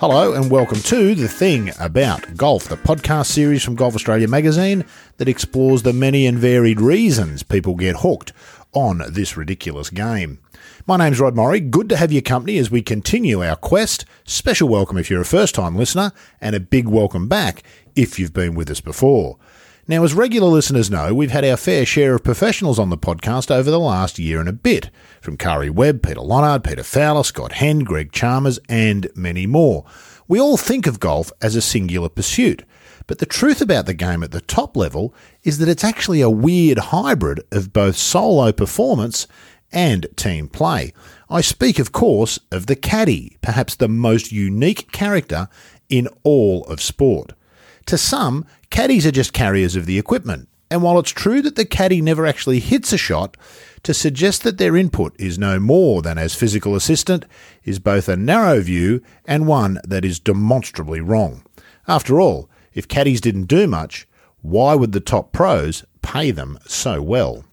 Hello 0.00 0.32
and 0.32 0.48
welcome 0.48 0.78
to 0.78 1.16
The 1.16 1.26
Thing 1.26 1.72
About 1.80 2.36
Golf, 2.36 2.68
the 2.68 2.76
podcast 2.76 3.26
series 3.26 3.64
from 3.64 3.74
Golf 3.74 3.96
Australia 3.96 4.28
magazine 4.28 4.84
that 5.16 5.26
explores 5.26 5.82
the 5.82 5.92
many 5.92 6.24
and 6.24 6.38
varied 6.38 6.80
reasons 6.80 7.42
people 7.42 7.74
get 7.74 7.96
hooked 7.96 8.32
on 8.72 9.02
this 9.08 9.36
ridiculous 9.36 9.90
game. 9.90 10.38
My 10.86 10.98
name's 10.98 11.18
Rod 11.18 11.34
Morri. 11.34 11.68
Good 11.68 11.88
to 11.88 11.96
have 11.96 12.12
your 12.12 12.22
company 12.22 12.58
as 12.58 12.70
we 12.70 12.80
continue 12.80 13.42
our 13.42 13.56
quest. 13.56 14.04
Special 14.22 14.68
welcome 14.68 14.98
if 14.98 15.10
you're 15.10 15.22
a 15.22 15.24
first 15.24 15.56
time 15.56 15.74
listener, 15.74 16.12
and 16.40 16.54
a 16.54 16.60
big 16.60 16.86
welcome 16.86 17.26
back 17.26 17.64
if 17.96 18.20
you've 18.20 18.32
been 18.32 18.54
with 18.54 18.70
us 18.70 18.80
before. 18.80 19.36
Now, 19.90 20.04
as 20.04 20.12
regular 20.12 20.48
listeners 20.48 20.90
know, 20.90 21.14
we've 21.14 21.30
had 21.30 21.46
our 21.46 21.56
fair 21.56 21.86
share 21.86 22.14
of 22.14 22.22
professionals 22.22 22.78
on 22.78 22.90
the 22.90 22.98
podcast 22.98 23.50
over 23.50 23.70
the 23.70 23.80
last 23.80 24.18
year 24.18 24.38
and 24.38 24.46
a 24.46 24.52
bit, 24.52 24.90
from 25.22 25.38
Karrie 25.38 25.70
Webb, 25.70 26.02
Peter 26.02 26.20
Lonard, 26.20 26.62
Peter 26.62 26.82
Fowler, 26.82 27.24
Scott 27.24 27.52
Hend, 27.52 27.86
Greg 27.86 28.12
Chalmers, 28.12 28.58
and 28.68 29.08
many 29.14 29.46
more. 29.46 29.86
We 30.28 30.38
all 30.38 30.58
think 30.58 30.86
of 30.86 31.00
golf 31.00 31.32
as 31.40 31.56
a 31.56 31.62
singular 31.62 32.10
pursuit, 32.10 32.64
but 33.06 33.16
the 33.18 33.24
truth 33.24 33.62
about 33.62 33.86
the 33.86 33.94
game 33.94 34.22
at 34.22 34.30
the 34.30 34.42
top 34.42 34.76
level 34.76 35.14
is 35.42 35.56
that 35.56 35.70
it's 35.70 35.84
actually 35.84 36.20
a 36.20 36.28
weird 36.28 36.76
hybrid 36.76 37.40
of 37.50 37.72
both 37.72 37.96
solo 37.96 38.52
performance 38.52 39.26
and 39.72 40.06
team 40.16 40.48
play. 40.48 40.92
I 41.30 41.40
speak, 41.40 41.78
of 41.78 41.92
course, 41.92 42.38
of 42.52 42.66
the 42.66 42.76
caddy, 42.76 43.38
perhaps 43.40 43.74
the 43.74 43.88
most 43.88 44.32
unique 44.32 44.92
character 44.92 45.48
in 45.88 46.08
all 46.24 46.64
of 46.64 46.82
sport. 46.82 47.32
To 47.86 47.96
some, 47.96 48.44
caddies 48.70 49.06
are 49.06 49.12
just 49.12 49.32
carriers 49.32 49.76
of 49.76 49.86
the 49.86 49.98
equipment. 49.98 50.48
And 50.70 50.82
while 50.82 50.98
it's 50.98 51.10
true 51.10 51.40
that 51.42 51.56
the 51.56 51.64
caddy 51.64 52.02
never 52.02 52.26
actually 52.26 52.60
hits 52.60 52.92
a 52.92 52.98
shot, 52.98 53.36
to 53.82 53.94
suggest 53.94 54.42
that 54.42 54.58
their 54.58 54.76
input 54.76 55.14
is 55.18 55.38
no 55.38 55.58
more 55.58 56.02
than 56.02 56.18
as 56.18 56.34
physical 56.34 56.74
assistant 56.74 57.24
is 57.64 57.78
both 57.78 58.08
a 58.08 58.16
narrow 58.16 58.60
view 58.60 59.02
and 59.24 59.46
one 59.46 59.78
that 59.86 60.04
is 60.04 60.18
demonstrably 60.18 61.00
wrong. 61.00 61.42
After 61.86 62.20
all, 62.20 62.50
if 62.74 62.88
caddies 62.88 63.20
didn't 63.20 63.44
do 63.44 63.66
much, 63.66 64.06
why 64.42 64.74
would 64.74 64.92
the 64.92 65.00
top 65.00 65.32
pros 65.32 65.84
pay 66.02 66.30
them 66.30 66.58
so 66.66 67.00
well? 67.00 67.44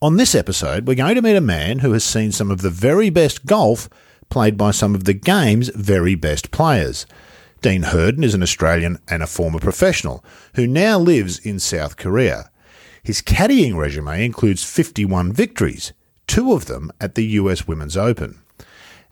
On 0.00 0.16
this 0.16 0.34
episode, 0.34 0.86
we're 0.86 0.94
going 0.94 1.14
to 1.14 1.22
meet 1.22 1.36
a 1.36 1.40
man 1.40 1.78
who 1.78 1.92
has 1.92 2.04
seen 2.04 2.32
some 2.32 2.50
of 2.50 2.60
the 2.60 2.70
very 2.70 3.08
best 3.08 3.46
golf 3.46 3.88
played 4.30 4.56
by 4.56 4.72
some 4.72 4.94
of 4.94 5.04
the 5.04 5.14
game's 5.14 5.68
very 5.68 6.14
best 6.14 6.50
players. 6.50 7.06
Dean 7.62 7.84
Herden 7.84 8.24
is 8.24 8.34
an 8.34 8.42
Australian 8.42 8.98
and 9.06 9.22
a 9.22 9.26
former 9.28 9.60
professional 9.60 10.24
who 10.56 10.66
now 10.66 10.98
lives 10.98 11.38
in 11.38 11.60
South 11.60 11.96
Korea. 11.96 12.50
His 13.04 13.22
caddying 13.22 13.76
resume 13.76 14.24
includes 14.24 14.64
51 14.64 15.32
victories, 15.32 15.92
two 16.26 16.54
of 16.54 16.66
them 16.66 16.90
at 17.00 17.14
the 17.14 17.24
US 17.38 17.68
Women's 17.68 17.96
Open. 17.96 18.42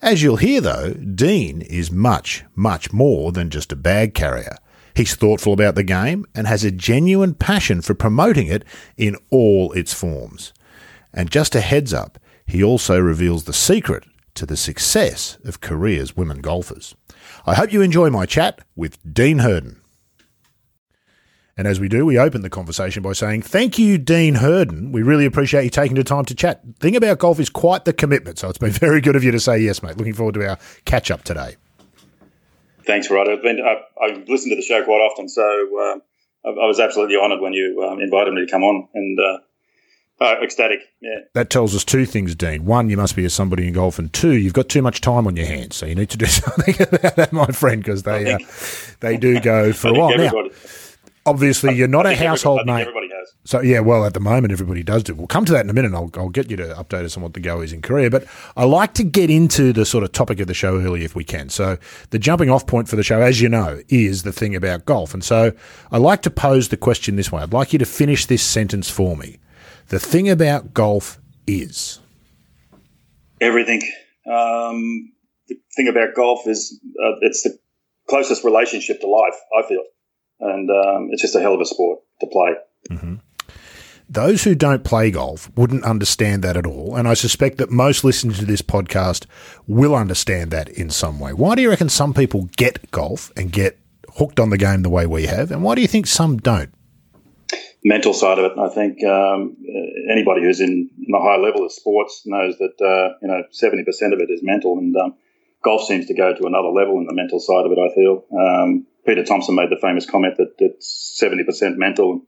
As 0.03 0.25
you'll 0.25 0.37
hear, 0.37 0.61
though, 0.61 0.95
Dean 0.95 1.63
is 1.63 1.93
much, 1.93 2.43
much 2.57 2.93
more 2.93 3.31
than 3.31 3.51
just 3.51 3.71
a 3.71 3.77
bag 3.77 4.15
carrier. 4.15 4.57
He's 4.95 5.15
thoughtful 5.15 5.53
about 5.53 5.77
the 5.77 5.85
game 5.85 6.27
and 6.35 6.49
has 6.49 6.65
a 6.65 6.73
genuine 6.73 7.35
passion 7.35 7.81
for 7.83 7.95
promoting 7.95 8.49
it 8.49 8.65
in 8.97 9.17
all 9.31 9.71
its 9.73 9.95
forms. 9.95 10.53
And 11.15 11.31
just 11.31 11.55
a 11.55 11.61
heads 11.61 11.95
up, 11.95 12.19
he 12.47 12.65
also 12.65 12.99
reveals 12.99 13.45
the 13.45 13.53
secret 13.53 14.05
to 14.35 14.45
the 14.45 14.57
success 14.57 15.39
of 15.45 15.61
Korea's 15.61 16.17
women 16.17 16.41
golfers. 16.41 16.97
I 17.51 17.55
hope 17.55 17.73
you 17.73 17.83
enjoy 17.83 18.11
my 18.11 18.27
chat 18.27 18.61
with 18.77 18.97
Dean 19.13 19.41
Herden. 19.41 19.81
And 21.57 21.67
as 21.67 21.81
we 21.81 21.89
do, 21.89 22.07
we 22.07 22.17
open 22.17 22.43
the 22.43 22.49
conversation 22.49 23.03
by 23.03 23.13
saying, 23.13 23.43
Thank 23.43 23.77
you, 23.77 23.99
Dean 23.99 24.37
Herden. 24.37 24.93
We 24.93 25.03
really 25.03 25.25
appreciate 25.25 25.65
you 25.65 25.71
taking 25.71 25.97
the 25.97 26.05
time 26.05 26.25
to 26.27 26.35
chat. 26.37 26.61
The 26.65 26.75
thing 26.75 26.95
about 26.95 27.19
golf 27.19 27.41
is 27.41 27.51
quite 27.51 27.87
the 27.87 27.93
commitment, 27.93 28.39
so 28.39 28.49
it's 28.49 28.59
been 28.59 28.71
very 28.71 29.01
good 29.01 29.17
of 29.17 29.25
you 29.25 29.33
to 29.33 29.41
say 29.41 29.59
yes, 29.59 29.83
mate. 29.83 29.97
Looking 29.97 30.15
forward 30.15 30.35
to 30.35 30.49
our 30.49 30.59
catch 30.85 31.11
up 31.11 31.25
today. 31.25 31.57
Thanks, 32.87 33.11
Rod. 33.11 33.29
I've, 33.29 33.43
been, 33.43 33.59
I, 33.61 33.81
I 34.01 34.23
listen 34.29 34.51
to 34.51 34.57
the 34.57 34.63
show 34.63 34.85
quite 34.85 35.01
often, 35.01 35.29
so 35.29 35.43
uh, 35.43 36.49
I, 36.49 36.51
I, 36.51 36.67
was 36.69 36.79
absolutely 36.79 37.17
honoured 37.17 37.41
when 37.41 37.53
you 37.53 37.85
um, 37.85 37.99
invited 37.99 38.33
me 38.33 38.47
to 38.47 38.51
come 38.51 38.63
on, 38.63 38.87
and 38.95 39.19
uh, 39.19 39.39
uh, 40.21 40.37
ecstatic. 40.43 40.81
Yeah. 41.01 41.21
That 41.35 41.51
tells 41.51 41.75
us 41.75 41.85
two 41.85 42.05
things, 42.05 42.35
Dean. 42.35 42.65
One, 42.65 42.91
you 42.91 42.97
must 42.97 43.17
be 43.17 43.25
a 43.25 43.31
somebody 43.31 43.67
in 43.67 43.75
golf, 43.75 43.99
and 43.99 44.13
two, 44.13 44.33
you've 44.33 44.53
got 44.53 44.69
too 44.69 44.83
much 44.83 45.01
time 45.01 45.27
on 45.27 45.37
your 45.37 45.47
hands, 45.47 45.77
so 45.77 45.87
you 45.87 45.95
need 45.95 46.11
to 46.11 46.19
do 46.19 46.27
something 46.27 46.75
about 46.81 47.17
that, 47.17 47.33
my 47.33 47.47
friend, 47.47 47.83
because 47.83 48.03
they 48.03 48.33
uh, 48.33 48.39
they 49.01 49.17
do 49.17 49.41
go 49.41 49.73
for 49.75 49.89
a 49.89 49.95
while 49.95 50.17
now. 50.17 50.33
Obviously, 51.27 51.75
you're 51.75 51.89
not 51.89 52.07
a 52.07 52.17
household 52.17 52.67
name. 52.67 52.81
Everybody 52.81 53.09
has. 53.09 53.33
So 53.45 53.61
yeah, 53.61 53.81
well, 53.81 54.05
at 54.05 54.15
the 54.15 54.21
moment, 54.21 54.53
everybody 54.53 54.83
does 54.83 55.03
do. 55.03 55.15
We'll 55.15 55.27
come 55.27 55.45
to 55.45 55.53
that 55.53 55.65
in 55.65 55.71
a 55.71 55.73
minute. 55.75 55.93
I'll, 55.93 56.11
I'll 56.15 56.31
get 56.31 56.51
you 56.51 56.57
to 56.57 56.75
update 56.75 57.05
us 57.05 57.17
on 57.17 57.23
what 57.23 57.35
the 57.35 57.41
go 57.41 57.61
is 57.61 57.73
in 57.73 57.83
Korea. 57.83 58.11
But 58.11 58.27
I 58.57 58.65
like 58.65 58.95
to 58.95 59.05
get 59.05 59.29
into 59.29 59.73
the 59.73 59.85
sort 59.85 60.03
of 60.03 60.13
topic 60.13 60.41
of 60.41 60.47
the 60.47 60.55
show 60.55 60.81
early 60.81 61.05
if 61.05 61.15
we 61.15 61.25
can. 61.25 61.51
So 61.51 61.77
the 62.09 62.19
jumping 62.19 62.49
off 62.49 62.67
point 62.67 62.89
for 62.89 62.97
the 62.97 63.03
show, 63.03 63.21
as 63.21 63.41
you 63.41 63.49
know, 63.49 63.81
is 63.89 64.23
the 64.23 64.33
thing 64.33 64.55
about 64.55 64.87
golf. 64.87 65.13
And 65.13 65.23
so 65.23 65.53
I 65.93 65.99
like 65.99 66.23
to 66.23 66.31
pose 66.31 66.69
the 66.69 66.77
question 66.77 67.17
this 67.17 67.31
way. 67.31 67.43
I'd 67.43 67.53
like 67.53 67.73
you 67.73 67.79
to 67.81 67.87
finish 67.87 68.27
this 68.27 68.43
sentence 68.43 68.89
for 68.89 69.17
me. 69.17 69.40
The 69.91 69.99
thing 69.99 70.31
about 70.31 70.73
golf 70.73 71.19
is 71.49 71.99
everything. 73.41 73.83
Um, 74.25 75.11
the 75.49 75.57
thing 75.75 75.89
about 75.89 76.15
golf 76.15 76.47
is 76.47 76.81
uh, 77.05 77.17
it's 77.23 77.43
the 77.43 77.59
closest 78.09 78.45
relationship 78.45 79.01
to 79.01 79.09
life. 79.09 79.35
I 79.59 79.67
feel, 79.67 79.83
and 80.39 80.71
um, 80.71 81.09
it's 81.11 81.23
just 81.23 81.35
a 81.35 81.41
hell 81.41 81.55
of 81.55 81.61
a 81.61 81.65
sport 81.65 81.99
to 82.21 82.27
play. 82.29 82.51
Mm-hmm. 82.89 83.15
Those 84.09 84.45
who 84.45 84.55
don't 84.55 84.85
play 84.85 85.11
golf 85.11 85.51
wouldn't 85.57 85.83
understand 85.83 86.45
that 86.45 86.57
at 86.57 86.67
all, 86.67 86.95
and 86.95 87.09
I 87.09 87.15
suspect 87.15 87.59
that 87.59 87.73
most 87.73 88.05
listeners 88.05 88.39
to 88.39 88.45
this 88.45 88.63
podcast 88.63 89.27
will 89.67 89.97
understand 89.97 90.53
that 90.53 90.69
in 90.69 90.91
some 90.91 91.19
way. 91.19 91.33
Why 91.33 91.57
do 91.57 91.63
you 91.63 91.69
reckon 91.69 91.89
some 91.89 92.15
people 92.15 92.49
get 92.57 92.93
golf 92.93 93.33
and 93.37 93.51
get 93.51 93.77
hooked 94.19 94.39
on 94.39 94.51
the 94.51 94.59
game 94.59 94.83
the 94.83 94.89
way 94.89 95.07
we 95.07 95.27
have, 95.27 95.51
and 95.51 95.65
why 95.65 95.75
do 95.75 95.81
you 95.81 95.89
think 95.89 96.07
some 96.07 96.37
don't? 96.37 96.73
Mental 97.83 98.13
side 98.13 98.39
of 98.39 98.45
it. 98.45 98.59
I 98.59 98.69
think 98.69 99.03
um, 99.05 99.57
anybody 100.11 100.43
who's 100.43 100.61
in, 100.61 100.91
in 100.99 101.15
a 101.15 101.21
high 101.21 101.39
level 101.39 101.65
of 101.65 101.73
sports 101.73 102.23
knows 102.27 102.59
that 102.59 102.77
uh, 102.79 103.17
you 103.23 103.29
know 103.29 103.43
seventy 103.53 103.85
percent 103.85 104.13
of 104.13 104.21
it 104.21 104.29
is 104.31 104.43
mental, 104.43 104.77
and 104.77 104.95
um, 104.97 105.15
golf 105.65 105.85
seems 105.87 106.07
to 106.07 106.15
go 106.15 106.35
to 106.35 106.47
another 106.47 106.69
level 106.69 106.99
in 106.99 107.07
the 107.07 107.15
mental 107.15 107.41
side 107.41 107.65
of 107.65 107.73
it. 107.73 107.79
I 107.79 107.95
feel 107.95 108.25
um, 108.39 108.87
Peter 109.07 109.25
Thomson 109.25 109.55
made 109.55 109.71
the 109.71 109.81
famous 109.81 110.05
comment 110.05 110.37
that 110.37 110.53
it's 110.59 111.17
seventy 111.17 111.43
percent 111.43 111.79
mental, 111.79 112.21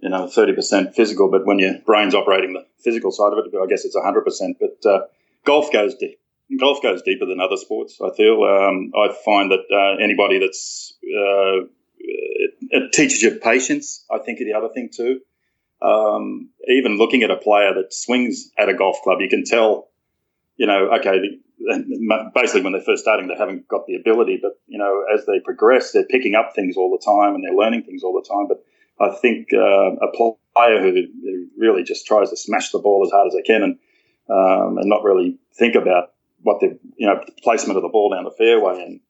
you 0.00 0.08
know, 0.08 0.28
thirty 0.28 0.52
percent 0.52 0.94
physical. 0.94 1.28
But 1.28 1.46
when 1.46 1.58
your 1.58 1.78
brain's 1.84 2.14
operating 2.14 2.52
the 2.52 2.64
physical 2.78 3.10
side 3.10 3.32
of 3.32 3.38
it, 3.38 3.52
I 3.60 3.66
guess 3.66 3.84
it's 3.84 3.96
hundred 3.96 4.22
percent. 4.22 4.58
But 4.60 4.88
uh, 4.88 5.00
golf 5.44 5.72
goes 5.72 5.96
deep. 5.96 6.20
Golf 6.60 6.80
goes 6.80 7.02
deeper 7.02 7.26
than 7.26 7.40
other 7.40 7.56
sports. 7.56 7.98
I 8.00 8.14
feel. 8.14 8.44
Um, 8.44 8.92
I 8.96 9.12
find 9.24 9.50
that 9.50 9.64
uh, 9.72 10.00
anybody 10.00 10.38
that's 10.38 10.94
uh, 11.02 11.66
it, 12.74 12.92
teaches 12.92 13.22
you 13.22 13.36
patience. 13.36 14.04
I 14.10 14.18
think 14.18 14.38
the 14.38 14.52
other 14.52 14.68
thing 14.68 14.90
too. 14.92 15.20
Um, 15.82 16.50
even 16.68 16.98
looking 16.98 17.22
at 17.22 17.30
a 17.30 17.36
player 17.36 17.74
that 17.74 17.92
swings 17.92 18.50
at 18.58 18.68
a 18.68 18.74
golf 18.74 18.98
club, 19.02 19.18
you 19.20 19.28
can 19.28 19.44
tell, 19.44 19.88
you 20.56 20.66
know, 20.66 20.90
okay, 20.98 21.18
the, 21.18 22.30
basically 22.34 22.62
when 22.62 22.72
they're 22.72 22.82
first 22.82 23.02
starting, 23.02 23.28
they 23.28 23.36
haven't 23.36 23.68
got 23.68 23.86
the 23.86 23.96
ability, 23.96 24.38
but 24.40 24.52
you 24.66 24.78
know, 24.78 25.04
as 25.12 25.24
they 25.26 25.40
progress, 25.40 25.92
they're 25.92 26.06
picking 26.06 26.34
up 26.34 26.52
things 26.54 26.76
all 26.76 26.90
the 26.90 27.04
time 27.04 27.34
and 27.34 27.44
they're 27.44 27.56
learning 27.56 27.82
things 27.82 28.02
all 28.02 28.12
the 28.12 28.28
time. 28.28 28.48
But 28.48 28.64
I 29.00 29.14
think 29.16 29.48
uh, 29.52 29.96
a 29.96 30.10
player 30.54 30.80
who, 30.80 30.92
who, 30.92 31.46
really 31.56 31.84
just 31.84 32.06
tries 32.06 32.30
to 32.30 32.36
smash 32.36 32.70
the 32.70 32.78
ball 32.78 33.04
as 33.06 33.12
hard 33.12 33.28
as 33.28 33.34
they 33.34 33.42
can 33.42 33.62
and 33.62 33.78
um, 34.28 34.78
and 34.78 34.88
not 34.88 35.04
really 35.04 35.38
think 35.54 35.74
about 35.74 36.12
what 36.42 36.60
the 36.60 36.78
you 36.96 37.06
know 37.06 37.20
placement 37.42 37.76
of 37.76 37.82
the 37.82 37.88
ball 37.88 38.10
down 38.10 38.24
the 38.24 38.30
fairway 38.30 38.82
and 38.82 39.00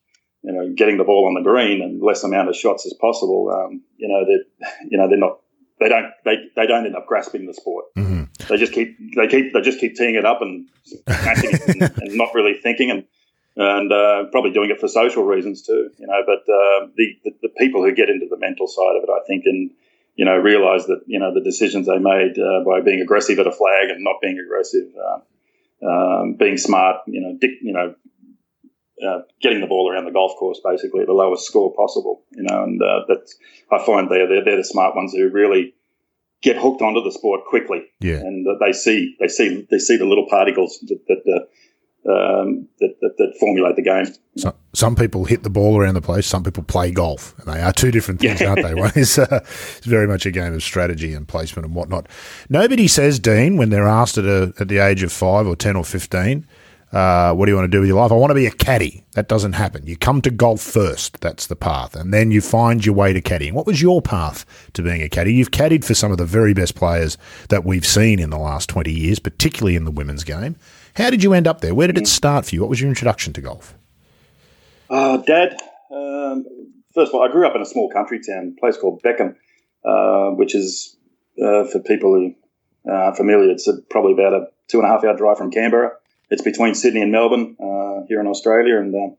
you 0.44 0.52
know, 0.52 0.72
getting 0.76 0.98
the 0.98 1.04
ball 1.04 1.26
on 1.26 1.34
the 1.34 1.40
green 1.40 1.82
and 1.82 2.02
less 2.02 2.22
amount 2.22 2.50
of 2.50 2.54
shots 2.54 2.84
as 2.84 2.92
possible. 3.00 3.50
Um, 3.50 3.82
you 3.96 4.08
know, 4.08 4.24
they 4.26 4.66
you 4.88 4.98
know, 4.98 5.08
they're 5.08 5.18
not, 5.18 5.40
they 5.80 5.88
don't, 5.88 6.12
they, 6.24 6.36
they 6.54 6.66
don't 6.66 6.84
end 6.84 6.94
up 6.94 7.06
grasping 7.06 7.46
the 7.46 7.54
sport. 7.54 7.86
Mm-hmm. 7.96 8.24
They 8.48 8.58
just 8.58 8.74
keep, 8.74 8.96
they 9.16 9.26
keep, 9.26 9.54
they 9.54 9.60
just 9.62 9.80
keep 9.80 9.96
teeing 9.96 10.16
it 10.16 10.26
up 10.26 10.42
and 10.42 10.68
and, 11.06 11.82
and, 11.98 12.14
not 12.14 12.34
really 12.34 12.54
thinking 12.62 12.90
and, 12.90 13.04
and 13.56 13.90
uh, 13.90 14.24
probably 14.30 14.52
doing 14.52 14.70
it 14.70 14.80
for 14.80 14.86
social 14.86 15.24
reasons 15.24 15.62
too. 15.62 15.90
You 15.98 16.06
know, 16.06 16.20
but 16.26 16.40
uh, 16.40 16.88
the, 16.94 17.18
the, 17.24 17.30
the 17.42 17.48
people 17.56 17.82
who 17.82 17.94
get 17.94 18.10
into 18.10 18.26
the 18.28 18.38
mental 18.38 18.68
side 18.68 18.96
of 18.98 19.02
it, 19.02 19.10
I 19.10 19.24
think, 19.26 19.44
and 19.46 19.70
you 20.14 20.26
know, 20.26 20.36
realize 20.36 20.86
that 20.86 21.00
you 21.06 21.18
know 21.18 21.32
the 21.32 21.40
decisions 21.40 21.86
they 21.86 21.98
made 21.98 22.38
uh, 22.38 22.62
by 22.64 22.82
being 22.82 23.00
aggressive 23.00 23.38
at 23.38 23.46
a 23.46 23.52
flag 23.52 23.88
and 23.88 24.04
not 24.04 24.16
being 24.20 24.38
aggressive. 24.38 24.88
Uh, 24.94 25.20
um, 25.86 26.34
being 26.38 26.56
smart, 26.56 27.02
you 27.06 27.20
know, 27.20 27.36
dic- 27.38 27.60
you 27.60 27.72
know, 27.72 27.94
uh, 29.02 29.20
getting 29.40 29.60
the 29.60 29.66
ball 29.66 29.90
around 29.90 30.04
the 30.04 30.12
golf 30.12 30.36
course, 30.38 30.60
basically 30.64 31.00
at 31.00 31.06
the 31.06 31.12
lowest 31.12 31.46
score 31.46 31.74
possible. 31.74 32.22
You 32.30 32.44
know, 32.44 32.62
and 32.62 32.80
uh, 32.80 33.00
that's 33.08 33.36
I 33.70 33.84
find 33.84 34.10
they're, 34.10 34.28
they're 34.28 34.44
they're 34.44 34.56
the 34.56 34.64
smart 34.64 34.94
ones 34.94 35.12
who 35.12 35.28
really 35.28 35.74
get 36.42 36.56
hooked 36.56 36.82
onto 36.82 37.02
the 37.02 37.10
sport 37.10 37.44
quickly. 37.46 37.84
Yeah, 38.00 38.16
and 38.16 38.46
they 38.60 38.72
see 38.72 39.16
they 39.18 39.28
see 39.28 39.66
they 39.70 39.78
see 39.78 39.96
the 39.96 40.06
little 40.06 40.26
particles 40.28 40.78
that 40.88 41.00
that, 41.08 41.22
uh, 41.26 41.44
um, 42.06 42.68
that, 42.80 42.94
that, 43.00 43.16
that, 43.16 43.34
formulate 43.40 43.76
the 43.76 43.82
game. 43.82 44.06
So, 44.36 44.54
some 44.74 44.94
people 44.94 45.24
hit 45.24 45.42
the 45.42 45.48
ball 45.48 45.78
around 45.78 45.94
the 45.94 46.02
place. 46.02 46.26
Some 46.26 46.44
people 46.44 46.62
play 46.62 46.90
golf, 46.90 47.34
and 47.38 47.52
they 47.52 47.62
are 47.62 47.72
two 47.72 47.90
different 47.90 48.20
things, 48.20 48.42
yeah. 48.42 48.50
aren't 48.50 48.62
they? 48.62 48.74
One 48.74 48.92
is 48.94 49.18
uh, 49.18 49.40
it's 49.42 49.86
very 49.86 50.06
much 50.06 50.26
a 50.26 50.30
game 50.30 50.52
of 50.52 50.62
strategy 50.62 51.14
and 51.14 51.26
placement 51.26 51.64
and 51.64 51.74
whatnot. 51.74 52.06
Nobody 52.50 52.88
says, 52.88 53.18
Dean, 53.18 53.56
when 53.56 53.70
they're 53.70 53.88
asked 53.88 54.18
at 54.18 54.26
a, 54.26 54.52
at 54.60 54.68
the 54.68 54.78
age 54.78 55.02
of 55.02 55.12
five 55.12 55.46
or 55.46 55.56
ten 55.56 55.76
or 55.76 55.84
fifteen 55.84 56.46
Uh, 56.94 57.34
what 57.34 57.46
do 57.46 57.50
you 57.50 57.56
want 57.56 57.64
to 57.64 57.76
do 57.76 57.80
with 57.80 57.88
your 57.88 58.00
life? 58.00 58.12
I 58.12 58.14
want 58.14 58.30
to 58.30 58.36
be 58.36 58.46
a 58.46 58.52
caddy. 58.52 59.04
That 59.14 59.26
doesn't 59.26 59.54
happen. 59.54 59.84
You 59.84 59.96
come 59.96 60.22
to 60.22 60.30
golf 60.30 60.60
first. 60.60 61.20
That's 61.20 61.48
the 61.48 61.56
path. 61.56 61.96
And 61.96 62.14
then 62.14 62.30
you 62.30 62.40
find 62.40 62.86
your 62.86 62.94
way 62.94 63.12
to 63.12 63.20
caddying. 63.20 63.52
What 63.52 63.66
was 63.66 63.82
your 63.82 64.00
path 64.00 64.46
to 64.74 64.82
being 64.82 65.02
a 65.02 65.08
caddy? 65.08 65.34
You've 65.34 65.50
caddied 65.50 65.84
for 65.84 65.94
some 65.94 66.12
of 66.12 66.18
the 66.18 66.24
very 66.24 66.54
best 66.54 66.76
players 66.76 67.18
that 67.48 67.64
we've 67.64 67.84
seen 67.84 68.20
in 68.20 68.30
the 68.30 68.38
last 68.38 68.68
20 68.68 68.92
years, 68.92 69.18
particularly 69.18 69.74
in 69.74 69.84
the 69.84 69.90
women's 69.90 70.22
game. 70.22 70.54
How 70.94 71.10
did 71.10 71.24
you 71.24 71.32
end 71.32 71.48
up 71.48 71.62
there? 71.62 71.74
Where 71.74 71.88
did 71.88 71.98
it 71.98 72.06
start 72.06 72.46
for 72.46 72.54
you? 72.54 72.60
What 72.60 72.70
was 72.70 72.80
your 72.80 72.88
introduction 72.90 73.32
to 73.32 73.40
golf? 73.40 73.74
Uh, 74.88 75.16
Dad, 75.16 75.60
um, 75.90 76.44
first 76.94 77.08
of 77.08 77.16
all, 77.16 77.28
I 77.28 77.32
grew 77.32 77.44
up 77.44 77.56
in 77.56 77.60
a 77.60 77.66
small 77.66 77.90
country 77.90 78.20
town, 78.24 78.54
place 78.60 78.76
called 78.76 79.02
Beckom, 79.02 79.34
uh, 79.84 80.36
which 80.36 80.54
is, 80.54 80.96
uh, 81.42 81.64
for 81.64 81.80
people 81.80 82.14
who 82.14 82.34
are 82.88 83.16
familiar, 83.16 83.50
it's 83.50 83.66
a, 83.66 83.82
probably 83.90 84.12
about 84.12 84.32
a 84.32 84.46
two 84.68 84.78
and 84.78 84.86
a 84.86 84.92
half 84.92 85.02
hour 85.02 85.16
drive 85.16 85.38
from 85.38 85.50
Canberra 85.50 85.90
it's 86.30 86.42
between 86.42 86.74
Sydney 86.74 87.02
and 87.02 87.12
Melbourne 87.12 87.56
uh, 87.60 88.06
here 88.08 88.20
in 88.20 88.26
Australia, 88.26 88.78
and 88.78 88.94
uh, 88.94 89.14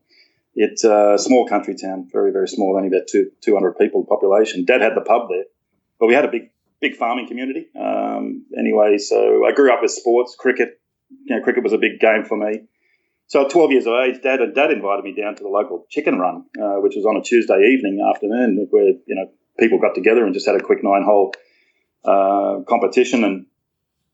it's 0.53 0.83
a 0.83 1.17
small 1.17 1.47
country 1.47 1.75
town, 1.75 2.07
very 2.11 2.31
very 2.31 2.47
small, 2.47 2.75
only 2.75 2.87
about 2.87 3.07
two, 3.07 3.31
200 3.41 3.77
people 3.77 4.05
population. 4.05 4.65
Dad 4.65 4.81
had 4.81 4.95
the 4.95 5.01
pub 5.01 5.29
there, 5.29 5.45
but 5.99 6.07
we 6.07 6.13
had 6.13 6.25
a 6.25 6.31
big 6.31 6.51
big 6.81 6.95
farming 6.95 7.27
community. 7.27 7.67
Um, 7.79 8.45
anyway, 8.57 8.97
so 8.97 9.45
I 9.45 9.51
grew 9.51 9.73
up 9.73 9.81
with 9.81 9.91
sports, 9.91 10.35
cricket. 10.37 10.79
You 11.25 11.35
know, 11.35 11.43
cricket 11.43 11.63
was 11.63 11.73
a 11.73 11.77
big 11.77 11.99
game 11.99 12.25
for 12.25 12.37
me. 12.37 12.63
So 13.27 13.43
at 13.43 13.49
12 13.49 13.71
years 13.71 13.87
of 13.87 13.93
age, 13.93 14.21
Dad 14.21 14.41
and 14.41 14.53
Dad 14.53 14.71
invited 14.71 15.03
me 15.03 15.15
down 15.19 15.35
to 15.35 15.43
the 15.43 15.49
local 15.49 15.85
chicken 15.89 16.19
run, 16.19 16.45
uh, 16.61 16.77
which 16.81 16.93
was 16.95 17.05
on 17.05 17.17
a 17.17 17.21
Tuesday 17.21 17.59
evening 17.73 18.05
afternoon, 18.07 18.67
where 18.69 18.83
you 18.83 19.15
know 19.15 19.29
people 19.59 19.79
got 19.79 19.95
together 19.95 20.25
and 20.25 20.33
just 20.33 20.45
had 20.45 20.55
a 20.55 20.63
quick 20.63 20.83
nine 20.83 21.03
hole 21.03 21.33
uh, 22.03 22.59
competition 22.67 23.23
and 23.23 23.45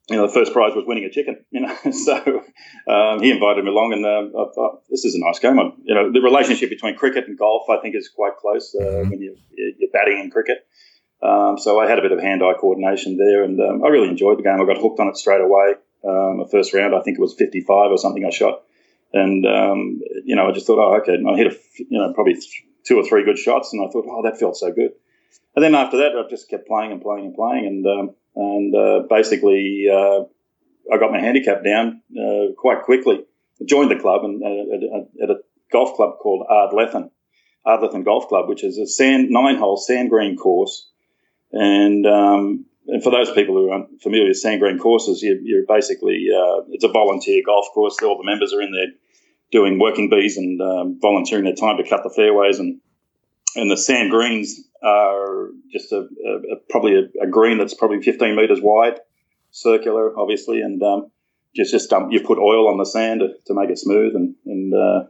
you 0.09 0.18
know, 0.18 0.27
the 0.27 0.33
first 0.33 0.51
prize 0.51 0.74
was 0.75 0.86
winning 0.86 1.06
a 1.06 1.09
chicken, 1.09 1.44
you 1.51 1.62
know. 1.62 1.75
so 1.92 2.15
um, 2.88 3.21
he 3.21 3.31
invited 3.31 3.63
me 3.63 3.71
along, 3.71 3.94
and 3.94 4.06
uh, 4.06 4.39
I 4.39 4.45
thought 4.53 4.83
this 4.89 5.06
is 5.06 5.15
a 5.15 5.19
nice 5.19 5.39
game. 5.39 5.59
I, 5.59 5.71
you 5.83 5.95
know, 5.95 6.12
the 6.12 6.21
relationship 6.21 6.69
between 6.69 6.95
cricket 6.95 7.27
and 7.27 7.38
golf, 7.38 7.69
I 7.69 7.77
think, 7.81 7.95
is 7.95 8.09
quite 8.09 8.38
close 8.38 8.75
uh, 8.75 8.83
mm-hmm. 8.83 9.09
when 9.09 9.21
you, 9.21 9.38
you're 9.56 9.92
batting 9.92 10.19
in 10.19 10.31
cricket. 10.31 10.65
Um, 11.21 11.57
so 11.59 11.80
I 11.80 11.88
had 11.88 12.00
a 12.00 12.01
bit 12.01 12.12
of 12.12 12.19
hand-eye 12.19 12.56
coordination 12.59 13.18
there, 13.18 13.44
and 13.44 13.59
um, 13.62 13.83
I 13.83 13.89
really 13.89 14.09
enjoyed 14.09 14.39
the 14.39 14.44
game. 14.44 14.59
I 14.59 14.65
got 14.65 14.81
hooked 14.81 15.00
on 15.00 15.07
it 15.07 15.18
straight 15.18 15.42
away. 15.42 15.75
Um, 16.03 16.39
the 16.39 16.50
first 16.51 16.74
round, 16.74 16.95
I 16.95 17.01
think 17.01 17.19
it 17.19 17.21
was 17.21 17.36
55 17.38 17.92
or 17.92 17.98
something. 17.98 18.25
I 18.25 18.31
shot, 18.31 18.63
and 19.13 19.45
um, 19.45 20.01
you 20.25 20.36
know, 20.36 20.48
I 20.48 20.51
just 20.51 20.65
thought, 20.65 20.80
oh, 20.80 21.00
okay. 21.01 21.13
And 21.13 21.30
I 21.30 21.38
hit 21.38 21.48
a, 21.48 21.56
you 21.77 22.00
know, 22.00 22.12
probably 22.13 22.38
two 22.83 22.98
or 22.98 23.03
three 23.03 23.24
good 23.24 23.38
shots, 23.38 23.71
and 23.71 23.88
I 23.88 23.92
thought, 23.92 24.07
oh, 24.09 24.24
that 24.24 24.39
felt 24.39 24.57
so 24.57 24.71
good. 24.71 24.92
And 25.56 25.63
then 25.63 25.75
after 25.75 25.98
that, 25.98 26.13
I 26.18 26.27
just 26.27 26.50
kept 26.50 26.68
playing 26.68 26.92
and 26.92 27.01
playing 27.01 27.25
and 27.27 27.36
playing, 27.36 27.65
and 27.68 27.86
um, 27.86 28.15
and 28.35 28.75
uh, 28.75 29.03
basically 29.09 29.85
uh, 29.91 30.23
I 30.91 30.97
got 30.97 31.11
my 31.11 31.19
handicap 31.19 31.63
down 31.63 32.01
uh, 32.17 32.53
quite 32.57 32.83
quickly. 32.83 33.23
I 33.61 33.65
joined 33.65 33.91
the 33.91 33.99
club 33.99 34.23
and 34.23 34.41
uh, 34.43 35.23
at, 35.23 35.29
a 35.29 35.39
golf 35.71 35.95
club 35.95 36.17
called 36.19 36.47
Ardlethan, 36.49 37.11
Ardlethan 37.65 38.03
Golf 38.03 38.27
Club, 38.27 38.49
which 38.49 38.63
is 38.63 38.77
a 38.77 38.87
sand 38.87 39.29
nine-hole 39.29 39.77
sand 39.77 40.09
green 40.09 40.35
course, 40.35 40.89
and 41.51 42.05
um, 42.05 42.65
and 42.87 43.03
for 43.03 43.11
those 43.11 43.31
people 43.31 43.55
who 43.55 43.69
aren't 43.69 44.01
familiar 44.01 44.27
with 44.27 44.37
sand 44.37 44.59
green 44.59 44.79
courses, 44.79 45.21
you, 45.21 45.59
are 45.59 45.75
basically 45.75 46.27
uh, 46.35 46.61
it's 46.69 46.83
a 46.83 46.89
volunteer 46.89 47.43
golf 47.45 47.67
course. 47.73 47.97
All 48.01 48.17
the 48.17 48.25
members 48.25 48.53
are 48.53 48.61
in 48.61 48.71
there 48.71 48.87
doing 49.51 49.79
working 49.79 50.09
bees 50.09 50.37
and 50.37 50.59
um, 50.61 50.99
volunteering 50.99 51.43
their 51.43 51.55
time 51.55 51.77
to 51.77 51.87
cut 51.87 52.03
the 52.03 52.09
fairways 52.09 52.59
and 52.59 52.79
and 53.56 53.69
the 53.69 53.77
sand 53.77 54.12
greens 54.12 54.62
are 54.83 55.50
just 55.71 55.92
a, 55.92 56.07
a, 56.51 56.56
probably 56.69 56.95
a, 56.95 57.24
a, 57.24 57.27
green 57.27 57.57
that's 57.57 57.74
probably 57.74 58.01
15 58.01 58.36
meters 58.36 58.59
wide, 58.62 59.00
circular, 59.51 60.18
obviously, 60.18 60.62
and 60.62 60.81
um, 60.81 61.12
just 61.56 61.71
just 61.71 61.92
um, 61.94 62.09
you 62.12 62.21
put 62.21 62.39
oil 62.39 62.68
on 62.68 62.77
the 62.77 62.86
sand 62.86 63.21
to, 63.21 63.30
to 63.45 63.53
make 63.53 63.69
it 63.69 63.77
smooth, 63.77 64.15
and 64.15 64.36
and 64.45 64.74
uh, 64.74 65.03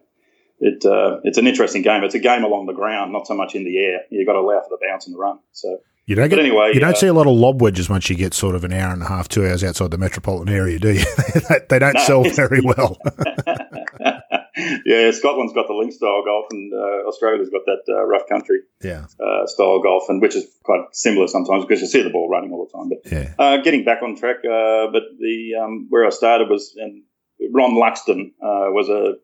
it 0.59 0.85
uh, 0.85 1.19
it's 1.23 1.37
an 1.37 1.47
interesting 1.47 1.81
game. 1.81 2.03
It's 2.03 2.15
a 2.15 2.19
game 2.19 2.43
along 2.43 2.65
the 2.65 2.73
ground, 2.73 3.13
not 3.13 3.27
so 3.27 3.35
much 3.35 3.55
in 3.55 3.63
the 3.63 3.77
air. 3.77 4.01
You've 4.09 4.27
got 4.27 4.33
to 4.33 4.39
allow 4.39 4.61
for 4.61 4.69
the 4.69 4.79
bounce 4.85 5.05
and 5.05 5.15
the 5.15 5.19
run. 5.19 5.39
So. 5.51 5.79
You 6.07 6.15
don't 6.15 6.29
get 6.29 6.39
anyway. 6.39 6.71
You 6.73 6.79
don't 6.79 6.95
uh, 6.95 6.97
see 6.97 7.07
a 7.07 7.13
lot 7.13 7.27
of 7.27 7.33
lob 7.33 7.61
wedges 7.61 7.87
once 7.87 8.09
you 8.09 8.15
get 8.17 8.33
sort 8.33 8.55
of 8.55 8.63
an 8.63 8.73
hour 8.73 8.91
and 8.91 9.03
a 9.03 9.05
half, 9.05 9.29
two 9.29 9.45
hours 9.45 9.63
outside 9.63 9.91
the 9.91 9.99
metropolitan 9.99 10.53
area, 10.53 10.79
do 10.79 10.91
you? 10.91 11.05
they 11.69 11.79
don't 11.79 11.93
no, 11.93 12.03
sell 12.03 12.23
very 12.23 12.59
well. 12.59 12.97
yeah, 14.85 15.11
Scotland's 15.11 15.53
got 15.53 15.67
the 15.67 15.73
link 15.73 15.93
style 15.93 16.23
golf, 16.23 16.45
and 16.51 16.73
uh, 16.73 17.07
Australia's 17.07 17.49
got 17.49 17.65
that 17.65 17.83
uh, 17.89 18.03
rough 18.05 18.27
country 18.27 18.59
yeah. 18.81 19.05
uh, 19.19 19.45
style 19.47 19.81
golf, 19.81 20.03
and 20.09 20.21
which 20.21 20.35
is 20.35 20.45
quite 20.63 20.81
similar 20.91 21.27
sometimes 21.27 21.65
because 21.65 21.81
you 21.81 21.87
see 21.87 22.01
the 22.01 22.09
ball 22.09 22.29
running 22.29 22.51
all 22.51 22.65
the 22.65 22.77
time. 22.77 22.89
But 22.89 23.11
yeah. 23.11 23.33
Uh, 23.37 23.57
getting 23.61 23.83
back 23.83 24.01
on 24.01 24.15
track, 24.15 24.37
uh, 24.37 24.87
but 24.91 25.03
the 25.19 25.55
um, 25.61 25.87
where 25.89 26.05
I 26.05 26.09
started 26.09 26.49
was 26.49 26.75
and 26.77 27.03
Ron 27.51 27.71
Luxton 27.75 28.31
uh, 28.41 28.71
was 28.71 28.89
a 28.89 29.15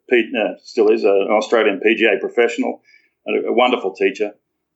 still 0.63 0.89
is 0.89 1.03
an 1.03 1.27
Australian 1.29 1.79
PGA 1.79 2.19
professional, 2.19 2.81
a, 3.27 3.49
a, 3.49 3.53
wonderful 3.53 3.93
teacher. 3.93 4.31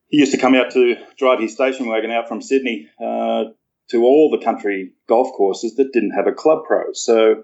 He 0.07 0.17
used 0.17 0.33
to 0.33 0.37
come 0.37 0.55
out 0.55 0.71
to 0.71 0.95
drive 1.17 1.39
his 1.39 1.53
station 1.53 1.87
wagon 1.87 2.11
out 2.11 2.27
from 2.27 2.41
Sydney 2.41 2.89
to 2.99 4.05
all 4.05 4.29
the 4.31 4.43
country 4.43 4.93
golf 5.07 5.31
courses 5.35 5.75
that 5.75 5.91
didn't 5.91 6.11
have 6.11 6.27
a 6.27 6.31
club 6.31 6.63
pro. 6.65 6.93
So 6.93 7.43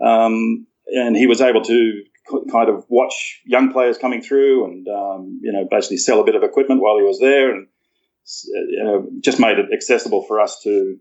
um, 0.00 0.66
and 0.86 1.16
he 1.16 1.26
was 1.26 1.40
able 1.40 1.62
to 1.62 2.02
kind 2.50 2.68
of 2.68 2.84
watch 2.88 3.42
young 3.44 3.72
players 3.72 3.98
coming 3.98 4.22
through 4.22 4.64
and 4.64 4.88
um, 4.88 5.40
you 5.42 5.52
know 5.52 5.66
basically 5.70 5.96
sell 5.96 6.20
a 6.20 6.24
bit 6.24 6.34
of 6.34 6.42
equipment 6.42 6.80
while 6.80 6.96
he 6.96 7.04
was 7.04 7.18
there 7.20 7.54
and 7.54 7.68
you 8.44 8.84
know 8.84 9.06
just 9.20 9.38
made 9.38 9.58
it 9.58 9.66
accessible 9.72 10.22
for 10.22 10.40
us 10.40 10.60
to 10.62 10.98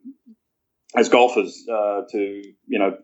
as 0.95 1.09
golfers 1.09 1.65
uh, 1.71 2.01
to 2.11 2.43
you 2.67 2.79
know 2.79 2.97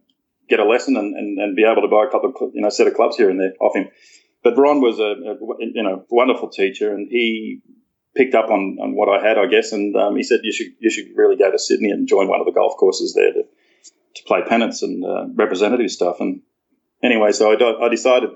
get 0.50 0.59
a 0.59 0.65
lesson 0.65 0.97
and, 0.97 1.15
and, 1.15 1.39
and, 1.39 1.56
be 1.56 1.63
able 1.63 1.81
to 1.81 1.88
buy 1.88 2.06
a 2.06 2.12
couple 2.12 2.29
of 2.29 2.51
you 2.53 2.62
know 2.62 2.69
set 2.69 2.88
of 2.88 2.94
clubs 2.94 3.15
here 3.15 3.29
and 3.29 3.39
there 3.39 3.53
off 3.62 3.75
him. 3.75 3.88
But 4.44 4.57
Ron 4.57 4.81
was 4.81 5.00
a, 5.00 5.03
a 5.03 5.35
you 5.59 5.83
know 5.83 6.06
wonderful 6.09 6.50
teacher 6.50 6.94
and 6.94 7.07
he 7.09 7.62
picked 8.15 8.35
up 8.35 8.50
on, 8.50 8.77
on 8.81 8.95
what 8.95 9.07
I 9.07 9.25
had 9.25 9.38
I 9.38 9.45
guess 9.47 9.71
and 9.71 9.95
um, 9.95 10.15
he 10.15 10.23
said 10.23 10.41
you 10.44 10.51
should 10.51 10.73
you 10.79 10.91
should 10.91 11.07
really 11.15 11.38
go 11.38 11.51
to 11.51 11.59
Sydney 11.59 11.89
and 11.89 12.07
join 12.07 12.27
one 12.27 12.39
of 12.39 12.45
the 12.45 12.51
golf 12.51 12.73
courses 12.77 13.13
there 13.13 13.31
to, 13.33 13.44
to 13.44 14.23
play 14.25 14.41
pennants 14.47 14.83
and 14.83 15.03
uh, 15.03 15.25
representative 15.35 15.89
stuff 15.89 16.18
and 16.19 16.41
anyway, 17.03 17.31
so 17.31 17.51
I, 17.51 17.86
I 17.86 17.89
decided, 17.89 18.31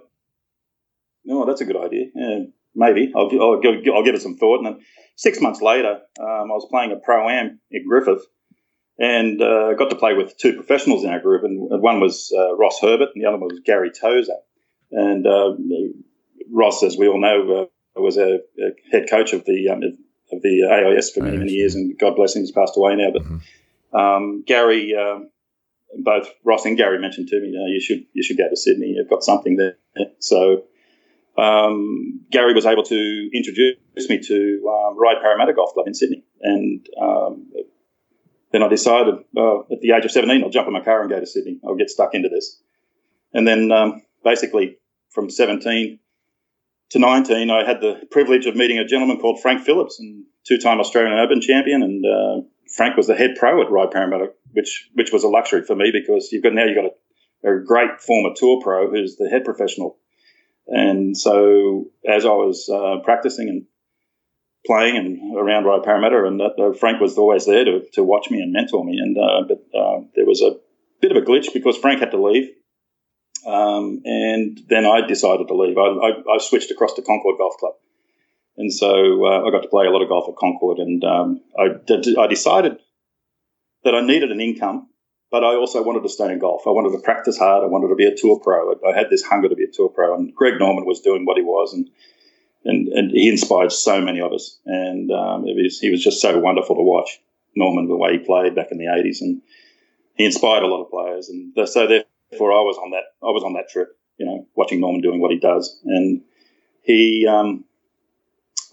oh, 1.30 1.46
that's 1.46 1.62
a 1.62 1.66
good 1.66 1.78
idea. 1.78 2.06
Yeah, 2.16 2.40
maybe 2.76 3.12
I'll, 3.16 3.30
I'll, 3.42 3.60
give, 3.60 3.76
I'll 3.94 4.04
give 4.04 4.16
it 4.16 4.22
some 4.22 4.38
thought. 4.38 4.64
And 4.64 4.68
then 4.68 4.86
six 5.16 5.42
months 5.42 5.62
later, 5.62 6.02
um, 6.20 6.52
I 6.52 6.56
was 6.56 6.68
playing 6.70 6.92
a 6.92 6.98
pro 6.98 7.30
am 7.30 7.60
in 7.72 7.88
Griffith, 7.88 8.26
and 8.98 9.42
uh, 9.42 9.74
got 9.74 9.90
to 9.90 9.96
play 9.96 10.14
with 10.14 10.38
two 10.38 10.54
professionals 10.54 11.04
in 11.04 11.10
our 11.10 11.20
group. 11.20 11.44
And 11.44 11.82
one 11.82 12.00
was 12.00 12.34
uh, 12.36 12.56
Ross 12.56 12.80
Herbert, 12.82 13.10
and 13.14 13.24
the 13.24 13.28
other 13.28 13.38
one 13.38 13.50
was 13.50 13.62
Gary 13.66 13.92
Tozer. 13.92 14.38
And 14.92 15.28
uh, 15.28 15.54
Ross, 16.52 16.84
as 16.84 16.98
we 16.98 17.08
all 17.08 17.20
know, 17.20 17.70
uh, 17.96 18.02
was 18.02 18.18
a, 18.18 18.36
a, 18.36 18.72
head 18.92 19.10
coach 19.10 19.34
of 19.34 19.46
the 19.46 19.70
um, 19.70 19.82
of 20.32 20.42
the 20.42 20.64
AIS 20.64 21.12
for 21.12 21.22
many 21.22 21.38
many 21.38 21.52
years, 21.52 21.76
and 21.76 21.98
God 21.98 22.16
bless 22.16 22.36
him, 22.36 22.42
he's 22.42 22.52
passed 22.52 22.78
away 22.78 22.96
now. 22.96 23.12
But 23.12 23.24
mm-hmm. 23.24 23.96
um, 23.96 24.44
Gary 24.46 24.96
um, 24.96 25.30
both 26.04 26.30
Ross 26.44 26.66
and 26.66 26.78
Gary 26.78 27.00
mentioned 27.00 27.28
to 27.30 27.40
me, 27.40 27.48
you, 27.48 27.60
know, 27.60 27.66
you 27.66 27.80
should 27.80 28.06
you 28.14 28.24
should 28.24 28.38
go 28.38 28.50
to 28.50 28.56
Sydney. 28.56 28.96
You've 28.98 29.10
got 29.10 29.24
something 29.24 29.58
there. 29.58 29.78
So 30.20 30.64
um, 31.38 32.22
Gary 32.32 32.54
was 32.54 32.66
able 32.66 32.84
to 32.84 33.30
introduce 33.34 34.10
me 34.10 34.20
to 34.20 34.70
um, 34.70 34.98
Ryde 34.98 35.22
Parramatta 35.22 35.54
Golf 35.54 35.74
Club 35.74 35.88
in 35.88 35.94
Sydney, 35.94 36.24
and 36.42 36.86
um, 37.00 37.52
then 38.52 38.64
I 38.64 38.68
decided 38.68 39.16
uh, 39.36 39.60
at 39.72 39.82
the 39.82 39.92
age 39.92 40.06
of 40.06 40.12
17, 40.12 40.44
I'll 40.44 40.50
jump 40.50 40.68
in 40.68 40.74
my 40.74 40.82
car 40.82 41.02
and 41.02 41.10
go 41.10 41.20
to 41.20 41.26
Sydney. 41.26 41.60
I'll 41.66 41.76
get 41.76 41.90
stuck 41.90 42.14
into 42.14 42.30
this, 42.30 42.62
and 43.34 43.48
then 43.48 43.72
um, 43.72 44.02
basically 44.24 44.78
from 45.10 45.30
17 45.30 46.00
to 46.92 47.00
19, 47.00 47.50
I 47.50 47.66
had 47.66 47.82
the 47.82 48.02
privilege 48.12 48.46
of 48.46 48.56
meeting 48.56 48.80
a 48.80 48.86
gentleman 48.86 49.20
called 49.20 49.42
Frank 49.42 49.64
Phillips, 49.64 50.00
and 50.00 50.26
two-time 50.48 50.80
Australian 50.80 51.20
Open 51.20 51.42
champion, 51.42 51.84
and 51.84 52.06
uh, 52.06 52.48
Frank 52.76 52.96
was 52.96 53.08
the 53.08 53.16
head 53.16 53.36
pro 53.38 53.62
at 53.62 53.72
Ryde 53.72 53.92
Parramatta, 53.92 54.32
which 54.56 54.90
which 54.94 55.12
was 55.12 55.24
a 55.24 55.28
luxury 55.28 55.64
for 55.64 55.76
me 55.76 55.92
because 55.92 56.32
you've 56.32 56.44
got 56.44 56.54
now 56.54 56.64
you've 56.66 56.76
got 56.76 56.92
a, 57.46 57.56
a 57.56 57.64
great 57.64 58.02
former 58.02 58.30
tour 58.36 58.62
pro 58.64 58.90
who's 58.90 59.18
the 59.18 59.30
head 59.30 59.46
professional. 59.46 59.98
And 60.68 61.16
so 61.16 61.86
as 62.08 62.26
I 62.26 62.30
was 62.30 62.70
uh, 62.70 63.04
practicing 63.04 63.50
and 63.50 63.66
playing 64.66 64.98
and 64.98 65.38
around 65.38 65.66
Ryde 65.66 65.84
Parramatta, 65.84 66.26
and 66.26 66.42
uh, 66.42 66.74
Frank 66.80 67.00
was 67.00 67.18
always 67.18 67.46
there 67.46 67.66
to, 67.66 67.82
to 67.94 68.04
watch 68.04 68.32
me 68.32 68.40
and 68.40 68.52
mentor 68.52 68.84
me. 68.84 68.98
And 68.98 69.18
uh, 69.18 69.44
but 69.48 69.78
uh, 69.78 70.02
there 70.16 70.26
was 70.26 70.42
a 70.42 70.58
bit 71.02 71.16
of 71.16 71.22
a 71.22 71.26
glitch 71.26 71.54
because 71.54 71.78
Frank 71.78 72.00
had 72.00 72.12
to 72.12 72.22
leave, 72.22 72.50
um, 73.46 74.02
and 74.06 74.60
then 74.68 74.86
I 74.86 75.06
decided 75.06 75.48
to 75.48 75.56
leave. 75.56 75.78
I, 75.78 75.82
I, 75.82 76.36
I, 76.36 76.38
switched 76.40 76.72
across 76.72 76.94
to 76.94 77.04
Concord 77.04 77.38
Golf 77.38 77.58
Club, 77.58 77.74
and 78.58 78.74
so 78.74 79.26
uh, 79.26 79.48
I 79.48 79.52
got 79.52 79.62
to 79.62 79.70
play 79.70 79.86
a 79.86 79.92
lot 79.92 80.02
of 80.02 80.10
golf 80.10 80.28
at 80.28 80.36
Concord, 80.36 80.80
and 80.80 81.04
um, 81.04 81.42
I, 81.60 81.68
I 82.20 82.28
decided 82.28 82.80
that 83.86 83.96
I 83.96 84.02
needed 84.02 84.32
an 84.32 84.42
income, 84.42 84.90
but 85.32 85.44
I 85.44 85.56
also 85.56 85.82
wanted 85.82 86.04
to 86.04 86.10
stay 86.10 86.32
in 86.32 86.40
golf. 86.40 86.64
I 86.68 86.72
wanted 86.72 86.92
to 86.98 87.04
practice 87.04 87.38
hard. 87.38 87.64
I 87.64 87.68
wanted 87.68 87.88
to 87.90 87.96
be 87.96 88.06
a 88.06 88.16
tour 88.16 88.40
pro. 88.40 88.74
I, 88.86 88.98
had 88.98 89.10
this 89.10 89.24
hunger 89.24 89.48
to 89.48 89.56
be 89.56 89.64
a 89.64 89.72
tour 89.72 89.90
pro, 89.90 90.16
and 90.16 90.36
Greg 90.36 90.60
Norman 90.60 90.86
was 90.86 91.00
doing 91.00 91.26
what 91.26 91.38
he 91.38 91.44
was, 91.44 91.74
and 91.74 91.90
and, 92.66 92.88
and 92.90 93.12
he 93.12 93.30
inspired 93.30 93.72
so 93.72 94.02
many 94.02 94.20
of 94.20 94.34
us. 94.34 94.60
And 94.66 95.12
um, 95.12 95.44
was, 95.44 95.80
he 95.80 95.92
was 95.92 96.04
just 96.04 96.20
so 96.20 96.40
wonderful 96.40 96.76
to 96.76 96.82
watch. 96.82 97.22
Norman, 97.56 97.88
the 97.88 97.96
way 97.96 98.14
he 98.14 98.20
played 98.20 98.56
back 98.56 98.68
in 98.72 98.78
the 98.78 98.86
'80s, 98.86 99.22
and 99.22 99.42
he 100.16 100.26
inspired 100.26 100.64
a 100.64 100.68
lot 100.68 100.84
of 100.84 100.90
players. 100.90 101.30
And 101.30 101.54
so 101.70 101.88
therefore, 101.88 102.52
I 102.52 102.62
was 102.62 102.78
on 102.78 102.92
that 102.92 103.04
I 103.24 103.28
was 103.28 103.44
on 103.44 103.54
that 103.54 103.70
trip. 103.70 103.90
you 104.18 104.26
know, 104.26 104.48
watching 104.56 104.80
Norman 104.80 105.02
doing 105.02 105.22
what 105.22 105.32
he 105.32 105.40
does. 105.40 105.80
And 105.86 106.22
he, 106.82 107.28
um, 107.28 107.66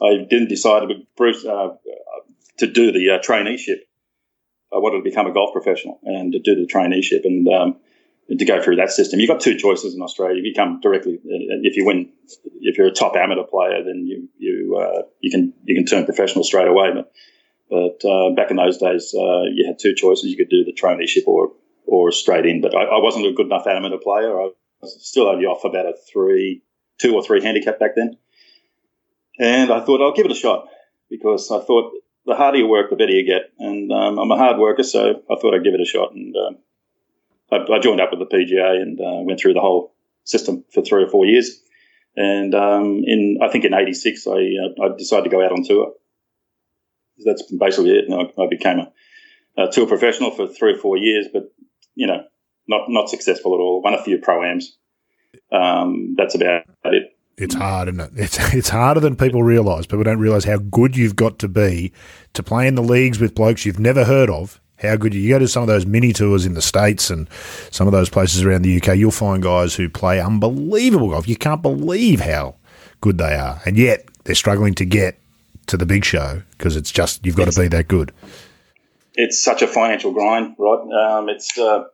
I 0.01 0.25
didn't 0.29 0.49
decide 0.49 0.87
with 0.89 0.99
Bruce 1.17 1.45
uh, 1.45 1.77
to 2.59 2.67
do 2.67 2.93
the 2.93 3.11
uh, 3.11 3.19
traineeship. 3.19 3.81
I 4.75 4.79
wanted 4.79 4.99
to 4.99 5.05
become 5.05 5.27
a 5.27 5.33
golf 5.33 5.53
professional 5.53 6.01
and 6.05 6.33
to 6.33 6.39
do 6.39 6.55
the 6.55 6.67
traineeship 6.67 7.25
and, 7.25 7.47
um, 7.49 7.77
to 8.29 8.45
go 8.45 8.63
through 8.63 8.77
that 8.77 8.91
system. 8.91 9.21
You've 9.21 9.29
got 9.29 9.41
two 9.41 9.57
choices 9.57 9.95
in 9.95 10.01
Australia. 10.01 10.41
You 10.43 10.55
come 10.55 10.81
directly 10.81 11.15
uh, 11.17 11.61
if 11.63 11.77
you 11.77 11.85
win. 11.85 12.09
If 12.61 12.79
you're 12.79 12.87
a 12.87 12.93
top 12.93 13.17
amateur 13.17 13.43
player, 13.43 13.83
then 13.85 14.07
you 14.07 14.29
you 14.39 14.77
uh, 14.81 15.03
you 15.21 15.31
can 15.31 15.53
you 15.65 15.75
can 15.75 15.85
turn 15.85 16.05
professional 16.05 16.45
straight 16.45 16.69
away. 16.69 16.91
But 16.95 17.13
but 17.69 18.09
uh, 18.09 18.35
back 18.35 18.51
in 18.51 18.57
those 18.57 18.79
days, 18.79 19.15
uh, 19.15 19.43
you 19.53 19.67
had 19.67 19.79
two 19.79 19.95
choices. 19.95 20.31
You 20.31 20.37
could 20.37 20.51
do 20.51 20.65
the 20.65 20.73
traineeship 20.73 21.27
or 21.27 21.53
or 21.87 22.13
straight 22.13 22.47
in. 22.47 22.61
But 22.61 22.75
I, 22.75 22.85
I 22.85 23.03
wasn't 23.03 23.27
a 23.27 23.33
good 23.33 23.47
enough 23.47 23.67
amateur 23.67 23.99
player. 23.99 24.41
I 24.41 24.51
was 24.81 24.97
still 25.01 25.29
only 25.29 25.45
off 25.45 25.65
about 25.65 25.87
a 25.87 25.95
three, 26.13 26.63
two 26.99 27.15
or 27.15 27.23
three 27.23 27.43
handicap 27.43 27.79
back 27.79 27.97
then. 27.97 28.17
And 29.39 29.73
I 29.73 29.81
thought 29.81 30.01
I'll 30.01 30.15
give 30.15 30.27
it 30.27 30.33
a 30.33 30.37
shot 30.37 30.69
because 31.11 31.51
I 31.51 31.61
thought 31.61 31.93
the 32.27 32.35
harder 32.35 32.59
you 32.59 32.69
work, 32.69 32.91
the 32.91 32.97
better 32.97 33.13
you 33.13 33.27
get. 33.27 33.53
And 33.59 33.91
um, 33.93 34.19
I'm 34.19 34.31
a 34.31 34.37
hard 34.37 34.59
worker, 34.59 34.83
so 34.83 35.23
I 35.31 35.37
thought 35.37 35.55
I'd 35.55 35.65
give 35.65 35.75
it 35.75 35.81
a 35.81 35.85
shot. 35.85 36.13
And 36.13 36.35
um, 36.37 36.59
I, 37.51 37.75
I, 37.75 37.79
joined 37.81 38.01
up 38.01 38.11
with 38.11 38.21
the 38.21 38.37
PGA 38.37 38.81
and 38.81 39.01
uh, 39.01 39.23
went 39.25 39.41
through 39.41 39.55
the 39.55 39.61
whole 39.61 39.95
system 40.25 40.65
for 40.73 40.83
three 40.83 41.05
or 41.05 41.09
four 41.09 41.27
years. 41.27 41.61
And 42.17 42.55
um, 42.55 43.03
in 43.05 43.39
I 43.43 43.49
think 43.49 43.65
in 43.65 43.75
'86, 43.75 44.27
I, 44.27 44.31
uh, 44.33 44.85
I 44.85 44.97
decided 44.97 45.25
to 45.25 45.31
go 45.31 45.45
out 45.45 45.53
on 45.53 45.65
tour. 45.65 45.95
That's 47.25 47.43
basically 47.51 47.93
it. 47.93 48.05
And 48.09 48.15
I, 48.15 48.43
I 48.43 48.47
became 48.49 48.81
a, 48.81 49.63
a, 49.63 49.71
tour 49.71 49.87
professional 49.87 50.31
for 50.31 50.47
three 50.47 50.75
or 50.75 50.79
four 50.79 50.99
years, 50.99 51.29
but 51.33 51.53
you 51.95 52.07
know, 52.07 52.25
not 52.69 52.83
not 52.89 53.09
successful 53.09 53.55
at 53.55 53.61
all. 53.61 53.83
Won 53.83 53.95
a 53.95 54.03
few 54.03 54.19
proams. 54.19 54.65
Um, 55.51 56.15
that's 56.17 56.35
about 56.35 56.65
it. 56.85 57.12
It's 57.37 57.55
hard, 57.55 57.89
isn't 57.89 58.01
it? 58.01 58.11
It's 58.17 58.39
it's 58.55 58.69
harder 58.69 59.01
than 59.01 59.17
people 59.17 59.43
realise. 59.43 59.87
People 59.87 60.05
don't 60.05 60.19
realise 60.19 60.45
how 60.45 60.59
good 60.59 60.97
you've 60.97 61.17
got 61.17 61.39
to 61.41 61.49
be 61.49 61.93
to 62.35 62.43
play 62.43 62.67
in 62.67 62.75
the 62.75 62.83
leagues 62.83 63.19
with 63.21 63.35
blokes 63.35 63.65
you've 63.65 63.79
never 63.79 64.05
heard 64.05 64.31
of. 64.31 64.61
How 64.79 64.97
good 64.97 65.15
you, 65.15 65.21
you 65.21 65.29
go 65.29 65.39
to 65.39 65.47
some 65.47 65.63
of 65.63 65.69
those 65.69 65.87
mini 65.87 66.13
tours 66.13 66.45
in 66.45 66.55
the 66.55 66.63
states 66.63 67.09
and 67.09 67.29
some 67.71 67.87
of 67.87 67.93
those 67.93 68.11
places 68.11 68.43
around 68.43 68.63
the 68.63 68.81
UK. 68.81 68.97
You'll 68.97 69.13
find 69.13 69.43
guys 69.43 69.77
who 69.77 69.89
play 69.89 70.21
unbelievable 70.21 71.11
golf. 71.11 71.29
You 71.29 71.37
can't 71.37 71.63
believe 71.63 72.21
how 72.21 72.57
good 73.01 73.19
they 73.19 73.35
are, 73.35 73.61
and 73.65 73.77
yet 73.77 74.07
they're 74.25 74.35
struggling 74.35 74.75
to 74.75 74.85
get 74.85 75.19
to 75.67 75.77
the 75.77 75.87
big 75.87 76.05
show 76.05 76.43
because 76.53 76.77
it's 76.77 76.91
just 76.91 77.25
you've 77.25 77.37
got 77.37 77.49
it's, 77.49 77.57
to 77.57 77.63
be 77.63 77.69
that 77.69 77.89
good. 77.89 78.13
It's 79.15 79.43
such 79.43 79.63
a 79.63 79.67
financial 79.67 80.13
grind, 80.13 80.57
right? 80.59 81.19
Um, 81.19 81.29
it's 81.29 81.57
uh, 81.59 81.85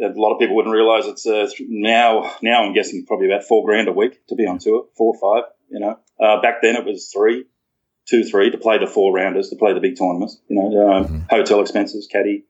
a 0.00 0.08
lot 0.14 0.32
of 0.32 0.38
people 0.38 0.56
wouldn't 0.56 0.74
realise 0.74 1.06
it's 1.06 1.26
uh, 1.26 1.48
now. 1.60 2.34
Now 2.42 2.64
I'm 2.64 2.74
guessing 2.74 3.04
probably 3.06 3.26
about 3.26 3.44
four 3.44 3.64
grand 3.64 3.88
a 3.88 3.92
week 3.92 4.26
to 4.28 4.34
be 4.34 4.46
on 4.46 4.58
tour, 4.58 4.86
four 4.96 5.14
or 5.14 5.42
five. 5.42 5.50
You 5.68 5.80
know, 5.80 5.98
uh, 6.20 6.40
back 6.40 6.62
then 6.62 6.76
it 6.76 6.84
was 6.84 7.10
three, 7.12 7.44
two, 8.06 8.24
three 8.24 8.50
to 8.50 8.58
play 8.58 8.78
the 8.78 8.86
four 8.86 9.14
rounders, 9.14 9.48
to 9.50 9.56
play 9.56 9.72
the 9.72 9.80
big 9.80 9.98
tournaments. 9.98 10.38
You 10.48 10.56
know, 10.56 10.90
um, 10.90 11.04
mm-hmm. 11.04 11.18
hotel 11.30 11.60
expenses, 11.60 12.08
caddy, 12.10 12.44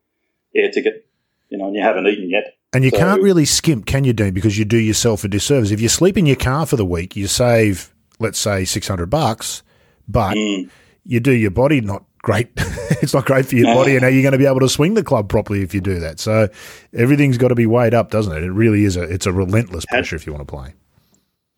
air 0.54 0.70
ticket. 0.70 1.06
You 1.48 1.58
know, 1.58 1.66
and 1.66 1.76
you 1.76 1.82
haven't 1.82 2.06
eaten 2.06 2.30
yet. 2.30 2.56
And 2.72 2.82
you 2.82 2.88
so, 2.88 2.96
can't 2.96 3.20
really 3.20 3.44
skimp, 3.44 3.84
can 3.84 4.04
you, 4.04 4.14
Dean? 4.14 4.32
Because 4.32 4.58
you 4.58 4.64
do 4.64 4.78
yourself 4.78 5.22
a 5.22 5.28
disservice. 5.28 5.70
If 5.70 5.82
you 5.82 5.88
sleep 5.90 6.16
in 6.16 6.24
your 6.24 6.36
car 6.36 6.64
for 6.64 6.76
the 6.76 6.86
week, 6.86 7.14
you 7.14 7.26
save, 7.26 7.92
let's 8.18 8.38
say, 8.38 8.64
six 8.64 8.88
hundred 8.88 9.10
bucks, 9.10 9.62
but 10.08 10.34
mm. 10.34 10.70
you 11.04 11.20
do 11.20 11.32
your 11.32 11.50
body 11.50 11.82
not 11.82 12.04
great. 12.22 12.48
it's 12.56 13.12
not 13.12 13.26
great 13.26 13.46
for 13.46 13.56
your 13.56 13.74
body, 13.74 13.96
and 13.96 14.04
are 14.04 14.10
you 14.10 14.22
going 14.22 14.32
to 14.32 14.38
be 14.38 14.46
able 14.46 14.60
to 14.60 14.68
swing 14.68 14.94
the 14.94 15.04
club 15.04 15.28
properly 15.28 15.62
if 15.62 15.74
you 15.74 15.80
do 15.80 16.00
that? 16.00 16.20
So 16.20 16.48
everything's 16.94 17.38
got 17.38 17.48
to 17.48 17.54
be 17.54 17.66
weighed 17.66 17.94
up, 17.94 18.10
doesn't 18.10 18.34
it? 18.34 18.42
It 18.42 18.52
really 18.52 18.84
is 18.84 18.96
a 18.96 19.02
it's 19.02 19.26
a 19.26 19.32
relentless 19.32 19.84
pressure 19.86 20.16
if 20.16 20.26
you 20.26 20.32
want 20.32 20.46
to 20.46 20.52
play. 20.52 20.74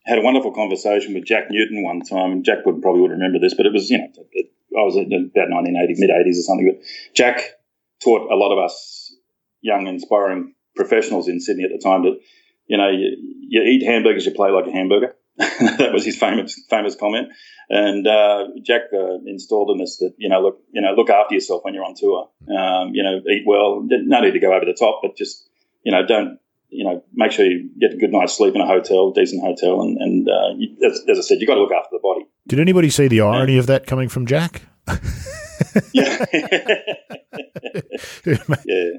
Had 0.06 0.18
a 0.18 0.23
wonderful 0.23 0.52
conversation 0.52 1.14
with 1.14 1.25
Jack 1.25 1.44
Newton 1.50 1.83
one 1.83 2.00
time. 2.00 2.42
Jack 2.42 2.66
would 2.66 2.83
probably 2.83 3.02
would 3.02 3.12
remember 3.12 3.38
this, 3.38 3.54
but 3.54 3.66
it 3.66 3.73
was 3.73 3.90
you 3.90 3.99
know 3.99 4.09
it, 4.33 4.50
I 4.76 4.83
was 4.83 4.97
about 4.97 5.09
1980, 5.09 5.94
mid 5.99 6.11
80s 6.11 6.38
or 6.38 6.42
something. 6.42 6.75
But 6.75 6.87
Jack 7.14 7.42
taught 8.02 8.30
a 8.30 8.35
lot 8.35 8.52
of 8.52 8.64
us 8.64 9.14
young, 9.61 9.87
inspiring 9.87 10.54
professionals 10.75 11.28
in 11.28 11.40
Sydney 11.40 11.64
at 11.64 11.71
the 11.71 11.83
time 11.83 12.02
that 12.02 12.18
you 12.66 12.76
know 12.76 12.90
you, 12.90 13.16
you 13.49 13.62
eat 13.62 13.87
hamburgers, 13.87 14.26
you 14.26 14.33
play 14.33 14.50
like 14.50 14.66
a 14.66 14.73
hamburger 14.73 15.14
that 15.38 15.91
was 15.93 16.05
his 16.05 16.17
famous 16.17 16.61
famous 16.71 16.95
comment. 16.95 17.29
And 17.69 18.07
uh, 18.07 18.49
Jack 18.62 18.83
uh, 18.93 19.19
installed 19.26 19.71
in 19.75 19.83
us 19.83 19.97
that 19.97 20.14
you 20.17 20.29
know 20.29 20.41
look 20.41 20.61
you 20.73 20.81
know 20.81 20.93
look 20.93 21.11
after 21.11 21.35
yourself 21.35 21.64
when 21.64 21.75
you're 21.75 21.85
on 21.85 21.95
tour. 21.97 22.29
Um, 22.43 22.95
you 22.95 23.03
know 23.03 23.21
eat 23.29 23.45
well. 23.47 23.83
No 23.83 24.21
need 24.21 24.33
to 24.33 24.38
go 24.38 24.53
over 24.53 24.64
the 24.64 24.76
top, 24.79 25.00
but 25.03 25.17
just 25.17 25.49
you 25.83 25.91
know 25.91 26.07
don't 26.07 26.38
you 26.69 26.85
know 26.85 27.03
make 27.14 27.33
sure 27.33 27.47
you 27.47 27.71
get 27.81 27.95
a 27.95 27.97
good 27.97 28.12
night's 28.12 28.37
sleep 28.37 28.55
in 28.55 28.61
a 28.61 28.67
hotel, 28.67 29.11
decent 29.11 29.43
hotel, 29.43 29.81
and, 29.81 29.97
and 29.99 30.29
uh, 30.29 30.55
you, 30.57 30.76
as, 30.87 31.00
as, 31.09 31.19
I 31.19 31.23
said, 31.23 31.41
you 31.41 31.47
got 31.47 31.55
to 31.55 31.62
look 31.62 31.73
after 31.73 31.91
the 31.93 32.00
body. 32.00 32.26
Did 32.47 32.61
anybody 32.61 32.91
see 32.91 33.09
the 33.09 33.23
irony 33.23 33.59
of 33.59 33.67
that 33.67 33.87
coming 33.87 34.09
from 34.09 34.26
Jack? 34.26 34.62
yeah. 35.93 36.25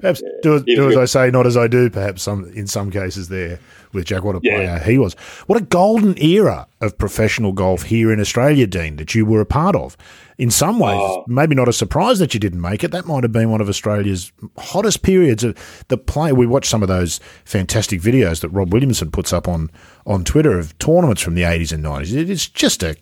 perhaps 0.00 0.22
yeah. 0.22 0.40
do, 0.42 0.62
do 0.64 0.90
as 0.90 0.96
I 0.96 1.04
say, 1.04 1.30
not 1.30 1.46
as 1.46 1.56
I 1.56 1.68
do. 1.68 1.88
Perhaps 1.90 2.22
some 2.22 2.46
in 2.52 2.66
some 2.66 2.90
cases 2.90 3.28
there 3.28 3.60
with 3.96 4.04
Jack. 4.04 4.22
What 4.22 4.36
a 4.36 4.40
yeah. 4.42 4.54
player 4.54 4.78
he 4.78 4.98
was. 4.98 5.14
What 5.46 5.60
a 5.60 5.64
golden 5.64 6.16
era 6.22 6.68
of 6.80 6.96
professional 6.98 7.52
golf 7.52 7.82
here 7.82 8.12
in 8.12 8.20
Australia, 8.20 8.66
Dean, 8.68 8.96
that 8.96 9.14
you 9.14 9.26
were 9.26 9.40
a 9.40 9.46
part 9.46 9.74
of. 9.74 9.96
In 10.38 10.50
some 10.50 10.78
ways, 10.78 11.00
uh, 11.00 11.22
maybe 11.26 11.54
not 11.54 11.66
a 11.66 11.72
surprise 11.72 12.18
that 12.18 12.34
you 12.34 12.40
didn't 12.40 12.60
make 12.60 12.84
it. 12.84 12.90
That 12.90 13.06
might 13.06 13.24
have 13.24 13.32
been 13.32 13.50
one 13.50 13.62
of 13.62 13.68
Australia's 13.68 14.30
hottest 14.58 15.02
periods 15.02 15.42
of 15.42 15.56
the 15.88 15.96
play. 15.96 16.30
We 16.32 16.46
watched 16.46 16.70
some 16.70 16.82
of 16.82 16.88
those 16.88 17.20
fantastic 17.44 18.02
videos 18.02 18.40
that 18.40 18.50
Rob 18.50 18.72
Williamson 18.72 19.10
puts 19.10 19.32
up 19.32 19.48
on 19.48 19.70
on 20.06 20.24
Twitter 20.24 20.58
of 20.58 20.78
tournaments 20.78 21.22
from 21.22 21.34
the 21.34 21.44
eighties 21.44 21.72
and 21.72 21.82
nineties. 21.82 22.14
It's 22.14 22.46
just 22.46 22.82
a 22.82 22.96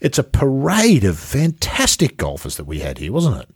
it's 0.00 0.18
a 0.18 0.24
parade 0.24 1.04
of 1.04 1.18
fantastic 1.18 2.16
golfers 2.16 2.56
that 2.56 2.64
we 2.64 2.80
had 2.80 2.98
here, 2.98 3.12
wasn't 3.12 3.42
it? 3.42 3.50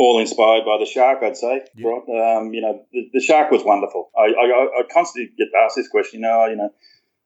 All 0.00 0.18
inspired 0.18 0.64
by 0.64 0.78
the 0.78 0.86
shark, 0.86 1.22
I'd 1.22 1.36
say. 1.36 1.60
Yeah. 1.76 1.88
Right? 1.88 2.38
Um, 2.38 2.54
you 2.54 2.62
know, 2.62 2.82
the, 2.90 3.10
the, 3.12 3.20
shark 3.20 3.50
was 3.50 3.62
wonderful. 3.62 4.10
I, 4.16 4.32
I, 4.32 4.80
I, 4.80 4.82
constantly 4.90 5.30
get 5.36 5.48
asked 5.62 5.76
this 5.76 5.88
question. 5.88 6.20
You 6.20 6.26
know, 6.26 6.46
you 6.46 6.56
know, 6.56 6.70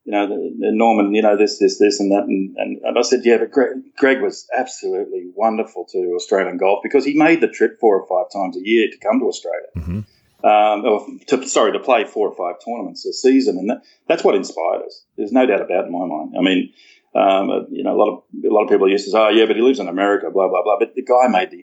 you 0.04 0.12
know, 0.12 0.26
the, 0.26 0.56
the 0.58 0.72
Norman. 0.72 1.14
You 1.14 1.22
know, 1.22 1.36
this, 1.36 1.60
this, 1.60 1.78
this, 1.78 2.00
and 2.00 2.10
that, 2.10 2.24
and, 2.24 2.56
and, 2.56 2.80
and 2.82 2.98
I 2.98 3.02
said, 3.02 3.20
yeah, 3.22 3.38
but 3.38 3.52
Greg, 3.52 3.70
Greg, 3.96 4.20
was 4.20 4.48
absolutely 4.58 5.30
wonderful 5.36 5.86
to 5.92 5.98
Australian 6.16 6.56
golf 6.56 6.80
because 6.82 7.04
he 7.04 7.14
made 7.14 7.40
the 7.40 7.48
trip 7.48 7.78
four 7.78 8.00
or 8.00 8.08
five 8.08 8.32
times 8.32 8.56
a 8.56 8.66
year 8.66 8.88
to 8.90 8.98
come 8.98 9.20
to 9.20 9.26
Australia. 9.26 9.68
Mm-hmm. 9.76 10.00
Um, 10.44 10.84
or 10.84 11.06
to, 11.28 11.48
sorry, 11.48 11.72
to 11.72 11.78
play 11.78 12.04
four 12.04 12.28
or 12.28 12.34
five 12.34 12.56
tournaments 12.62 13.06
a 13.06 13.12
season, 13.12 13.56
and 13.56 13.70
that, 13.70 13.82
that's 14.08 14.24
what 14.24 14.34
inspired 14.34 14.82
us. 14.84 15.04
There's 15.16 15.32
no 15.32 15.46
doubt 15.46 15.62
about 15.62 15.84
it 15.84 15.86
in 15.86 15.92
my 15.92 16.06
mind. 16.06 16.34
I 16.36 16.42
mean, 16.42 16.72
um, 17.14 17.68
you 17.70 17.84
know, 17.84 17.94
a 17.94 17.98
lot 17.98 18.12
of 18.12 18.22
a 18.44 18.52
lot 18.52 18.64
of 18.64 18.68
people 18.68 18.90
used 18.90 19.04
to 19.04 19.12
say, 19.12 19.18
"Oh, 19.18 19.28
yeah, 19.28 19.46
but 19.46 19.54
he 19.56 19.62
lives 19.62 19.78
in 19.78 19.88
America," 19.88 20.30
blah 20.30 20.48
blah 20.48 20.62
blah. 20.64 20.76
But 20.78 20.94
the 20.96 21.02
guy 21.02 21.28
made 21.28 21.50
the 21.50 21.62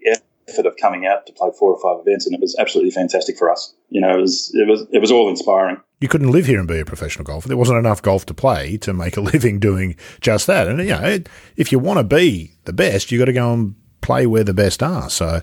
effort 0.51 0.65
of 0.65 0.77
coming 0.77 1.05
out 1.05 1.25
to 1.27 1.33
play 1.33 1.49
four 1.57 1.73
or 1.73 1.79
five 1.81 2.05
events, 2.05 2.25
and 2.25 2.35
it 2.35 2.41
was 2.41 2.55
absolutely 2.59 2.91
fantastic 2.91 3.37
for 3.37 3.51
us. 3.51 3.73
You 3.89 4.01
know, 4.01 4.17
it 4.17 4.21
was 4.21 4.51
it 4.53 4.67
was 4.67 4.85
it 4.91 4.99
was 4.99 5.11
all 5.11 5.29
inspiring. 5.29 5.77
You 5.99 6.07
couldn't 6.07 6.31
live 6.31 6.47
here 6.47 6.59
and 6.59 6.67
be 6.67 6.79
a 6.79 6.85
professional 6.85 7.25
golfer. 7.25 7.47
There 7.47 7.57
wasn't 7.57 7.79
enough 7.79 8.01
golf 8.01 8.25
to 8.27 8.33
play 8.33 8.77
to 8.77 8.93
make 8.93 9.17
a 9.17 9.21
living 9.33 9.59
doing 9.59 9.95
just 10.19 10.47
that. 10.47 10.67
And 10.67 10.79
you 10.79 10.89
know, 10.89 11.19
if 11.55 11.71
you 11.71 11.79
want 11.79 11.99
to 11.99 12.03
be 12.03 12.53
the 12.65 12.73
best, 12.73 13.11
you 13.11 13.19
got 13.19 13.25
to 13.25 13.33
go 13.33 13.53
and 13.53 13.75
play 14.01 14.25
where 14.25 14.43
the 14.43 14.53
best 14.53 14.83
are. 14.83 15.09
So 15.09 15.41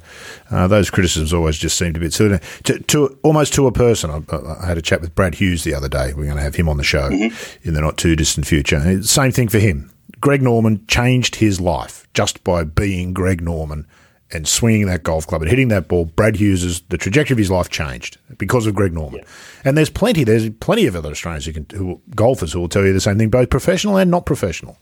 uh, 0.50 0.66
those 0.68 0.90
criticisms 0.90 1.32
always 1.32 1.56
just 1.56 1.78
seemed 1.78 1.96
a 1.96 2.00
bit 2.00 2.12
silly. 2.12 2.40
To, 2.64 2.78
to 2.80 3.18
almost 3.22 3.54
to 3.54 3.66
a 3.66 3.72
person, 3.72 4.10
I, 4.10 4.36
I, 4.62 4.66
had 4.66 4.78
a 4.78 4.82
chat 4.82 5.00
with 5.00 5.14
Brad 5.14 5.36
Hughes 5.36 5.64
the 5.64 5.74
other 5.74 5.88
day. 5.88 6.12
We're 6.12 6.24
going 6.24 6.36
to 6.36 6.42
have 6.42 6.56
him 6.56 6.68
on 6.68 6.76
the 6.76 6.84
show 6.84 7.08
mm-hmm. 7.08 7.68
in 7.68 7.74
the 7.74 7.80
not 7.80 7.96
too 7.96 8.16
distant 8.16 8.46
future. 8.46 9.02
Same 9.02 9.32
thing 9.32 9.48
for 9.48 9.58
him. 9.58 9.90
Greg 10.20 10.42
Norman 10.42 10.84
changed 10.86 11.36
his 11.36 11.60
life 11.60 12.08
just 12.14 12.42
by 12.42 12.64
being 12.64 13.12
Greg 13.12 13.40
Norman 13.40 13.86
and 14.30 14.46
swinging 14.46 14.86
that 14.86 15.02
golf 15.02 15.26
club 15.26 15.42
and 15.42 15.50
hitting 15.50 15.68
that 15.68 15.88
ball, 15.88 16.04
Brad 16.04 16.36
Hughes, 16.36 16.82
the 16.88 16.98
trajectory 16.98 17.34
of 17.34 17.38
his 17.38 17.50
life 17.50 17.70
changed 17.70 18.18
because 18.36 18.66
of 18.66 18.74
Greg 18.74 18.92
Norman. 18.92 19.20
Yeah. 19.20 19.28
And 19.64 19.76
there's 19.76 19.90
plenty, 19.90 20.24
there's 20.24 20.50
plenty 20.50 20.86
of 20.86 20.94
other 20.94 21.10
Australians 21.10 21.46
who 21.46 21.52
can, 21.52 21.66
who, 21.74 22.00
golfers 22.14 22.52
who 22.52 22.60
will 22.60 22.68
tell 22.68 22.84
you 22.84 22.92
the 22.92 23.00
same 23.00 23.18
thing, 23.18 23.30
both 23.30 23.48
professional 23.48 23.96
and 23.96 24.10
not 24.10 24.26
professional. 24.26 24.76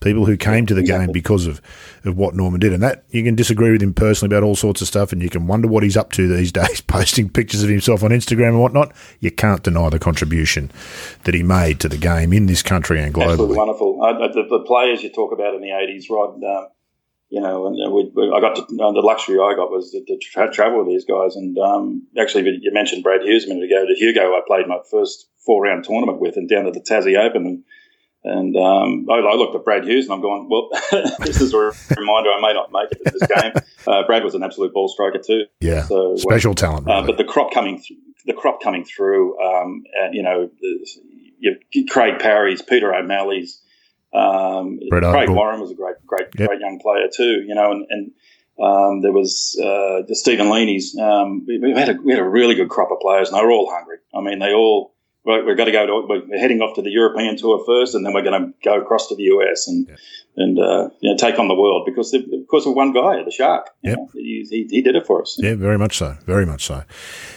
People 0.00 0.26
who 0.26 0.36
came 0.36 0.66
to 0.66 0.74
the 0.74 0.80
exactly. 0.80 1.06
game 1.06 1.12
because 1.12 1.46
of, 1.46 1.62
of 2.04 2.16
what 2.16 2.34
Norman 2.34 2.58
did. 2.58 2.72
And 2.72 2.82
that 2.82 3.04
you 3.10 3.22
can 3.22 3.36
disagree 3.36 3.70
with 3.70 3.80
him 3.80 3.94
personally 3.94 4.34
about 4.34 4.44
all 4.44 4.56
sorts 4.56 4.82
of 4.82 4.88
stuff 4.88 5.12
and 5.12 5.22
you 5.22 5.30
can 5.30 5.46
wonder 5.46 5.68
what 5.68 5.84
he's 5.84 5.96
up 5.96 6.10
to 6.12 6.26
these 6.26 6.50
days, 6.60 6.80
posting 6.80 7.30
pictures 7.30 7.62
of 7.62 7.70
himself 7.70 8.02
on 8.02 8.10
Instagram 8.10 8.48
and 8.48 8.60
whatnot. 8.60 8.92
You 9.20 9.30
can't 9.30 9.62
deny 9.62 9.88
the 9.90 10.00
contribution 10.00 10.72
that 11.22 11.34
he 11.34 11.44
made 11.44 11.78
to 11.80 11.88
the 11.88 11.98
game 11.98 12.32
in 12.32 12.46
this 12.46 12.62
country 12.62 13.00
and 13.00 13.14
globally. 13.14 13.30
Absolutely 13.30 13.56
wonderful. 13.56 14.02
Uh, 14.02 14.28
the, 14.28 14.42
the, 14.50 14.64
players 14.66 15.04
you 15.04 15.10
talk 15.10 15.32
about 15.32 15.54
in 15.54 15.60
the 15.60 15.68
80s, 15.68 16.10
Rod, 16.10 16.42
um, 16.42 16.66
you 17.32 17.40
know, 17.40 17.66
and 17.66 17.76
we, 17.94 18.12
we, 18.14 18.30
I 18.30 18.40
got 18.40 18.56
to, 18.56 18.62
uh, 18.62 18.92
the 18.92 19.00
luxury 19.00 19.38
I 19.38 19.54
got 19.56 19.70
was 19.70 19.90
to, 19.92 20.04
to 20.04 20.18
tra- 20.18 20.52
travel 20.52 20.84
with 20.84 20.88
these 20.88 21.06
guys. 21.06 21.34
And 21.34 21.56
um, 21.56 22.06
actually, 22.20 22.42
you 22.60 22.70
mentioned 22.74 23.02
Brad 23.02 23.22
Hughes 23.22 23.46
a 23.46 23.48
minute 23.48 23.64
ago. 23.64 23.86
To 23.86 23.94
Hugo, 23.94 24.34
I 24.34 24.42
played 24.46 24.68
my 24.68 24.80
first 24.90 25.30
four 25.46 25.62
round 25.62 25.84
tournament 25.84 26.20
with, 26.20 26.36
and 26.36 26.46
down 26.46 26.66
at 26.66 26.74
the 26.74 26.80
Tassie 26.80 27.16
Open. 27.18 27.46
And, 27.46 27.64
and 28.22 28.54
um, 28.54 29.06
I, 29.10 29.14
I, 29.14 29.34
looked 29.36 29.54
at 29.56 29.64
Brad 29.64 29.86
Hughes, 29.86 30.04
and 30.04 30.12
I'm 30.12 30.20
going, 30.20 30.46
well, 30.50 30.68
this 31.20 31.40
is 31.40 31.54
a 31.54 31.72
reminder 31.96 32.28
I 32.28 32.40
may 32.42 32.52
not 32.52 32.70
make 32.70 32.92
it 32.92 33.00
in 33.06 33.12
this 33.18 33.26
game. 33.26 33.52
Uh, 33.86 34.06
Brad 34.06 34.24
was 34.24 34.34
an 34.34 34.42
absolute 34.42 34.74
ball 34.74 34.88
striker 34.88 35.18
too. 35.18 35.44
Yeah, 35.62 35.84
so, 35.84 36.16
special 36.16 36.54
talent. 36.54 36.86
Uh, 36.86 37.00
but 37.06 37.16
the 37.16 37.24
crop 37.24 37.54
coming, 37.54 37.78
th- 37.80 37.98
the 38.26 38.34
crop 38.34 38.62
coming 38.62 38.84
through, 38.84 39.40
um, 39.40 39.84
and, 39.98 40.14
you 40.14 40.22
know, 40.22 40.50
you 41.40 41.86
Craig 41.88 42.18
Parry's, 42.18 42.60
Peter 42.60 42.94
O'Malley's, 42.94 43.61
um, 44.14 44.78
Craig. 44.90 45.30
Warren 45.30 45.60
was 45.60 45.70
a 45.70 45.74
great, 45.74 45.96
great, 46.06 46.28
yep. 46.38 46.48
great 46.48 46.60
young 46.60 46.78
player 46.80 47.08
too. 47.14 47.42
You 47.46 47.54
know, 47.54 47.72
and, 47.72 47.86
and 47.88 48.10
um, 48.62 49.00
there 49.00 49.12
was 49.12 49.58
uh, 49.60 50.02
the 50.06 50.14
Stephen 50.14 50.46
Leaney's. 50.46 50.96
Um, 50.98 51.44
we, 51.46 51.58
we, 51.58 51.72
had 51.72 51.88
a 51.88 51.94
we 51.94 52.12
had 52.12 52.20
a 52.20 52.28
really 52.28 52.54
good 52.54 52.68
crop 52.68 52.90
of 52.90 53.00
players, 53.00 53.28
and 53.28 53.38
they 53.38 53.44
were 53.44 53.50
all 53.50 53.72
hungry. 53.72 53.98
I 54.14 54.20
mean, 54.20 54.38
they 54.38 54.52
all 54.52 54.94
we're, 55.24 55.46
we're 55.46 55.54
going 55.54 55.66
to 55.66 55.72
go 55.72 55.86
to 55.86 56.06
we're 56.08 56.38
heading 56.38 56.60
off 56.60 56.74
to 56.74 56.82
the 56.82 56.90
European 56.90 57.36
tour 57.36 57.62
first, 57.66 57.94
and 57.94 58.04
then 58.04 58.12
we're 58.12 58.22
going 58.22 58.40
to 58.40 58.52
go 58.64 58.80
across 58.80 59.08
to 59.08 59.16
the 59.16 59.24
US 59.24 59.68
and 59.68 59.88
yeah. 59.88 59.94
and 60.36 60.58
uh, 60.58 60.90
you 61.00 61.10
know 61.10 61.16
take 61.16 61.38
on 61.38 61.48
the 61.48 61.54
world 61.54 61.84
because 61.86 62.12
of, 62.12 62.24
course 62.48 62.66
of 62.66 62.74
one 62.74 62.92
guy, 62.92 63.22
the 63.22 63.30
Shark. 63.30 63.70
Yep. 63.82 63.98
He, 64.14 64.46
he, 64.48 64.66
he, 64.68 64.82
did 64.82 64.96
it 64.96 65.06
for 65.06 65.22
us. 65.22 65.36
Yeah, 65.38 65.54
very 65.54 65.78
much 65.78 65.96
so, 65.96 66.16
very 66.26 66.46
much 66.46 66.64
so. 66.64 66.82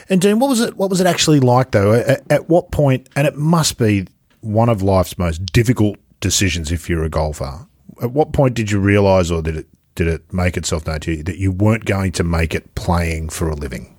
And 0.09 0.21
Dean, 0.21 0.39
what 0.39 0.49
was 0.49 0.61
it? 0.61 0.75
What 0.77 0.89
was 0.89 0.99
it 0.99 1.07
actually 1.07 1.39
like 1.39 1.71
though? 1.71 1.93
At, 1.93 2.29
at 2.31 2.49
what 2.49 2.71
point? 2.71 3.09
And 3.15 3.27
it 3.27 3.35
must 3.35 3.77
be 3.77 4.07
one 4.41 4.69
of 4.69 4.81
life's 4.81 5.17
most 5.17 5.45
difficult 5.45 5.97
decisions 6.25 6.71
if 6.71 6.89
you're 6.89 7.03
a 7.03 7.09
golfer. 7.09 7.67
At 8.01 8.11
what 8.11 8.33
point 8.33 8.55
did 8.55 8.71
you 8.71 8.79
realise, 8.79 9.29
or 9.29 9.43
did 9.43 9.55
it 9.55 9.67
did 9.93 10.07
it 10.07 10.33
make 10.33 10.57
itself 10.57 10.87
known 10.87 10.99
to 11.01 11.11
you 11.11 11.23
that 11.23 11.37
you 11.37 11.51
weren't 11.51 11.85
going 11.85 12.11
to 12.13 12.23
make 12.23 12.55
it 12.55 12.73
playing 12.73 13.29
for 13.29 13.47
a 13.47 13.55
living? 13.55 13.95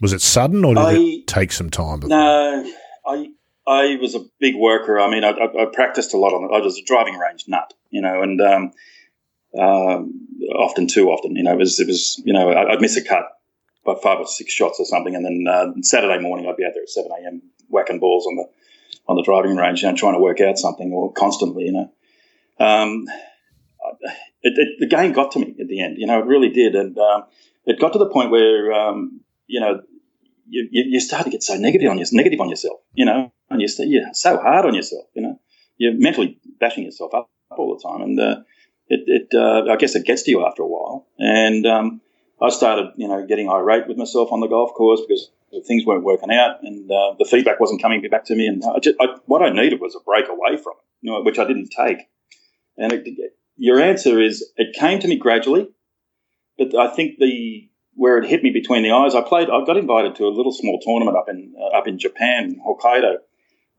Was 0.00 0.12
it 0.12 0.20
sudden, 0.20 0.64
or 0.64 0.74
did 0.74 0.84
I, 0.84 0.94
it 0.94 1.26
take 1.28 1.52
some 1.52 1.70
time? 1.70 2.00
Before? 2.00 2.18
No, 2.18 2.72
I 3.06 3.28
I 3.66 3.96
was 4.00 4.16
a 4.16 4.24
big 4.40 4.56
worker. 4.56 4.98
I 4.98 5.08
mean, 5.08 5.22
I, 5.22 5.30
I, 5.30 5.62
I, 5.62 5.66
practiced 5.72 6.12
a 6.14 6.18
lot 6.18 6.34
on 6.34 6.44
it. 6.44 6.54
I 6.54 6.60
was 6.60 6.76
a 6.76 6.84
driving 6.84 7.16
range 7.16 7.44
nut, 7.46 7.72
you 7.90 8.02
know, 8.02 8.20
and 8.20 8.40
um, 8.40 8.72
um, 9.58 10.28
often 10.54 10.88
too 10.88 11.10
often, 11.10 11.36
you 11.36 11.44
know, 11.44 11.52
it 11.52 11.58
was 11.58 11.78
it 11.78 11.86
was 11.86 12.20
you 12.24 12.32
know 12.32 12.52
I'd 12.52 12.80
miss 12.80 12.96
a 12.96 13.04
cut 13.04 13.28
by 13.84 13.94
five 14.02 14.18
or 14.18 14.26
six 14.26 14.52
shots 14.52 14.80
or 14.80 14.84
something, 14.84 15.14
and 15.14 15.24
then 15.24 15.46
uh, 15.48 15.72
Saturday 15.82 16.20
morning 16.20 16.48
I'd 16.48 16.56
be 16.56 16.64
out 16.64 16.72
there 16.74 16.82
at 16.82 16.90
seven 16.90 17.12
a.m. 17.12 17.42
whacking 17.68 18.00
balls 18.00 18.26
on 18.26 18.34
the 18.34 18.48
on 19.06 19.16
the 19.16 19.22
driving 19.22 19.56
range, 19.56 19.82
you 19.82 19.88
know, 19.88 19.96
trying 19.96 20.14
to 20.14 20.20
work 20.20 20.40
out 20.40 20.58
something 20.58 20.92
or 20.92 21.12
constantly, 21.12 21.64
you 21.64 21.72
know. 21.72 21.92
Um, 22.58 23.06
it, 24.42 24.54
it, 24.56 24.68
the 24.78 24.86
game 24.86 25.12
got 25.12 25.32
to 25.32 25.38
me 25.38 25.54
at 25.60 25.68
the 25.68 25.82
end, 25.82 25.96
you 25.98 26.06
know, 26.06 26.20
it 26.20 26.26
really 26.26 26.50
did, 26.50 26.74
and 26.74 26.96
um, 26.98 27.24
it 27.66 27.80
got 27.80 27.92
to 27.92 27.98
the 27.98 28.08
point 28.08 28.30
where 28.30 28.72
um, 28.72 29.20
you 29.46 29.60
know 29.60 29.82
you, 30.48 30.68
you, 30.70 31.00
start 31.00 31.24
to 31.24 31.30
get 31.30 31.42
so 31.42 31.56
negative 31.56 31.90
on, 31.90 31.98
your, 31.98 32.06
negative 32.12 32.40
on 32.40 32.48
yourself, 32.48 32.80
you 32.94 33.04
know, 33.04 33.32
and 33.50 33.60
you 33.60 33.68
you're 33.78 34.12
so 34.12 34.36
hard 34.36 34.66
on 34.66 34.74
yourself, 34.74 35.06
you 35.14 35.22
know, 35.22 35.40
you're 35.76 35.94
mentally 35.98 36.38
bashing 36.60 36.84
yourself 36.84 37.14
up, 37.14 37.30
all 37.50 37.76
the 37.76 37.88
time. 37.88 38.02
And 38.02 38.20
uh, 38.20 38.42
it, 38.88 39.00
it 39.06 39.28
uh, 39.34 39.72
I 39.72 39.76
guess 39.76 39.94
it 39.94 40.06
gets 40.06 40.22
to 40.24 40.30
you 40.30 40.46
after 40.46 40.62
a 40.62 40.66
while. 40.66 41.06
And 41.18 41.66
um, 41.66 42.00
I 42.40 42.50
started, 42.50 42.92
you 42.96 43.08
know, 43.08 43.26
getting 43.26 43.48
irate 43.48 43.88
with 43.88 43.96
myself 43.96 44.32
on 44.32 44.40
the 44.40 44.46
golf 44.46 44.74
course 44.74 45.00
because 45.00 45.30
things 45.66 45.84
weren't 45.84 46.04
working 46.04 46.32
out 46.32 46.62
and 46.62 46.90
uh, 46.90 47.14
the 47.18 47.24
feedback 47.24 47.60
wasn't 47.60 47.82
coming 47.82 48.02
back 48.10 48.24
to 48.26 48.34
me. 48.34 48.46
And 48.46 48.62
I 48.64 48.78
just, 48.78 48.96
I, 49.00 49.06
what 49.26 49.42
I 49.42 49.50
needed 49.50 49.80
was 49.80 49.94
a 49.94 50.00
break 50.00 50.28
away 50.28 50.56
from 50.56 50.74
it, 50.78 50.84
you 51.00 51.12
know, 51.12 51.22
which 51.22 51.38
I 51.38 51.44
didn't 51.44 51.68
take. 51.68 51.98
And 52.76 52.92
it, 52.92 53.32
your 53.56 53.80
answer 53.80 54.20
is 54.20 54.50
it 54.56 54.74
came 54.74 54.98
to 55.00 55.08
me 55.08 55.16
gradually, 55.16 55.68
but 56.58 56.74
I 56.74 56.88
think 56.88 57.18
the 57.18 57.68
where 57.96 58.18
it 58.18 58.28
hit 58.28 58.42
me 58.42 58.50
between 58.50 58.82
the 58.82 58.90
eyes. 58.90 59.14
I 59.14 59.22
played. 59.22 59.48
I 59.50 59.64
got 59.64 59.76
invited 59.76 60.16
to 60.16 60.24
a 60.24 60.34
little 60.34 60.52
small 60.52 60.80
tournament 60.80 61.16
up 61.16 61.28
in 61.28 61.54
uh, 61.58 61.76
up 61.76 61.86
in 61.86 61.98
Japan, 61.98 62.60
Hokkaido, 62.66 63.18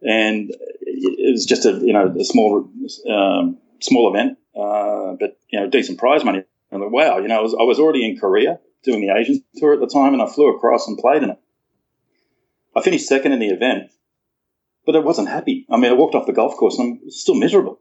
and 0.01 0.51
it 0.82 1.34
was 1.34 1.46
just 1.46 1.65
a 1.65 1.74
you 1.74 1.94
know 1.94 2.13
a 2.17 2.24
small 2.24 2.70
um, 3.10 3.58
small 3.82 4.13
event, 4.13 4.38
uh, 4.55 5.15
but 5.20 5.38
you 5.50 5.60
know 5.60 5.70
decent 5.70 6.00
prize 6.00 6.24
money. 6.24 6.44
And 6.72 6.91
wow, 6.91 7.20
you 7.20 7.27
know, 7.27 7.39
I 7.39 7.41
was, 7.41 7.53
I 7.53 7.63
was 7.63 7.79
already 7.79 8.10
in 8.10 8.17
Korea 8.17 8.60
doing 8.84 9.01
the 9.01 9.13
Asian 9.13 9.44
tour 9.58 9.74
at 9.74 9.79
the 9.79 9.88
time, 9.88 10.13
and 10.13 10.22
I 10.22 10.27
flew 10.27 10.55
across 10.55 10.88
and 10.88 10.98
played 10.98 11.24
in 11.24 11.32
it. 11.32 11.39
I 12.75 12.82
finished 12.82 13.08
second 13.08 13.32
in 13.32 13.39
the 13.39 13.50
event, 13.50 13.91
but 14.86 14.96
I 14.96 15.00
wasn't 15.00 15.29
happy. 15.29 15.65
I 15.70 15.77
mean, 15.77 15.92
I 15.92 15.96
walked 15.96 16.16
off 16.16 16.25
the 16.25 16.33
golf 16.33 16.55
course 16.57 16.77
and 16.77 17.00
I'm 17.03 17.09
still 17.09 17.35
miserable, 17.35 17.79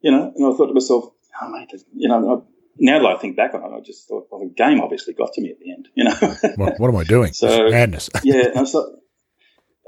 you 0.00 0.10
know. 0.10 0.32
And 0.34 0.46
I 0.46 0.56
thought 0.56 0.66
to 0.66 0.74
myself, 0.74 1.10
oh 1.40 1.48
mate, 1.50 1.72
you 1.94 2.08
know, 2.08 2.46
now 2.78 3.00
that 3.00 3.08
I 3.08 3.16
think 3.18 3.36
back 3.36 3.54
on 3.54 3.62
it, 3.62 3.76
I 3.76 3.80
just 3.80 4.08
thought, 4.08 4.28
well, 4.30 4.40
the 4.40 4.54
game 4.54 4.80
obviously 4.80 5.14
got 5.14 5.32
to 5.34 5.40
me 5.40 5.50
at 5.50 5.58
the 5.58 5.72
end, 5.72 5.88
you 5.94 6.04
know. 6.04 6.14
what, 6.56 6.78
what, 6.78 6.88
am 6.88 6.96
I 6.96 7.04
doing? 7.04 7.32
So, 7.38 7.70
madness. 7.70 8.08
yeah. 8.22 8.48
And, 8.54 8.68
so, 8.68 8.98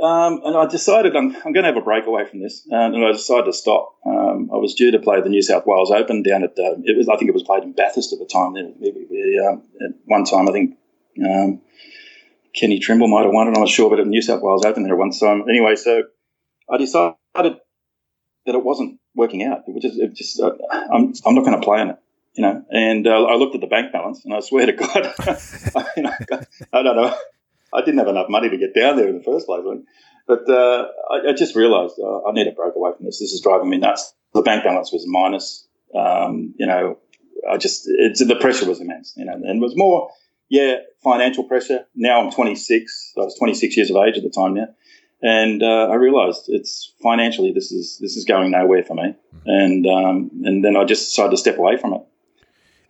um, 0.03 0.41
and 0.45 0.57
I 0.57 0.67
decided 0.67 1.15
I'm, 1.15 1.37
I'm, 1.37 1.53
going 1.53 1.65
to 1.65 1.73
have 1.73 1.77
a 1.77 1.83
break 1.83 2.07
away 2.07 2.25
from 2.25 2.41
this, 2.41 2.67
and 2.71 3.05
I 3.05 3.13
decided 3.13 3.47
to 3.47 3.53
stop. 3.53 3.97
Um, 4.07 4.51
I 4.53 4.57
was 4.57 4.75
due 4.75 4.91
to 4.91 4.99
play 4.99 5.21
the 5.21 5.29
New 5.29 5.43
South 5.43 5.67
Wales 5.67 5.91
Open 5.91 6.23
down 6.23 6.43
at 6.43 6.51
uh, 6.59 6.77
it 6.85 6.97
was 6.97 7.09
I 7.09 7.17
think 7.17 7.29
it 7.29 7.35
was 7.35 7.43
played 7.43 7.63
in 7.63 7.73
Bathurst 7.73 8.13
at 8.13 8.19
the 8.19 8.27
time. 8.27 8.57
um, 8.57 9.63
at 9.85 9.95
one 10.05 10.25
time, 10.25 10.49
I 10.49 10.53
think 10.53 10.77
um, 11.25 11.61
Kenny 12.55 12.79
Trimble 12.79 13.09
might 13.09 13.25
have 13.25 13.33
won 13.33 13.47
it. 13.49 13.55
I'm 13.55 13.61
not 13.61 13.69
sure, 13.69 13.91
but 13.91 14.05
New 14.07 14.23
South 14.23 14.43
Wales 14.43 14.65
Open 14.65 14.83
there 14.83 14.97
one 14.97 15.11
time. 15.11 15.45
Anyway, 15.49 15.77
so 15.77 16.05
I 16.69 16.77
decided 16.77 17.17
that 17.35 18.55
it 18.55 18.65
wasn't 18.65 18.99
working 19.15 19.45
out. 19.45 19.63
It 19.67 19.75
was 19.75 19.83
just, 19.83 19.99
it 19.99 20.15
just 20.15 20.41
uh, 20.41 20.53
I'm, 20.93 21.13
I'm 21.27 21.35
not 21.35 21.45
going 21.45 21.61
to 21.61 21.65
play 21.65 21.81
in 21.83 21.91
it 21.91 21.99
you 22.35 22.43
know, 22.43 22.65
and 22.71 23.07
uh, 23.07 23.25
I 23.25 23.35
looked 23.35 23.55
at 23.55 23.61
the 23.61 23.67
bank 23.67 23.93
balance, 23.93 24.25
and 24.25 24.33
I 24.33 24.41
swear 24.41 24.67
to 24.67 24.73
God, 24.73 25.15
I, 25.77 25.85
mean, 25.97 26.07
I, 26.07 26.17
I, 26.73 26.83
don't 26.83 26.97
know, 26.97 27.17
I 27.73 27.81
didn't 27.81 27.99
have 27.99 28.09
enough 28.09 28.29
money 28.29 28.49
to 28.49 28.57
get 28.57 28.75
down 28.75 28.97
there 28.97 29.09
in 29.09 29.19
the 29.19 29.25
first 29.25 29.47
place. 29.47 29.65
But 30.27 30.49
uh, 30.49 30.87
I, 31.11 31.31
I, 31.31 31.33
just 31.33 31.57
realised 31.57 31.99
uh, 31.99 32.23
I 32.23 32.33
need 32.33 32.47
a 32.47 32.53
break 32.53 32.77
away 32.77 32.93
from 32.97 33.07
this. 33.07 33.19
This 33.19 33.33
is 33.33 33.41
driving 33.41 33.69
me 33.69 33.79
nuts. 33.79 34.15
The 34.33 34.43
bank 34.43 34.63
balance 34.63 34.93
was 34.93 35.05
minus. 35.07 35.67
Um, 35.93 36.55
you 36.57 36.67
know, 36.67 36.99
I 37.51 37.57
just 37.57 37.85
the 37.85 38.39
pressure 38.41 38.67
was 38.67 38.81
immense. 38.81 39.15
You 39.17 39.25
know, 39.25 39.33
and 39.33 39.45
it 39.45 39.61
was 39.61 39.77
more, 39.77 40.11
yeah, 40.51 40.75
financial 41.03 41.45
pressure. 41.45 41.87
Now 41.95 42.21
I'm 42.21 42.31
26. 42.31 43.15
I 43.17 43.21
was 43.21 43.37
26 43.39 43.77
years 43.77 43.91
of 43.91 43.97
age 43.97 44.19
at 44.19 44.23
the 44.23 44.31
time 44.31 44.53
now, 44.53 44.69
and 45.23 45.63
uh, 45.63 45.89
I 45.91 45.95
realised 45.95 46.45
it's 46.49 46.93
financially 47.03 47.53
this 47.53 47.73
is 47.73 47.97
this 47.99 48.17
is 48.17 48.27
going 48.27 48.51
nowhere 48.51 48.85
for 48.85 48.95
me. 48.95 49.15
And 49.47 49.87
um, 49.87 50.31
and 50.45 50.63
then 50.63 50.77
I 50.77 50.85
just 50.85 51.09
decided 51.09 51.31
to 51.31 51.37
step 51.39 51.57
away 51.57 51.79
from 51.79 51.95
it 51.95 52.03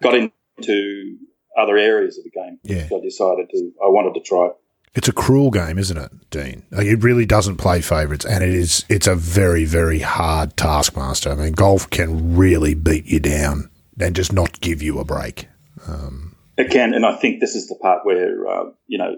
got 0.03 0.15
into 0.15 1.17
other 1.57 1.77
areas 1.77 2.19
of 2.19 2.25
the 2.25 2.31
game. 2.31 2.59
Yeah. 2.63 2.89
So 2.89 2.99
I 2.99 3.01
decided 3.01 3.51
to, 3.51 3.73
I 3.83 3.89
wanted 3.89 4.15
to 4.15 4.21
try 4.21 4.47
it. 4.47 4.53
It's 4.93 5.09
a 5.09 5.13
cruel 5.13 5.53
game, 5.53 5.79
isn't 5.79 5.97
it, 5.97 6.31
Dean? 6.31 6.65
Like 6.73 6.87
it 6.87 7.03
really 7.05 7.25
doesn't 7.25 7.59
play 7.59 7.81
favourites, 7.81 8.25
and 8.25 8.43
it 8.43 8.51
is. 8.51 8.85
It's 8.89 9.07
a 9.07 9.15
very, 9.15 9.65
very 9.65 10.01
hard 10.01 10.57
taskmaster. 10.57 11.31
I 11.31 11.37
mean, 11.37 11.53
golf 11.53 11.89
can 11.91 12.37
really 12.37 12.75
beat 12.75 13.07
you 13.07 13.21
down 13.21 13.71
and 14.01 14.17
just 14.17 14.33
not 14.33 14.61
give 14.61 14.83
you 14.83 14.99
a 14.99 15.05
break. 15.05 15.47
Um, 15.87 16.30
it 16.57 16.71
can, 16.71 16.95
and 16.95 17.07
I 17.07 17.17
think 17.17 17.41
this 17.41 17.55
is 17.55 17.69
the 17.69 17.77
part 17.77 18.05
where 18.05 18.47
uh, 18.49 18.65
you 18.87 18.99
know 18.99 19.17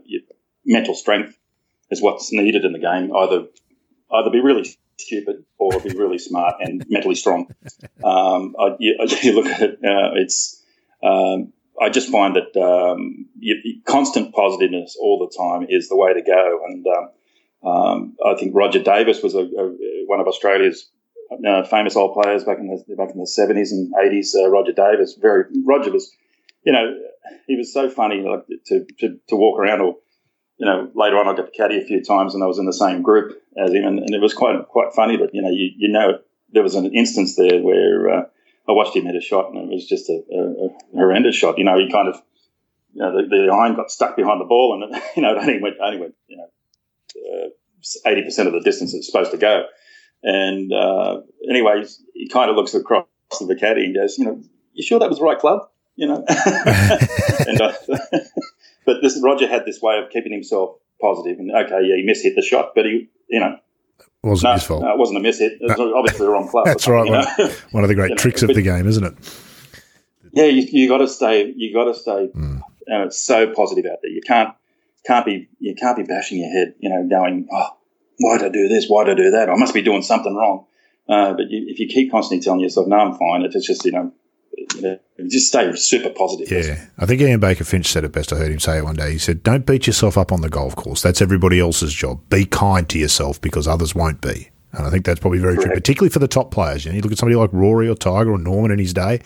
mental 0.64 0.95
strength 0.95 1.37
is 1.90 2.03
what's 2.03 2.33
needed 2.33 2.64
in 2.64 2.73
the 2.73 2.79
game. 2.79 3.14
Either 3.14 3.47
either 4.12 4.31
be 4.31 4.40
really 4.40 4.77
stupid 4.99 5.45
or 5.59 5.81
be 5.81 5.90
really 5.97 6.18
smart 6.18 6.57
and 6.61 6.85
mentally 6.88 7.14
strong. 7.14 7.49
Um, 8.05 8.57
I, 8.59 8.75
you, 8.81 8.97
you, 9.23 9.33
look 9.33 9.47
at 9.47 9.62
it, 9.62 9.75
uh, 9.75 10.11
it's 10.16 10.61
um, 11.05 11.53
I 11.81 11.88
just 11.88 12.11
find 12.11 12.35
that 12.35 12.61
um, 12.61 13.27
you, 13.38 13.81
constant 13.87 14.35
positiveness 14.35 14.97
all 15.01 15.18
the 15.18 15.37
time 15.37 15.66
is 15.68 15.88
the 15.88 15.97
way 15.97 16.12
to 16.12 16.23
go. 16.23 16.61
And 16.66 16.87
um, 16.87 17.71
um 17.71 18.16
I 18.27 18.35
think 18.35 18.57
Roger 18.57 18.83
Davis 18.83 19.23
was 19.23 19.37
a, 19.37 19.42
a, 19.42 19.75
one 20.07 20.21
of 20.21 20.27
Australia's 20.27 20.90
uh, 21.47 21.62
famous 21.64 21.97
old 21.97 22.21
players 22.21 22.45
back 22.45 22.59
in 22.59 22.66
the 22.66 22.97
back 22.97 23.11
in 23.14 23.21
the 23.21 23.27
seventies 23.27 23.73
and 23.73 23.92
eighties. 24.05 24.35
Uh, 24.37 24.49
Roger 24.49 24.73
Davis, 24.73 25.16
very 25.21 25.45
Roger 25.64 25.92
was, 25.92 26.12
you 26.64 26.72
know, 26.72 26.94
he 27.46 27.57
was 27.57 27.72
so 27.72 27.88
funny 27.90 28.22
like, 28.22 28.46
to, 28.66 28.87
to, 29.01 29.18
to 29.29 29.37
walk 29.37 29.59
around. 29.59 29.81
Or 29.81 29.96
you 30.59 30.66
know, 30.66 30.90
later 30.94 31.16
on 31.16 31.29
I 31.29 31.35
got 31.35 31.46
to 31.46 31.51
caddy 31.51 31.81
a 31.81 31.85
few 31.85 32.03
times, 32.03 32.35
and 32.35 32.42
I 32.42 32.46
was 32.46 32.59
in 32.59 32.66
the 32.66 32.72
same 32.72 33.03
group 33.03 33.37
as 33.59 33.72
him, 33.72 33.85
and, 33.85 33.98
and 33.98 34.14
it 34.14 34.20
was 34.20 34.35
quite 34.35 34.57
quite 34.68 34.92
funny. 34.94 35.16
But 35.16 35.31
you 35.35 35.42
know, 35.42 35.51
you, 35.51 35.70
you 35.77 35.92
know, 35.92 36.18
there 36.53 36.62
was 36.62 36.75
an 36.75 36.94
instance 36.94 37.37
there 37.37 37.61
where 37.61 38.09
uh, 38.09 38.22
I 38.68 38.72
watched 38.72 38.94
him 38.94 39.07
hit 39.07 39.16
a 39.16 39.20
shot, 39.20 39.53
and 39.53 39.70
it 39.70 39.75
was 39.75 39.88
just 39.88 40.09
a, 40.09 40.22
a, 40.33 40.66
a 40.66 40.68
horrendous 40.94 41.37
shot. 41.37 41.59
You 41.59 41.64
know, 41.64 41.79
he 41.79 41.90
kind 41.90 42.09
of, 42.09 42.16
you 42.92 43.03
know, 43.03 43.16
the, 43.16 43.29
the, 43.29 43.53
iron 43.53 43.75
got 43.75 43.90
stuck 43.90 44.16
behind 44.16 44.40
the 44.40 44.44
ball, 44.44 44.81
and 44.81 45.03
you 45.16 45.22
know, 45.22 45.33
it 45.33 45.38
only 45.38 45.61
went 45.61 45.77
only 45.83 45.98
went, 45.98 46.14
you 46.29 46.37
know, 46.37 46.48
uh, 47.16 48.09
eighty 48.09 48.22
uh, 48.22 48.25
percent 48.25 48.48
of 48.48 48.55
the 48.55 48.61
distance 48.61 48.94
it's 48.94 49.07
supposed 49.07 49.33
to 49.33 49.38
go. 49.38 49.64
And 50.22 50.72
uh, 50.72 51.22
anyways, 51.51 52.01
he 52.14 52.29
kind 52.29 52.48
of 52.48 52.57
looks 52.57 52.75
across 52.75 53.07
to 53.38 53.46
the 53.46 53.57
caddy 53.57 53.87
and 53.87 53.94
goes, 53.94 54.16
you 54.18 54.25
know, 54.25 54.40
you 54.72 54.85
sure 54.85 55.01
that 55.01 55.09
was 55.09 55.18
the 55.18 55.25
right 55.25 55.38
club? 55.38 55.62
You 55.96 56.09
know, 56.09 56.24
and 56.28 57.61
uh, 57.61 57.72
but 58.87 59.02
this 59.02 59.20
Roger 59.22 59.46
had 59.46 59.66
this 59.66 59.81
way 59.83 59.98
of 59.98 60.11
keeping 60.11 60.33
himself 60.33 60.76
positive, 61.00 61.38
and 61.38 61.50
okay, 61.50 61.81
yeah, 61.83 61.96
he 61.96 62.07
mishit 62.09 62.35
the 62.35 62.42
shot, 62.42 62.72
but 62.74 62.87
he, 62.87 63.09
you 63.28 63.40
know, 63.40 63.59
wasn't 64.22 64.50
no, 64.50 64.55
his 64.55 64.64
fault. 64.64 64.83
No, 64.83 64.92
it 64.92 64.98
wasn't 64.98 65.18
a 65.18 65.20
miss 65.20 65.38
hit. 65.38 65.52
It 65.61 65.62
was 65.62 65.78
no. 65.78 65.96
obviously 65.96 66.26
the 66.26 66.33
wrong 66.33 66.48
club. 66.48 66.64
That's 66.66 66.87
right. 66.87 67.09
One, 67.09 67.50
one, 67.72 67.85
of 67.85 67.88
the 67.88 67.94
great 67.94 68.11
you 68.11 68.16
tricks 68.16 68.42
know, 68.42 68.48
of 68.48 68.55
the 68.55 68.62
game, 68.62 68.87
isn't 68.87 69.05
it? 69.05 69.14
Yeah, 70.33 70.44
you, 70.44 70.66
you 70.70 70.88
got 70.88 70.98
to 70.98 71.09
stay. 71.09 71.52
You 71.55 71.74
got 71.74 71.85
to 71.85 71.94
stay, 71.94 72.31
mm. 72.35 72.61
and 72.87 73.05
it's 73.05 73.20
so 73.20 73.52
positive 73.52 73.90
out 73.90 73.98
there. 74.02 74.12
You 74.12 74.22
can't 74.22 74.55
can't 75.05 75.26
be 75.26 75.48
you 75.59 75.74
can't 75.74 75.96
be 75.96 76.05
bashing 76.05 76.38
your 76.38 76.50
head. 76.50 76.74
You 76.78 76.90
know, 76.90 77.07
going, 77.09 77.48
oh, 77.52 77.76
why 78.18 78.38
did 78.38 78.46
I 78.46 78.50
do 78.50 78.68
this? 78.68 78.87
Why 78.88 79.05
did 79.05 79.18
I 79.18 79.22
do 79.22 79.31
that? 79.33 79.50
I 79.50 79.57
must 79.57 79.74
be 79.74 79.83
doing 79.83 80.02
something 80.02 80.35
wrong. 80.35 80.66
Uh, 81.09 81.35
but 81.35 81.50
you, 81.50 81.66
if 81.68 81.81
you 81.81 81.88
keep 81.88 82.12
constantly 82.12 82.42
telling 82.42 82.61
yourself, 82.61 82.87
"No, 82.87 82.96
I'm 82.96 83.18
fine," 83.18 83.42
it's 83.42 83.66
just 83.66 83.85
you 83.85 83.92
know 83.92 84.12
you 84.57 84.81
know, 84.83 84.99
just 85.29 85.49
stay 85.49 85.75
super 85.77 86.11
positive. 86.11 86.51
Yeah, 86.51 86.87
I 86.99 87.07
think 87.07 87.21
Ian 87.21 87.41
Baker 87.41 87.65
Finch 87.65 87.87
said 87.87 88.05
it 88.05 88.12
best. 88.12 88.33
I 88.33 88.37
heard 88.37 88.53
him 88.53 88.59
say 88.59 88.79
it 88.79 88.85
one 88.85 88.97
day. 88.97 89.12
He 89.12 89.19
said, 89.19 89.43
"Don't 89.43 89.67
beat 89.67 89.87
yourself 89.87 90.19
up 90.19 90.33
on 90.33 90.41
the 90.41 90.49
golf 90.49 90.77
course. 90.77 91.03
That's 91.03 91.23
everybody 91.23 91.61
else's 91.61 91.93
job. 91.93 92.21
Be 92.29 92.45
kind 92.45 92.88
to 92.88 92.99
yourself 92.99 93.41
because 93.41 93.67
others 93.69 93.95
won't 93.95 94.21
be." 94.21 94.51
And 94.73 94.87
I 94.87 94.91
think 94.91 95.05
that's 95.05 95.21
probably 95.21 95.38
very 95.38 95.55
Correct. 95.55 95.69
true, 95.69 95.75
particularly 95.75 96.11
for 96.11 96.19
the 96.19 96.29
top 96.29 96.51
players. 96.51 96.85
You 96.85 96.93
know, 96.93 96.97
you 96.97 97.03
look 97.03 97.12
at 97.12 97.19
somebody 97.19 97.37
like 97.37 97.51
Rory 97.53 97.88
or 97.88 97.95
Tiger 97.95 98.33
or 98.33 98.38
Norman 98.38 98.71
in 98.71 98.79
his 98.79 98.95
day. 98.95 99.21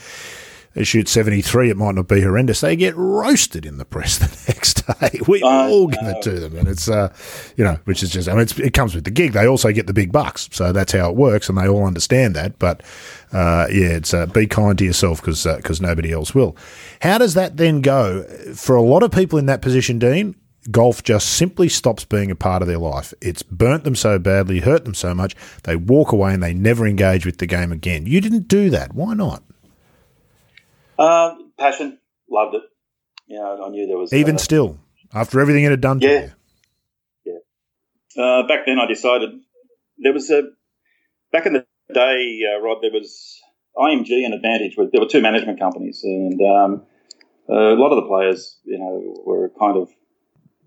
They 0.76 0.84
shoot 0.84 1.08
73, 1.08 1.70
it 1.70 1.76
might 1.78 1.94
not 1.94 2.06
be 2.06 2.20
horrendous. 2.20 2.60
They 2.60 2.76
get 2.76 2.94
roasted 2.96 3.64
in 3.64 3.78
the 3.78 3.86
press 3.86 4.18
the 4.18 4.26
next 4.52 4.86
day. 4.86 5.20
We 5.26 5.42
all 5.42 5.86
give 5.86 6.02
it 6.02 6.22
to 6.24 6.38
them. 6.38 6.54
And 6.54 6.68
it's, 6.68 6.86
uh, 6.86 7.14
you 7.56 7.64
know, 7.64 7.78
which 7.84 8.02
is 8.02 8.10
just, 8.10 8.28
I 8.28 8.34
mean, 8.34 8.46
it 8.58 8.74
comes 8.74 8.94
with 8.94 9.04
the 9.04 9.10
gig. 9.10 9.32
They 9.32 9.48
also 9.48 9.72
get 9.72 9.86
the 9.86 9.94
big 9.94 10.12
bucks. 10.12 10.50
So 10.52 10.72
that's 10.72 10.92
how 10.92 11.08
it 11.08 11.16
works. 11.16 11.48
And 11.48 11.56
they 11.56 11.66
all 11.66 11.86
understand 11.86 12.36
that. 12.36 12.58
But, 12.58 12.82
uh, 13.32 13.68
yeah, 13.70 13.88
it's 13.88 14.12
uh, 14.12 14.26
be 14.26 14.46
kind 14.46 14.76
to 14.76 14.84
yourself 14.84 15.22
because 15.22 15.44
because 15.44 15.80
uh, 15.80 15.86
nobody 15.86 16.12
else 16.12 16.34
will. 16.34 16.54
How 17.00 17.16
does 17.16 17.32
that 17.32 17.56
then 17.56 17.80
go 17.80 18.24
for 18.54 18.76
a 18.76 18.82
lot 18.82 19.02
of 19.02 19.10
people 19.10 19.38
in 19.38 19.46
that 19.46 19.62
position, 19.62 19.98
Dean? 19.98 20.36
Golf 20.70 21.02
just 21.02 21.28
simply 21.28 21.70
stops 21.70 22.04
being 22.04 22.30
a 22.30 22.36
part 22.36 22.60
of 22.60 22.68
their 22.68 22.76
life. 22.76 23.14
It's 23.22 23.42
burnt 23.42 23.84
them 23.84 23.94
so 23.94 24.18
badly, 24.18 24.60
hurt 24.60 24.84
them 24.84 24.94
so 24.94 25.14
much, 25.14 25.34
they 25.62 25.76
walk 25.76 26.12
away 26.12 26.34
and 26.34 26.42
they 26.42 26.52
never 26.52 26.86
engage 26.86 27.24
with 27.24 27.38
the 27.38 27.46
game 27.46 27.72
again. 27.72 28.04
You 28.04 28.20
didn't 28.20 28.48
do 28.48 28.68
that. 28.70 28.92
Why 28.92 29.14
not? 29.14 29.42
Uh, 30.98 31.34
passion, 31.58 31.98
loved 32.30 32.54
it. 32.54 32.62
You 33.26 33.38
know, 33.38 33.64
I 33.64 33.68
knew 33.70 33.86
there 33.86 33.98
was 33.98 34.12
even 34.12 34.36
uh, 34.36 34.38
still 34.38 34.78
after 35.12 35.40
everything 35.40 35.64
it 35.64 35.70
had 35.70 35.80
done 35.80 36.00
yeah, 36.00 36.08
to 36.08 36.34
you. 37.24 37.40
Yeah. 38.16 38.22
Uh, 38.22 38.46
back 38.46 38.66
then, 38.66 38.78
I 38.78 38.86
decided 38.86 39.30
there 39.98 40.12
was 40.12 40.30
a 40.30 40.42
back 41.32 41.46
in 41.46 41.54
the 41.54 41.66
day, 41.92 42.40
uh, 42.54 42.60
Rod. 42.60 42.78
There 42.82 42.92
was 42.92 43.40
IMG 43.76 44.24
and 44.24 44.34
Advantage. 44.34 44.76
There 44.76 45.00
were 45.00 45.08
two 45.08 45.20
management 45.20 45.58
companies, 45.58 46.00
and 46.04 46.40
um, 46.40 46.86
a 47.48 47.74
lot 47.74 47.92
of 47.92 48.02
the 48.02 48.08
players, 48.08 48.58
you 48.64 48.78
know, 48.78 49.22
were 49.24 49.50
kind 49.58 49.76
of 49.76 49.88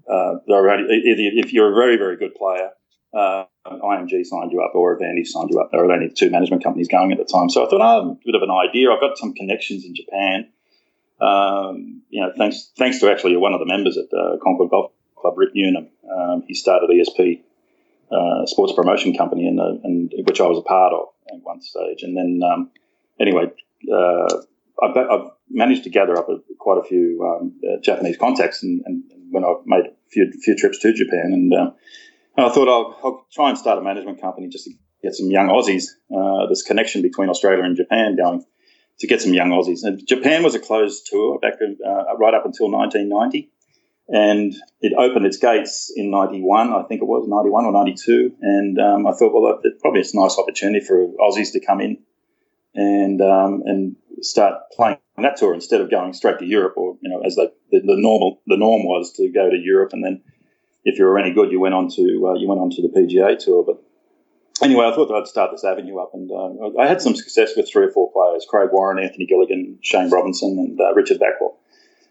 uh, 0.10 0.40
if 0.48 1.54
you're 1.54 1.72
a 1.72 1.76
very 1.76 1.98
very 1.98 2.18
good 2.18 2.36
player, 2.36 2.70
uh, 3.14 3.46
IMG 3.66 4.26
signed 4.26 4.52
you 4.52 4.62
up 4.62 4.74
or 4.74 4.94
Advantage 4.94 5.28
signed 5.28 5.50
you 5.52 5.60
up. 5.60 5.72
There 5.72 5.84
were 5.84 5.92
only 5.92 6.10
two 6.10 6.30
management 6.30 6.64
companies 6.64 6.88
going 6.88 7.12
at 7.12 7.18
the 7.18 7.26
time. 7.26 7.50
So 7.50 7.66
I 7.66 7.70
thought, 7.70 7.82
oh, 7.82 8.12
a 8.12 8.26
bit 8.26 8.36
of 8.36 8.42
an 8.42 8.52
idea. 8.52 8.92
I've 8.92 9.02
got 9.02 9.18
some 9.18 9.34
connections 9.34 9.86
in 9.86 9.96
Japan. 9.96 10.50
Um, 11.22 12.04
you 12.10 12.22
know, 12.22 12.32
thanks 12.38 12.72
thanks 12.78 13.00
to 13.00 13.12
actually 13.12 13.36
one 13.36 13.54
of 13.54 13.60
the 13.60 13.66
members 13.66 13.98
at 13.98 14.06
uh, 14.18 14.38
Concord 14.42 14.70
Golf 14.70 14.92
Club, 15.18 15.38
Rick 15.38 15.54
Newnham. 15.54 15.90
Um, 16.10 16.44
he 16.48 16.54
started 16.54 16.90
ESP 16.90 17.42
uh, 18.12 18.46
Sports 18.46 18.74
Promotion 18.74 19.16
Company, 19.16 19.48
in, 19.48 20.10
which 20.26 20.42
I 20.42 20.48
was 20.48 20.58
a 20.58 20.62
part 20.62 20.94
of 20.94 21.10
at 21.32 21.44
one 21.44 21.62
stage. 21.62 22.04
And 22.04 22.18
then, 22.18 22.42
um, 22.50 22.72
anyway, 23.20 23.52
uh, 23.92 24.38
I've, 24.82 24.98
I've, 24.98 25.32
managed 25.52 25.84
to 25.84 25.90
gather 25.90 26.16
up 26.16 26.30
a, 26.30 26.38
quite 26.60 26.78
a 26.78 26.84
few 26.84 27.24
um, 27.24 27.60
uh, 27.68 27.82
Japanese 27.82 28.18
contacts, 28.18 28.62
and, 28.62 28.84
and, 28.86 29.04
when 29.32 29.44
I've 29.44 29.66
made 29.66 29.86
a 29.86 29.92
few, 30.12 30.32
few 30.44 30.56
trips 30.56 30.80
to 30.80 30.94
Japan, 30.94 31.32
and 31.34 31.54
uh, 31.54 31.72
and 32.38 32.46
I 32.46 32.50
thought 32.50 32.68
I'll, 32.68 33.00
I'll, 33.04 33.28
try 33.32 33.50
and 33.50 33.58
start 33.58 33.78
a 33.78 33.82
management 33.82 34.22
company 34.22 34.48
just 34.48 34.66
to 34.66 34.72
get 35.04 35.14
some 35.14 35.30
young 35.30 35.48
Aussies, 35.48 35.86
uh, 36.16 36.48
this 36.48 36.64
connection 36.64 37.02
between 37.02 37.30
Australia 37.30 37.64
and 37.64 37.76
Japan 37.76 38.16
going, 38.16 38.44
to 39.00 39.08
get 39.08 39.22
some 39.22 39.34
young 39.34 39.50
Aussies. 39.50 39.84
And 39.84 40.06
Japan 40.08 40.44
was 40.44 40.56
a 40.56 40.60
closed 40.60 41.08
tour 41.10 41.40
back 41.40 41.54
uh, 41.62 42.18
right 42.18 42.34
up 42.34 42.46
until 42.46 42.72
1990. 42.72 43.52
And 44.10 44.54
it 44.82 44.94
opened 44.98 45.26
its 45.26 45.38
gates 45.38 45.94
in 45.96 46.10
91, 46.10 46.74
I 46.74 46.84
think 46.84 47.02
it 47.02 47.06
was, 47.06 47.28
91 47.28 47.66
or 47.66 47.72
92. 47.72 48.36
And 48.42 48.80
um, 48.80 49.08
I 49.08 49.12
thought, 49.12 49.32
well, 49.32 49.60
it 49.64 49.80
probably 49.80 50.02
it's 50.02 50.14
a 50.14 50.20
nice 50.20 50.38
opportunity 50.38 50.84
for 50.84 51.08
Aussies 51.22 51.52
to 51.54 51.64
come 51.64 51.80
in 51.80 52.00
and 52.74 53.22
um, 53.22 53.62
and 53.66 53.96
start 54.22 54.64
playing 54.76 54.98
that 55.18 55.38
tour 55.38 55.54
instead 55.54 55.82
of 55.82 55.92
going 55.92 56.14
straight 56.14 56.40
to 56.40 56.46
Europe 56.46 56.74
or, 56.76 56.98
you 57.02 57.10
know, 57.10 57.22
as 57.22 57.36
the, 57.36 57.54
the, 57.72 57.80
the 57.82 57.96
normal, 57.96 58.42
the 58.48 58.58
norm 58.58 58.84
was 58.84 59.14
to 59.14 59.30
go 59.30 59.50
to 59.50 59.58
Europe 59.58 59.94
and 59.94 60.04
then– 60.04 60.24
if 60.90 60.98
you 60.98 61.06
were 61.06 61.20
any 61.20 61.32
good, 61.32 61.52
you 61.52 61.60
went 61.60 61.76
on 61.76 61.90
to 61.90 62.02
uh, 62.02 62.34
you 62.40 62.48
went 62.48 62.60
on 62.60 62.70
to 62.72 62.82
the 62.82 62.90
PGA 62.90 63.38
tour. 63.38 63.64
But 63.64 63.82
anyway, 64.66 64.86
I 64.86 64.96
thought 64.96 65.12
I'd 65.12 65.28
start 65.28 65.52
this 65.52 65.64
avenue 65.64 66.00
up, 66.00 66.12
and 66.14 66.30
uh, 66.32 66.82
I 66.82 66.88
had 66.88 67.02
some 67.02 67.16
success 67.16 67.52
with 67.56 67.70
three 67.72 67.86
or 67.86 67.92
four 67.92 68.12
players: 68.12 68.46
Craig 68.50 68.70
Warren, 68.72 69.02
Anthony 69.02 69.26
Gilligan, 69.26 69.78
Shane 69.82 70.10
Robinson, 70.10 70.58
and 70.58 70.80
uh, 70.82 70.94
Richard 70.94 71.20
Backwell. 71.20 71.56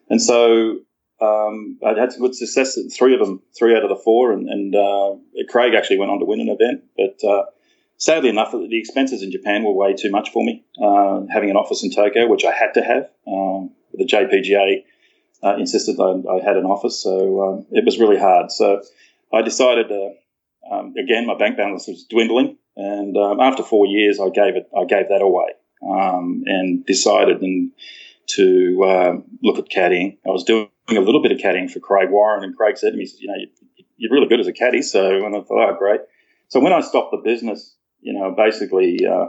And 0.08 0.22
so 0.22 0.78
um, 1.20 1.78
I'd 1.84 1.98
had 1.98 2.12
some 2.12 2.22
good 2.22 2.34
success 2.34 2.78
at 2.78 2.92
three 2.92 3.14
of 3.14 3.20
them, 3.20 3.42
three 3.58 3.76
out 3.76 3.82
of 3.82 3.90
the 3.90 4.00
four, 4.02 4.32
and, 4.32 4.48
and 4.48 4.74
uh, 4.74 5.16
Craig 5.50 5.74
actually 5.74 5.98
went 5.98 6.10
on 6.10 6.20
to 6.20 6.24
win 6.24 6.40
an 6.40 6.48
event, 6.48 6.84
but. 6.96 7.26
Uh, 7.26 7.44
sadly 8.00 8.28
enough, 8.28 8.52
the 8.52 8.78
expenses 8.78 9.24
in 9.24 9.32
Japan 9.32 9.64
were 9.64 9.72
way 9.72 9.92
too 9.92 10.08
much 10.08 10.30
for 10.30 10.44
me. 10.44 10.64
Having 11.32 11.50
an 11.50 11.56
office 11.56 11.82
in 11.82 11.90
Tokyo, 11.90 12.28
which 12.28 12.44
I 12.44 12.52
had 12.52 12.72
to 12.74 12.80
have, 12.80 13.10
um, 13.26 13.72
the 13.92 14.06
JPGA 14.06 14.84
uh, 15.42 15.56
insisted 15.56 15.98
I, 16.00 16.20
I, 16.30 16.42
had 16.42 16.56
an 16.56 16.64
office, 16.64 17.02
so 17.02 17.42
um, 17.42 17.66
it 17.70 17.84
was 17.84 17.98
really 17.98 18.18
hard. 18.18 18.50
So 18.50 18.82
I 19.32 19.42
decided, 19.42 19.90
uh, 19.90 20.74
um, 20.74 20.94
again, 20.98 21.26
my 21.26 21.36
bank 21.36 21.56
balance 21.56 21.86
was 21.86 22.04
dwindling, 22.04 22.56
and 22.76 23.16
um, 23.16 23.40
after 23.40 23.62
four 23.62 23.86
years, 23.86 24.18
I 24.20 24.30
gave 24.30 24.56
it, 24.56 24.68
I 24.76 24.84
gave 24.84 25.08
that 25.08 25.22
away, 25.22 25.52
um, 25.88 26.42
and 26.46 26.84
decided 26.86 27.40
and 27.42 27.72
to 28.34 28.84
um, 28.84 29.24
look 29.42 29.58
at 29.58 29.68
caddying. 29.70 30.18
I 30.26 30.30
was 30.30 30.44
doing 30.44 30.68
a 30.88 31.00
little 31.00 31.22
bit 31.22 31.32
of 31.32 31.38
caddying 31.38 31.70
for 31.70 31.80
Craig 31.80 32.10
Warren, 32.10 32.44
and 32.44 32.56
Craig 32.56 32.76
said 32.76 32.92
to 32.92 32.96
me, 32.96 33.08
"You 33.18 33.28
know, 33.28 33.34
you're 33.96 34.12
really 34.12 34.28
good 34.28 34.40
as 34.40 34.48
a 34.48 34.52
caddy." 34.52 34.82
So, 34.82 35.24
and 35.24 35.36
I 35.36 35.40
thought, 35.40 35.70
"Oh, 35.70 35.76
great." 35.78 36.00
So 36.48 36.60
when 36.60 36.72
I 36.72 36.80
stopped 36.80 37.12
the 37.12 37.18
business, 37.18 37.76
you 38.00 38.12
know, 38.12 38.34
basically, 38.36 39.06
uh, 39.06 39.28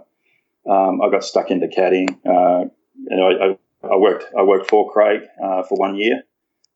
um, 0.70 1.02
I 1.02 1.10
got 1.10 1.24
stuck 1.24 1.52
into 1.52 1.68
caddying. 1.68 2.10
Uh, 2.26 2.70
and 3.08 3.22
I, 3.22 3.46
I 3.46 3.58
I 3.84 3.96
worked 3.96 4.26
I 4.38 4.44
worked 4.44 4.70
for 4.70 4.92
Craig 4.92 5.22
uh, 5.44 5.64
for 5.64 5.78
one 5.78 5.96
year, 5.96 6.24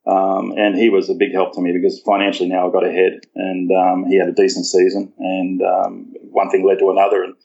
um, 0.08 0.54
and 0.58 0.76
he 0.76 0.90
was 0.90 1.10
a 1.10 1.14
big 1.14 1.34
help 1.34 1.54
to 1.54 1.62
me 1.62 1.72
because 1.74 2.00
financially 2.02 2.50
now 2.50 2.68
I 2.68 2.72
got 2.72 2.86
ahead, 2.86 3.22
and 3.36 3.72
um, 3.72 4.06
he 4.06 4.18
had 4.18 4.30
a 4.30 4.34
decent 4.34 4.66
season, 4.66 5.14
and 5.18 5.62
um, 5.62 6.14
one 6.22 6.50
thing 6.50 6.66
led 6.66 6.80
to 6.80 6.92
another, 6.92 7.24
and, 7.24 7.36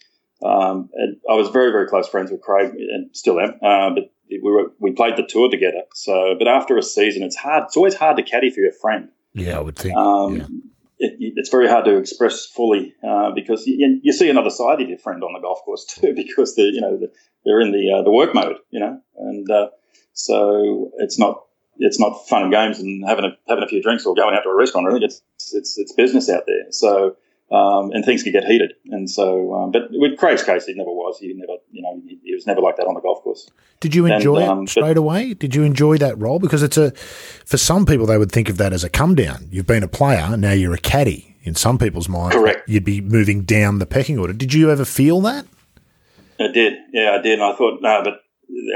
um, 0.44 0.90
and, 0.94 1.16
I 1.28 1.34
was 1.34 1.48
very 1.48 1.72
very 1.72 1.88
close 1.88 2.08
friends 2.08 2.30
with 2.30 2.40
Craig, 2.40 2.70
and 2.74 3.14
still 3.16 3.40
am. 3.40 3.54
Uh, 3.62 3.90
but 3.90 4.12
we 4.30 4.40
were 4.42 4.72
we 4.78 4.92
played 4.92 5.16
the 5.16 5.26
tour 5.26 5.50
together. 5.50 5.82
So, 5.94 6.36
but 6.38 6.46
after 6.46 6.76
a 6.76 6.82
season, 6.82 7.22
it's 7.22 7.36
hard. 7.36 7.64
It's 7.64 7.76
always 7.76 7.94
hard 7.94 8.16
to 8.18 8.22
caddy 8.22 8.50
for 8.50 8.60
your 8.60 8.72
friend. 8.72 9.08
Yeah, 9.34 9.58
I 9.58 9.60
would 9.60 9.76
think. 9.76 9.96
Um, 9.96 10.36
yeah 10.36 10.46
it, 10.98 11.32
it's 11.36 11.50
very 11.50 11.68
hard 11.68 11.84
to 11.84 11.96
express 11.96 12.46
fully 12.46 12.94
uh, 13.06 13.30
because 13.34 13.66
you, 13.66 14.00
you, 14.02 14.12
see 14.12 14.28
another 14.28 14.50
side 14.50 14.80
of 14.80 14.88
your 14.88 14.98
friend 14.98 15.22
on 15.22 15.32
the 15.32 15.40
golf 15.40 15.60
course 15.64 15.84
too 15.88 16.14
because 16.14 16.56
they're 16.56 16.66
you 16.66 16.80
know 16.80 16.98
they're 17.44 17.60
in 17.60 17.72
the 17.72 17.92
uh, 17.92 18.02
the 18.02 18.10
work 18.10 18.34
mode 18.34 18.56
you 18.70 18.80
know? 18.80 19.00
And 19.16 19.50
uh, 19.50 19.68
so 20.12 20.90
it's 20.98 21.18
not 21.18 21.44
it's 21.76 22.00
not 22.00 22.26
fun 22.28 22.42
and 22.42 22.52
games 22.52 22.80
and 22.80 23.04
having 23.06 23.24
a 23.24 23.30
having 23.46 23.64
a 23.64 23.68
few 23.68 23.82
drinks 23.82 24.04
or 24.04 24.14
going 24.14 24.34
out 24.34 24.42
to 24.42 24.48
a 24.48 24.56
restaurant 24.56 24.86
really 24.86 25.04
it's 25.04 25.22
it's 25.54 25.78
it's 25.78 25.92
business 25.92 26.28
out 26.28 26.44
there. 26.46 26.70
So 26.70 27.16
um, 27.50 27.90
and 27.92 28.04
things 28.04 28.22
could 28.22 28.32
get 28.32 28.44
heated. 28.44 28.72
And 28.90 29.08
so, 29.10 29.54
um, 29.54 29.72
but 29.72 29.82
with 29.90 30.18
Craig's 30.18 30.42
case, 30.42 30.66
he 30.66 30.74
never 30.74 30.90
was. 30.90 31.18
He 31.18 31.32
never, 31.34 31.58
you 31.70 31.82
know, 31.82 32.00
he, 32.06 32.18
he 32.22 32.34
was 32.34 32.46
never 32.46 32.60
like 32.60 32.76
that 32.76 32.86
on 32.86 32.94
the 32.94 33.00
golf 33.00 33.22
course. 33.22 33.50
Did 33.80 33.94
you 33.94 34.06
enjoy 34.06 34.38
and, 34.38 34.50
um, 34.50 34.62
it 34.64 34.70
straight 34.70 34.94
but, 34.94 34.96
away? 34.98 35.34
Did 35.34 35.54
you 35.54 35.62
enjoy 35.62 35.98
that 35.98 36.18
role? 36.18 36.38
Because 36.38 36.62
it's 36.62 36.76
a, 36.76 36.90
for 36.92 37.56
some 37.56 37.86
people, 37.86 38.06
they 38.06 38.18
would 38.18 38.32
think 38.32 38.48
of 38.48 38.56
that 38.58 38.72
as 38.72 38.84
a 38.84 38.90
come 38.90 39.14
down. 39.14 39.48
You've 39.50 39.66
been 39.66 39.82
a 39.82 39.88
player, 39.88 40.36
now 40.36 40.52
you're 40.52 40.74
a 40.74 40.78
caddy. 40.78 41.36
In 41.44 41.54
some 41.54 41.78
people's 41.78 42.10
minds, 42.10 42.34
correct. 42.34 42.68
You'd 42.68 42.84
be 42.84 43.00
moving 43.00 43.44
down 43.44 43.78
the 43.78 43.86
pecking 43.86 44.18
order. 44.18 44.34
Did 44.34 44.52
you 44.52 44.70
ever 44.70 44.84
feel 44.84 45.22
that? 45.22 45.46
I 46.38 46.48
did. 46.48 46.74
Yeah, 46.92 47.16
I 47.18 47.22
did. 47.22 47.38
And 47.38 47.42
I 47.42 47.54
thought, 47.54 47.80
no, 47.80 48.02
but 48.04 48.20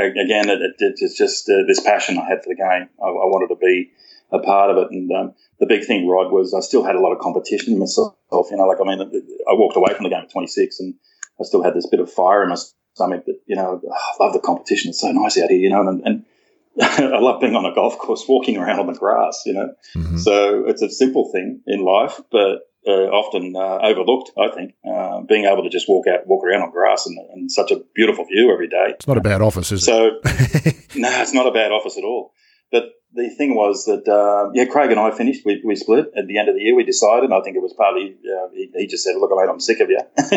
again, 0.00 0.48
it, 0.48 0.62
it, 0.62 0.74
it's 0.78 1.18
just 1.18 1.50
uh, 1.50 1.66
this 1.66 1.80
passion 1.80 2.16
I 2.16 2.26
had 2.26 2.42
for 2.42 2.48
the 2.48 2.54
game. 2.54 2.88
I, 2.98 3.06
I 3.06 3.26
wanted 3.28 3.48
to 3.48 3.60
be 3.60 3.90
a 4.30 4.38
part 4.38 4.70
of 4.70 4.78
it. 4.78 4.90
And 4.90 5.10
um, 5.12 5.34
the 5.62 5.68
big 5.68 5.84
thing, 5.84 6.08
Rod, 6.08 6.32
was 6.32 6.52
I 6.54 6.60
still 6.60 6.82
had 6.82 6.96
a 6.96 7.00
lot 7.00 7.12
of 7.12 7.20
competition 7.20 7.78
myself. 7.78 8.16
You 8.32 8.56
know, 8.56 8.66
like 8.66 8.78
I 8.80 8.84
mean, 8.84 9.00
I 9.00 9.54
walked 9.54 9.76
away 9.76 9.94
from 9.94 10.02
the 10.02 10.10
game 10.10 10.24
at 10.24 10.32
26, 10.32 10.80
and 10.80 10.94
I 11.40 11.44
still 11.44 11.62
had 11.62 11.72
this 11.72 11.86
bit 11.86 12.00
of 12.00 12.12
fire 12.12 12.42
in 12.42 12.48
my 12.48 12.56
stomach. 12.94 13.26
That 13.26 13.38
you 13.46 13.54
know, 13.54 13.80
I 13.80 14.24
love 14.24 14.32
the 14.32 14.40
competition. 14.40 14.90
It's 14.90 15.00
so 15.00 15.12
nice 15.12 15.38
out 15.38 15.50
here. 15.50 15.60
You 15.60 15.70
know, 15.70 15.86
and, 15.86 16.02
and 16.04 16.24
I 16.82 17.20
love 17.20 17.40
being 17.40 17.54
on 17.54 17.64
a 17.64 17.72
golf 17.72 17.96
course, 17.96 18.24
walking 18.28 18.56
around 18.56 18.80
on 18.80 18.88
the 18.88 18.98
grass. 18.98 19.42
You 19.46 19.52
know, 19.52 19.74
mm-hmm. 19.94 20.16
so 20.16 20.64
it's 20.66 20.82
a 20.82 20.90
simple 20.90 21.30
thing 21.30 21.60
in 21.68 21.84
life, 21.84 22.20
but 22.32 22.62
uh, 22.84 23.06
often 23.14 23.54
uh, 23.54 23.78
overlooked. 23.86 24.32
I 24.36 24.52
think 24.52 24.74
uh, 24.84 25.20
being 25.20 25.44
able 25.44 25.62
to 25.62 25.70
just 25.70 25.88
walk 25.88 26.08
out, 26.08 26.26
walk 26.26 26.44
around 26.44 26.62
on 26.62 26.72
grass, 26.72 27.06
and, 27.06 27.16
and, 27.32 27.52
such 27.52 27.70
a 27.70 27.82
beautiful 27.94 28.24
view 28.24 28.52
every 28.52 28.66
day. 28.66 28.94
It's 28.96 29.06
not 29.06 29.16
a 29.16 29.20
bad 29.20 29.40
office, 29.40 29.70
is 29.70 29.84
so, 29.84 30.18
it? 30.24 30.26
So, 30.26 30.70
no, 30.98 31.22
it's 31.22 31.32
not 31.32 31.46
a 31.46 31.52
bad 31.52 31.70
office 31.70 31.96
at 31.96 32.02
all. 32.02 32.32
But 32.72 32.94
the 33.14 33.28
thing 33.28 33.54
was 33.54 33.84
that 33.84 34.08
uh, 34.08 34.50
yeah, 34.54 34.64
Craig 34.64 34.90
and 34.90 34.98
I 34.98 35.10
finished. 35.10 35.44
We, 35.44 35.60
we 35.64 35.76
split 35.76 36.10
at 36.16 36.26
the 36.26 36.38
end 36.38 36.48
of 36.48 36.54
the 36.54 36.62
year. 36.62 36.74
We 36.74 36.84
decided. 36.84 37.30
I 37.30 37.42
think 37.42 37.56
it 37.56 37.62
was 37.62 37.74
partly 37.74 38.16
uh, 38.24 38.48
he, 38.54 38.70
he, 38.74 38.86
just 38.86 39.04
said, 39.04 39.16
"Look, 39.16 39.30
mate, 39.30 39.50
I'm 39.50 39.60
sick 39.60 39.80
of 39.80 39.90
you." 39.90 40.00
but, 40.16 40.30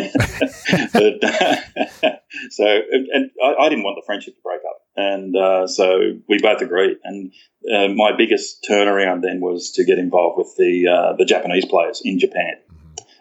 so 2.51 2.65
and 2.65 3.31
I, 3.41 3.55
I, 3.61 3.69
didn't 3.69 3.85
want 3.85 3.97
the 3.97 4.03
friendship 4.05 4.35
to 4.35 4.41
break 4.43 4.59
up, 4.69 4.81
and 4.97 5.35
uh, 5.35 5.67
so 5.67 6.19
we 6.27 6.37
both 6.39 6.61
agreed. 6.61 6.97
And 7.03 7.31
uh, 7.73 7.87
my 7.87 8.11
biggest 8.15 8.63
turnaround 8.69 9.21
then 9.21 9.39
was 9.39 9.71
to 9.71 9.85
get 9.85 9.97
involved 9.97 10.37
with 10.37 10.53
the 10.57 10.87
uh, 10.87 11.15
the 11.15 11.25
Japanese 11.25 11.65
players 11.65 12.01
in 12.03 12.19
Japan, 12.19 12.55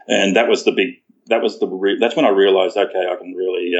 and 0.08 0.34
that 0.34 0.48
was 0.48 0.64
the 0.64 0.72
big. 0.72 0.96
That 1.26 1.42
was 1.42 1.60
the. 1.60 1.68
Re- 1.68 1.98
that's 2.00 2.16
when 2.16 2.26
I 2.26 2.30
realised, 2.30 2.76
okay, 2.76 3.06
I 3.08 3.14
can 3.16 3.34
really 3.34 3.72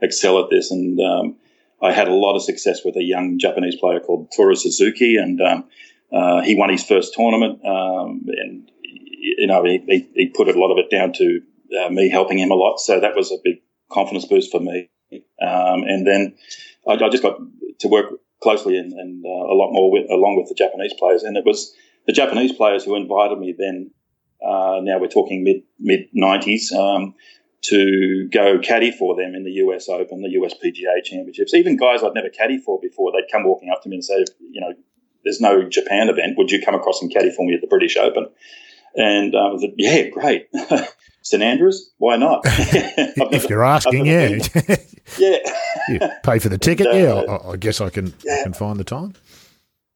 excel 0.00 0.42
at 0.42 0.50
this, 0.50 0.72
and 0.72 0.98
um, 1.00 1.36
I 1.82 1.92
had 1.92 2.08
a 2.08 2.14
lot 2.14 2.36
of 2.36 2.42
success 2.42 2.84
with 2.84 2.96
a 2.96 3.02
young 3.02 3.38
Japanese 3.38 3.76
player 3.76 4.00
called 4.00 4.30
Toru 4.36 4.54
Suzuki, 4.54 5.16
and 5.16 5.40
um, 5.40 5.64
uh, 6.12 6.40
he 6.42 6.54
won 6.54 6.70
his 6.70 6.84
first 6.84 7.14
tournament. 7.14 7.64
Um, 7.64 8.24
and 8.28 8.70
you 9.38 9.46
know, 9.46 9.64
he, 9.64 10.08
he, 10.14 10.28
put 10.28 10.48
a 10.48 10.58
lot 10.58 10.70
of 10.70 10.78
it 10.78 10.90
down 10.90 11.12
to 11.14 11.40
uh, 11.80 11.88
me 11.90 12.08
helping 12.08 12.38
him 12.38 12.50
a 12.50 12.54
lot. 12.54 12.78
So 12.78 13.00
that 13.00 13.16
was 13.16 13.32
a 13.32 13.36
big 13.42 13.56
confidence 13.90 14.26
boost 14.26 14.50
for 14.50 14.60
me. 14.60 14.90
Um, 15.12 15.82
and 15.82 16.06
then 16.06 16.34
I, 16.86 16.92
I, 16.92 17.08
just 17.08 17.22
got 17.22 17.38
to 17.80 17.88
work 17.88 18.06
closely 18.42 18.76
and, 18.78 18.92
and 18.92 19.24
uh, 19.24 19.28
a 19.28 19.54
lot 19.54 19.72
more 19.72 19.90
with, 19.90 20.10
along 20.10 20.36
with 20.36 20.48
the 20.48 20.54
Japanese 20.54 20.92
players. 20.98 21.22
And 21.22 21.36
it 21.36 21.44
was 21.44 21.74
the 22.06 22.12
Japanese 22.12 22.52
players 22.52 22.84
who 22.84 22.96
invited 22.96 23.38
me 23.38 23.54
then. 23.56 23.90
Uh, 24.44 24.80
now 24.82 24.98
we're 24.98 25.06
talking 25.06 25.44
mid 25.44 25.62
mid 25.78 26.08
nineties 26.12 26.72
um, 26.72 27.14
to 27.62 28.28
go 28.32 28.58
caddy 28.58 28.90
for 28.90 29.14
them 29.16 29.34
in 29.34 29.44
the 29.44 29.52
US 29.52 29.88
Open, 29.88 30.22
the 30.22 30.30
US 30.42 30.54
PGA 30.54 31.02
Championships. 31.04 31.54
Even 31.54 31.76
guys 31.76 32.02
I'd 32.02 32.14
never 32.14 32.28
caddy 32.28 32.58
for 32.58 32.80
before, 32.80 33.12
they'd 33.12 33.30
come 33.30 33.44
walking 33.44 33.70
up 33.70 33.82
to 33.82 33.88
me 33.88 33.96
and 33.96 34.04
say, 34.04 34.24
you 34.40 34.60
know, 34.60 34.72
there's 35.24 35.40
no 35.40 35.68
Japan 35.68 36.08
event. 36.08 36.36
Would 36.36 36.50
you 36.50 36.60
come 36.64 36.74
across 36.74 37.00
and 37.00 37.12
caddy 37.12 37.30
for 37.30 37.46
me 37.46 37.54
at 37.54 37.60
the 37.60 37.68
British 37.68 37.96
Open? 37.96 38.26
And 38.96 39.34
um, 39.34 39.56
I 39.56 39.60
said, 39.60 39.70
yeah, 39.76 40.08
great. 40.08 40.48
St 41.22 41.42
Andrews, 41.42 41.92
why 41.98 42.16
not? 42.16 42.40
if 42.44 43.48
you're 43.48 43.62
asking, 43.62 44.06
yeah, 44.06 44.38
yeah. 45.18 45.38
you 45.88 46.00
pay 46.24 46.40
for 46.40 46.48
the 46.48 46.58
ticket, 46.58 46.88
and, 46.88 46.96
uh, 46.96 47.22
yeah. 47.24 47.32
I, 47.32 47.50
I, 47.52 47.56
guess 47.56 47.80
I 47.80 47.90
can 47.90 48.12
yeah. 48.24 48.38
I 48.40 48.42
can 48.42 48.52
find 48.52 48.78
the 48.78 48.84
time. 48.84 49.14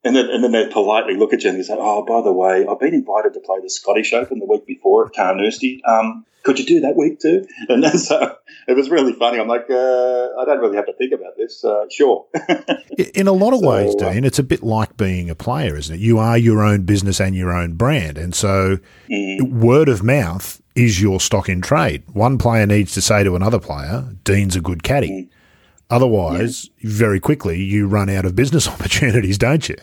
And 0.07 0.15
then, 0.15 0.31
and 0.31 0.45
then 0.45 0.53
they 0.53 0.69
politely 0.69 1.17
look 1.17 1.33
at 1.33 1.43
you 1.43 1.51
and 1.51 1.59
they 1.59 1.65
say, 1.65 1.75
"Oh, 1.77 2.05
by 2.05 2.23
the 2.23 2.33
way, 2.33 2.65
I've 2.65 2.79
been 2.79 2.95
invited 2.95 3.35
to 3.35 3.41
play 3.41 3.59
the 3.61 3.69
Scottish 3.69 4.13
Open 4.13 4.39
the 4.39 4.47
week 4.47 4.65
before 4.65 5.05
at 5.05 5.13
Carnoustie. 5.13 5.83
Um, 5.85 6.25
could 6.45 6.61
you 6.61 6.65
do 6.65 6.81
that 6.83 6.95
week 6.95 7.19
too?" 7.19 7.45
And 7.69 7.83
then, 7.83 7.99
so 7.99 8.37
it 8.69 8.77
was 8.77 8.89
really 8.89 9.15
funny. 9.15 9.41
I'm 9.41 9.49
like, 9.49 9.69
uh, 9.69 9.75
I 9.75 10.45
don't 10.45 10.61
really 10.61 10.77
have 10.77 10.87
to 10.87 10.93
think 10.93 11.13
about 11.13 11.37
this. 11.37 11.65
Uh, 11.65 11.87
sure. 11.91 12.27
In 13.15 13.27
a 13.27 13.33
lot 13.33 13.53
of 13.53 13.59
so, 13.59 13.69
ways, 13.69 13.97
uh, 13.97 14.13
Dean, 14.13 14.23
it's 14.23 14.39
a 14.39 14.45
bit 14.45 14.63
like 14.63 14.97
being 14.97 15.29
a 15.29 15.35
player, 15.35 15.77
isn't 15.77 15.97
it? 15.97 16.01
You 16.01 16.19
are 16.19 16.39
your 16.39 16.63
own 16.63 16.85
business 16.85 17.21
and 17.21 17.35
your 17.35 17.53
own 17.53 17.73
brand, 17.73 18.17
and 18.17 18.33
so 18.33 18.79
mm. 19.11 19.51
word 19.51 19.89
of 19.89 20.05
mouth 20.05 20.63
is 20.77 21.03
your 21.03 21.19
stock 21.19 21.49
in 21.49 21.61
trade. 21.61 22.05
One 22.13 22.39
player 22.39 22.65
needs 22.65 22.95
to 22.95 23.03
say 23.03 23.25
to 23.25 23.35
another 23.35 23.59
player, 23.59 24.15
"Dean's 24.23 24.55
a 24.55 24.61
good 24.61 24.85
caddy." 24.85 25.11
Mm. 25.11 25.29
Otherwise, 25.91 26.71
yeah. 26.79 26.91
very 26.91 27.19
quickly 27.19 27.61
you 27.61 27.89
run 27.89 28.09
out 28.09 28.25
of 28.25 28.37
business 28.37 28.69
opportunities, 28.75 29.37
don't 29.37 29.69
you? 29.69 29.77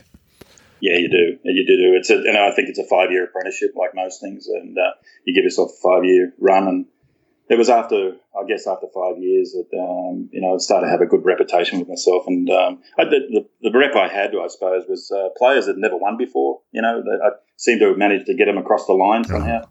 Yeah, 0.84 0.98
you 0.98 1.08
do. 1.08 1.39
You 1.46 1.65
do. 1.65 1.78
do. 1.78 1.96
It's 1.96 2.10
a, 2.10 2.15
and 2.15 2.38
I 2.38 2.52
think 2.52 2.67
it's 2.67 2.78
a 2.78 2.84
five 2.84 3.10
year 3.10 3.24
apprenticeship, 3.24 3.72
like 3.74 3.96
most 3.96 4.19
things, 4.19 4.48
and 4.48 4.78
uh, 4.78 4.91
you 5.24 5.34
give 5.34 5.46
yourself 5.46 5.72
a 5.72 5.82
five 5.82 6.04
year 6.04 6.34
run. 6.41 6.67
And 6.67 6.86
it 7.50 7.58
was 7.58 7.69
after, 7.69 8.17
I 8.36 8.43
guess, 8.50 8.67
after 8.67 8.88
five 8.93 9.17
years 9.17 9.54
that 9.54 9.69
um, 9.80 10.28
you 10.34 10.41
know 10.41 10.56
I 10.56 10.58
started 10.58 10.88
to 10.88 10.91
have 10.91 11.00
a 11.00 11.06
good 11.06 11.24
reputation 11.24 11.80
with 11.80 11.88
myself. 11.88 12.26
And 12.28 12.50
um, 12.50 12.82
I, 13.00 13.06
the, 13.06 13.48
the, 13.62 13.69
the 13.69 13.80
rep 13.80 13.96
I 13.96 14.10
had, 14.10 14.36
I 14.36 14.48
suppose, 14.48 14.84
was 14.89 15.10
uh, 15.10 15.30
players 15.38 15.67
that 15.67 15.78
never 15.78 15.96
won 15.96 16.17
before. 16.17 16.60
You 16.74 16.82
know, 16.82 17.02
I 17.24 17.30
seemed 17.56 17.80
to 17.80 17.88
have 17.88 17.98
managed 17.98 18.26
to 18.26 18.36
get 18.36 18.48
them 18.48 18.58
across 18.58 18.86
the 18.86 18.91
line 18.91 19.24
somehow. 19.24 19.62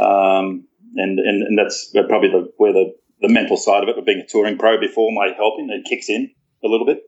Um, 0.00 0.66
and, 0.96 1.20
and 1.20 1.42
and 1.44 1.56
that's 1.56 1.94
probably 2.08 2.30
the 2.30 2.52
where 2.56 2.72
the 2.72 2.96
the 3.20 3.28
mental 3.28 3.56
side 3.56 3.84
of 3.84 3.88
it 3.90 3.96
of 3.96 4.04
being 4.04 4.18
a 4.18 4.26
touring 4.26 4.58
pro 4.58 4.80
before 4.80 5.12
my 5.12 5.28
helping 5.36 5.70
it 5.70 5.88
kicks 5.88 6.08
in 6.08 6.32
a 6.64 6.66
little 6.66 6.86
bit. 6.86 7.04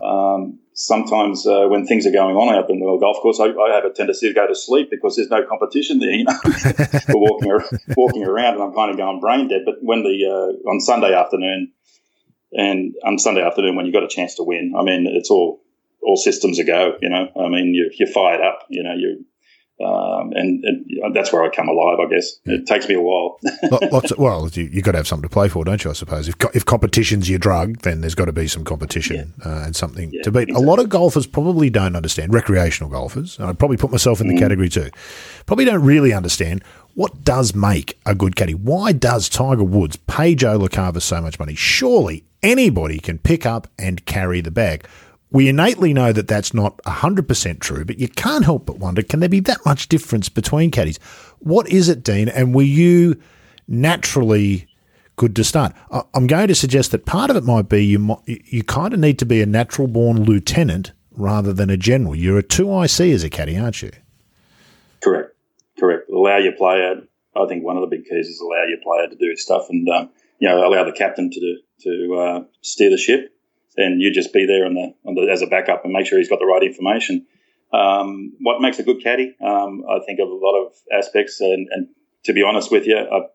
Um, 0.00 0.60
sometimes 0.76 1.46
uh, 1.46 1.66
when 1.68 1.86
things 1.86 2.06
are 2.06 2.12
going 2.12 2.36
on 2.36 2.54
out 2.54 2.70
in 2.70 2.78
the 2.78 2.98
golf 3.00 3.16
course, 3.22 3.40
I, 3.40 3.46
I, 3.46 3.74
have 3.74 3.84
a 3.84 3.90
tendency 3.90 4.28
to 4.28 4.34
go 4.34 4.46
to 4.46 4.54
sleep 4.54 4.90
because 4.90 5.16
there's 5.16 5.30
no 5.30 5.44
competition 5.44 5.98
there. 5.98 6.10
You 6.10 6.24
know, 6.24 6.38
we're 7.08 7.16
walking 7.16 7.50
walking 7.96 8.24
around 8.24 8.54
and 8.54 8.62
I'm 8.62 8.74
kind 8.74 8.90
of 8.90 8.96
going 8.96 9.18
brain 9.18 9.48
dead. 9.48 9.62
But 9.64 9.76
when 9.80 10.02
the 10.02 10.14
uh, 10.28 10.70
on 10.70 10.80
Sunday 10.80 11.14
afternoon 11.14 11.72
and 12.52 12.94
on 13.04 13.18
Sunday 13.18 13.42
afternoon 13.42 13.74
when 13.74 13.86
you 13.86 13.92
got 13.92 14.04
a 14.04 14.08
chance 14.08 14.34
to 14.36 14.44
win, 14.44 14.74
I 14.78 14.82
mean, 14.82 15.06
it's 15.08 15.30
all 15.30 15.62
all 16.02 16.16
systems 16.16 16.58
a 16.58 16.64
go. 16.64 16.96
You 17.00 17.08
know, 17.08 17.28
I 17.34 17.48
mean, 17.48 17.74
you're, 17.74 17.90
you're 17.98 18.12
fired 18.12 18.42
up. 18.42 18.66
You 18.68 18.82
know, 18.82 18.94
you 18.94 19.24
um, 19.78 20.32
and, 20.32 20.64
that's 21.12 21.32
where 21.32 21.42
I 21.42 21.50
come 21.50 21.68
alive, 21.68 21.98
I 22.00 22.08
guess. 22.08 22.38
It 22.46 22.66
takes 22.66 22.88
me 22.88 22.94
a 22.94 23.00
while. 23.00 23.38
Lots 23.92 24.10
of, 24.10 24.18
well, 24.18 24.48
you, 24.48 24.70
have 24.70 24.82
got 24.82 24.92
to 24.92 24.98
have 24.98 25.06
something 25.06 25.28
to 25.28 25.32
play 25.32 25.48
for, 25.48 25.64
don't 25.64 25.82
you? 25.84 25.90
I 25.90 25.92
suppose. 25.92 26.28
If 26.28 26.36
if 26.54 26.64
competition's 26.64 27.28
your 27.28 27.38
drug, 27.38 27.78
then 27.82 28.00
there's 28.00 28.14
got 28.14 28.24
to 28.24 28.32
be 28.32 28.48
some 28.48 28.64
competition 28.64 29.34
yeah. 29.38 29.48
uh, 29.48 29.64
and 29.66 29.76
something 29.76 30.10
yeah, 30.12 30.22
to 30.22 30.30
beat. 30.30 30.48
Exactly. 30.48 30.64
A 30.64 30.66
lot 30.66 30.78
of 30.78 30.88
golfers 30.88 31.26
probably 31.26 31.68
don't 31.68 31.94
understand. 31.94 32.32
Recreational 32.32 32.90
golfers, 32.90 33.38
I 33.38 33.52
probably 33.52 33.76
put 33.76 33.90
myself 33.90 34.20
in 34.20 34.28
the 34.28 34.34
mm. 34.34 34.38
category 34.38 34.70
too. 34.70 34.90
Probably 35.44 35.66
don't 35.66 35.82
really 35.82 36.12
understand 36.12 36.64
what 36.94 37.22
does 37.22 37.54
make 37.54 37.98
a 38.06 38.14
good 38.14 38.34
caddy. 38.34 38.54
Why 38.54 38.92
does 38.92 39.28
Tiger 39.28 39.64
Woods 39.64 39.96
pay 39.96 40.34
Joe 40.34 40.58
LaCava 40.58 41.02
so 41.02 41.20
much 41.20 41.38
money? 41.38 41.54
Surely 41.54 42.24
anybody 42.42 42.98
can 42.98 43.18
pick 43.18 43.44
up 43.44 43.68
and 43.78 44.04
carry 44.06 44.40
the 44.40 44.50
bag. 44.50 44.86
We 45.30 45.48
innately 45.48 45.92
know 45.92 46.12
that 46.12 46.28
that's 46.28 46.54
not 46.54 46.78
100% 46.84 47.60
true, 47.60 47.84
but 47.84 47.98
you 47.98 48.08
can't 48.08 48.44
help 48.44 48.66
but 48.66 48.78
wonder 48.78 49.02
can 49.02 49.20
there 49.20 49.28
be 49.28 49.40
that 49.40 49.64
much 49.66 49.88
difference 49.88 50.28
between 50.28 50.70
caddies? 50.70 50.98
What 51.40 51.68
is 51.68 51.88
it, 51.88 52.02
Dean? 52.02 52.28
And 52.28 52.54
were 52.54 52.62
you 52.62 53.20
naturally 53.66 54.68
good 55.16 55.34
to 55.36 55.44
start? 55.44 55.72
I'm 56.14 56.26
going 56.26 56.48
to 56.48 56.54
suggest 56.54 56.92
that 56.92 57.06
part 57.06 57.30
of 57.30 57.36
it 57.36 57.44
might 57.44 57.68
be 57.68 57.84
you, 57.84 58.16
you 58.26 58.62
kind 58.62 58.94
of 58.94 59.00
need 59.00 59.18
to 59.18 59.26
be 59.26 59.42
a 59.42 59.46
natural 59.46 59.88
born 59.88 60.22
lieutenant 60.22 60.92
rather 61.10 61.52
than 61.52 61.70
a 61.70 61.76
general. 61.76 62.14
You're 62.14 62.38
a 62.38 62.42
2IC 62.42 63.12
as 63.12 63.24
a 63.24 63.30
caddy, 63.30 63.58
aren't 63.58 63.82
you? 63.82 63.90
Correct. 65.02 65.34
Correct. 65.78 66.08
Allow 66.10 66.38
your 66.38 66.52
player, 66.52 67.02
I 67.34 67.46
think 67.46 67.64
one 67.64 67.76
of 67.76 67.82
the 67.82 67.94
big 67.94 68.04
keys 68.04 68.28
is 68.28 68.40
allow 68.40 68.64
your 68.68 68.78
player 68.82 69.08
to 69.08 69.16
do 69.16 69.36
stuff 69.36 69.66
and, 69.70 69.88
um, 69.88 70.10
you 70.38 70.48
know, 70.48 70.66
allow 70.66 70.84
the 70.84 70.92
captain 70.92 71.30
to, 71.30 71.56
to 71.80 72.14
uh, 72.14 72.44
steer 72.62 72.90
the 72.90 72.96
ship 72.96 73.35
then 73.76 73.98
you 74.00 74.12
just 74.12 74.32
be 74.32 74.46
there 74.46 74.66
on 74.66 74.74
the, 74.74 74.94
on 75.04 75.14
the, 75.14 75.30
as 75.30 75.42
a 75.42 75.46
backup 75.46 75.84
and 75.84 75.92
make 75.92 76.06
sure 76.06 76.18
he's 76.18 76.28
got 76.28 76.38
the 76.38 76.46
right 76.46 76.62
information. 76.62 77.26
Um, 77.72 78.34
what 78.40 78.60
makes 78.60 78.78
a 78.78 78.82
good 78.82 79.02
caddy? 79.02 79.36
Um, 79.40 79.84
I 79.90 79.98
think 80.06 80.20
of 80.20 80.28
a 80.28 80.34
lot 80.34 80.66
of 80.66 80.72
aspects, 80.92 81.40
and, 81.40 81.68
and 81.70 81.88
to 82.24 82.32
be 82.32 82.42
honest 82.42 82.70
with 82.70 82.86
you, 82.86 82.96
uh, 82.96 83.26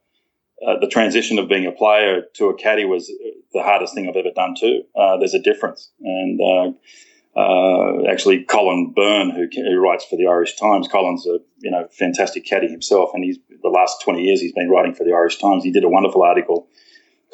uh, 0.66 0.80
the 0.80 0.88
transition 0.88 1.40
of 1.40 1.50
being 1.50 1.66
a 1.66 1.72
player 1.72 2.24
to 2.36 2.46
a 2.46 2.56
caddy 2.56 2.86
was 2.86 3.12
the 3.54 3.64
hardest 3.64 3.96
thing 3.96 4.08
I've 4.08 4.16
ever 4.16 4.32
done 4.34 4.56
too. 4.58 4.84
Uh, 4.96 5.18
there's 5.18 5.34
a 5.34 5.42
difference, 5.42 5.92
and 6.00 6.40
uh, 6.40 7.40
uh, 7.40 8.06
actually, 8.10 8.44
Colin 8.44 8.94
Byrne, 8.96 9.32
who, 9.32 9.48
who, 9.54 9.80
writes 9.80 10.06
for 10.06 10.18
the 10.18 10.28
Irish 10.28 10.56
Times, 10.58 10.88
Colin's 10.88 11.26
a 11.26 11.40
you 11.60 11.72
know 11.72 11.88
fantastic 11.92 12.46
caddy 12.46 12.68
himself, 12.68 13.12
and 13.14 13.24
he's 13.24 13.38
the 13.64 13.70
last 13.70 14.02
20 14.04 14.22
years 14.22 14.42
he's 14.42 14.54
been 14.54 14.70
writing 14.70 14.94
for 14.94 15.04
the 15.04 15.14
Irish 15.14 15.40
Times. 15.40 15.64
He 15.64 15.72
did 15.72 15.84
a 15.84 15.90
wonderful 15.90 16.24
article 16.24 16.68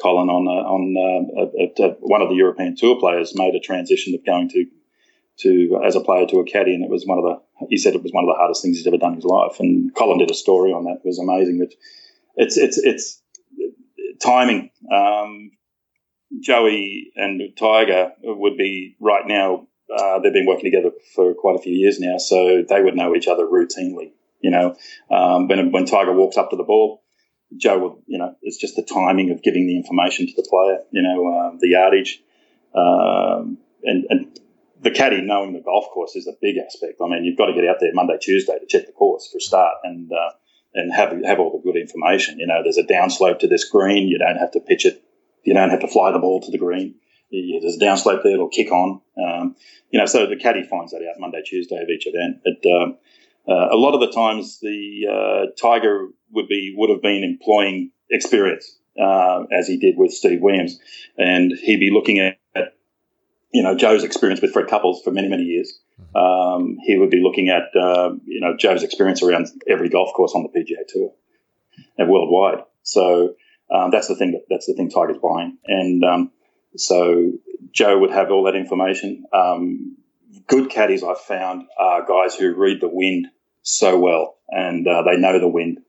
Colin 0.00 0.28
on 0.28 0.46
uh, 0.46 0.64
on 0.68 0.94
uh, 0.96 1.42
a, 1.58 1.88
a, 1.88 1.96
one 2.00 2.22
of 2.22 2.28
the 2.28 2.36
European 2.36 2.76
Tour 2.76 2.98
players 2.98 3.34
made 3.34 3.54
a 3.54 3.60
transition 3.60 4.14
of 4.14 4.24
going 4.24 4.48
to 4.50 4.66
to 5.38 5.80
as 5.84 5.96
a 5.96 6.00
player 6.00 6.26
to 6.26 6.38
a 6.38 6.44
caddy, 6.44 6.74
and 6.74 6.84
it 6.84 6.90
was 6.90 7.06
one 7.06 7.18
of 7.18 7.24
the 7.24 7.66
he 7.68 7.76
said 7.76 7.94
it 7.94 8.02
was 8.02 8.12
one 8.12 8.24
of 8.24 8.28
the 8.28 8.38
hardest 8.38 8.62
things 8.62 8.76
he's 8.76 8.86
ever 8.86 8.98
done 8.98 9.12
in 9.12 9.16
his 9.16 9.24
life. 9.24 9.58
And 9.58 9.94
Colin 9.94 10.18
did 10.18 10.30
a 10.30 10.34
story 10.34 10.72
on 10.72 10.84
that; 10.84 11.00
it 11.04 11.06
was 11.06 11.18
amazing. 11.18 11.58
That 11.58 11.74
it's 12.36 12.56
it's 12.56 12.78
it's 12.78 13.22
timing. 14.20 14.70
Um, 14.92 15.52
Joey 16.40 17.10
and 17.16 17.40
Tiger 17.56 18.12
would 18.22 18.56
be 18.56 18.96
right 19.00 19.26
now. 19.26 19.66
Uh, 19.94 20.18
they've 20.18 20.32
been 20.32 20.46
working 20.46 20.70
together 20.70 20.90
for 21.14 21.32
quite 21.34 21.56
a 21.56 21.62
few 21.62 21.72
years 21.72 21.98
now, 21.98 22.18
so 22.18 22.62
they 22.68 22.82
would 22.82 22.94
know 22.94 23.14
each 23.16 23.26
other 23.26 23.46
routinely. 23.46 24.12
You 24.40 24.50
know, 24.50 24.76
um, 25.10 25.48
when 25.48 25.72
when 25.72 25.86
Tiger 25.86 26.12
walks 26.12 26.36
up 26.36 26.50
to 26.50 26.56
the 26.56 26.62
ball, 26.62 27.02
Joe 27.56 28.02
you 28.06 28.18
know, 28.18 28.34
it's 28.42 28.58
just 28.58 28.76
the 28.76 28.82
timing 28.82 29.30
of 29.30 29.42
giving 29.42 29.66
the 29.66 29.76
information 29.76 30.26
to 30.26 30.32
the 30.36 30.46
player, 30.48 30.80
you 30.90 31.02
know, 31.02 31.26
uh, 31.28 31.56
the 31.58 31.68
yardage, 31.68 32.22
um, 32.74 33.58
and, 33.82 34.04
and 34.10 34.38
the 34.80 34.90
caddy 34.90 35.20
knowing 35.20 35.52
the 35.52 35.60
golf 35.60 35.86
course 35.90 36.14
is 36.14 36.26
a 36.26 36.32
big 36.40 36.56
aspect. 36.58 37.00
I 37.02 37.08
mean, 37.08 37.24
you've 37.24 37.38
got 37.38 37.46
to 37.46 37.54
get 37.54 37.66
out 37.66 37.76
there 37.80 37.90
Monday, 37.94 38.18
Tuesday 38.20 38.58
to 38.58 38.66
check 38.66 38.86
the 38.86 38.92
course 38.92 39.28
for 39.30 39.38
a 39.38 39.40
start 39.40 39.76
and, 39.82 40.10
uh, 40.12 40.30
and 40.74 40.92
have, 40.92 41.10
have 41.24 41.40
all 41.40 41.50
the 41.50 41.62
good 41.62 41.80
information. 41.80 42.38
You 42.38 42.46
know, 42.46 42.62
there's 42.62 42.78
a 42.78 42.84
downslope 42.84 43.40
to 43.40 43.48
this 43.48 43.68
green. 43.68 44.08
You 44.08 44.18
don't 44.18 44.36
have 44.36 44.52
to 44.52 44.60
pitch 44.60 44.86
it. 44.86 45.02
You 45.42 45.54
don't 45.54 45.70
have 45.70 45.80
to 45.80 45.88
fly 45.88 46.12
the 46.12 46.18
ball 46.18 46.40
to 46.42 46.50
the 46.50 46.58
green. 46.58 46.96
There's 47.30 47.76
a 47.76 47.80
downslope 47.80 48.22
there. 48.22 48.34
It'll 48.34 48.48
kick 48.48 48.70
on. 48.70 49.00
Um, 49.22 49.56
you 49.90 49.98
know, 49.98 50.06
so 50.06 50.26
the 50.26 50.36
caddy 50.36 50.62
finds 50.62 50.92
that 50.92 51.02
out 51.02 51.18
Monday, 51.18 51.42
Tuesday 51.44 51.82
of 51.82 51.88
each 51.88 52.06
event. 52.06 52.42
But, 52.44 52.70
um, 52.70 52.98
a 53.48 53.76
lot 53.76 53.94
of 53.94 54.00
the 54.00 54.10
times 54.10 54.60
the 54.60 55.06
uh, 55.10 55.46
Tiger 55.60 56.08
would 56.32 56.48
be 56.48 56.74
would 56.76 56.90
have 56.90 57.02
been 57.02 57.24
employing 57.24 57.90
experience 58.10 58.78
uh, 59.00 59.44
as 59.52 59.66
he 59.66 59.76
did 59.76 59.96
with 59.96 60.12
Steve 60.12 60.40
Williams, 60.40 60.78
and 61.16 61.52
he'd 61.52 61.80
be 61.80 61.90
looking 61.90 62.18
at, 62.18 62.38
at, 62.54 62.74
you 63.52 63.62
know 63.62 63.74
Joe's 63.74 64.04
experience 64.04 64.40
with 64.40 64.52
Fred 64.52 64.68
Couples 64.68 65.02
for 65.02 65.10
many 65.10 65.28
many 65.28 65.44
years. 65.44 65.78
Um, 66.14 66.78
he 66.84 66.96
would 66.96 67.10
be 67.10 67.20
looking 67.22 67.48
at 67.48 67.74
uh, 67.80 68.10
you 68.24 68.40
know 68.40 68.56
Joe's 68.56 68.82
experience 68.82 69.22
around 69.22 69.46
every 69.68 69.88
golf 69.88 70.12
course 70.14 70.32
on 70.34 70.42
the 70.42 70.48
PGA 70.48 70.86
Tour 70.86 71.12
and 71.96 72.08
worldwide. 72.08 72.64
So 72.82 73.34
um, 73.70 73.90
that's 73.90 74.08
the 74.08 74.16
thing 74.16 74.32
that 74.32 74.42
that's 74.48 74.66
the 74.66 74.74
thing 74.74 74.90
Tiger's 74.90 75.18
buying, 75.18 75.58
and 75.66 76.04
um, 76.04 76.32
so 76.76 77.32
Joe 77.72 77.98
would 77.98 78.10
have 78.10 78.30
all 78.30 78.44
that 78.44 78.56
information. 78.56 79.24
Um, 79.32 79.96
good 80.46 80.70
caddies 80.70 81.02
I've 81.02 81.20
found 81.20 81.64
are 81.78 82.06
guys 82.06 82.34
who 82.34 82.54
read 82.54 82.80
the 82.80 82.88
wind 82.88 83.28
so 83.62 83.98
well, 83.98 84.36
and 84.48 84.86
uh, 84.86 85.02
they 85.02 85.16
know 85.16 85.38
the 85.38 85.48
wind. 85.48 85.80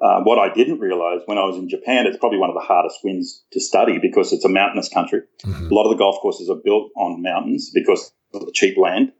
Uh, 0.00 0.20
what 0.22 0.38
I 0.38 0.52
didn't 0.52 0.80
realize 0.80 1.20
when 1.26 1.38
I 1.38 1.44
was 1.44 1.56
in 1.56 1.68
Japan, 1.68 2.06
it's 2.06 2.18
probably 2.18 2.38
one 2.38 2.50
of 2.50 2.54
the 2.54 2.60
hardest 2.60 2.98
winds 3.02 3.42
to 3.52 3.60
study 3.60 3.98
because 3.98 4.32
it's 4.32 4.44
a 4.44 4.48
mountainous 4.48 4.88
country. 4.88 5.22
Mm-hmm. 5.44 5.70
A 5.70 5.74
lot 5.74 5.84
of 5.84 5.90
the 5.90 5.96
golf 5.96 6.16
courses 6.20 6.50
are 6.50 6.60
built 6.62 6.90
on 6.96 7.22
mountains 7.22 7.70
because 7.72 8.12
of 8.34 8.44
the 8.44 8.52
cheap 8.52 8.76
land. 8.76 9.12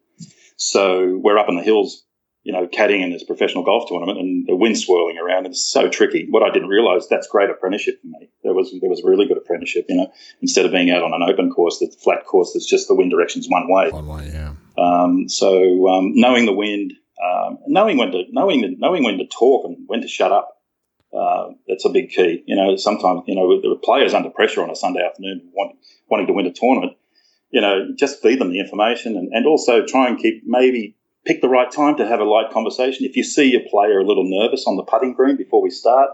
So 0.57 1.19
we're 1.23 1.39
up 1.39 1.49
in 1.49 1.57
the 1.57 1.63
hills, 1.63 2.05
you 2.43 2.53
know, 2.53 2.67
caddying 2.67 3.03
in 3.03 3.11
this 3.11 3.25
professional 3.25 3.65
golf 3.65 3.89
tournament, 3.89 4.19
and 4.19 4.47
the 4.47 4.57
wind 4.57 4.79
swirling 4.79 5.17
around. 5.17 5.47
It's 5.47 5.63
so 5.63 5.89
tricky. 5.89 6.27
What 6.29 6.43
I 6.43 6.53
didn't 6.53 6.69
realise 6.69 7.07
that's 7.07 7.29
great 7.29 7.51
apprenticeship 7.51 8.01
for 8.01 8.09
me. 8.09 8.29
There 8.43 8.53
was 8.53 8.75
there 8.81 8.91
was 8.91 9.03
really 9.03 9.27
good 9.27 9.39
apprenticeship. 9.39 9.87
You 9.89 9.97
know, 9.97 10.13
instead 10.43 10.67
of 10.67 10.73
being 10.73 10.91
out 10.91 11.03
on 11.03 11.15
an 11.15 11.23
open 11.23 11.51
course, 11.51 11.79
the 11.79 11.91
flat 12.03 12.27
course 12.27 12.53
that's 12.53 12.69
just 12.69 12.89
the 12.89 12.95
wind 12.95 13.11
directions 13.11 13.47
one 13.49 13.69
way. 13.69 13.91
One 13.91 14.07
way, 14.07 14.31
yeah. 14.33 14.55
Um, 14.77 15.29
so 15.29 15.89
um, 15.89 16.13
knowing 16.15 16.47
the 16.47 16.53
wind, 16.53 16.93
um, 17.23 17.59
knowing 17.67 17.97
when 17.97 18.11
to 18.13 18.25
knowing 18.31 18.77
knowing 18.79 19.05
when 19.05 19.19
to 19.19 19.27
talk 19.27 19.67
and 19.67 19.79
when 19.87 20.03
to 20.03 20.09
shut 20.09 20.33
up. 20.33 20.51
Uh, 21.17 21.53
that's 21.69 21.85
a 21.85 21.91
big 21.91 22.11
key. 22.11 22.43
You 22.47 22.57
know, 22.57 22.75
sometimes 22.77 23.23
you 23.27 23.37
know 23.37 23.61
the 23.61 23.77
players 23.83 24.15
under 24.15 24.31
pressure 24.31 24.63
on 24.63 24.71
a 24.71 24.77
Sunday 24.77 25.05
afternoon, 25.05 25.49
want, 25.53 25.77
wanting 26.09 26.27
to 26.27 26.33
win 26.33 26.47
a 26.47 26.53
tournament. 26.53 26.97
You 27.51 27.61
know, 27.61 27.89
just 27.97 28.21
feed 28.21 28.41
them 28.41 28.51
the 28.51 28.59
information 28.59 29.17
and, 29.17 29.33
and 29.33 29.47
also 29.47 29.87
try 29.87 30.09
and 30.09 30.19
keep 30.19 30.43
maybe 30.45 30.97
pick 31.25 31.41
the 31.41 31.49
right 31.49 31.71
time 31.71 31.97
to 31.97 32.07
have 32.07 32.21
a 32.21 32.25
light 32.25 32.51
conversation. 32.51 33.07
If 33.07 33.17
you 33.17 33.23
see 33.23 33.53
your 33.53 33.63
player 33.71 34.01
a 34.01 34.05
little 34.05 34.25
nervous 34.27 34.65
on 34.67 34.77
the 34.77 34.83
putting 34.83 35.15
green 35.15 35.37
before 35.37 35.63
we 35.63 35.71
start, 35.71 36.11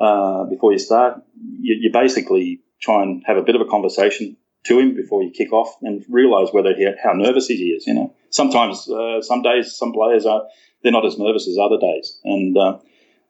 uh, 0.00 0.44
before 0.44 0.72
you 0.72 0.78
start, 0.78 1.22
you, 1.60 1.76
you, 1.80 1.92
basically 1.92 2.60
try 2.80 3.02
and 3.02 3.22
have 3.26 3.36
a 3.36 3.42
bit 3.42 3.54
of 3.54 3.60
a 3.60 3.66
conversation 3.66 4.36
to 4.64 4.78
him 4.78 4.94
before 4.94 5.22
you 5.22 5.30
kick 5.30 5.52
off 5.52 5.76
and 5.82 6.04
realize 6.08 6.48
whether 6.52 6.74
he, 6.74 6.88
how 7.02 7.12
nervous 7.12 7.48
he 7.48 7.54
is. 7.54 7.86
You 7.86 7.94
know, 7.94 8.14
sometimes, 8.30 8.88
uh, 8.88 9.20
some 9.22 9.42
days, 9.42 9.76
some 9.76 9.92
players 9.92 10.26
are 10.26 10.42
they're 10.82 10.92
not 10.92 11.06
as 11.06 11.18
nervous 11.18 11.48
as 11.48 11.58
other 11.58 11.78
days, 11.78 12.20
and 12.24 12.56
uh, 12.56 12.78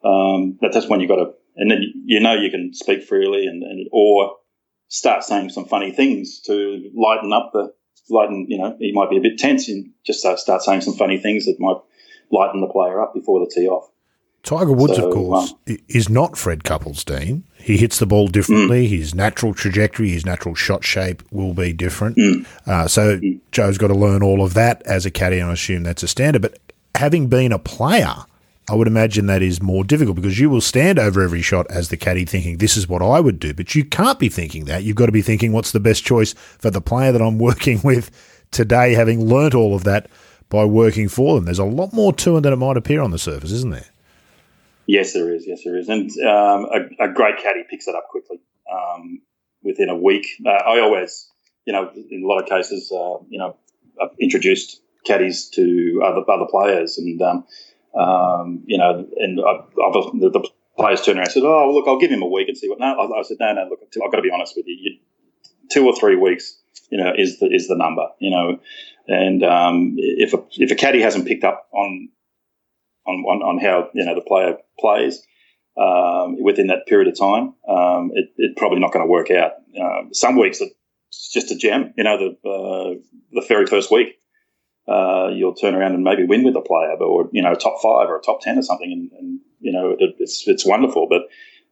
um, 0.04 0.58
but 0.60 0.72
that's 0.72 0.88
when 0.88 1.00
you 1.00 1.08
got 1.08 1.16
to, 1.16 1.32
and 1.56 1.70
then 1.70 1.82
you 2.04 2.20
know 2.20 2.34
you 2.34 2.50
can 2.50 2.72
speak 2.74 3.02
freely 3.02 3.46
and, 3.46 3.62
and 3.62 3.88
or 3.92 4.36
start 4.88 5.24
saying 5.24 5.50
some 5.50 5.64
funny 5.64 5.90
things 5.92 6.40
to 6.40 6.90
lighten 6.94 7.32
up 7.32 7.50
the 7.52 7.72
lighten, 8.10 8.46
you 8.48 8.58
know, 8.58 8.76
he 8.78 8.92
might 8.92 9.10
be 9.10 9.16
a 9.16 9.20
bit 9.20 9.38
tense 9.38 9.68
and 9.68 9.90
just 10.04 10.20
start, 10.20 10.38
start 10.38 10.62
saying 10.62 10.80
some 10.80 10.94
funny 10.94 11.18
things 11.18 11.46
that 11.46 11.56
might 11.58 11.78
lighten 12.30 12.60
the 12.60 12.66
player 12.66 13.00
up 13.00 13.14
before 13.14 13.40
the 13.40 13.50
tee 13.52 13.66
off. 13.66 13.90
Tiger 14.42 14.72
Woods, 14.72 14.96
so, 14.96 15.06
of 15.06 15.14
course, 15.14 15.54
um, 15.68 15.78
is 15.88 16.08
not 16.08 16.36
Fred 16.36 16.64
Couples, 16.64 17.04
Dean. 17.04 17.44
He 17.58 17.76
hits 17.76 18.00
the 18.00 18.06
ball 18.06 18.26
differently. 18.26 18.86
Mm. 18.86 18.90
His 18.90 19.14
natural 19.14 19.54
trajectory, 19.54 20.10
his 20.10 20.26
natural 20.26 20.56
shot 20.56 20.82
shape 20.82 21.22
will 21.30 21.54
be 21.54 21.72
different. 21.72 22.16
Mm. 22.16 22.46
Uh, 22.66 22.88
so 22.88 23.18
mm. 23.18 23.38
Joe's 23.52 23.78
got 23.78 23.88
to 23.88 23.94
learn 23.94 24.22
all 24.22 24.42
of 24.42 24.54
that 24.54 24.82
as 24.82 25.06
a 25.06 25.12
caddy, 25.12 25.38
and 25.38 25.50
I 25.50 25.52
assume 25.52 25.84
that's 25.84 26.02
a 26.02 26.08
standard. 26.08 26.42
But 26.42 26.58
having 26.96 27.28
been 27.28 27.52
a 27.52 27.58
player, 27.60 28.14
I 28.68 28.74
would 28.74 28.88
imagine 28.88 29.26
that 29.26 29.42
is 29.42 29.62
more 29.62 29.84
difficult 29.84 30.16
because 30.16 30.40
you 30.40 30.50
will 30.50 30.60
stand 30.60 30.98
over 30.98 31.22
every 31.22 31.42
shot 31.42 31.70
as 31.70 31.88
the 31.88 31.96
caddy 31.96 32.24
thinking, 32.24 32.58
this 32.58 32.76
is 32.76 32.88
what 32.88 33.00
I 33.00 33.20
would 33.20 33.38
do. 33.38 33.54
But 33.54 33.76
you 33.76 33.84
can't 33.84 34.18
be 34.18 34.28
thinking 34.28 34.64
that. 34.64 34.82
You've 34.82 34.96
got 34.96 35.06
to 35.06 35.12
be 35.12 35.22
thinking, 35.22 35.52
what's 35.52 35.70
the 35.70 35.80
best 35.80 36.04
choice 36.04 36.32
for 36.32 36.70
the 36.70 36.80
player 36.80 37.12
that 37.12 37.22
I'm 37.22 37.38
working 37.40 37.80
with 37.84 38.10
today, 38.50 38.94
having 38.94 39.24
learnt 39.24 39.54
all 39.54 39.74
of 39.74 39.84
that 39.84 40.08
by 40.48 40.64
working 40.64 41.08
for 41.08 41.36
them. 41.36 41.46
There's 41.46 41.58
a 41.58 41.64
lot 41.64 41.92
more 41.92 42.12
to 42.12 42.36
it 42.36 42.42
than 42.42 42.52
it 42.52 42.56
might 42.56 42.76
appear 42.76 43.00
on 43.00 43.10
the 43.10 43.18
surface, 43.18 43.52
isn't 43.52 43.70
there? 43.70 43.86
Yes, 44.92 45.14
there 45.14 45.34
is. 45.34 45.46
Yes, 45.46 45.64
there 45.64 45.78
is. 45.78 45.88
And 45.88 46.10
um, 46.20 46.66
a, 46.66 47.04
a, 47.04 47.08
great 47.08 47.38
caddy 47.38 47.64
picks 47.70 47.88
it 47.88 47.94
up 47.94 48.08
quickly 48.10 48.40
um, 48.70 49.22
within 49.62 49.88
a 49.88 49.96
week. 49.96 50.26
Uh, 50.44 50.50
I 50.50 50.80
always, 50.80 51.30
you 51.64 51.72
know, 51.72 51.90
in 51.94 52.22
a 52.22 52.26
lot 52.26 52.42
of 52.42 52.46
cases, 52.46 52.92
uh, 52.92 53.16
you 53.30 53.38
know, 53.38 53.56
I've 53.98 54.10
introduced 54.20 54.82
caddies 55.06 55.48
to 55.54 56.02
other 56.04 56.30
other 56.30 56.44
players, 56.50 56.98
and 56.98 57.22
um, 57.22 57.46
um 57.98 58.64
you 58.66 58.76
know, 58.76 59.08
and 59.16 59.40
I've, 59.40 59.64
I've, 59.82 60.20
the, 60.20 60.28
the, 60.30 60.48
players 60.76 61.00
turn 61.00 61.16
around 61.16 61.28
and 61.28 61.32
said, 61.32 61.42
"Oh, 61.42 61.72
look, 61.72 61.88
I'll 61.88 61.98
give 61.98 62.10
him 62.10 62.22
a 62.22 62.28
week 62.28 62.48
and 62.48 62.58
see 62.58 62.68
what." 62.68 62.78
No, 62.78 62.92
I, 62.92 63.20
I 63.20 63.22
said, 63.22 63.38
"No, 63.40 63.50
no, 63.54 63.68
look, 63.70 63.80
I've 63.82 64.10
got 64.10 64.16
to 64.16 64.22
be 64.22 64.30
honest 64.30 64.56
with 64.56 64.66
you. 64.66 64.76
you 64.78 64.98
two 65.70 65.86
or 65.86 65.96
three 65.96 66.16
weeks 66.16 66.58
you 66.90 66.98
know, 66.98 67.12
is 67.16 67.38
the 67.38 67.46
is 67.46 67.68
the 67.68 67.76
number, 67.76 68.06
you 68.18 68.30
know, 68.30 68.58
and 69.08 69.42
um, 69.42 69.94
if 69.96 70.34
a 70.34 70.44
if 70.58 70.70
a 70.70 70.74
caddy 70.74 71.00
hasn't 71.00 71.26
picked 71.26 71.44
up 71.44 71.66
on 71.72 72.10
on 73.06 73.14
on, 73.14 73.42
on 73.42 73.58
how 73.58 73.88
you 73.94 74.04
know 74.04 74.14
the 74.14 74.20
player 74.20 74.56
plays 74.78 75.22
um, 75.76 76.42
within 76.42 76.68
that 76.68 76.86
period 76.86 77.08
of 77.08 77.18
time, 77.18 77.54
um, 77.68 78.10
it, 78.14 78.30
it's 78.36 78.58
probably 78.58 78.80
not 78.80 78.92
going 78.92 79.04
to 79.04 79.10
work 79.10 79.30
out. 79.30 79.52
Um, 79.80 80.12
some 80.12 80.36
weeks 80.36 80.60
it's 80.60 81.30
just 81.30 81.50
a 81.50 81.56
gem, 81.56 81.92
you 81.96 82.04
know, 82.04 82.18
the 82.18 82.48
uh, 82.48 82.94
the 83.32 83.46
very 83.46 83.66
first 83.66 83.90
week. 83.90 84.18
Uh, 84.88 85.28
you'll 85.32 85.54
turn 85.54 85.74
around 85.74 85.94
and 85.94 86.02
maybe 86.02 86.24
win 86.24 86.42
with 86.42 86.56
a 86.56 86.60
player, 86.60 86.96
but, 86.98 87.04
or 87.04 87.28
you 87.32 87.40
know, 87.40 87.54
top 87.54 87.80
five 87.80 88.08
or 88.08 88.18
a 88.18 88.22
top 88.22 88.40
ten 88.40 88.58
or 88.58 88.62
something, 88.62 88.90
and, 88.90 89.12
and 89.18 89.40
you 89.60 89.72
know, 89.72 89.90
it, 89.98 90.16
it's 90.18 90.46
it's 90.48 90.66
wonderful. 90.66 91.06
But 91.08 91.22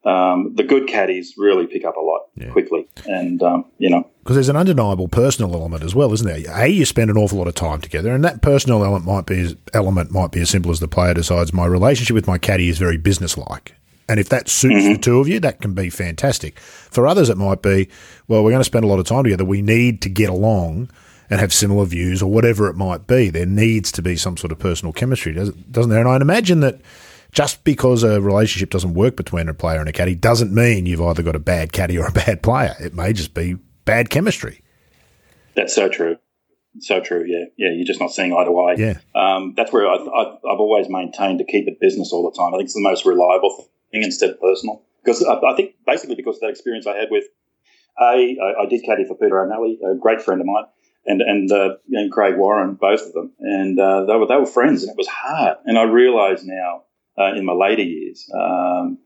um, 0.03 0.55
the 0.55 0.63
good 0.63 0.87
caddies 0.87 1.35
really 1.37 1.67
pick 1.67 1.85
up 1.85 1.95
a 1.95 2.01
lot 2.01 2.21
yeah. 2.35 2.49
quickly, 2.51 2.87
and 3.05 3.41
um, 3.43 3.65
you 3.77 3.89
know, 3.89 4.09
because 4.23 4.35
there's 4.35 4.49
an 4.49 4.57
undeniable 4.57 5.07
personal 5.07 5.53
element 5.53 5.83
as 5.83 5.93
well, 5.93 6.11
isn't 6.13 6.27
there? 6.27 6.41
A, 6.57 6.67
you 6.67 6.85
spend 6.85 7.09
an 7.09 7.17
awful 7.17 7.37
lot 7.37 7.47
of 7.47 7.55
time 7.55 7.81
together, 7.81 8.13
and 8.13 8.23
that 8.23 8.41
personal 8.41 8.83
element 8.83 9.05
might 9.05 9.25
be 9.25 9.57
element 9.73 10.11
might 10.11 10.31
be 10.31 10.41
as 10.41 10.49
simple 10.49 10.71
as 10.71 10.79
the 10.79 10.87
player 10.87 11.13
decides 11.13 11.53
my 11.53 11.65
relationship 11.65 12.15
with 12.15 12.27
my 12.27 12.37
caddy 12.37 12.69
is 12.69 12.77
very 12.77 12.97
businesslike. 12.97 13.75
And 14.09 14.19
if 14.19 14.27
that 14.29 14.49
suits 14.49 14.83
mm-hmm. 14.83 14.93
the 14.93 14.99
two 14.99 15.19
of 15.19 15.29
you, 15.29 15.39
that 15.39 15.61
can 15.61 15.73
be 15.73 15.89
fantastic. 15.89 16.59
For 16.59 17.07
others, 17.07 17.29
it 17.29 17.37
might 17.37 17.61
be, 17.61 17.87
well, 18.27 18.43
we're 18.43 18.51
going 18.51 18.59
to 18.59 18.65
spend 18.65 18.83
a 18.83 18.87
lot 18.87 18.99
of 18.99 19.05
time 19.05 19.23
together. 19.23 19.45
We 19.45 19.61
need 19.61 20.01
to 20.01 20.09
get 20.09 20.29
along 20.29 20.89
and 21.29 21.39
have 21.39 21.53
similar 21.53 21.85
views 21.85 22.21
or 22.21 22.29
whatever 22.29 22.67
it 22.67 22.75
might 22.75 23.07
be. 23.07 23.29
There 23.29 23.45
needs 23.45 23.89
to 23.93 24.01
be 24.01 24.17
some 24.17 24.35
sort 24.35 24.51
of 24.51 24.59
personal 24.59 24.91
chemistry, 24.91 25.33
doesn't 25.33 25.89
there? 25.89 26.01
And 26.01 26.09
I'd 26.09 26.21
imagine 26.21 26.59
that 26.59 26.81
just 27.31 27.63
because 27.63 28.03
a 28.03 28.21
relationship 28.21 28.69
doesn't 28.69 28.93
work 28.93 29.15
between 29.15 29.47
a 29.47 29.53
player 29.53 29.79
and 29.79 29.87
a 29.87 29.91
caddy 29.91 30.15
doesn't 30.15 30.53
mean 30.53 30.85
you've 30.85 31.01
either 31.01 31.23
got 31.23 31.35
a 31.35 31.39
bad 31.39 31.71
caddy 31.71 31.97
or 31.97 32.07
a 32.07 32.11
bad 32.25 32.43
player. 32.43 32.75
It 32.79 32.93
may 32.93 33.13
just 33.13 33.33
be 33.33 33.57
bad 33.85 34.09
chemistry. 34.09 34.61
That's 35.55 35.73
so 35.73 35.89
true. 35.89 36.17
So 36.79 37.01
true. 37.01 37.25
Yeah, 37.27 37.45
yeah. 37.57 37.73
You're 37.73 37.85
just 37.85 37.99
not 37.99 38.11
seeing 38.11 38.33
eye 38.33 38.45
to 38.45 38.59
eye. 38.59 38.75
Yeah. 38.77 38.99
Um, 39.13 39.53
that's 39.57 39.73
where 39.73 39.87
I, 39.87 39.97
have 39.97 40.59
always 40.59 40.87
maintained 40.87 41.39
to 41.39 41.45
keep 41.45 41.67
it 41.67 41.81
business 41.81 42.13
all 42.13 42.29
the 42.29 42.37
time. 42.37 42.53
I 42.53 42.57
think 42.57 42.67
it's 42.67 42.73
the 42.73 42.81
most 42.81 43.05
reliable 43.05 43.67
thing 43.91 44.03
instead 44.03 44.29
of 44.29 44.39
personal. 44.39 44.81
Because 45.03 45.23
I, 45.23 45.33
I 45.33 45.55
think 45.55 45.75
basically 45.85 46.15
because 46.15 46.35
of 46.35 46.41
that 46.41 46.49
experience 46.49 46.87
I 46.87 46.95
had 46.95 47.09
with 47.11 47.25
a, 47.99 48.03
I, 48.05 48.61
I 48.61 48.65
did 48.67 48.83
caddy 48.85 49.03
for 49.03 49.15
Peter 49.15 49.41
O'Malley, 49.41 49.79
a 49.85 49.95
great 49.95 50.21
friend 50.21 50.39
of 50.39 50.47
mine, 50.47 50.63
and 51.05 51.21
and 51.21 51.51
uh, 51.51 51.75
and 51.91 52.11
Craig 52.11 52.37
Warren, 52.37 52.75
both 52.75 53.01
of 53.01 53.13
them, 53.13 53.33
and 53.39 53.77
uh, 53.79 54.05
they 54.05 54.15
were 54.15 54.27
they 54.27 54.35
were 54.35 54.45
friends, 54.45 54.83
and 54.83 54.91
it 54.91 54.97
was 54.97 55.07
hard. 55.07 55.57
And 55.65 55.77
I 55.77 55.83
realise 55.83 56.43
now 56.43 56.83
uh, 57.21 57.35
in 57.35 57.45
my 57.45 57.53
later 57.53 57.83
years, 57.83 58.29
um, 58.33 58.97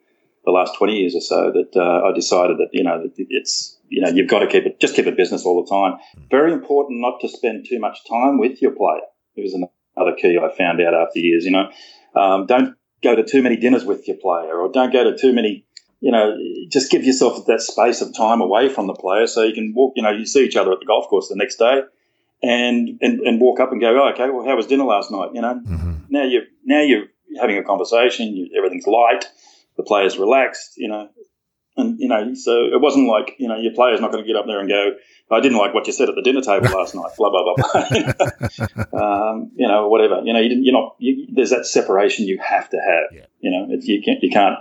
the 0.45 0.51
last 0.51 0.77
20 0.77 0.93
years 0.93 1.15
or 1.15 1.21
so, 1.21 1.51
that 1.51 1.75
uh, 1.75 2.07
I 2.07 2.13
decided 2.13 2.57
that, 2.57 2.69
you 2.71 2.83
know, 2.83 3.01
that 3.01 3.13
it's, 3.17 3.77
you 3.89 4.01
know, 4.01 4.09
you've 4.09 4.29
got 4.29 4.39
to 4.39 4.47
keep 4.47 4.65
it, 4.65 4.79
just 4.79 4.95
keep 4.95 5.07
it 5.07 5.17
business 5.17 5.45
all 5.45 5.63
the 5.63 5.69
time. 5.69 5.99
Very 6.29 6.53
important 6.53 7.01
not 7.01 7.19
to 7.21 7.27
spend 7.27 7.65
too 7.67 7.79
much 7.79 7.99
time 8.07 8.37
with 8.37 8.61
your 8.61 8.71
player. 8.71 9.01
It 9.35 9.41
was 9.41 9.53
another 9.53 10.15
key 10.15 10.37
I 10.37 10.55
found 10.55 10.81
out 10.81 10.93
after 10.93 11.19
years, 11.19 11.45
you 11.45 11.51
know. 11.51 11.69
Um, 12.15 12.45
don't 12.45 12.75
go 13.03 13.15
to 13.15 13.23
too 13.23 13.41
many 13.41 13.57
dinners 13.57 13.83
with 13.83 14.07
your 14.07 14.17
player 14.17 14.55
or 14.55 14.71
don't 14.71 14.93
go 14.93 15.03
to 15.03 15.17
too 15.17 15.33
many, 15.33 15.65
you 15.99 16.11
know, 16.11 16.35
just 16.69 16.91
give 16.91 17.03
yourself 17.03 17.45
that 17.47 17.61
space 17.61 18.01
of 18.01 18.15
time 18.15 18.41
away 18.41 18.69
from 18.69 18.87
the 18.87 18.93
player 18.93 19.27
so 19.27 19.43
you 19.43 19.53
can 19.53 19.73
walk, 19.75 19.93
you 19.95 20.03
know, 20.03 20.11
you 20.11 20.25
see 20.25 20.45
each 20.45 20.55
other 20.55 20.71
at 20.71 20.79
the 20.79 20.85
golf 20.85 21.07
course 21.07 21.27
the 21.27 21.35
next 21.35 21.57
day 21.57 21.81
and, 22.41 22.99
and, 23.01 23.19
and 23.21 23.41
walk 23.41 23.59
up 23.59 23.71
and 23.71 23.81
go, 23.81 23.99
oh, 24.01 24.09
okay, 24.09 24.29
well, 24.29 24.45
how 24.45 24.55
was 24.55 24.67
dinner 24.67 24.85
last 24.85 25.11
night? 25.11 25.31
You 25.33 25.41
know, 25.41 25.55
mm-hmm. 25.55 25.93
now 26.09 26.23
you 26.23 26.41
now 26.63 26.81
you're 26.81 27.05
having 27.39 27.57
a 27.57 27.63
conversation, 27.63 28.35
you, 28.35 28.49
everything's 28.57 28.87
light, 28.87 29.25
the 29.77 29.83
player's 29.83 30.17
relaxed, 30.17 30.73
you 30.77 30.87
know, 30.87 31.09
and 31.77 31.99
you 31.99 32.07
know, 32.07 32.33
so 32.33 32.51
it 32.65 32.79
wasn't 32.79 33.07
like 33.07 33.35
you 33.37 33.47
know 33.47 33.57
your 33.57 33.73
player's 33.73 33.99
not 33.99 34.11
going 34.11 34.23
to 34.23 34.27
get 34.27 34.37
up 34.37 34.45
there 34.47 34.59
and 34.59 34.69
go, 34.69 34.91
"I 35.29 35.41
didn't 35.41 35.57
like 35.57 35.73
what 35.73 35.87
you 35.87 35.93
said 35.93 36.07
at 36.07 36.15
the 36.15 36.21
dinner 36.21 36.41
table 36.41 36.67
last 36.67 36.95
night," 36.95 37.11
blah 37.17 37.29
blah 37.29 37.43
blah, 37.43 37.55
blah. 37.73 39.31
um, 39.31 39.51
you 39.55 39.67
know, 39.67 39.89
whatever. 39.89 40.21
You 40.23 40.33
know, 40.33 40.39
you 40.39 40.55
you're 40.61 40.73
not. 40.73 40.95
You, 40.99 41.27
there's 41.33 41.49
that 41.49 41.65
separation 41.65 42.27
you 42.27 42.39
have 42.41 42.69
to 42.69 42.77
have. 42.77 43.03
Yeah. 43.11 43.25
You 43.41 43.51
know, 43.51 43.77
you 43.81 44.01
can't. 44.01 44.23
You 44.23 44.29
can't. 44.29 44.55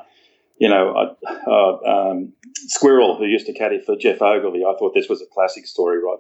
You 0.59 0.69
know, 0.69 1.17
uh, 1.47 1.89
um, 1.89 2.33
Squirrel, 2.55 3.17
who 3.19 3.27
used 3.27 3.47
to 3.47 3.53
caddy 3.53 3.81
for 3.81 3.97
Geoff 3.97 4.23
Ogilvy, 4.23 4.65
I 4.65 4.75
thought 4.79 4.95
this 4.95 5.09
was 5.09 5.21
a 5.21 5.27
classic 5.27 5.67
story, 5.67 5.99
right? 5.99 6.19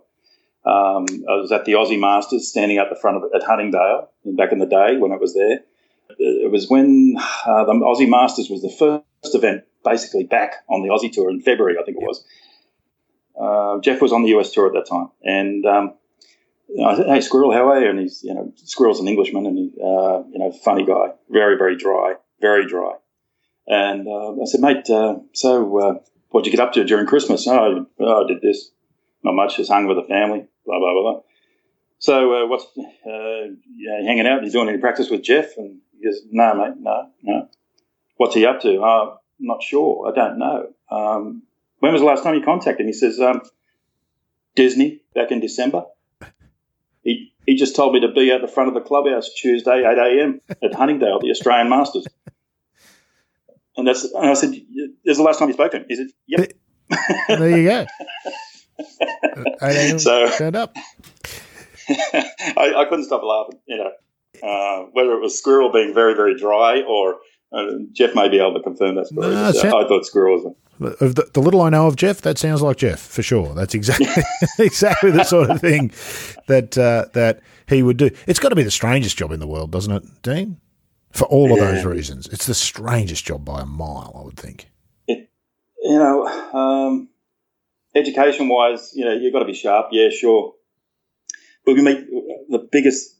Um, 0.66 1.06
I 1.28 1.36
was 1.36 1.52
at 1.52 1.64
the 1.64 1.72
Aussie 1.72 1.98
Masters, 1.98 2.48
standing 2.48 2.78
at 2.78 2.88
the 2.90 2.96
front 2.96 3.16
of 3.16 3.24
at 3.34 3.42
Huntingdale 3.42 4.10
back 4.36 4.52
in 4.52 4.58
the 4.58 4.66
day 4.66 4.96
when 4.96 5.12
it 5.12 5.20
was 5.20 5.34
there 5.34 5.60
it 6.18 6.50
was 6.50 6.68
when 6.68 7.16
uh, 7.18 7.64
the 7.64 7.72
Aussie 7.72 8.08
Masters 8.08 8.48
was 8.50 8.62
the 8.62 8.70
first 8.70 9.34
event 9.34 9.64
basically 9.84 10.24
back 10.24 10.64
on 10.68 10.82
the 10.82 10.88
Aussie 10.88 11.12
Tour 11.12 11.30
in 11.30 11.40
February, 11.40 11.76
I 11.80 11.84
think 11.84 11.98
it 12.00 12.02
was. 12.02 12.24
Uh, 13.38 13.80
Geoff 13.80 14.00
was 14.00 14.12
on 14.12 14.22
the 14.22 14.30
US 14.38 14.52
Tour 14.52 14.66
at 14.66 14.72
that 14.74 14.88
time, 14.88 15.10
and 15.22 15.66
um, 15.66 15.94
I 16.84 16.96
said, 16.96 17.06
"Hey, 17.06 17.20
Squirrel, 17.20 17.52
how 17.52 17.68
are 17.68 17.80
you?" 17.80 17.90
And 17.90 17.98
he's, 17.98 18.22
you 18.22 18.32
know, 18.32 18.52
Squirrel's 18.56 19.00
an 19.00 19.08
Englishman, 19.08 19.46
and 19.46 19.58
he, 19.58 19.72
uh, 19.80 20.22
you 20.30 20.38
know, 20.38 20.52
funny 20.64 20.84
guy, 20.84 21.08
very, 21.28 21.56
very 21.56 21.76
dry, 21.76 22.14
very 22.40 22.66
dry. 22.66 22.92
And 23.66 24.06
uh, 24.06 24.40
I 24.40 24.44
said, 24.44 24.60
"Mate, 24.60 24.88
uh, 24.88 25.16
so 25.32 25.78
uh, 25.78 25.94
what'd 26.30 26.46
you 26.46 26.56
get 26.56 26.64
up 26.64 26.72
to 26.74 26.84
during 26.84 27.06
Christmas?" 27.06 27.46
Oh, 27.48 27.86
oh, 27.98 28.24
I 28.24 28.28
did 28.28 28.40
this. 28.40 28.70
Not 29.22 29.34
much. 29.34 29.56
Just 29.56 29.70
hung 29.70 29.86
with 29.86 29.96
the 29.96 30.04
family. 30.04 30.46
Blah 30.64 30.78
blah 30.78 30.92
blah. 30.92 31.20
So 31.98 32.34
uh, 32.34 32.46
what's 32.46 32.66
uh, 32.76 33.54
you 33.74 34.04
hanging 34.06 34.26
out? 34.26 34.44
You 34.44 34.50
doing 34.50 34.68
any 34.68 34.78
practice 34.78 35.10
with 35.10 35.22
Geoff, 35.22 35.56
And 35.56 35.80
goes, 36.04 36.20
No, 36.30 36.54
mate, 36.54 36.74
no, 36.78 37.10
no. 37.22 37.48
What's 38.16 38.34
he 38.34 38.46
up 38.46 38.60
to? 38.60 38.82
I'm 38.82 39.08
uh, 39.08 39.14
not 39.40 39.62
sure. 39.62 40.10
I 40.10 40.14
don't 40.14 40.38
know. 40.38 40.68
Um, 40.90 41.42
when 41.80 41.92
was 41.92 42.00
the 42.00 42.06
last 42.06 42.22
time 42.22 42.34
you 42.34 42.42
contacted 42.42 42.80
him? 42.80 42.86
He 42.86 42.92
says, 42.92 43.20
um, 43.20 43.42
Disney 44.54 45.00
back 45.14 45.32
in 45.32 45.40
December. 45.40 45.84
He, 47.02 47.32
he 47.46 47.56
just 47.56 47.76
told 47.76 47.92
me 47.92 48.00
to 48.00 48.08
be 48.08 48.30
at 48.30 48.40
the 48.40 48.48
front 48.48 48.68
of 48.68 48.74
the 48.74 48.80
clubhouse 48.80 49.28
Tuesday, 49.34 49.84
8 49.86 49.98
a.m. 49.98 50.40
at 50.62 50.74
Huntingdale, 50.74 51.20
the 51.20 51.30
Australian 51.30 51.68
Masters. 51.68 52.06
And 53.76 53.88
that's 53.88 54.04
and 54.04 54.30
I 54.30 54.34
said, 54.34 54.54
"Is 55.04 55.16
the 55.16 55.22
last 55.24 55.38
time 55.38 55.48
you 55.48 55.54
spoke 55.54 55.72
to 55.72 55.78
him?" 55.78 55.86
He 55.88 55.96
said, 55.96 56.06
"Yep." 56.28 56.52
there 57.28 57.58
you 57.58 57.68
go. 57.68 57.86
so 59.98 60.28
turned 60.38 60.54
up. 60.54 60.76
I, 61.88 62.72
I, 62.76 62.84
couldn't 62.88 63.04
stop 63.04 63.22
laughing. 63.24 63.58
You 63.66 63.78
know, 63.78 63.90
uh, 64.42 64.84
whether 64.92 65.12
it 65.12 65.20
was 65.20 65.38
squirrel 65.38 65.72
being 65.72 65.94
very 65.94 66.14
very 66.14 66.38
dry 66.38 66.82
or 66.82 67.16
uh, 67.52 67.66
Geoff 67.92 68.14
may 68.14 68.28
be 68.28 68.38
able 68.38 68.54
to 68.54 68.62
confirm 68.62 68.96
that 68.96 69.06
story. 69.06 69.28
No, 69.28 69.52
but, 69.52 69.64
uh, 69.64 69.76
I 69.78 69.88
thought 69.88 70.04
squirrel 70.04 70.42
was. 70.42 70.54
Of 71.00 71.14
the, 71.14 71.30
the, 71.32 71.40
little 71.40 71.62
I 71.62 71.70
know 71.70 71.86
of 71.86 71.94
Geoff, 71.94 72.20
that 72.22 72.36
sounds 72.36 72.60
like 72.60 72.78
Geoff 72.78 72.98
for 72.98 73.22
sure. 73.22 73.54
That's 73.54 73.74
exactly 73.74 74.08
exactly 74.58 75.12
the 75.12 75.22
sort 75.22 75.50
of 75.50 75.60
thing 75.60 75.92
that 76.48 76.76
uh, 76.76 77.06
that 77.12 77.40
he 77.68 77.82
would 77.82 77.96
do. 77.96 78.10
It's 78.26 78.40
got 78.40 78.48
to 78.48 78.56
be 78.56 78.64
the 78.64 78.72
strangest 78.72 79.16
job 79.16 79.30
in 79.30 79.40
the 79.40 79.46
world, 79.46 79.70
doesn't 79.70 79.92
it, 79.92 80.22
Dean? 80.22 80.58
For 81.12 81.26
all 81.26 81.52
of 81.52 81.60
those 81.60 81.84
reasons, 81.84 82.26
it's 82.26 82.46
the 82.46 82.54
strangest 82.54 83.24
job 83.24 83.44
by 83.44 83.60
a 83.60 83.66
mile. 83.66 84.16
I 84.18 84.24
would 84.24 84.36
think. 84.36 84.68
It, 85.06 85.30
you 85.80 85.96
know, 85.96 86.26
um, 86.26 87.08
education 87.94 88.48
wise, 88.48 88.90
you 88.94 89.04
know, 89.04 89.12
you've 89.12 89.32
got 89.32 89.38
to 89.38 89.44
be 89.44 89.54
sharp. 89.54 89.88
Yeah, 89.92 90.08
sure. 90.10 90.54
But 91.64 91.76
we 91.76 91.82
meet 91.82 92.06
the 92.48 92.68
biggest, 92.70 93.13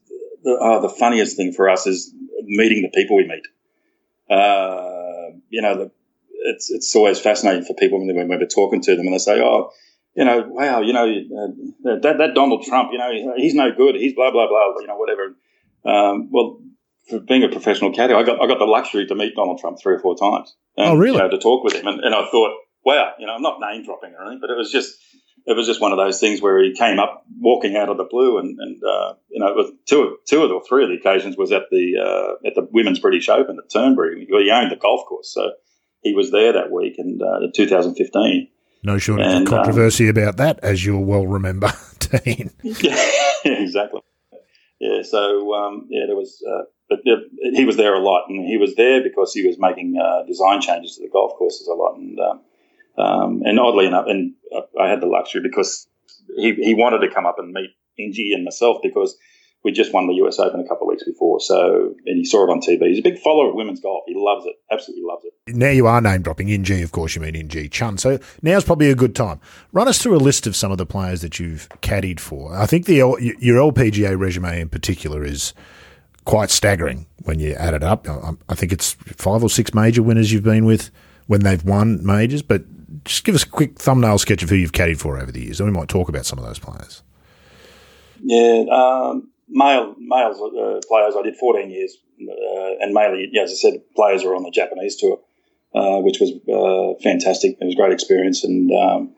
the, 0.45 0.53
uh, 0.53 0.79
the 0.79 0.89
funniest 0.89 1.35
thing 1.35 1.51
for 1.51 1.67
us 1.67 1.87
is 1.87 2.13
meeting 2.43 2.83
the 2.83 2.91
people 2.93 3.17
we 3.17 3.27
meet. 3.27 3.45
Uh, 4.29 5.37
you 5.49 5.61
know, 5.61 5.75
the, 5.75 5.91
it's 6.29 6.69
it's 6.69 6.95
always 6.95 7.19
fascinating 7.19 7.65
for 7.65 7.73
people 7.73 7.99
when, 7.99 8.15
when 8.15 8.29
we're 8.29 8.45
talking 8.45 8.81
to 8.81 8.95
them 8.95 9.07
and 9.07 9.13
they 9.13 9.19
say, 9.19 9.41
"Oh, 9.41 9.71
you 10.15 10.23
know, 10.23 10.45
wow, 10.47 10.81
you 10.81 10.93
know, 10.93 11.05
uh, 11.05 11.99
that 12.01 12.17
that 12.19 12.35
Donald 12.35 12.63
Trump, 12.63 12.89
you 12.91 12.99
know, 12.99 13.11
he's 13.35 13.55
no 13.55 13.71
good. 13.75 13.95
He's 13.95 14.13
blah 14.13 14.31
blah 14.31 14.47
blah, 14.47 14.79
you 14.79 14.87
know, 14.87 14.97
whatever." 14.97 15.35
Um, 15.83 16.29
well, 16.31 16.61
for 17.09 17.19
being 17.19 17.43
a 17.43 17.49
professional 17.49 17.91
caddy, 17.91 18.13
I 18.13 18.23
got 18.23 18.41
I 18.41 18.47
got 18.47 18.59
the 18.59 18.65
luxury 18.65 19.07
to 19.07 19.15
meet 19.15 19.35
Donald 19.35 19.59
Trump 19.59 19.79
three 19.81 19.95
or 19.95 19.99
four 19.99 20.15
times. 20.15 20.55
And, 20.77 20.89
oh, 20.89 20.95
really? 20.95 21.17
You 21.17 21.23
know, 21.23 21.29
to 21.29 21.39
talk 21.39 21.63
with 21.63 21.73
him, 21.73 21.87
and, 21.87 21.99
and 22.01 22.13
I 22.13 22.29
thought, 22.29 22.51
wow, 22.85 23.13
you 23.17 23.25
know, 23.25 23.33
I'm 23.33 23.41
not 23.41 23.59
name 23.59 23.83
dropping 23.83 24.13
or 24.13 24.21
anything, 24.21 24.41
but 24.41 24.51
it 24.51 24.57
was 24.57 24.71
just 24.71 24.95
it 25.45 25.55
was 25.55 25.67
just 25.67 25.79
one 25.79 25.91
of 25.91 25.97
those 25.97 26.19
things 26.19 26.41
where 26.41 26.63
he 26.63 26.73
came 26.73 26.99
up 26.99 27.25
walking 27.39 27.75
out 27.75 27.89
of 27.89 27.97
the 27.97 28.03
blue, 28.03 28.39
and, 28.39 28.57
and 28.59 28.83
uh, 28.83 29.13
you 29.29 29.39
know, 29.39 29.47
it 29.47 29.55
was 29.55 29.71
two 29.85 30.17
two 30.25 30.41
or 30.41 30.61
three 30.67 30.83
of 30.83 30.89
the 30.89 30.95
occasions 30.95 31.37
was 31.37 31.51
at 31.51 31.63
the 31.69 31.97
uh, 31.97 32.47
at 32.47 32.55
the 32.55 32.67
Women's 32.71 32.99
British 32.99 33.29
Open 33.29 33.57
at 33.59 33.71
Turnberry. 33.71 34.25
He 34.25 34.51
owned 34.51 34.71
the 34.71 34.75
golf 34.75 35.05
course, 35.07 35.31
so 35.31 35.51
he 36.01 36.13
was 36.13 36.31
there 36.31 36.53
that 36.53 36.71
week 36.71 36.95
and 36.97 37.21
uh, 37.21 37.41
in 37.41 37.51
2015. 37.53 38.47
No 38.83 38.97
shortage 38.97 39.25
and, 39.25 39.47
of 39.47 39.53
um, 39.53 39.57
controversy 39.57 40.05
um, 40.05 40.17
about 40.17 40.37
that, 40.37 40.59
as 40.61 40.85
you'll 40.85 41.03
well 41.03 41.25
remember, 41.25 41.71
Dean. 41.99 42.51
Yeah, 42.63 43.11
exactly. 43.45 44.01
Yeah, 44.79 45.01
so 45.03 45.53
um, 45.53 45.87
yeah, 45.89 46.05
there 46.07 46.15
was, 46.15 46.43
uh, 46.47 46.63
but 46.89 46.99
he 47.03 47.65
was 47.65 47.77
there 47.77 47.95
a 47.95 47.99
lot, 47.99 48.25
and 48.29 48.45
he 48.45 48.57
was 48.57 48.75
there 48.75 49.01
because 49.01 49.33
he 49.33 49.45
was 49.45 49.57
making 49.57 49.95
uh, 49.97 50.23
design 50.27 50.61
changes 50.61 50.95
to 50.95 51.03
the 51.03 51.09
golf 51.09 51.33
courses 51.37 51.67
a 51.67 51.73
lot, 51.73 51.97
and 51.97 52.19
um, 52.97 53.41
and 53.45 53.59
oddly 53.59 53.85
enough, 53.85 54.05
and 54.07 54.33
I 54.79 54.89
had 54.89 55.01
the 55.01 55.07
luxury 55.07 55.41
because 55.41 55.87
he, 56.37 56.53
he 56.53 56.73
wanted 56.73 56.99
to 56.99 57.13
come 57.13 57.25
up 57.25 57.39
and 57.39 57.51
meet 57.51 57.71
In 57.97 58.13
Gee 58.13 58.33
and 58.33 58.43
myself 58.43 58.77
because 58.81 59.17
we 59.65 59.71
just 59.71 59.91
won 59.91 60.05
the 60.05 60.13
US 60.25 60.37
Open 60.37 60.59
a 60.59 60.67
couple 60.67 60.87
of 60.87 60.89
weeks 60.89 61.03
before. 61.03 61.39
So, 61.39 61.95
and 62.05 62.17
he 62.17 62.23
saw 62.23 62.43
it 62.43 62.51
on 62.51 62.61
TV. 62.61 62.87
He's 62.87 62.99
a 62.99 63.01
big 63.01 63.17
follower 63.17 63.49
of 63.49 63.55
women's 63.55 63.79
golf. 63.79 64.03
He 64.07 64.13
loves 64.15 64.45
it, 64.45 64.53
absolutely 64.71 65.03
loves 65.03 65.25
it. 65.25 65.55
Now 65.55 65.71
you 65.71 65.87
are 65.87 65.99
name 65.99 66.21
dropping 66.21 66.51
NG, 66.51 66.83
of 66.83 66.91
course. 66.91 67.15
You 67.15 67.21
mean 67.21 67.35
In 67.35 67.49
Gee 67.49 67.67
Chun. 67.67 67.97
So 67.97 68.19
now's 68.43 68.63
probably 68.63 68.91
a 68.91 68.95
good 68.95 69.15
time. 69.15 69.41
Run 69.73 69.87
us 69.87 69.97
through 70.01 70.15
a 70.15 70.17
list 70.17 70.45
of 70.45 70.55
some 70.55 70.71
of 70.71 70.77
the 70.77 70.85
players 70.85 71.21
that 71.21 71.39
you've 71.39 71.67
caddied 71.81 72.19
for. 72.19 72.55
I 72.55 72.67
think 72.67 72.85
the 72.85 72.95
your 73.39 73.71
LPGA 73.71 74.17
resume 74.17 74.61
in 74.61 74.69
particular 74.69 75.25
is 75.25 75.53
quite 76.25 76.51
staggering 76.51 77.07
when 77.23 77.39
you 77.39 77.53
add 77.53 77.73
it 77.73 77.83
up. 77.83 78.07
I 78.47 78.55
think 78.55 78.71
it's 78.71 78.93
five 79.17 79.43
or 79.43 79.49
six 79.49 79.73
major 79.73 80.03
winners 80.03 80.31
you've 80.31 80.43
been 80.43 80.65
with 80.65 80.91
when 81.25 81.41
they've 81.41 81.63
won 81.63 82.05
majors, 82.05 82.43
but 82.43 82.63
just 83.03 83.23
give 83.23 83.35
us 83.35 83.43
a 83.43 83.49
quick 83.49 83.79
thumbnail 83.79 84.17
sketch 84.17 84.43
of 84.43 84.49
who 84.49 84.55
you've 84.55 84.71
caddied 84.71 84.99
for 84.99 85.17
over 85.19 85.31
the 85.31 85.41
years, 85.41 85.59
and 85.59 85.69
we 85.69 85.77
might 85.77 85.89
talk 85.89 86.09
about 86.09 86.25
some 86.25 86.39
of 86.39 86.45
those 86.45 86.59
players. 86.59 87.03
Yeah, 88.21 88.63
um, 88.71 89.29
male 89.49 89.95
males 89.99 90.37
uh, 90.39 90.81
players. 90.87 91.15
I 91.17 91.21
did 91.23 91.35
14 91.35 91.69
years, 91.69 91.97
uh, 92.21 92.75
and 92.79 92.93
mainly, 92.93 93.29
yeah, 93.31 93.43
as 93.43 93.51
I 93.51 93.55
said, 93.55 93.81
players 93.95 94.23
are 94.23 94.35
on 94.35 94.43
the 94.43 94.51
Japanese 94.51 94.95
tour, 94.95 95.19
uh, 95.73 95.99
which 95.99 96.19
was 96.19 96.31
uh, 96.49 97.01
fantastic. 97.03 97.57
It 97.59 97.65
was 97.65 97.73
a 97.73 97.77
great 97.77 97.93
experience, 97.93 98.43
and 98.43 98.71
um, 98.71 99.15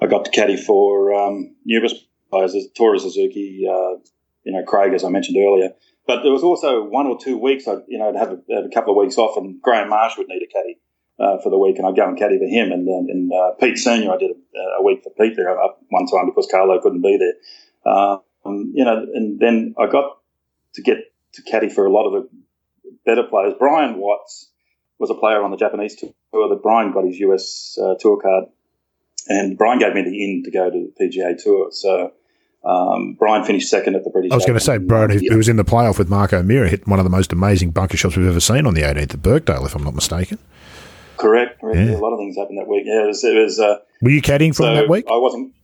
I 0.00 0.06
got 0.06 0.24
to 0.24 0.30
caddy 0.30 0.56
for 0.56 1.14
um, 1.14 1.54
numerous 1.64 1.94
players, 2.30 2.56
Toru 2.76 2.98
Suzuki, 2.98 3.66
uh, 3.68 3.96
you 4.44 4.52
know, 4.52 4.64
Craig, 4.64 4.92
as 4.92 5.04
I 5.04 5.08
mentioned 5.08 5.38
earlier. 5.38 5.70
But 6.06 6.22
there 6.22 6.32
was 6.32 6.42
also 6.42 6.82
one 6.82 7.06
or 7.06 7.16
two 7.18 7.38
weeks, 7.38 7.68
I 7.68 7.76
you 7.86 7.98
know, 7.98 8.08
I'd 8.08 8.16
have 8.16 8.32
a, 8.32 8.54
have 8.54 8.64
a 8.64 8.74
couple 8.74 8.92
of 8.92 9.02
weeks 9.02 9.18
off, 9.18 9.36
and 9.36 9.62
Graham 9.62 9.88
Marsh 9.88 10.18
would 10.18 10.28
need 10.28 10.42
a 10.42 10.52
caddy 10.52 10.78
uh, 11.22 11.38
for 11.38 11.50
the 11.50 11.58
week, 11.58 11.78
and 11.78 11.86
I'd 11.86 11.94
go 11.94 12.06
and 12.06 12.18
caddy 12.18 12.38
for 12.38 12.46
him. 12.46 12.72
And 12.72 12.86
then 12.86 13.06
and 13.08 13.32
uh, 13.32 13.52
Pete 13.60 13.78
Senior, 13.78 14.12
I 14.12 14.16
did 14.16 14.32
a, 14.32 14.80
a, 14.80 14.82
week 14.82 15.04
for 15.04 15.10
Pete 15.10 15.36
there 15.36 15.48
up 15.62 15.80
one 15.88 16.06
time 16.06 16.26
because 16.26 16.48
Carlo 16.50 16.80
couldn't 16.80 17.00
be 17.00 17.16
there. 17.16 17.92
Um, 17.92 18.72
you 18.74 18.84
know, 18.84 19.06
and 19.14 19.38
then 19.38 19.74
I 19.78 19.86
got 19.86 20.18
to 20.74 20.82
get 20.82 20.98
to 21.34 21.42
caddy 21.42 21.68
for 21.68 21.86
a 21.86 21.92
lot 21.92 22.06
of 22.06 22.12
the 22.12 22.28
better 23.06 23.22
players. 23.22 23.54
Brian 23.56 23.98
Watts 23.98 24.50
was 24.98 25.10
a 25.10 25.14
player 25.14 25.42
on 25.42 25.52
the 25.52 25.56
Japanese 25.56 25.94
tour. 25.94 26.10
That 26.32 26.60
Brian 26.62 26.92
got 26.92 27.04
his 27.04 27.18
US 27.20 27.78
uh, 27.80 27.94
tour 28.00 28.20
card, 28.20 28.46
and 29.28 29.56
Brian 29.56 29.78
gave 29.78 29.94
me 29.94 30.02
the 30.02 30.24
in 30.24 30.42
to 30.44 30.50
go 30.50 30.70
to 30.70 30.90
the 30.96 31.04
PGA 31.04 31.40
Tour. 31.42 31.68
So. 31.70 32.12
Um, 32.64 33.16
Brian 33.18 33.44
finished 33.44 33.68
second 33.68 33.96
at 33.96 34.04
the 34.04 34.10
British. 34.10 34.30
I 34.30 34.36
was 34.36 34.44
going 34.44 34.56
to 34.56 34.64
say, 34.64 34.78
Brian, 34.78 35.10
who, 35.10 35.36
was 35.36 35.48
in 35.48 35.56
the 35.56 35.64
playoff 35.64 35.98
with 35.98 36.08
Mark 36.08 36.32
O'Meara, 36.32 36.68
hit 36.68 36.86
one 36.86 37.00
of 37.00 37.04
the 37.04 37.10
most 37.10 37.32
amazing 37.32 37.72
bunker 37.72 37.96
shots 37.96 38.16
we've 38.16 38.28
ever 38.28 38.38
seen 38.38 38.68
on 38.68 38.74
the 38.74 38.82
18th 38.82 39.14
at 39.14 39.20
Birkdale, 39.20 39.66
if 39.66 39.74
I'm 39.74 39.82
not 39.82 39.96
mistaken. 39.96 40.38
Correct. 41.22 41.60
correct. 41.60 41.78
Yeah. 41.78 41.96
A 41.96 41.98
lot 41.98 42.12
of 42.12 42.18
things 42.18 42.36
happened 42.36 42.58
that 42.58 42.68
week. 42.68 42.84
Yeah, 42.86 43.04
it 43.04 43.06
was. 43.06 43.24
It 43.24 43.36
was 43.36 43.58
uh, 43.58 43.78
Were 44.00 44.10
you 44.10 44.22
caddying 44.22 44.50
for 44.50 44.64
so 44.64 44.68
him 44.68 44.74
that 44.76 44.88
week? 44.88 45.06
I 45.08 45.16
wasn't. 45.16 45.54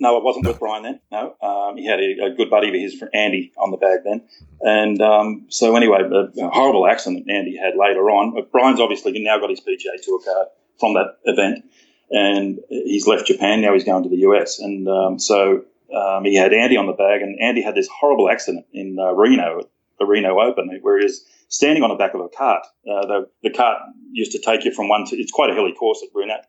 No, 0.00 0.18
I 0.18 0.22
wasn't 0.22 0.44
no. 0.44 0.50
with 0.50 0.60
Brian 0.60 0.84
then. 0.84 1.00
No, 1.10 1.34
um, 1.42 1.76
he 1.76 1.84
had 1.84 1.98
a, 1.98 2.26
a, 2.26 2.34
good 2.36 2.48
buddy 2.50 2.68
of 2.68 2.74
his, 2.74 3.02
Andy, 3.12 3.52
on 3.56 3.72
the 3.72 3.76
bag 3.76 4.00
then. 4.04 4.22
And 4.60 5.02
um, 5.02 5.46
so 5.48 5.74
anyway, 5.74 5.98
a, 6.02 6.44
a, 6.44 6.50
horrible 6.50 6.86
accident 6.86 7.28
Andy 7.28 7.56
had 7.56 7.74
later 7.76 8.08
on. 8.08 8.32
But 8.32 8.52
Brian's 8.52 8.78
obviously 8.78 9.12
now 9.18 9.40
got 9.40 9.50
his 9.50 9.60
PGA 9.60 10.00
Tour 10.00 10.20
card 10.24 10.46
from 10.78 10.94
that 10.94 11.18
event, 11.24 11.64
and 12.10 12.60
he's 12.68 13.08
left 13.08 13.26
Japan 13.26 13.60
now. 13.60 13.74
He's 13.74 13.84
going 13.84 14.04
to 14.04 14.08
the 14.08 14.18
US, 14.28 14.60
and 14.60 14.86
um, 14.88 15.18
so 15.18 15.64
um, 15.94 16.24
he 16.24 16.36
had 16.36 16.52
Andy 16.52 16.76
on 16.76 16.86
the 16.86 16.92
bag, 16.92 17.22
and 17.22 17.40
Andy 17.40 17.62
had 17.62 17.74
this 17.74 17.88
horrible 17.88 18.30
accident 18.30 18.66
in 18.72 18.96
uh, 19.00 19.12
Reno, 19.12 19.62
the 19.98 20.06
Reno 20.06 20.38
Open, 20.38 20.70
where 20.82 20.98
he 20.98 21.04
was 21.04 21.24
standing 21.48 21.82
on 21.82 21.90
the 21.90 21.96
back 21.96 22.14
of 22.14 22.20
a 22.20 22.28
cart. 22.28 22.64
Uh, 22.86 23.06
the, 23.06 23.26
the 23.42 23.50
cart 23.50 23.78
used 24.12 24.32
to 24.32 24.38
take 24.38 24.64
you 24.64 24.72
from 24.72 24.88
one 24.88 25.04
to, 25.06 25.16
it's 25.16 25.32
quite 25.32 25.50
a 25.50 25.54
hilly 25.54 25.72
course 25.72 26.02
at 26.06 26.12
Brunette. 26.12 26.46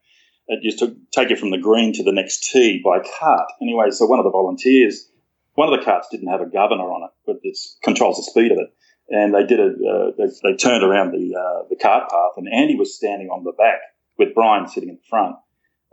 It 0.47 0.63
used 0.63 0.79
to 0.79 0.95
take 1.11 1.29
you 1.29 1.35
from 1.35 1.51
the 1.51 1.57
green 1.57 1.93
to 1.93 2.03
the 2.03 2.11
next 2.11 2.51
tee 2.51 2.81
by 2.83 2.99
cart. 3.19 3.51
Anyway, 3.61 3.91
so 3.91 4.05
one 4.05 4.19
of 4.19 4.25
the 4.25 4.31
volunteers, 4.31 5.09
one 5.53 5.71
of 5.71 5.79
the 5.79 5.85
carts 5.85 6.07
didn't 6.11 6.29
have 6.29 6.41
a 6.41 6.49
governor 6.49 6.85
on 6.85 7.03
it, 7.03 7.11
but 7.25 7.37
it 7.43 7.57
controls 7.83 8.17
the 8.17 8.23
speed 8.23 8.51
of 8.51 8.57
it. 8.57 8.73
And 9.09 9.33
they 9.33 9.45
did 9.45 9.59
it, 9.59 9.73
uh, 9.73 10.11
they, 10.17 10.25
they, 10.43 10.55
turned 10.55 10.83
around 10.83 11.11
the, 11.11 11.35
uh, 11.35 11.67
the 11.69 11.75
cart 11.75 12.09
path, 12.09 12.31
and 12.37 12.47
Andy 12.51 12.75
was 12.75 12.95
standing 12.95 13.29
on 13.29 13.43
the 13.43 13.53
back 13.53 13.79
with 14.17 14.35
Brian 14.35 14.67
sitting 14.67 14.89
in 14.89 14.95
the 14.95 15.07
front. 15.09 15.35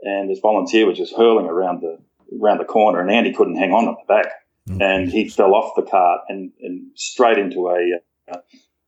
And 0.01 0.29
this 0.29 0.39
volunteer 0.39 0.85
was 0.85 0.97
just 0.97 1.15
hurling 1.15 1.47
around 1.47 1.81
the, 1.81 1.97
around 2.39 2.59
the 2.59 2.65
corner, 2.65 2.99
and 2.99 3.09
Andy 3.09 3.33
couldn't 3.33 3.55
hang 3.55 3.71
on 3.71 3.87
at 3.87 3.95
the 3.95 4.13
back. 4.13 4.33
Mm-hmm. 4.69 4.81
And 4.81 5.09
he 5.09 5.29
fell 5.29 5.55
off 5.55 5.73
the 5.75 5.89
cart 5.89 6.21
and, 6.29 6.51
and 6.61 6.91
straight 6.95 7.37
into 7.37 7.69
a, 7.69 8.33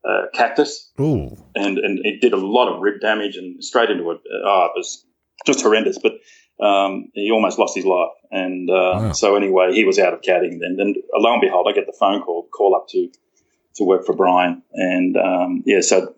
uh, 0.04 0.10
uh, 0.10 0.26
cactus, 0.34 0.92
Ooh. 1.00 1.36
and 1.56 1.78
and 1.78 2.00
it 2.06 2.22
did 2.22 2.34
a 2.34 2.38
lot 2.38 2.74
of 2.74 2.82
rib 2.82 3.02
damage 3.02 3.36
and 3.36 3.64
straight 3.64 3.90
into 3.90 4.10
it. 4.12 4.20
Oh, 4.46 4.66
it 4.66 4.78
was 4.78 5.06
just 5.46 5.62
horrendous. 5.62 5.98
But 5.98 6.14
um, 6.66 7.10
he 7.14 7.32
almost 7.32 7.60
lost 7.60 7.76
his 7.76 7.86
life, 7.86 8.12
and 8.32 8.70
uh, 8.70 8.74
wow. 8.74 9.12
so 9.14 9.36
anyway, 9.36 9.74
he 9.74 9.84
was 9.84 10.00
out 10.00 10.14
of 10.14 10.22
caddying 10.22 10.60
then. 10.60 10.78
And 10.80 10.98
lo 11.16 11.34
and 11.34 11.42
behold, 11.42 11.68
I 11.70 11.74
get 11.74 11.86
the 11.86 11.96
phone 11.98 12.22
call 12.22 12.48
call 12.52 12.76
up 12.76 12.88
to 12.90 13.10
to 13.76 13.84
work 13.84 14.06
for 14.06 14.16
Brian, 14.16 14.62
and 14.74 15.18
um, 15.18 15.64
yeah, 15.66 15.82
so 15.82 16.16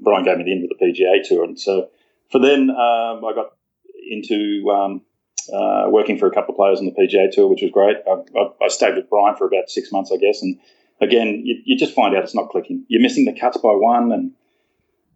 Brian 0.00 0.24
gave 0.24 0.38
me 0.38 0.44
the 0.44 0.52
end 0.52 0.64
of 0.64 0.70
the 0.70 0.84
PGA 0.84 1.26
tour, 1.26 1.44
and 1.44 1.58
so 1.58 1.88
for 2.30 2.40
then 2.40 2.70
um, 2.70 3.24
I 3.24 3.32
got 3.34 3.52
into 4.08 4.68
um, 4.70 5.02
uh, 5.52 5.86
working 5.88 6.18
for 6.18 6.26
a 6.26 6.30
couple 6.30 6.54
of 6.54 6.56
players 6.56 6.78
on 6.78 6.86
the 6.86 6.92
PGA 6.92 7.30
tour, 7.30 7.48
which 7.48 7.62
was 7.62 7.70
great. 7.70 7.96
I, 8.06 8.38
I, 8.38 8.64
I, 8.64 8.68
stayed 8.68 8.96
with 8.96 9.08
Brian 9.08 9.36
for 9.36 9.46
about 9.46 9.68
six 9.68 9.92
months, 9.92 10.10
I 10.12 10.16
guess, 10.16 10.42
and 10.42 10.58
again, 11.00 11.42
you, 11.44 11.60
you, 11.64 11.78
just 11.78 11.94
find 11.94 12.16
out 12.16 12.22
it's 12.22 12.34
not 12.34 12.50
clicking. 12.50 12.84
You're 12.88 13.02
missing 13.02 13.24
the 13.24 13.38
cuts 13.38 13.56
by 13.58 13.70
one, 13.70 14.12
and 14.12 14.32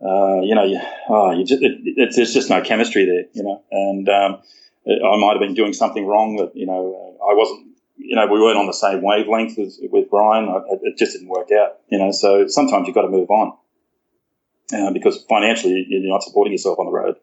uh, 0.02 0.40
you 0.42 0.54
know, 0.54 0.64
you, 0.64 0.80
oh, 1.08 1.32
you 1.32 1.44
just, 1.44 1.62
it, 1.62 2.12
there's 2.14 2.34
just 2.34 2.50
no 2.50 2.60
chemistry 2.62 3.04
there, 3.04 3.24
you 3.32 3.42
know. 3.42 3.62
And 3.70 4.08
um, 4.08 4.42
I 4.86 5.16
might 5.16 5.32
have 5.32 5.40
been 5.40 5.54
doing 5.54 5.72
something 5.72 6.06
wrong 6.06 6.36
that 6.36 6.54
you 6.54 6.66
know 6.66 7.16
I 7.22 7.34
wasn't. 7.34 7.68
You 7.96 8.16
know, 8.16 8.26
we 8.26 8.40
weren't 8.40 8.56
on 8.56 8.66
the 8.66 8.72
same 8.72 9.02
wavelength 9.02 9.58
as, 9.58 9.78
with 9.82 10.08
Brian. 10.08 10.48
It 10.82 10.96
just 10.96 11.12
didn't 11.12 11.28
work 11.28 11.50
out. 11.52 11.80
You 11.90 11.98
know, 11.98 12.10
so 12.12 12.46
sometimes 12.46 12.86
you've 12.86 12.94
got 12.94 13.02
to 13.02 13.08
move 13.08 13.30
on 13.30 13.52
uh, 14.72 14.90
because 14.90 15.22
financially 15.28 15.84
you're 15.86 16.10
not 16.10 16.22
supporting 16.22 16.52
yourself 16.52 16.78
on 16.78 16.86
the 16.86 16.92
road 16.92 17.16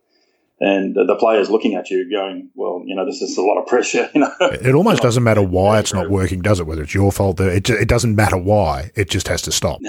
and 0.59 0.95
the 0.95 1.15
players 1.15 1.49
looking 1.49 1.75
at 1.75 1.89
you 1.91 2.09
going, 2.09 2.49
well, 2.55 2.81
you 2.85 2.95
know, 2.95 3.05
this 3.05 3.21
is 3.21 3.37
a 3.37 3.41
lot 3.41 3.59
of 3.59 3.67
pressure. 3.67 4.09
You 4.17 4.21
know, 4.21 4.31
it 4.39 4.73
almost 4.73 5.03
doesn't 5.03 5.23
matter 5.23 5.43
why 5.43 5.79
it's 5.79 5.93
not 5.93 6.09
working, 6.09 6.41
does 6.41 6.59
it? 6.59 6.65
Whether 6.65 6.83
it's 6.83 6.93
your 6.93 7.11
fault, 7.11 7.39
it 7.39 7.69
it 7.69 7.87
doesn't 7.87 8.15
matter 8.15 8.37
why. 8.37 8.91
It 8.95 9.09
just 9.09 9.27
has 9.27 9.43
to 9.43 9.51
stop. 9.51 9.79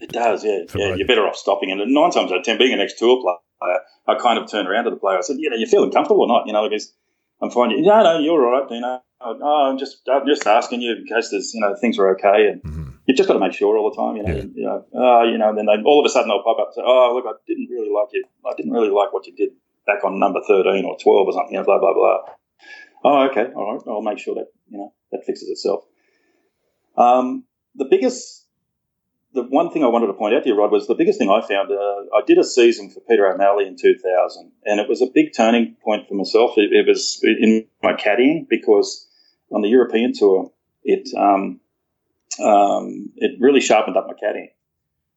It 0.00 0.10
does. 0.12 0.44
Yeah, 0.44 0.64
yeah. 0.74 0.94
You're 0.94 1.06
better 1.06 1.26
off 1.26 1.36
stopping. 1.36 1.70
And 1.70 1.80
nine 1.94 2.10
times 2.10 2.32
out 2.32 2.38
of 2.38 2.44
ten, 2.44 2.58
being 2.58 2.74
an 2.74 2.80
ex 2.80 2.98
tour 2.98 3.20
player, 3.22 3.78
I 4.06 4.18
kind 4.18 4.38
of 4.38 4.50
turned 4.50 4.68
around 4.68 4.84
to 4.84 4.90
the 4.90 4.96
player. 4.96 5.16
I 5.16 5.20
said, 5.22 5.36
"You 5.38 5.48
know, 5.48 5.56
you 5.56 5.66
feeling 5.66 5.90
comfortable 5.90 6.22
or 6.22 6.28
not?" 6.28 6.46
You 6.46 6.52
know, 6.52 6.68
because 6.68 6.92
I'm 7.40 7.50
fine. 7.50 7.70
No, 7.82 8.02
no, 8.02 8.18
you're 8.18 8.44
all 8.44 8.60
right. 8.60 8.70
You 8.70 8.80
know, 8.80 9.00
oh, 9.20 9.70
I'm 9.70 9.78
just 9.78 10.08
I'm 10.12 10.26
just 10.26 10.46
asking 10.46 10.82
you 10.82 10.96
in 10.96 11.06
case 11.06 11.30
there's 11.30 11.54
you 11.54 11.60
know 11.60 11.74
things 11.80 11.98
are 11.98 12.10
okay, 12.16 12.48
and 12.48 12.62
mm-hmm. 12.62 12.90
you 13.06 13.14
just 13.14 13.28
got 13.28 13.34
to 13.34 13.40
make 13.40 13.52
sure 13.52 13.78
all 13.78 13.90
the 13.90 13.96
time. 13.96 14.16
You 14.16 14.22
know, 14.24 14.34
yeah. 14.34 14.44
you 14.54 14.64
know, 14.64 14.84
oh, 14.94 15.22
you 15.24 15.38
know, 15.38 15.50
and 15.50 15.58
then 15.58 15.66
they, 15.66 15.82
all 15.84 16.00
of 16.00 16.06
a 16.06 16.12
sudden 16.12 16.28
they'll 16.28 16.42
pop 16.42 16.58
up 16.58 16.68
and 16.68 16.74
say, 16.74 16.82
"Oh, 16.84 17.12
look, 17.14 17.24
I 17.26 17.38
didn't 17.46 17.68
really 17.70 17.90
like 17.90 18.08
you. 18.12 18.24
I 18.44 18.52
didn't 18.56 18.72
really 18.72 18.90
like 18.90 19.12
what 19.12 19.26
you 19.26 19.34
did 19.34 19.50
back 19.90 20.04
on 20.04 20.18
number 20.18 20.40
13 20.46 20.84
or 20.84 20.96
12 20.98 21.26
or 21.26 21.32
something." 21.32 21.54
You 21.54 21.60
know, 21.60 21.64
blah 21.64 21.78
blah 21.78 21.94
blah. 21.94 22.18
Oh, 23.02 23.28
okay, 23.30 23.46
all 23.54 23.72
right. 23.72 23.82
I'll 23.88 24.02
make 24.02 24.18
sure 24.18 24.34
that 24.34 24.46
you 24.68 24.78
know 24.78 24.92
that 25.12 25.24
fixes 25.26 25.48
itself. 25.48 25.84
Um, 26.96 27.44
the 27.74 27.86
biggest 27.90 28.40
the 29.32 29.42
one 29.42 29.70
thing 29.70 29.84
I 29.84 29.88
wanted 29.88 30.08
to 30.08 30.14
point 30.14 30.34
out 30.34 30.42
to 30.42 30.48
you, 30.48 30.56
Rod, 30.56 30.72
was 30.72 30.86
the 30.86 30.94
biggest 30.94 31.18
thing 31.18 31.30
I 31.30 31.40
found. 31.46 31.70
Uh, 31.70 32.16
I 32.16 32.22
did 32.26 32.38
a 32.38 32.44
season 32.44 32.90
for 32.90 33.00
Peter 33.00 33.26
O'Malley 33.26 33.66
in 33.66 33.76
2000, 33.76 34.52
and 34.64 34.80
it 34.80 34.88
was 34.88 35.00
a 35.02 35.06
big 35.06 35.32
turning 35.36 35.76
point 35.84 36.08
for 36.08 36.14
myself. 36.14 36.52
It, 36.56 36.72
it 36.72 36.86
was 36.86 37.20
in 37.22 37.66
my 37.82 37.92
caddying 37.92 38.48
because 38.48 39.06
on 39.52 39.62
the 39.62 39.68
European 39.68 40.12
tour, 40.12 40.50
it 40.82 41.08
um, 41.16 41.60
um, 42.42 43.12
it 43.16 43.40
really 43.40 43.60
sharpened 43.60 43.96
up 43.96 44.08
my 44.08 44.14
caddying, 44.14 44.50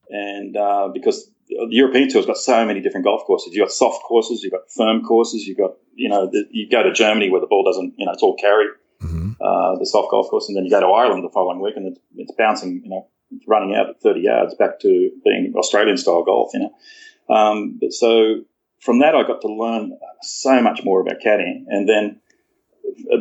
and 0.10 0.56
uh, 0.56 0.90
because 0.94 1.30
the 1.70 1.76
European 1.76 2.10
tour's 2.10 2.26
got 2.26 2.38
so 2.38 2.66
many 2.66 2.82
different 2.82 3.06
golf 3.06 3.24
courses. 3.26 3.54
You've 3.54 3.66
got 3.66 3.72
soft 3.72 4.04
courses, 4.04 4.43
you've 4.43 4.51
got 4.51 4.70
firm 4.72 5.04
courses, 5.04 5.45
you've 5.47 5.58
got 5.58 5.72
you 5.95 6.10
know 6.10 6.28
the, 6.32 6.45
you 6.51 6.70
go 6.70 6.84
to 6.84 6.91
Germany 6.91 7.30
where 7.30 7.41
the 7.41 7.47
ball 7.47 7.64
doesn't 7.64 7.93
you 7.97 8.06
know 8.06 8.12
it's 8.12 8.24
all 8.24 8.36
carry. 8.38 8.68
Mm-hmm. 9.01 9.32
Uh, 9.41 9.78
the 9.80 9.86
soft 9.86 10.12
golf 10.12 10.30
course, 10.30 10.47
and 10.47 10.56
then 10.56 10.64
you 10.64 10.72
go 10.72 10.80
to 10.80 10.88
Ireland 10.88 11.24
the 11.24 11.30
following 11.30 11.60
week, 11.60 11.76
and 11.76 11.88
it's, 11.88 11.99
it's 12.16 12.32
bouncing, 12.38 12.82
you 12.84 12.89
know, 12.89 13.06
running 13.47 13.76
out 13.76 13.89
at 13.89 14.01
30 14.01 14.22
yards 14.22 14.56
back 14.56 14.80
to 14.80 15.12
being 15.26 15.54
Australian 15.58 15.97
style 15.97 16.24
golf, 16.24 16.51
you 16.54 16.62
know. 16.62 17.36
Um, 17.36 17.78
but 17.82 17.91
so 17.91 18.43
from 18.80 18.99
that, 18.99 19.14
I 19.14 19.24
got 19.24 19.41
to 19.41 19.47
learn 19.47 19.97
so 20.22 20.62
much 20.62 20.84
more 20.86 21.01
about 21.01 21.20
caddying, 21.20 21.66
and 21.68 21.89
then 21.89 22.22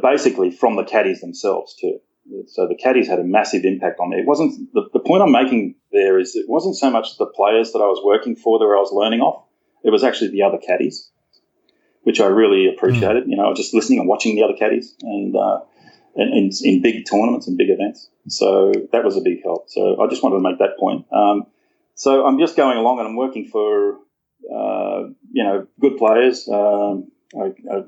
basically 0.02 0.50
from 0.50 0.76
the 0.76 0.84
caddies 0.84 1.20
themselves 1.20 1.74
too. 1.74 1.98
So 2.46 2.68
the 2.68 2.76
caddies 2.76 3.08
had 3.08 3.18
a 3.18 3.24
massive 3.24 3.64
impact 3.64 3.98
on 4.00 4.10
me. 4.10 4.18
It 4.18 4.26
wasn't 4.26 4.72
the, 4.72 4.88
the 4.92 5.00
point 5.00 5.22
I'm 5.22 5.32
making 5.32 5.74
there 5.92 6.18
is 6.18 6.34
it 6.34 6.48
wasn't 6.48 6.76
so 6.76 6.90
much 6.90 7.18
the 7.18 7.26
players 7.26 7.72
that 7.72 7.78
I 7.78 7.86
was 7.86 8.00
working 8.04 8.36
for 8.36 8.58
that 8.58 8.64
I 8.64 8.80
was 8.80 8.92
learning 8.92 9.20
off. 9.20 9.44
It 9.84 9.90
was 9.90 10.04
actually 10.04 10.30
the 10.30 10.42
other 10.42 10.58
caddies, 10.58 11.10
which 12.02 12.20
I 12.20 12.26
really 12.26 12.68
appreciated. 12.68 13.24
Mm. 13.24 13.30
You 13.30 13.36
know, 13.36 13.54
just 13.54 13.74
listening 13.74 13.98
and 13.98 14.08
watching 14.08 14.36
the 14.36 14.42
other 14.42 14.54
caddies, 14.58 14.94
and 15.02 15.36
uh, 15.36 15.60
in, 16.14 16.50
in, 16.62 16.82
big 16.82 17.04
tournaments 17.10 17.46
and 17.46 17.56
big 17.56 17.70
events. 17.70 18.08
So 18.28 18.72
that 18.92 19.04
was 19.04 19.16
a 19.16 19.20
big 19.20 19.42
help. 19.42 19.70
So 19.70 20.00
I 20.00 20.08
just 20.08 20.22
wanted 20.22 20.36
to 20.36 20.42
make 20.42 20.58
that 20.58 20.78
point. 20.78 21.06
Um, 21.12 21.46
so 21.94 22.26
I'm 22.26 22.38
just 22.38 22.56
going 22.56 22.78
along 22.78 22.98
and 22.98 23.08
I'm 23.08 23.16
working 23.16 23.46
for, 23.46 23.94
uh, 24.52 25.08
you 25.32 25.44
know, 25.44 25.66
good 25.80 25.96
players. 25.96 26.48
Um, 26.48 27.10
I, 27.34 27.52
I, 27.70 27.82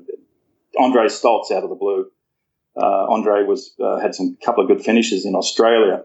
Andre 0.79 1.05
Stolz 1.05 1.51
out 1.51 1.63
of 1.63 1.69
the 1.69 1.75
blue. 1.75 2.09
Uh, 2.75 3.05
Andre 3.09 3.43
was 3.43 3.73
uh, 3.81 3.99
had 3.99 4.13
some 4.13 4.37
couple 4.43 4.63
of 4.63 4.67
good 4.67 4.83
finishes 4.83 5.25
in 5.25 5.35
Australia 5.35 6.03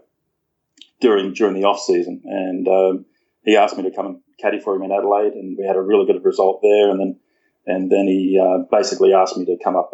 during 1.01 1.33
during 1.33 1.55
the 1.55 1.65
off 1.65 1.81
season, 1.81 2.21
and 2.25 2.67
um, 2.67 3.05
he 3.43 3.57
asked 3.57 3.75
me 3.75 3.83
to 3.83 3.95
come 3.95 4.05
and 4.05 4.21
caddy 4.39 4.59
for 4.59 4.75
him 4.75 4.83
in 4.83 4.91
Adelaide, 4.91 5.33
and 5.33 5.57
we 5.57 5.65
had 5.65 5.75
a 5.75 5.81
really 5.81 6.05
good 6.05 6.23
result 6.23 6.61
there. 6.61 6.89
And 6.89 6.99
then 6.99 7.19
and 7.65 7.91
then 7.91 8.07
he 8.07 8.39
uh, 8.41 8.63
basically 8.71 9.13
asked 9.13 9.37
me 9.37 9.45
to 9.45 9.57
come 9.63 9.75
up. 9.75 9.91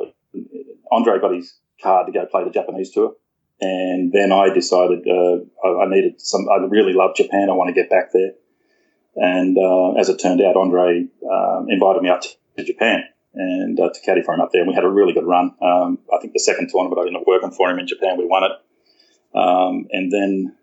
Andre 0.92 1.20
got 1.20 1.34
his 1.34 1.58
card 1.82 2.08
to 2.08 2.14
go 2.14 2.26
play 2.26 2.44
the 2.44 2.52
Japanese 2.52 2.92
tour. 2.92 3.14
And 3.60 4.12
then 4.14 4.32
I 4.32 4.54
decided 4.54 5.08
uh, 5.08 5.40
I, 5.66 5.84
I, 5.84 5.90
needed 5.90 6.22
some. 6.22 6.48
I 6.50 6.58
really 6.66 6.94
love 6.94 7.16
Japan. 7.16 7.50
I 7.50 7.54
want 7.54 7.70
to 7.70 7.74
get 7.74 7.90
back 7.90 8.12
there. 8.14 8.34
And 9.16 9.58
uh, 9.58 9.94
as 9.94 10.10
it 10.10 10.18
turned 10.18 10.42
out, 10.42 10.56
Andre 10.56 11.08
um, 11.30 11.66
invited 11.68 12.04
me 12.04 12.10
up 12.10 12.22
to 12.22 12.64
Japan 12.64 13.04
and 13.34 13.80
uh, 13.80 13.90
to 13.90 14.00
caddy 14.02 14.22
for 14.22 14.36
him 14.36 14.42
up 14.42 14.52
there. 14.52 14.62
And 14.62 14.70
we 14.70 14.76
had 14.76 14.84
a 14.84 14.90
really 14.90 15.14
good 15.14 15.26
run. 15.26 15.56
Um, 15.60 16.00
I 16.14 16.20
think 16.22 16.34
the 16.34 16.40
second 16.40 16.70
tournament 16.70 17.00
I 17.00 17.08
ended 17.08 17.22
up 17.22 17.28
working 17.28 17.52
for 17.52 17.70
him 17.70 17.80
in 17.80 17.88
Japan, 17.88 18.18
we 18.18 18.28
won 18.28 18.44
it. 18.44 18.52
Um, 19.36 19.88
and 19.92 20.12
then 20.12 20.56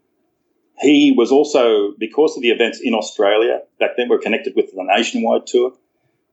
he 0.81 1.14
was 1.16 1.31
also 1.31 1.93
because 1.99 2.37
of 2.37 2.43
the 2.43 2.51
events 2.51 2.81
in 2.83 2.95
Australia 2.95 3.61
back 3.79 3.91
then. 3.97 4.09
We're 4.09 4.18
connected 4.18 4.55
with 4.57 4.66
the 4.66 4.83
nationwide 4.83 5.47
tour. 5.47 5.72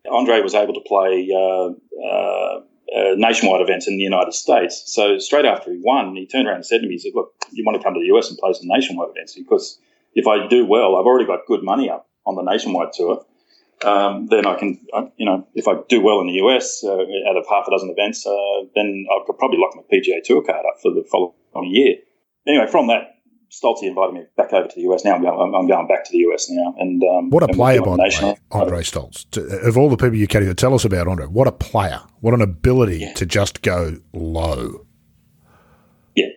Andre 0.09 0.41
was 0.41 0.55
able 0.55 0.73
to 0.73 0.81
play 0.81 1.29
uh, 1.31 1.69
uh, 2.03 2.61
uh, 2.95 3.15
nationwide 3.15 3.61
events 3.61 3.87
in 3.87 3.97
the 3.97 4.03
United 4.03 4.33
States. 4.33 4.83
So 4.87 5.19
straight 5.19 5.45
after 5.45 5.71
he 5.71 5.79
won, 5.83 6.15
he 6.15 6.25
turned 6.25 6.47
around 6.47 6.57
and 6.57 6.65
said 6.65 6.81
to 6.81 6.87
me, 6.87 6.95
he 6.95 6.99
said, 6.99 7.11
look, 7.13 7.33
you 7.51 7.63
want 7.63 7.77
to 7.77 7.83
come 7.83 7.93
to 7.93 7.99
the 7.99 8.17
US 8.17 8.29
and 8.29 8.37
play 8.37 8.53
some 8.53 8.67
nationwide 8.67 9.09
events? 9.15 9.35
Because 9.35 9.79
if 10.15 10.27
I 10.27 10.47
do 10.47 10.65
well, 10.65 10.95
I've 10.95 11.05
already 11.05 11.27
got 11.27 11.45
good 11.47 11.63
money 11.63 11.89
up 11.89 12.07
on 12.25 12.35
the 12.35 12.41
nationwide 12.41 12.93
tour. 12.93 13.23
Um, 13.83 14.27
then 14.27 14.45
I 14.45 14.57
can, 14.59 14.79
you 15.17 15.25
know, 15.25 15.47
if 15.55 15.67
I 15.67 15.75
do 15.89 16.01
well 16.01 16.19
in 16.21 16.27
the 16.27 16.33
US 16.45 16.83
uh, 16.83 17.01
out 17.29 17.37
of 17.37 17.45
half 17.49 17.67
a 17.67 17.71
dozen 17.71 17.89
events, 17.89 18.25
uh, 18.25 18.65
then 18.75 19.05
I 19.09 19.23
could 19.25 19.37
probably 19.37 19.57
lock 19.57 19.75
my 19.75 19.83
PGA 19.91 20.23
Tour 20.23 20.43
card 20.43 20.65
up 20.65 20.81
for 20.81 20.91
the 20.91 21.03
following 21.09 21.71
year. 21.71 21.95
Anyway, 22.47 22.67
from 22.67 22.87
that, 22.87 23.20
Stolzy 23.51 23.83
invited 23.83 24.13
me 24.13 24.23
back 24.37 24.53
over 24.53 24.67
to 24.67 24.75
the 24.75 24.81
US. 24.91 25.03
Now 25.03 25.15
I'm 25.15 25.21
going, 25.21 25.53
I'm 25.53 25.67
going 25.67 25.87
back 25.87 26.05
to 26.05 26.11
the 26.11 26.19
US 26.29 26.49
now. 26.49 26.73
And 26.77 27.03
um, 27.03 27.29
what 27.31 27.43
a 27.43 27.49
player, 27.49 27.81
by 27.81 27.97
the 27.97 28.19
way, 28.21 28.35
Andre 28.51 28.81
Stolz. 28.81 29.25
Of 29.67 29.77
all 29.77 29.89
the 29.89 29.97
people 29.97 30.15
you 30.15 30.27
can 30.27 30.55
tell 30.55 30.73
us 30.73 30.85
about 30.85 31.07
Andre, 31.07 31.25
what 31.25 31.47
a 31.47 31.51
player! 31.51 32.01
What 32.21 32.33
an 32.33 32.41
ability 32.41 32.99
yeah. 32.99 33.13
to 33.13 33.25
just 33.25 33.61
go 33.61 33.97
low. 34.13 34.85
Yeah, 36.15 36.27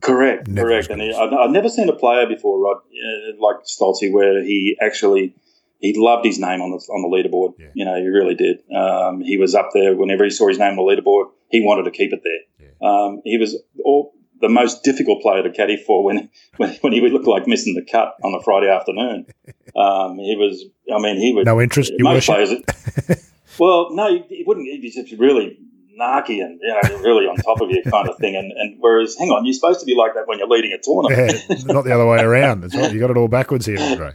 correct, 0.00 0.48
never 0.48 0.68
correct. 0.68 0.90
And 0.90 1.00
he, 1.02 1.12
I've 1.12 1.50
never 1.50 1.68
seen 1.68 1.88
a 1.88 1.94
player 1.94 2.26
before, 2.26 2.60
Rod, 2.60 2.78
uh, 2.78 3.40
like 3.40 3.64
Stolzy, 3.64 4.12
where 4.12 4.42
he 4.42 4.76
actually 4.80 5.36
he 5.78 5.94
loved 5.96 6.24
his 6.24 6.40
name 6.40 6.60
on 6.60 6.70
the 6.70 6.78
on 6.92 7.02
the 7.02 7.16
leaderboard. 7.16 7.54
Yeah. 7.58 7.68
You 7.74 7.84
know, 7.84 7.94
he 7.94 8.08
really 8.08 8.34
did. 8.34 8.58
Um, 8.74 9.20
he 9.20 9.36
was 9.36 9.54
up 9.54 9.68
there 9.72 9.94
whenever 9.94 10.24
he 10.24 10.30
saw 10.30 10.48
his 10.48 10.58
name 10.58 10.76
on 10.76 10.76
the 10.76 10.82
leaderboard. 10.82 11.30
He 11.48 11.60
wanted 11.60 11.84
to 11.84 11.92
keep 11.92 12.12
it 12.12 12.22
there. 12.24 12.68
Yeah. 12.68 12.88
Um, 12.88 13.20
he 13.24 13.38
was 13.38 13.56
all 13.84 14.14
the 14.44 14.50
most 14.50 14.82
difficult 14.84 15.22
player 15.22 15.42
to 15.42 15.50
caddy 15.50 15.76
for 15.76 16.04
when, 16.04 16.28
when, 16.58 16.74
when 16.82 16.92
he 16.92 17.00
would 17.00 17.12
look 17.12 17.26
like 17.26 17.46
missing 17.46 17.74
the 17.74 17.84
cut 17.90 18.14
on 18.22 18.34
a 18.34 18.42
Friday 18.42 18.68
afternoon. 18.68 19.26
Um, 19.74 20.18
he 20.18 20.36
was, 20.36 20.64
I 20.94 21.00
mean, 21.00 21.16
he 21.16 21.32
was 21.32 21.46
No 21.46 21.60
interest, 21.60 21.92
you 21.96 22.04
most 22.04 22.26
players. 22.26 22.50
well, 23.58 23.88
no, 23.92 24.22
he 24.28 24.44
wouldn't. 24.46 24.66
He'd 24.66 24.82
be 24.82 24.90
just 24.90 25.10
really 25.18 25.58
narky 25.98 26.42
and 26.42 26.60
you 26.60 26.74
know, 26.74 26.98
really 26.98 27.26
on 27.26 27.36
top 27.36 27.60
of 27.60 27.70
you 27.70 27.82
kind 27.90 28.08
of 28.08 28.18
thing. 28.18 28.36
And, 28.36 28.52
and 28.52 28.76
whereas, 28.80 29.16
hang 29.16 29.30
on, 29.30 29.46
you're 29.46 29.54
supposed 29.54 29.80
to 29.80 29.86
be 29.86 29.94
like 29.94 30.14
that 30.14 30.26
when 30.26 30.38
you're 30.38 30.48
leading 30.48 30.72
a 30.72 30.78
tournament. 30.78 31.44
yeah, 31.48 31.72
not 31.72 31.84
the 31.84 31.94
other 31.94 32.06
way 32.06 32.20
around. 32.20 32.60
That's 32.60 32.76
right. 32.76 32.92
You 32.92 33.00
got 33.00 33.10
it 33.10 33.16
all 33.16 33.28
backwards 33.28 33.66
here, 33.66 33.80
Andre. 33.80 34.12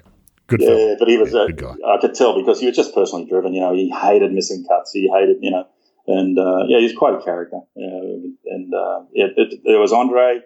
Good. 0.47 0.61
Yeah, 0.61 0.95
but 0.97 1.07
he 1.07 1.17
was 1.17 1.33
yeah, 1.33 1.43
a, 1.43 1.47
good 1.47 1.57
guy. 1.57 1.75
I 1.85 1.97
could 2.01 2.15
tell 2.15 2.39
because 2.39 2.59
he 2.59 2.65
was 2.65 2.75
just 2.75 2.93
personally 2.93 3.25
driven. 3.25 3.53
You 3.53 3.61
know, 3.61 3.73
he 3.73 3.89
hated 3.89 4.31
missing 4.31 4.65
cuts. 4.67 4.91
He 4.91 5.09
hated, 5.11 5.37
you 5.41 5.51
know, 5.51 5.67
and 6.09 6.39
uh, 6.39 6.65
yeah, 6.67 6.79
he's 6.79 6.97
quite 6.97 7.13
a 7.13 7.21
character. 7.23 7.57
Uh, 7.77 8.33
and 8.47 8.73
uh, 8.73 9.01
it, 9.13 9.33
it, 9.37 9.59
there 9.63 9.79
was 9.79 9.93
Andre. 9.93 10.41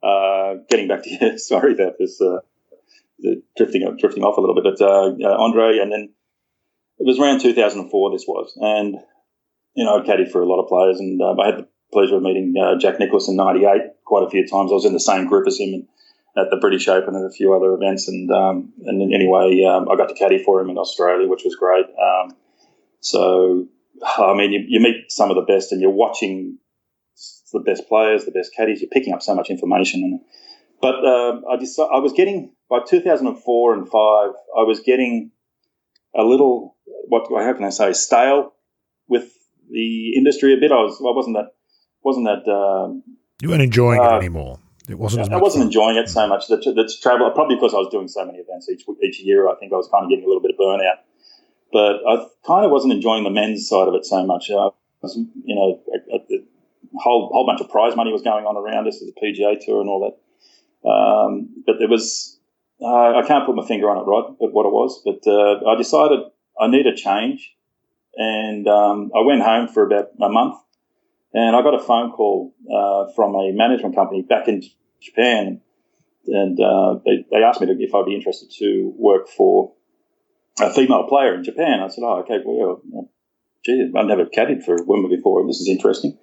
Uh, 0.00 0.62
getting 0.70 0.86
back 0.86 1.02
to 1.02 1.10
you, 1.10 1.38
sorry 1.40 1.72
about 1.74 1.94
this, 1.98 2.20
uh, 2.20 2.38
drifting 3.56 3.96
drifting 3.98 4.22
off 4.22 4.36
a 4.36 4.40
little 4.40 4.54
bit, 4.54 4.64
but 4.64 4.80
uh, 4.80 5.10
Andre, 5.36 5.78
and 5.78 5.90
then 5.90 6.10
it 6.98 7.06
was 7.06 7.18
around 7.18 7.40
2004. 7.40 8.12
This 8.12 8.24
was, 8.28 8.56
and 8.60 8.96
you 9.74 9.84
know, 9.84 9.98
I 9.98 10.06
caddied 10.06 10.30
for 10.30 10.40
a 10.40 10.46
lot 10.46 10.62
of 10.62 10.68
players, 10.68 11.00
and 11.00 11.20
I 11.20 11.46
had 11.46 11.58
the 11.58 11.68
pleasure 11.92 12.16
of 12.16 12.22
meeting 12.22 12.54
Jack 12.80 13.00
Nicklaus 13.00 13.28
in 13.28 13.34
'98 13.34 14.04
quite 14.04 14.24
a 14.24 14.30
few 14.30 14.46
times. 14.46 14.70
I 14.70 14.74
was 14.74 14.84
in 14.84 14.92
the 14.92 15.00
same 15.00 15.26
group 15.26 15.48
as 15.48 15.58
him. 15.58 15.88
at 16.36 16.50
the 16.50 16.58
British 16.58 16.86
Open 16.86 17.16
and 17.16 17.26
a 17.26 17.34
few 17.34 17.52
other 17.52 17.74
events, 17.74 18.06
and 18.06 18.30
um, 18.30 18.72
and 18.86 19.12
anyway, 19.12 19.64
um, 19.64 19.88
I 19.90 19.96
got 19.96 20.10
to 20.10 20.14
caddy 20.14 20.44
for 20.44 20.60
him 20.60 20.70
in 20.70 20.78
Australia, 20.78 21.26
which 21.26 21.42
was 21.44 21.56
great. 21.56 21.86
Um, 22.00 22.36
so 23.00 23.66
I 24.18 24.34
mean, 24.34 24.52
you, 24.52 24.64
you 24.66 24.80
meet 24.80 25.10
some 25.10 25.30
of 25.30 25.36
the 25.36 25.42
best, 25.42 25.72
and 25.72 25.80
you're 25.80 25.90
watching 25.90 26.58
the 27.52 27.60
best 27.60 27.88
players, 27.88 28.24
the 28.24 28.30
best 28.30 28.54
caddies. 28.54 28.80
You're 28.80 28.90
picking 28.90 29.14
up 29.14 29.22
so 29.22 29.34
much 29.34 29.50
information, 29.50 30.02
and 30.02 30.20
but 30.80 31.04
uh, 31.04 31.40
I 31.50 31.56
just 31.58 31.78
I 31.78 31.98
was 31.98 32.12
getting 32.12 32.52
by 32.68 32.80
2004 32.86 33.74
and 33.74 33.86
five, 33.86 34.30
I 34.56 34.62
was 34.62 34.80
getting 34.80 35.30
a 36.14 36.22
little 36.22 36.76
what 37.08 37.26
how 37.42 37.52
can 37.54 37.64
I 37.64 37.70
say 37.70 37.92
stale 37.92 38.52
with 39.08 39.32
the 39.70 40.16
industry 40.16 40.54
a 40.54 40.56
bit. 40.58 40.72
I 40.72 40.76
was 40.76 40.98
I 41.00 41.14
wasn't 41.14 41.36
that 41.36 41.52
wasn't 42.02 42.26
that 42.26 42.50
um, 42.50 43.02
you 43.42 43.48
weren't 43.48 43.62
enjoying 43.62 44.00
uh, 44.00 44.14
it 44.14 44.18
anymore. 44.18 44.58
It 44.88 44.98
wasn't. 44.98 45.32
I 45.32 45.36
wasn't 45.36 45.62
fun. 45.62 45.68
enjoying 45.68 45.96
it 45.96 46.08
so 46.08 46.26
much. 46.26 46.48
The, 46.48 46.56
the 46.56 46.90
travel 47.02 47.30
probably 47.30 47.56
because 47.56 47.74
I 47.74 47.78
was 47.78 47.88
doing 47.90 48.08
so 48.08 48.24
many 48.24 48.38
events 48.38 48.68
each 48.68 48.84
each 49.02 49.20
year. 49.20 49.48
I 49.48 49.54
think 49.56 49.72
I 49.72 49.76
was 49.76 49.88
kind 49.88 50.04
of 50.04 50.10
getting 50.10 50.24
a 50.24 50.28
little 50.28 50.42
bit 50.42 50.52
of 50.52 50.58
burnout 50.58 51.04
but 51.72 52.00
I 52.06 52.26
kind 52.46 52.64
of 52.64 52.70
wasn't 52.70 52.94
enjoying 52.94 53.24
the 53.24 53.30
men's 53.30 53.68
side 53.68 53.88
of 53.88 53.94
it 53.94 54.04
so 54.04 54.24
much. 54.24 54.50
Was, 54.50 55.16
you 55.44 55.54
know, 55.54 55.80
a, 56.12 56.16
a, 56.16 56.40
whole 56.96 57.28
whole 57.32 57.46
bunch 57.46 57.60
of 57.60 57.68
prize 57.68 57.94
money 57.96 58.12
was 58.12 58.22
going 58.22 58.44
on 58.44 58.56
around 58.56 58.88
us, 58.88 59.00
the 59.00 59.12
PGA 59.12 59.58
Tour 59.60 59.80
and 59.80 59.88
all 59.88 60.10
that. 60.10 60.88
Um, 60.88 61.62
but 61.66 61.76
there 61.78 61.88
was, 61.88 62.38
uh, 62.80 63.14
I 63.14 63.22
can't 63.26 63.44
put 63.46 63.56
my 63.56 63.66
finger 63.66 63.90
on 63.90 63.98
it, 63.98 64.08
Rod, 64.08 64.36
but 64.38 64.52
what 64.52 64.66
it 64.66 64.72
was. 64.72 65.02
But 65.04 65.26
uh, 65.30 65.68
I 65.68 65.76
decided 65.76 66.20
I 66.60 66.68
need 66.68 66.86
a 66.86 66.94
change, 66.94 67.54
and 68.16 68.66
um, 68.66 69.10
I 69.14 69.20
went 69.20 69.42
home 69.42 69.68
for 69.68 69.86
about 69.86 70.08
a 70.20 70.28
month, 70.28 70.56
and 71.34 71.54
I 71.54 71.62
got 71.62 71.74
a 71.74 71.82
phone 71.82 72.12
call 72.12 72.54
uh, 72.72 73.12
from 73.14 73.34
a 73.34 73.52
management 73.52 73.94
company 73.94 74.22
back 74.22 74.48
in 74.48 74.62
Japan, 75.02 75.60
and 76.26 76.60
uh, 76.60 76.98
they, 77.04 77.24
they 77.30 77.42
asked 77.42 77.60
me 77.60 77.66
to, 77.66 77.82
if 77.82 77.94
I'd 77.94 78.06
be 78.06 78.14
interested 78.14 78.50
to 78.58 78.92
work 78.96 79.28
for 79.28 79.72
a 80.60 80.72
female 80.72 81.06
player 81.08 81.34
in 81.34 81.44
Japan. 81.44 81.80
I 81.80 81.88
said, 81.88 82.04
oh, 82.04 82.20
okay, 82.20 82.38
well, 82.44 82.82
gee, 83.64 83.90
I've 83.96 84.06
never 84.06 84.26
caddied 84.26 84.64
for 84.64 84.76
women 84.84 85.10
before. 85.10 85.46
This 85.46 85.60
is 85.60 85.68
interesting. 85.68 86.18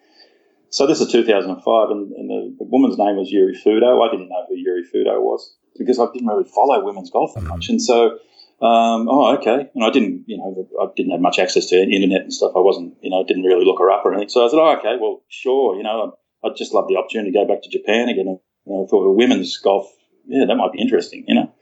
So 0.70 0.88
this 0.88 1.00
is 1.00 1.12
2005, 1.12 1.90
and, 1.90 2.12
and 2.12 2.30
the, 2.30 2.56
the, 2.60 2.66
woman's 2.66 2.98
name 2.98 3.16
was 3.16 3.32
Yuri 3.32 3.56
Fudoh. 3.56 4.06
I 4.06 4.12
didn't 4.12 4.30
know 4.30 4.46
who 4.50 4.56
Yuri 4.56 4.84
Fudoh 4.84 5.22
was 5.22 5.56
because 5.78 6.00
I 6.00 6.08
didn't 6.12 6.28
really 6.28 6.50
follow 6.50 6.84
women's 6.84 7.12
golf 7.12 7.34
that 7.36 7.44
much. 7.44 7.70
And 7.70 7.82
so, 7.82 8.20
um, 8.62 9.08
oh, 9.08 9.38
okay. 9.38 9.70
And 9.74 9.84
I 9.84 9.90
didn't, 9.90 10.26
you 10.28 10.38
know, 10.38 10.68
I 10.82 10.88
didn't 10.96 11.12
have 11.12 11.22
much 11.22 11.40
access 11.40 11.68
to 11.68 11.82
internet 11.82 12.22
and 12.22 12.34
stuff. 12.34 12.54
I 12.56 12.60
wasn't, 12.60 12.96
you 13.02 13.10
know, 13.10 13.24
didn't 13.24 13.44
really 13.44 13.64
look 13.64 13.80
her 13.80 13.92
up 13.92 14.06
or 14.06 14.14
anything. 14.14 14.30
So 14.30 14.46
I 14.46 14.50
said, 14.50 14.60
oh, 14.60 14.78
okay, 14.80 14.96
well, 15.00 15.24
sure. 15.30 15.78
You 15.78 15.84
know, 15.84 16.18
I'd 16.44 16.58
just 16.58 16.74
love 16.74 16.88
the 16.88 16.98
opportunity 16.98 17.32
to 17.32 17.38
go 17.38 17.48
back 17.48 17.64
to 17.64 17.70
Japan 17.70 18.10
again. 18.10 18.28
And 18.28 18.40
you 18.66 18.74
know, 18.74 18.84
I 18.84 18.88
thought, 18.88 19.06
well, 19.06 19.16
women's 19.16 19.58
golf, 19.58 19.88
yeah, 20.28 20.46
that 20.46 20.56
might 20.56 20.74
be 20.74 20.82
interesting, 20.82 21.26
you 21.28 21.36
know. 21.36 21.54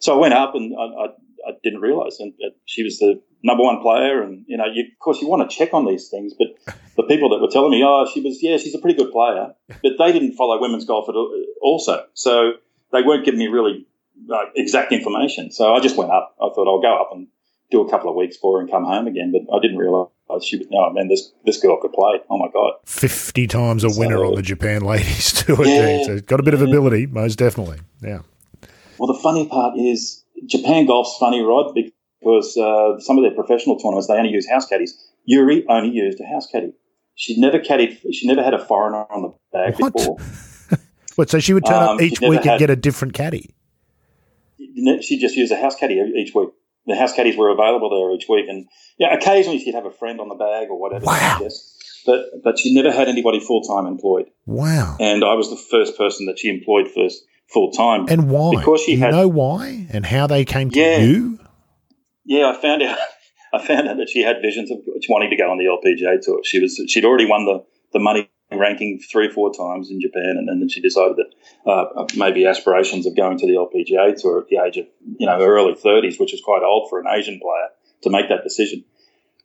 So 0.00 0.16
I 0.16 0.20
went 0.20 0.34
up 0.34 0.54
and 0.54 0.74
I, 0.76 0.82
I, 0.82 1.06
I 1.48 1.52
didn't 1.62 1.80
realize, 1.80 2.18
and 2.20 2.32
she 2.66 2.82
was 2.82 2.98
the 2.98 3.20
number 3.42 3.64
one 3.64 3.80
player. 3.80 4.22
And 4.22 4.44
you 4.46 4.56
know, 4.56 4.66
you, 4.72 4.84
of 4.84 4.98
course, 4.98 5.20
you 5.20 5.28
want 5.28 5.48
to 5.48 5.56
check 5.56 5.72
on 5.72 5.86
these 5.86 6.08
things, 6.08 6.34
but 6.34 6.74
the 6.96 7.04
people 7.04 7.30
that 7.30 7.40
were 7.40 7.50
telling 7.50 7.70
me, 7.70 7.82
oh, 7.84 8.08
she 8.12 8.20
was, 8.20 8.42
yeah, 8.42 8.56
she's 8.56 8.74
a 8.74 8.78
pretty 8.78 8.98
good 8.98 9.12
player, 9.12 9.54
but 9.82 9.92
they 9.98 10.12
didn't 10.12 10.34
follow 10.34 10.60
women's 10.60 10.84
golf 10.84 11.08
at 11.08 11.14
all, 11.14 11.44
also, 11.62 12.04
so 12.14 12.52
they 12.92 13.02
weren't 13.02 13.24
giving 13.24 13.38
me 13.38 13.48
really 13.48 13.86
uh, 14.32 14.44
exact 14.54 14.92
information. 14.92 15.50
So 15.50 15.74
I 15.74 15.80
just 15.80 15.96
went 15.96 16.10
up. 16.10 16.34
I 16.40 16.48
thought 16.54 16.68
I'll 16.68 16.80
go 16.80 17.00
up 17.00 17.10
and 17.12 17.28
do 17.70 17.80
a 17.80 17.90
couple 17.90 18.10
of 18.10 18.16
weeks 18.16 18.36
for 18.36 18.56
her 18.56 18.62
and 18.62 18.70
come 18.70 18.84
home 18.84 19.06
again, 19.06 19.32
but 19.32 19.54
I 19.54 19.60
didn't 19.60 19.78
realize 19.78 20.08
she 20.42 20.56
was. 20.56 20.66
No, 20.70 20.90
man, 20.90 21.08
this 21.08 21.32
this 21.44 21.58
girl 21.60 21.80
could 21.80 21.92
play. 21.92 22.20
Oh 22.30 22.38
my 22.38 22.48
god, 22.52 22.74
fifty 22.84 23.46
times 23.46 23.84
a 23.84 23.90
winner 23.90 24.24
on 24.24 24.34
the 24.34 24.42
Japan 24.42 24.82
Ladies 24.82 25.32
Tour. 25.44 25.64
Yeah, 25.66 26.04
so 26.04 26.20
got 26.20 26.40
a 26.40 26.42
bit 26.42 26.54
yeah. 26.54 26.62
of 26.62 26.68
ability, 26.68 27.06
most 27.06 27.36
definitely. 27.36 27.78
Yeah. 28.02 28.20
Well, 28.98 29.12
the 29.12 29.20
funny 29.20 29.46
part 29.46 29.78
is 29.78 30.24
Japan 30.46 30.86
golf's 30.86 31.16
funny, 31.18 31.40
Rod, 31.40 31.74
because 31.74 32.56
uh, 32.56 32.98
some 33.00 33.18
of 33.18 33.24
their 33.24 33.34
professional 33.34 33.78
tournaments 33.78 34.06
they 34.06 34.14
only 34.14 34.30
use 34.30 34.48
house 34.48 34.66
caddies. 34.66 34.94
Yuri 35.24 35.64
only 35.68 35.90
used 35.90 36.20
a 36.20 36.26
house 36.26 36.46
caddy. 36.50 36.72
She 37.14 37.38
never 37.38 37.58
caddied. 37.58 37.98
She 38.12 38.26
never 38.26 38.42
had 38.42 38.54
a 38.54 38.64
foreigner 38.64 39.04
on 39.10 39.22
the 39.22 39.34
bag 39.52 39.78
what? 39.78 39.92
before. 39.92 40.16
what? 41.16 41.30
So 41.30 41.40
she 41.40 41.52
would 41.52 41.66
turn 41.66 41.82
um, 41.82 41.96
up 41.96 42.00
each 42.00 42.20
week 42.20 42.44
had, 42.44 42.52
and 42.52 42.58
get 42.58 42.70
a 42.70 42.76
different 42.76 43.14
caddy. 43.14 43.50
She 45.00 45.18
just 45.18 45.36
used 45.36 45.52
a 45.52 45.60
house 45.60 45.74
caddy 45.74 45.94
each 46.16 46.34
week. 46.34 46.50
The 46.86 46.96
house 46.96 47.12
caddies 47.12 47.36
were 47.36 47.50
available 47.50 47.90
there 47.90 48.14
each 48.14 48.26
week, 48.28 48.46
and 48.48 48.66
yeah, 48.98 49.12
occasionally 49.14 49.58
she'd 49.58 49.74
have 49.74 49.84
a 49.84 49.90
friend 49.90 50.20
on 50.20 50.28
the 50.28 50.36
bag 50.36 50.68
or 50.70 50.80
whatever. 50.80 51.04
Wow. 51.04 51.40
But 52.06 52.42
but 52.42 52.58
she 52.58 52.74
never 52.74 52.90
had 52.90 53.08
anybody 53.08 53.40
full 53.40 53.62
time 53.62 53.86
employed. 53.86 54.30
Wow. 54.46 54.96
And 54.98 55.24
I 55.24 55.34
was 55.34 55.50
the 55.50 55.56
first 55.56 55.98
person 55.98 56.26
that 56.26 56.38
she 56.38 56.48
employed 56.48 56.88
first 56.94 57.22
full 57.52 57.70
time. 57.72 58.06
And 58.08 58.30
why? 58.30 58.50
Because 58.56 58.80
she 58.82 58.92
Do 58.92 58.98
you 58.98 59.04
had, 59.04 59.10
know 59.12 59.28
why 59.28 59.86
and 59.90 60.04
how 60.06 60.26
they 60.26 60.44
came 60.44 60.70
to 60.70 60.78
yeah, 60.78 60.98
you. 60.98 61.38
Yeah, 62.24 62.52
I 62.54 62.60
found 62.60 62.82
out. 62.82 62.98
I 63.52 63.64
found 63.64 63.88
out 63.88 63.96
that 63.96 64.10
she 64.10 64.22
had 64.22 64.42
visions 64.42 64.70
of 64.70 64.78
wanting 65.08 65.30
to 65.30 65.36
go 65.36 65.50
on 65.50 65.56
the 65.56 65.64
LPGA 65.64 66.20
tour. 66.20 66.40
She 66.44 66.60
was 66.60 66.78
she'd 66.88 67.06
already 67.06 67.24
won 67.24 67.46
the, 67.46 67.64
the 67.94 67.98
money 67.98 68.28
ranking 68.52 69.00
three 69.10 69.28
or 69.28 69.30
four 69.30 69.52
times 69.52 69.90
in 69.90 70.02
Japan, 70.02 70.36
and 70.36 70.48
then 70.48 70.68
she 70.68 70.82
decided 70.82 71.16
that 71.16 71.70
uh, 71.70 72.06
maybe 72.14 72.46
aspirations 72.46 73.06
of 73.06 73.16
going 73.16 73.38
to 73.38 73.46
the 73.46 73.54
LPGA 73.54 74.20
tour 74.20 74.40
at 74.40 74.48
the 74.48 74.58
age 74.58 74.76
of 74.76 74.86
you 75.18 75.26
know 75.26 75.40
early 75.40 75.74
thirties, 75.74 76.18
which 76.18 76.34
is 76.34 76.42
quite 76.44 76.62
old 76.62 76.90
for 76.90 77.00
an 77.00 77.06
Asian 77.08 77.40
player 77.40 77.68
to 78.02 78.10
make 78.10 78.28
that 78.28 78.42
decision. 78.42 78.84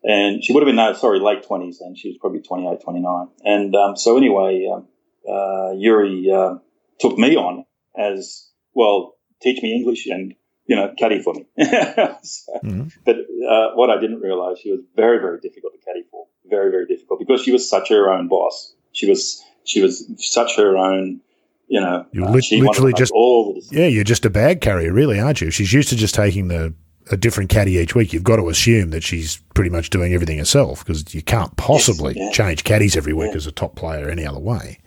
And 0.04 0.44
she 0.44 0.52
would 0.52 0.64
have 0.64 0.68
been 0.68 0.76
no, 0.76 0.92
sorry, 0.94 1.22
late 1.22 1.44
twenties 1.44 1.80
then. 1.80 1.96
She 1.96 2.10
was 2.10 2.18
probably 2.18 2.42
28, 2.42 2.82
29. 2.82 3.28
And 3.46 3.74
um, 3.74 3.96
so 3.96 4.18
anyway, 4.18 4.70
um, 4.70 4.86
uh, 5.26 5.72
Yuri 5.78 6.30
uh, 6.30 6.56
took 7.00 7.18
me 7.18 7.38
on 7.38 7.64
as 7.98 8.50
well. 8.74 9.16
Teach 9.42 9.62
me 9.62 9.76
English 9.76 10.08
and 10.08 10.36
you 10.66 10.76
know, 10.76 10.94
caddy 10.98 11.22
for 11.22 11.34
me. 11.34 11.46
so, 11.58 12.60
mm-hmm. 12.64 12.88
But 13.06 13.18
uh, 13.18 13.72
what 13.76 13.90
I 13.90 14.00
didn't 14.00 14.22
realize, 14.22 14.60
she 14.60 14.72
was 14.72 14.80
very, 14.96 15.20
very 15.20 15.40
difficult 15.40 15.74
to 15.74 15.80
caddy 15.80 16.04
for. 16.10 16.28
Very, 16.46 16.72
very 16.72 16.86
difficult 16.86 17.20
because 17.20 17.42
she 17.42 17.52
was 17.52 17.68
such 17.68 17.90
her 17.90 18.10
own 18.12 18.28
boss. 18.28 18.74
She 18.92 19.10
was 19.10 19.44
she 19.64 19.82
was 19.82 20.06
such 20.18 20.58
her 20.58 20.78
own. 20.78 21.22
You 21.68 21.80
know, 21.80 22.06
you 22.12 22.26
uh, 22.26 22.32
literally 22.32 22.94
just 22.94 23.12
all 23.14 23.54
the 23.54 23.76
yeah, 23.76 23.88
you're 23.88 24.04
just 24.04 24.26
a 24.26 24.30
bag 24.30 24.62
carrier, 24.62 24.94
really, 24.94 25.20
aren't 25.20 25.42
you? 25.42 25.50
She's 25.50 25.74
used 25.74 25.90
to 25.90 25.96
just 25.96 26.14
taking 26.14 26.50
the 26.50 26.74
a 27.12 27.18
different 27.18 27.50
caddy 27.50 27.74
each 27.74 27.96
week. 27.96 28.14
You've 28.14 28.24
got 28.24 28.36
to 28.38 28.50
assume 28.50 28.92
that 28.92 29.04
she's 29.04 29.38
pretty 29.56 29.70
much 29.70 29.90
doing 29.90 30.14
everything 30.14 30.38
herself 30.38 30.86
because 30.86 31.14
you 31.14 31.22
can't 31.22 31.56
possibly 31.58 32.14
yes, 32.16 32.38
yeah. 32.38 32.46
change 32.46 32.64
caddies 32.64 32.96
every 32.96 33.14
week 33.14 33.32
yeah. 33.32 33.38
as 33.38 33.48
a 33.48 33.52
top 33.52 33.76
player 33.76 34.10
any 34.10 34.26
other 34.26 34.40
way. 34.40 34.80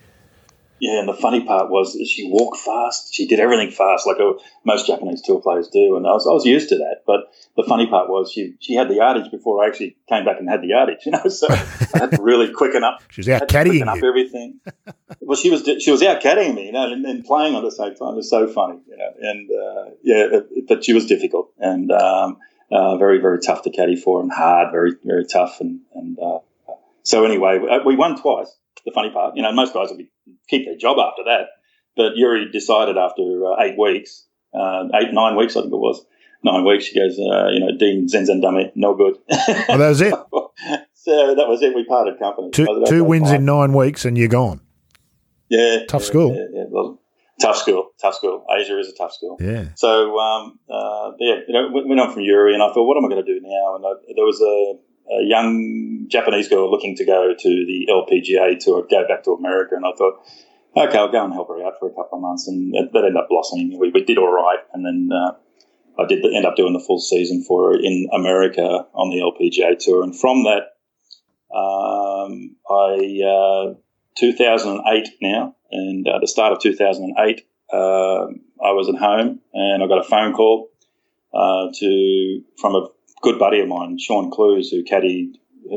Yeah, 0.79 0.99
and 0.99 1.09
the 1.09 1.13
funny 1.13 1.43
part 1.43 1.71
was 1.71 1.97
she 2.07 2.29
walked 2.29 2.59
fast. 2.59 3.13
She 3.13 3.25
did 3.25 3.39
everything 3.39 3.71
fast, 3.71 4.05
like 4.05 4.17
most 4.63 4.85
Japanese 4.85 5.21
tour 5.23 5.41
players 5.41 5.69
do. 5.69 5.97
And 5.97 6.05
I 6.05 6.11
was, 6.11 6.27
I 6.27 6.31
was 6.31 6.45
used 6.45 6.69
to 6.69 6.77
that. 6.77 7.01
But 7.07 7.33
the 7.55 7.63
funny 7.63 7.87
part 7.87 8.09
was 8.09 8.31
she, 8.31 8.55
she 8.59 8.75
had 8.75 8.87
the 8.87 8.95
yardage 8.95 9.31
before 9.31 9.63
I 9.63 9.67
actually 9.67 9.97
came 10.07 10.23
back 10.23 10.37
and 10.39 10.47
had 10.47 10.61
the 10.61 10.67
yardage. 10.67 10.99
You 11.07 11.11
know, 11.11 11.29
so 11.29 11.47
I 11.49 11.99
had 11.99 12.11
to 12.11 12.21
really 12.21 12.51
quicken 12.51 12.83
up. 12.83 13.01
she 13.09 13.21
was 13.21 13.29
out 13.29 13.47
caddying 13.47 13.87
up 13.87 14.03
everything. 14.03 14.59
well, 15.21 15.37
she 15.37 15.49
was 15.49 15.63
she 15.81 15.89
was 15.89 16.03
out 16.03 16.21
caddying 16.21 16.53
me, 16.53 16.65
you 16.65 16.73
know, 16.73 16.91
and, 16.91 17.05
and, 17.05 17.23
playing 17.23 17.55
at 17.55 17.63
the 17.63 17.71
same 17.71 17.95
time. 17.95 18.13
It 18.13 18.17
was 18.17 18.29
so 18.29 18.45
funny, 18.47 18.79
you 18.89 18.97
know. 18.97 19.13
And 19.21 19.49
uh, 19.49 19.91
yeah, 20.03 20.39
but 20.67 20.83
she 20.83 20.91
was 20.91 21.05
difficult 21.05 21.53
and 21.59 21.89
um, 21.93 22.39
uh, 22.69 22.97
very 22.97 23.19
very 23.19 23.39
tough 23.39 23.61
to 23.61 23.69
caddy 23.69 23.95
for, 23.95 24.21
and 24.21 24.29
hard, 24.29 24.73
very 24.73 24.95
very 25.01 25.25
tough. 25.25 25.61
And 25.61 25.79
and 25.95 26.19
uh, 26.19 26.39
so 27.03 27.23
anyway, 27.23 27.59
we 27.85 27.95
won 27.95 28.19
twice 28.19 28.53
the 28.87 28.91
funny 28.91 29.11
part. 29.11 29.35
You 29.35 29.43
know, 29.43 29.51
most 29.51 29.73
guys 29.73 29.89
will 29.89 29.97
be, 29.97 30.09
keep 30.49 30.65
their 30.65 30.77
job 30.77 30.97
after 30.99 31.23
that. 31.25 31.47
But 31.95 32.15
Yuri 32.15 32.51
decided 32.51 32.97
after 32.97 33.21
uh, 33.21 33.61
eight 33.61 33.77
weeks, 33.77 34.25
uh, 34.53 34.85
eight, 34.95 35.13
nine 35.13 35.35
weeks, 35.35 35.55
I 35.55 35.61
think 35.61 35.73
it 35.73 35.77
was, 35.77 36.05
nine 36.43 36.63
weeks, 36.63 36.85
she 36.85 36.95
goes, 36.95 37.17
uh, 37.19 37.47
you 37.49 37.59
know, 37.59 37.75
Dean 37.77 38.07
Zenzen 38.07 38.41
dummy, 38.41 38.71
no 38.75 38.95
good. 38.95 39.15
Oh, 39.69 39.77
that 39.77 39.89
was 39.89 40.01
it? 40.01 40.13
so 40.93 41.35
that 41.35 41.47
was 41.47 41.61
it. 41.61 41.75
We 41.75 41.85
parted 41.85 42.19
company. 42.19 42.51
Two, 42.51 42.83
two 42.87 43.03
wins 43.03 43.31
in 43.31 43.45
nine 43.45 43.73
weeks 43.73 44.05
and 44.05 44.17
you're 44.17 44.27
gone. 44.27 44.61
Yeah. 45.49 45.85
Tough 45.87 46.03
yeah, 46.03 46.07
school. 46.07 46.35
Yeah, 46.35 46.45
yeah. 46.53 46.65
Well, 46.69 47.01
tough 47.41 47.57
school. 47.57 47.91
Tough 47.99 48.15
school. 48.15 48.45
Asia 48.55 48.79
is 48.79 48.89
a 48.89 48.95
tough 48.95 49.13
school. 49.13 49.37
Yeah. 49.39 49.69
So, 49.75 50.19
um, 50.19 50.59
uh, 50.69 51.11
yeah, 51.19 51.35
you 51.47 51.53
know, 51.53 51.69
went 51.71 51.99
on 51.99 52.13
from 52.13 52.23
Yuri 52.23 52.53
and 52.53 52.61
I 52.61 52.71
thought, 52.73 52.85
what 52.85 52.97
am 52.97 53.05
I 53.05 53.09
going 53.09 53.25
to 53.25 53.33
do 53.33 53.39
now? 53.41 53.75
And 53.75 53.85
I, 53.85 53.91
there 54.15 54.25
was 54.25 54.41
a, 54.41 54.79
a 55.09 55.23
young 55.23 56.05
Japanese 56.09 56.47
girl 56.47 56.69
looking 56.69 56.95
to 56.95 57.05
go 57.05 57.33
to 57.37 57.49
the 57.49 57.87
LPGA 57.89 58.59
tour, 58.59 58.85
go 58.89 59.07
back 59.07 59.23
to 59.23 59.31
America, 59.31 59.75
and 59.75 59.85
I 59.85 59.91
thought, 59.97 60.25
okay, 60.75 60.97
I'll 60.97 61.11
go 61.11 61.23
and 61.23 61.33
help 61.33 61.47
her 61.49 61.63
out 61.65 61.79
for 61.79 61.87
a 61.87 61.93
couple 61.93 62.17
of 62.17 62.21
months, 62.21 62.47
and 62.47 62.73
that, 62.73 62.95
ended 62.95 63.15
up 63.15 63.29
blossoming. 63.29 63.77
We, 63.79 63.89
we, 63.89 64.03
did 64.03 64.17
all 64.17 64.31
right, 64.31 64.59
and 64.73 64.85
then 64.85 65.09
uh, 65.11 65.33
I 66.01 66.05
did 66.05 66.23
end 66.25 66.45
up 66.45 66.55
doing 66.55 66.73
the 66.73 66.83
full 66.85 66.99
season 66.99 67.43
for 67.43 67.71
her 67.71 67.79
in 67.79 68.09
America 68.13 68.61
on 68.93 69.09
the 69.09 69.21
LPGA 69.21 69.79
tour, 69.79 70.03
and 70.03 70.17
from 70.17 70.43
that, 70.43 70.75
um, 71.55 72.55
I 72.69 73.21
uh, 73.23 73.73
2008 74.17 75.09
now, 75.21 75.55
and 75.71 76.07
at 76.07 76.21
the 76.21 76.27
start 76.27 76.51
of 76.51 76.59
2008, 76.59 77.47
uh, 77.71 77.77
I 77.77 78.71
was 78.71 78.89
at 78.89 78.95
home, 78.95 79.39
and 79.53 79.83
I 79.83 79.87
got 79.87 79.99
a 79.99 80.03
phone 80.03 80.33
call 80.33 80.69
uh, 81.33 81.67
to 81.73 82.41
from 82.59 82.75
a 82.75 82.87
good 83.21 83.39
buddy 83.39 83.59
of 83.59 83.67
mine, 83.67 83.97
Sean 83.99 84.31
Clues, 84.31 84.69
who 84.69 84.83
caddied 84.83 85.33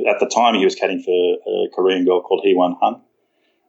at 0.08 0.20
the 0.20 0.26
time 0.26 0.54
he 0.54 0.64
was 0.64 0.76
caddying 0.76 1.02
for 1.02 1.36
a 1.46 1.68
Korean 1.74 2.04
girl 2.04 2.22
called 2.22 2.42
Hee-Won 2.44 2.76
Han, 2.80 3.00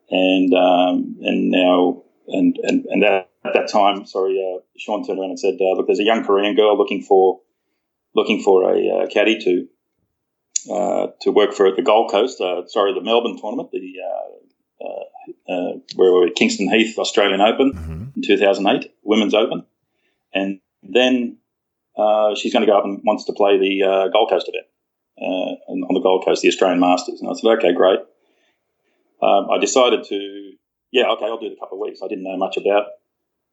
and 0.10 0.54
um, 0.54 1.18
and 1.22 1.50
now 1.50 2.04
and 2.28 2.58
and 2.64 2.86
and 2.86 3.04
that, 3.04 3.30
at 3.44 3.54
that 3.54 3.70
time, 3.70 4.06
sorry, 4.06 4.40
uh, 4.40 4.62
Sean 4.78 5.06
turned 5.06 5.20
around 5.20 5.32
and 5.32 5.40
said, 5.40 5.58
uh, 5.60 5.76
"Look, 5.76 5.88
there's 5.88 6.00
a 6.00 6.04
young 6.04 6.24
Korean 6.24 6.56
girl 6.56 6.78
looking 6.78 7.02
for 7.02 7.42
looking 8.14 8.42
for 8.42 8.72
a 8.72 9.04
uh, 9.04 9.08
caddy 9.08 9.40
to 9.40 9.68
uh, 10.72 11.08
to 11.22 11.32
work 11.32 11.54
for 11.54 11.66
at 11.66 11.76
the 11.76 11.82
Gold 11.82 12.12
Coast, 12.12 12.40
uh, 12.40 12.68
sorry, 12.68 12.94
the 12.94 13.02
Melbourne 13.02 13.40
tournament, 13.40 13.72
the 13.72 13.96
uh, 15.48 15.74
where 15.96 16.12
we 16.12 16.20
were 16.20 16.28
at 16.28 16.36
Kingston 16.36 16.70
Heath 16.70 16.98
Australian 16.98 17.42
Open 17.42 17.74
mm-hmm. 17.74 18.04
in 18.16 18.22
2008, 18.22 18.92
Women's 19.04 19.34
Open, 19.34 19.66
and 20.34 20.60
then 20.82 21.38
uh, 21.98 22.36
she's 22.36 22.54
going 22.54 22.66
to 22.66 22.72
go 22.72 22.78
up 22.78 22.86
and 22.86 23.02
wants 23.04 23.26
to 23.26 23.34
play 23.34 23.58
the 23.58 23.84
uh, 23.84 24.08
Gold 24.10 24.30
Coast 24.30 24.50
event 24.50 24.68
uh, 25.20 25.72
on 25.72 25.94
the 25.94 26.02
Gold 26.02 26.26
Coast, 26.26 26.42
the 26.42 26.48
Australian 26.48 26.80
Masters. 26.80 27.22
And 27.22 27.30
I 27.30 27.34
said, 27.34 27.58
okay, 27.58 27.74
great. 27.74 28.00
Um, 29.22 29.50
I 29.52 29.60
decided 29.60 30.04
to, 30.06 30.52
yeah, 30.92 31.10
okay, 31.12 31.26
I'll 31.26 31.40
do 31.40 31.48
it 31.48 31.54
a 31.54 31.60
couple 31.60 31.78
of 31.78 31.88
weeks. 31.88 32.02
I 32.04 32.08
didn't 32.08 32.24
know 32.24 32.38
much 32.38 32.58
about 32.58 32.86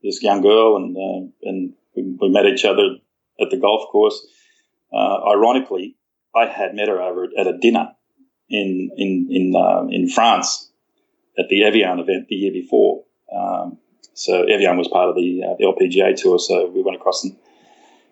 this 0.02 0.22
young 0.22 0.40
girl, 0.42 0.76
and 0.76 0.96
uh, 0.96 1.30
and 1.42 1.74
we, 1.94 2.16
we, 2.20 2.28
met 2.30 2.46
each 2.46 2.64
other 2.64 2.96
at 3.40 3.50
the 3.50 3.56
golf 3.56 3.90
course. 3.90 4.26
Uh, 4.92 5.18
ironically, 5.34 5.96
I 6.34 6.46
had 6.46 6.74
met 6.74 6.88
her 6.88 7.02
over 7.02 7.28
at 7.38 7.46
a 7.46 7.58
dinner 7.58 7.88
in 8.48 8.90
in 8.96 9.28
in 9.30 9.56
um, 9.56 9.90
in 9.90 10.08
France 10.08 10.70
at 11.38 11.48
the 11.48 11.64
Evian 11.64 11.98
event 11.98 12.28
the 12.28 12.36
year 12.36 12.52
before. 12.52 13.04
Um, 13.34 13.78
so 14.14 14.42
Evian 14.44 14.76
was 14.76 14.88
part 14.88 15.08
of 15.08 15.14
the, 15.14 15.42
uh, 15.44 15.54
LPGA 15.62 16.16
tour, 16.16 16.38
so 16.40 16.66
we 16.66 16.82
went 16.82 16.96
across 16.96 17.22
and 17.22 17.36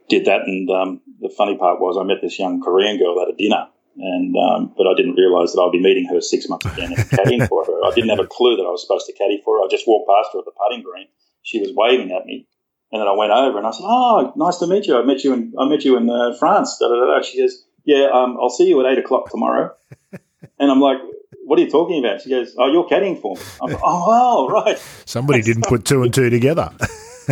did 0.08 0.24
that. 0.26 0.42
And 0.46 0.70
um, 0.70 1.00
the 1.20 1.30
funny 1.36 1.56
part 1.56 1.80
was 1.80 1.96
I 1.98 2.04
met 2.04 2.22
this 2.22 2.38
young 2.38 2.60
Korean 2.60 2.98
girl 2.98 3.20
at 3.22 3.28
a 3.28 3.36
dinner. 3.36 3.68
And 3.98 4.36
um, 4.36 4.74
but 4.76 4.86
I 4.86 4.94
didn't 4.94 5.14
realise 5.14 5.52
that 5.52 5.60
I'd 5.62 5.72
be 5.72 5.80
meeting 5.80 6.06
her 6.12 6.20
six 6.20 6.48
months 6.48 6.66
again 6.66 6.92
and 6.92 6.98
caddying 7.08 7.48
for 7.48 7.64
her. 7.64 7.84
I 7.86 7.94
didn't 7.94 8.10
have 8.10 8.20
a 8.20 8.26
clue 8.26 8.56
that 8.56 8.62
I 8.62 8.68
was 8.68 8.82
supposed 8.82 9.06
to 9.06 9.14
caddy 9.14 9.40
for 9.42 9.56
her. 9.56 9.64
I 9.64 9.68
just 9.70 9.88
walked 9.88 10.06
past 10.08 10.34
her 10.34 10.40
at 10.40 10.44
the 10.44 10.52
putting 10.52 10.82
green. 10.84 11.06
She 11.42 11.60
was 11.60 11.72
waving 11.74 12.12
at 12.12 12.26
me, 12.26 12.46
And 12.92 13.00
then 13.00 13.08
I 13.08 13.12
went 13.12 13.32
over 13.32 13.56
and 13.56 13.66
I 13.66 13.70
said, 13.70 13.84
"Oh, 13.86 14.34
nice 14.36 14.58
to 14.58 14.66
meet 14.66 14.86
you. 14.86 14.98
I 14.98 15.02
met 15.02 15.24
you 15.24 15.32
in 15.32 15.54
I 15.58 15.66
met 15.66 15.82
you 15.84 15.96
in 15.96 16.10
uh, 16.10 16.34
France." 16.38 16.76
Da, 16.78 16.88
da, 16.88 17.06
da, 17.06 17.22
She 17.22 17.38
goes, 17.40 17.64
"Yeah, 17.84 18.10
um, 18.12 18.36
I'll 18.38 18.50
see 18.50 18.68
you 18.68 18.84
at 18.84 18.92
eight 18.92 18.98
o'clock 18.98 19.30
tomorrow." 19.30 19.72
and 20.12 20.70
I'm 20.70 20.80
like, 20.80 20.98
"What 21.46 21.58
are 21.58 21.62
you 21.62 21.70
talking 21.70 22.04
about?" 22.04 22.20
She 22.20 22.28
goes, 22.28 22.54
"Oh, 22.58 22.70
you're 22.70 22.86
caddying 22.86 23.18
for 23.18 23.36
me." 23.36 23.42
I'm 23.62 23.72
like, 23.72 23.82
"Oh, 23.82 24.08
wow, 24.10 24.48
right." 24.52 24.78
Somebody 25.06 25.40
didn't 25.40 25.64
put 25.64 25.86
two 25.86 26.02
and 26.02 26.12
two 26.12 26.28
together. 26.28 26.70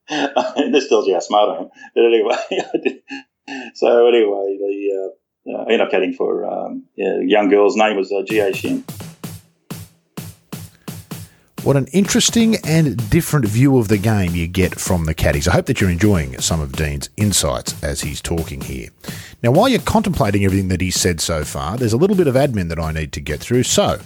this 0.57 0.88
tells 0.88 1.07
you 1.07 1.14
how 1.14 1.20
smart 1.20 1.50
I 1.50 1.62
am. 1.62 1.70
But 1.94 2.05
anyway, 2.05 2.36
so 3.74 4.07
anyway, 4.07 4.59
the 4.59 5.14
uh, 5.50 5.82
up 5.82 5.90
caddying 5.90 6.14
for 6.14 6.44
um, 6.44 6.84
yeah, 6.96 7.20
young 7.20 7.48
girl's 7.48 7.76
name 7.76 7.96
was 7.96 8.12
uh, 8.12 8.22
Jiyai 8.28 8.55
Shin. 8.55 8.84
What 11.64 11.76
an 11.76 11.86
interesting 11.94 12.57
and 12.66 13.09
different 13.09 13.46
view 13.46 13.78
of 13.78 13.88
the 13.88 13.96
game 13.96 14.34
you 14.34 14.46
get 14.46 14.78
from 14.78 15.07
the 15.07 15.14
caddies. 15.14 15.48
I 15.48 15.52
hope 15.52 15.64
that 15.64 15.80
you're 15.80 15.88
enjoying 15.88 16.38
some 16.38 16.61
of 16.61 16.72
Dean's 16.72 17.09
insights 17.16 17.82
as 17.82 18.02
he's 18.02 18.20
talking 18.20 18.61
here. 18.61 18.90
Now, 19.42 19.50
while 19.50 19.70
you're 19.70 19.80
contemplating 19.80 20.44
everything 20.44 20.68
that 20.68 20.82
he's 20.82 21.00
said 21.00 21.22
so 21.22 21.42
far, 21.42 21.78
there's 21.78 21.94
a 21.94 21.96
little 21.96 22.16
bit 22.16 22.26
of 22.26 22.34
admin 22.34 22.68
that 22.68 22.78
I 22.78 22.92
need 22.92 23.12
to 23.12 23.20
get 23.22 23.40
through. 23.40 23.62
So, 23.62 23.98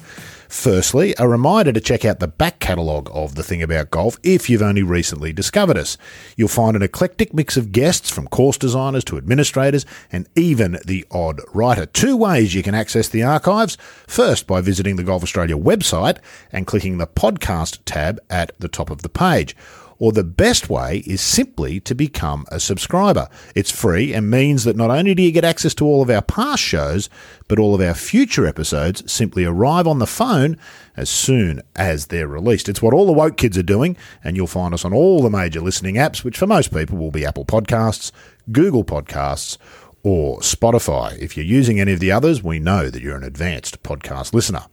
Firstly, 0.49 1.15
a 1.19 1.29
reminder 1.29 1.73
to 1.73 1.81
check 1.81 2.07
out 2.07 2.21
the 2.21 2.27
back 2.27 2.59
catalogue 2.59 3.11
of 3.13 3.35
The 3.35 3.43
Thing 3.43 3.63
About 3.63 3.91
Golf 3.91 4.19
if 4.23 4.49
you've 4.49 4.63
only 4.63 4.83
recently 4.83 5.31
discovered 5.31 5.77
us. 5.77 5.99
You'll 6.37 6.49
find 6.49 6.75
an 6.75 6.83
eclectic 6.83 7.35
mix 7.35 7.59
of 7.59 7.71
guests 7.71 8.09
from 8.09 8.29
course 8.29 8.57
designers 8.57 9.05
to 9.05 9.19
administrators 9.19 9.85
and 10.11 10.27
even 10.35 10.79
the 10.87 11.05
odd 11.11 11.43
writer. 11.53 11.85
Two 11.85 12.17
ways 12.17 12.55
you 12.55 12.63
can 12.63 12.75
access 12.75 13.09
the 13.11 13.23
archives. 13.23 13.77
First, 14.07 14.47
by 14.47 14.63
visiting 14.63 14.97
the 14.97 15.05
Golf 15.05 15.23
Australia 15.23 15.57
website 15.57 16.17
and 16.51 16.67
clicking 16.67 16.97
the 16.97 17.07
podcast 17.07 17.81
tab 17.85 18.19
at 18.31 18.53
the 18.59 18.69
top 18.69 18.89
of 18.89 19.03
the 19.03 19.11
page 19.11 19.55
or 19.99 20.13
the 20.13 20.25
best 20.25 20.71
way 20.71 20.99
is 21.07 21.21
simply 21.21 21.81
to 21.81 21.95
become 21.95 22.47
a 22.51 22.61
subscriber. 22.61 23.29
It's 23.55 23.71
free 23.71 24.13
and 24.13 24.31
means 24.31 24.65
that 24.65 24.77
not 24.77 24.91
only 24.91 25.15
do 25.15 25.23
you 25.23 25.33
get 25.33 25.45
access 25.45 25.75
to 25.75 25.85
all 25.85 26.03
of 26.03 26.11
our 26.11 26.23
past 26.23 26.63
shows, 26.63 27.09
but 27.49 27.59
all 27.59 27.75
of 27.75 27.81
our 27.81 27.95
future 27.95 28.47
episodes 28.47 29.11
simply 29.11 29.45
arrive 29.45 29.87
on 29.87 29.99
the 29.99 30.07
phone 30.07 30.57
as 30.97 31.11
soon 31.11 31.63
as 31.75 32.07
they're 32.07 32.29
released. 32.29 32.69
It's 32.69 32.83
what 32.83 32.95
all 32.95 33.07
the 33.07 33.13
woke 33.13 33.37
kids 33.37 33.59
are 33.59 33.63
doing, 33.63 33.97
and 34.23 34.37
you'll 34.37 34.47
find 34.47 34.75
us 34.75 34.85
on 34.85 34.95
all 34.95 35.23
the 35.23 35.31
major 35.31 35.61
listening 35.61 35.97
apps, 35.97 36.25
which 36.25 36.39
for 36.39 36.47
most 36.47 36.73
people 36.73 36.97
will 36.97 37.11
be 37.11 37.27
Apple 37.27 37.45
Podcasts, 37.45 38.13
Google 38.53 38.85
Podcasts, 38.85 39.59
or 40.03 40.39
Spotify. 40.41 41.19
If 41.19 41.37
you're 41.37 41.47
using 41.47 41.81
any 41.81 41.93
of 41.93 42.01
the 42.01 42.13
others, 42.13 42.43
we 42.43 42.59
know 42.59 42.89
that 42.89 43.03
you're 43.03 43.17
an 43.17 43.25
advanced 43.25 43.83
podcast 43.83 44.33
listener. 44.33 44.65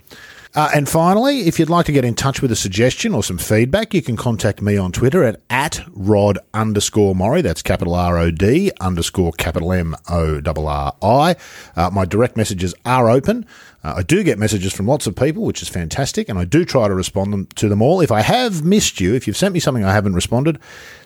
Uh, 0.56 0.70
and 0.74 0.88
finally, 0.88 1.42
if 1.42 1.60
you'd 1.60 1.70
like 1.70 1.86
to 1.86 1.92
get 1.92 2.06
in 2.06 2.16
touch 2.16 2.42
with 2.42 2.50
a 2.50 2.56
suggestion 2.56 3.14
or 3.14 3.22
some 3.22 3.38
feedback, 3.38 3.94
you 3.94 4.02
can 4.02 4.16
contact 4.16 4.62
me 4.62 4.78
on 4.78 4.92
Twitter 4.92 5.24
at, 5.24 5.42
at 5.50 5.82
rod 5.92 6.40
underscore 6.54 7.14
Morri. 7.14 7.44
That's 7.44 7.62
capital 7.62 7.94
R 7.94 8.18
O 8.18 8.32
D 8.32 8.72
underscore 8.80 9.34
capital 9.34 9.74
M 9.74 9.96
O 10.10 10.40
R 10.46 10.94
R 11.02 11.20
I. 11.22 11.36
Uh, 11.76 11.90
my 11.90 12.06
direct 12.06 12.38
messages 12.38 12.74
are 12.86 13.10
open. 13.10 13.46
Uh, 13.86 13.94
I 13.98 14.02
do 14.02 14.24
get 14.24 14.40
messages 14.40 14.74
from 14.74 14.88
lots 14.88 15.06
of 15.06 15.16
people, 15.16 15.44
which 15.44 15.62
is 15.62 15.70
fantastic, 15.70 16.28
and 16.28 16.40
I 16.40 16.46
do 16.46 16.66
try 16.66 16.88
to 16.88 16.96
respond 16.96 17.32
them, 17.32 17.46
to 17.54 17.70
them 17.70 17.84
all. 17.84 18.02
If 18.02 18.12
I 18.12 18.22
have 18.22 18.66
missed 18.66 19.00
you, 19.00 19.14
if 19.14 19.28
you've 19.28 19.38
sent 19.38 19.54
me 19.54 19.60
something 19.60 19.84
I 19.84 19.94
haven't 19.94 20.16
responded, 20.16 20.58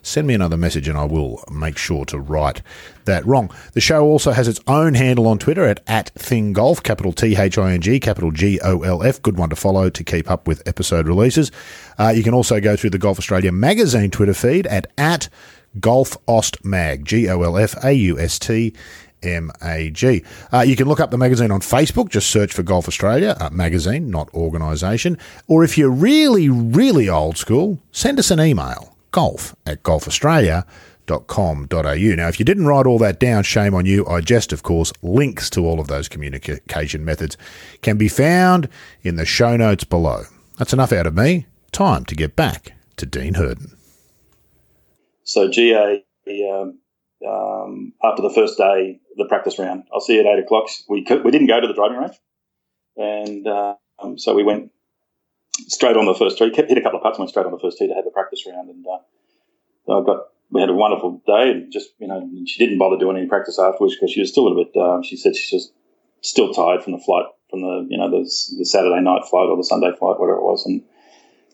send 0.01 0.27
me 0.27 0.33
another 0.33 0.55
message 0.55 0.87
and 0.87 0.97
I 0.97 1.03
will 1.03 1.43
make 1.51 1.77
sure 1.77 2.05
to 2.05 2.17
write 2.17 2.61
that 3.03 3.25
wrong. 3.25 3.51
The 3.73 3.81
show 3.81 4.05
also 4.05 4.31
has 4.31 4.47
its 4.47 4.61
own 4.65 4.93
handle 4.93 5.27
on 5.27 5.39
Twitter 5.39 5.65
at, 5.65 5.81
at 5.87 6.13
ThingGolf, 6.15 6.81
capital 6.81 7.11
T 7.11 7.35
H 7.35 7.57
I 7.57 7.73
N 7.73 7.81
G, 7.81 7.99
capital 7.99 8.31
G 8.31 8.61
O 8.63 8.79
L 8.83 9.03
F. 9.03 9.21
Good 9.21 9.37
one 9.37 9.49
to 9.49 9.57
follow 9.57 9.89
to 9.89 10.03
keep 10.05 10.31
up 10.31 10.47
with 10.47 10.65
episode 10.65 11.05
releases. 11.05 11.51
Uh, 11.97 12.13
you 12.15 12.23
can 12.23 12.33
also 12.33 12.61
go 12.61 12.77
through 12.77 12.91
the 12.91 12.97
Golf 12.97 13.19
Australia 13.19 13.51
magazine 13.51 14.09
Twitter 14.09 14.33
feed 14.33 14.65
at, 14.67 14.87
at 14.97 15.27
Golf 15.81 16.15
Mag, 16.63 17.03
G 17.03 17.27
O 17.27 17.41
L 17.41 17.57
F 17.57 17.75
A 17.83 17.91
U 17.91 18.17
S 18.17 18.39
T 18.39 18.73
MAG. 19.23 20.25
Uh, 20.51 20.61
you 20.61 20.75
can 20.75 20.87
look 20.87 20.99
up 20.99 21.11
the 21.11 21.17
magazine 21.17 21.51
on 21.51 21.61
Facebook. 21.61 22.09
Just 22.09 22.29
search 22.29 22.53
for 22.53 22.63
Golf 22.63 22.87
Australia 22.87 23.35
uh, 23.39 23.49
magazine, 23.51 24.09
not 24.09 24.33
organisation. 24.33 25.17
Or 25.47 25.63
if 25.63 25.77
you're 25.77 25.89
really, 25.89 26.49
really 26.49 27.09
old 27.09 27.37
school, 27.37 27.79
send 27.91 28.19
us 28.19 28.31
an 28.31 28.39
email 28.39 28.95
golf 29.11 29.55
at 29.65 29.83
golfaustralia.com.au. 29.83 32.15
Now, 32.15 32.27
if 32.27 32.39
you 32.39 32.45
didn't 32.45 32.67
write 32.67 32.85
all 32.85 32.99
that 32.99 33.19
down, 33.19 33.43
shame 33.43 33.73
on 33.73 33.85
you. 33.85 34.05
I 34.07 34.21
just, 34.21 34.53
of 34.53 34.63
course, 34.63 34.93
links 35.01 35.49
to 35.51 35.65
all 35.65 35.79
of 35.79 35.87
those 35.87 36.07
communication 36.07 37.03
methods 37.03 37.37
can 37.81 37.97
be 37.97 38.07
found 38.07 38.69
in 39.01 39.15
the 39.15 39.25
show 39.25 39.57
notes 39.57 39.83
below. 39.83 40.23
That's 40.57 40.73
enough 40.73 40.91
out 40.91 41.07
of 41.07 41.15
me. 41.15 41.47
Time 41.71 42.05
to 42.05 42.15
get 42.15 42.35
back 42.35 42.73
to 42.97 43.05
Dean 43.05 43.35
Herden. 43.35 43.75
So, 45.23 45.49
GA, 45.49 46.03
um, 46.51 46.79
um, 47.27 47.93
after 48.03 48.21
the 48.21 48.29
first 48.29 48.57
day, 48.57 48.99
the 49.17 49.25
practice 49.25 49.59
round. 49.59 49.83
I'll 49.93 49.99
see 49.99 50.15
you 50.15 50.21
at 50.21 50.25
eight 50.25 50.43
o'clock. 50.43 50.69
We 50.87 51.03
could, 51.03 51.23
we 51.23 51.31
didn't 51.31 51.47
go 51.47 51.59
to 51.59 51.67
the 51.67 51.73
driving 51.73 51.97
range, 51.97 52.15
and 52.97 53.47
uh, 53.47 53.75
um, 53.99 54.17
so 54.17 54.33
we 54.33 54.43
went 54.43 54.71
straight 55.67 55.97
on 55.97 56.05
the 56.05 56.13
first 56.13 56.37
tee. 56.37 56.51
Hit 56.53 56.77
a 56.77 56.81
couple 56.81 56.99
of 56.99 57.03
putts, 57.03 57.17
and 57.17 57.23
went 57.23 57.29
straight 57.29 57.45
on 57.45 57.51
the 57.51 57.59
first 57.59 57.77
tee 57.77 57.87
to 57.87 57.93
have 57.93 58.05
the 58.05 58.11
practice 58.11 58.45
round. 58.47 58.69
And 58.69 58.85
uh, 58.87 59.99
I 59.99 60.05
got 60.05 60.27
we 60.51 60.61
had 60.61 60.69
a 60.69 60.73
wonderful 60.73 61.21
day, 61.25 61.51
and 61.51 61.71
just 61.71 61.89
you 61.99 62.07
know 62.07 62.29
she 62.45 62.63
didn't 62.63 62.79
bother 62.79 62.97
doing 62.97 63.17
any 63.17 63.27
practice 63.27 63.59
afterwards 63.59 63.95
because 63.95 64.11
she 64.11 64.21
was 64.21 64.29
still 64.29 64.47
a 64.47 64.49
little 64.49 64.63
bit. 64.63 64.79
Um, 64.79 65.03
she 65.03 65.17
said 65.17 65.35
she's 65.35 65.51
just 65.51 65.73
still 66.21 66.53
tired 66.53 66.83
from 66.83 66.93
the 66.93 66.99
flight, 66.99 67.25
from 67.49 67.61
the 67.61 67.87
you 67.89 67.97
know 67.97 68.09
the, 68.09 68.23
the 68.57 68.65
Saturday 68.65 69.01
night 69.01 69.23
flight 69.29 69.49
or 69.49 69.57
the 69.57 69.63
Sunday 69.63 69.91
flight, 69.97 70.19
whatever 70.19 70.39
it 70.39 70.43
was, 70.43 70.65
and. 70.65 70.83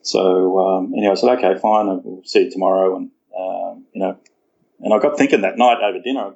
So 0.02 0.60
um, 0.60 0.94
anyway, 0.96 1.14
I 1.14 1.16
said, 1.16 1.36
okay, 1.40 1.60
fine. 1.60 1.88
We'll 1.88 2.22
see 2.26 2.44
you 2.44 2.52
tomorrow, 2.52 2.96
and 2.96 3.10
uh, 3.36 3.74
you 3.92 4.00
know, 4.00 4.20
and 4.86 4.94
I 4.94 5.00
got 5.00 5.18
thinking 5.18 5.42
that 5.42 5.58
night 5.58 5.84
over 5.84 6.00
dinner, 6.00 6.32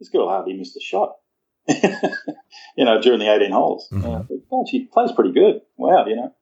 this 0.00 0.08
girl 0.08 0.28
hardly 0.28 0.54
missed 0.54 0.76
a 0.76 0.80
shot. 0.80 1.16
you 1.68 2.84
know, 2.84 3.00
during 3.00 3.20
the 3.20 3.32
18 3.32 3.52
holes. 3.52 3.88
Mm-hmm. 3.92 4.04
Uh, 4.04 4.22
but, 4.22 4.38
oh, 4.50 4.66
she 4.68 4.86
plays 4.86 5.12
pretty 5.12 5.32
good. 5.32 5.60
Wow, 5.76 6.06
you 6.06 6.16
know. 6.16 6.34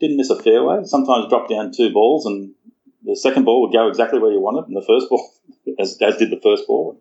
Didn't 0.00 0.16
miss 0.16 0.30
a 0.30 0.40
fairway. 0.40 0.84
Sometimes 0.84 1.28
drop 1.28 1.50
down 1.50 1.72
two 1.72 1.92
balls 1.92 2.24
and 2.24 2.54
the 3.02 3.16
second 3.16 3.44
ball 3.44 3.62
would 3.62 3.72
go 3.72 3.88
exactly 3.88 4.18
where 4.18 4.32
you 4.32 4.40
wanted, 4.40 4.68
and 4.68 4.76
the 4.76 4.86
first 4.86 5.08
ball, 5.08 5.30
as, 5.78 5.98
as 6.00 6.16
did 6.16 6.30
the 6.30 6.40
first 6.40 6.66
ball. 6.66 7.00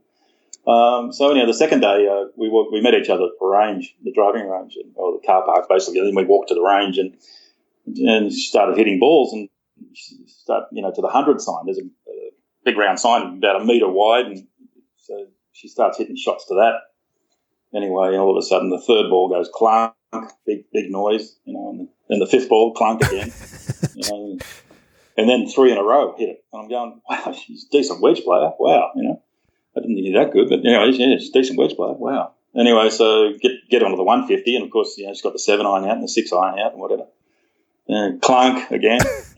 Um, 0.68 1.12
so 1.12 1.32
anyhow, 1.32 1.46
the 1.46 1.54
second 1.54 1.82
day 1.82 2.08
uh, 2.08 2.26
we 2.36 2.50
we 2.50 2.82
met 2.82 2.94
each 2.94 3.10
other 3.10 3.26
at 3.26 3.32
the 3.40 3.46
range, 3.46 3.96
the 4.04 4.12
driving 4.12 4.48
range, 4.48 4.78
or 4.96 5.14
the 5.14 5.26
car 5.26 5.44
park 5.46 5.68
basically. 5.70 6.00
And 6.00 6.08
then 6.08 6.16
we 6.16 6.26
walked 6.26 6.50
to 6.50 6.56
the 6.56 6.62
range 6.62 6.98
and 6.98 7.16
and 7.98 8.32
started 8.32 8.78
hitting 8.78 9.00
balls 9.00 9.34
and 9.34 9.50
start 10.28 10.66
you 10.72 10.82
know 10.82 10.92
to 10.92 11.02
the 11.02 11.08
hundred 11.08 11.42
sign. 11.42 11.66
There's 11.66 11.80
a 11.80 11.90
big 12.64 12.78
round 12.78 13.00
sign 13.00 13.38
about 13.38 13.62
a 13.62 13.66
metre 13.66 13.90
wide, 13.90 14.26
and 14.26 14.48
so 14.98 15.28
she 15.52 15.68
starts 15.68 15.98
hitting 15.98 16.16
shots 16.16 16.46
to 16.48 16.56
that. 16.56 16.80
Anyway, 17.74 18.18
all 18.18 18.32
of 18.32 18.38
a 18.38 18.46
sudden 18.46 18.70
the 18.70 18.82
third 18.82 19.10
ball 19.10 19.30
goes 19.30 19.50
clunk, 19.54 19.94
big 20.46 20.66
big 20.74 20.92
noise, 20.92 21.38
you 21.46 21.54
know, 21.54 21.70
and, 21.70 21.88
and 22.10 22.22
the 22.22 22.28
fifth 22.28 22.50
ball 22.50 22.74
clunk 22.74 23.02
again, 23.04 23.32
you 23.96 24.10
know, 24.10 24.38
and 25.18 25.30
then 25.30 25.48
three 25.48 25.72
in 25.72 25.78
a 25.78 25.84
row 25.84 26.16
hit 26.18 26.30
it. 26.30 26.44
And 26.52 26.64
I'm 26.64 26.70
going, 26.70 27.02
wow, 27.10 27.34
she's 27.34 27.66
a 27.66 27.70
decent 27.70 28.02
wedge 28.02 28.24
player. 28.24 28.52
Wow, 28.60 28.92
you 28.96 29.04
know, 29.04 29.22
I 29.76 29.82
didn't 29.82 29.96
think 29.96 30.08
he's 30.08 30.16
that 30.16 30.32
good, 30.32 30.50
but 30.50 30.60
anyway, 30.60 30.92
yeah, 30.94 31.18
she's 31.18 31.30
a 31.30 31.34
decent 31.34 31.60
wedge 31.60 31.76
player. 31.76 31.94
Wow. 31.94 32.34
Anyway, 32.56 32.90
so 32.90 33.34
get 33.40 33.52
get 33.70 33.84
onto 33.84 33.98
the 33.98 34.04
150, 34.04 34.56
and 34.56 34.66
of 34.66 34.72
course, 34.72 34.98
you 34.98 35.06
know, 35.06 35.14
she's 35.14 35.22
got 35.22 35.34
the 35.34 35.40
seven 35.40 35.68
iron 35.68 35.86
out 35.86 35.92
and 35.92 36.04
the 36.04 36.08
six 36.08 36.34
iron 36.34 36.60
out 36.60 36.72
and 36.72 36.82
whatever. 36.82 37.06
Clunk 38.22 38.70
again. 38.70 39.00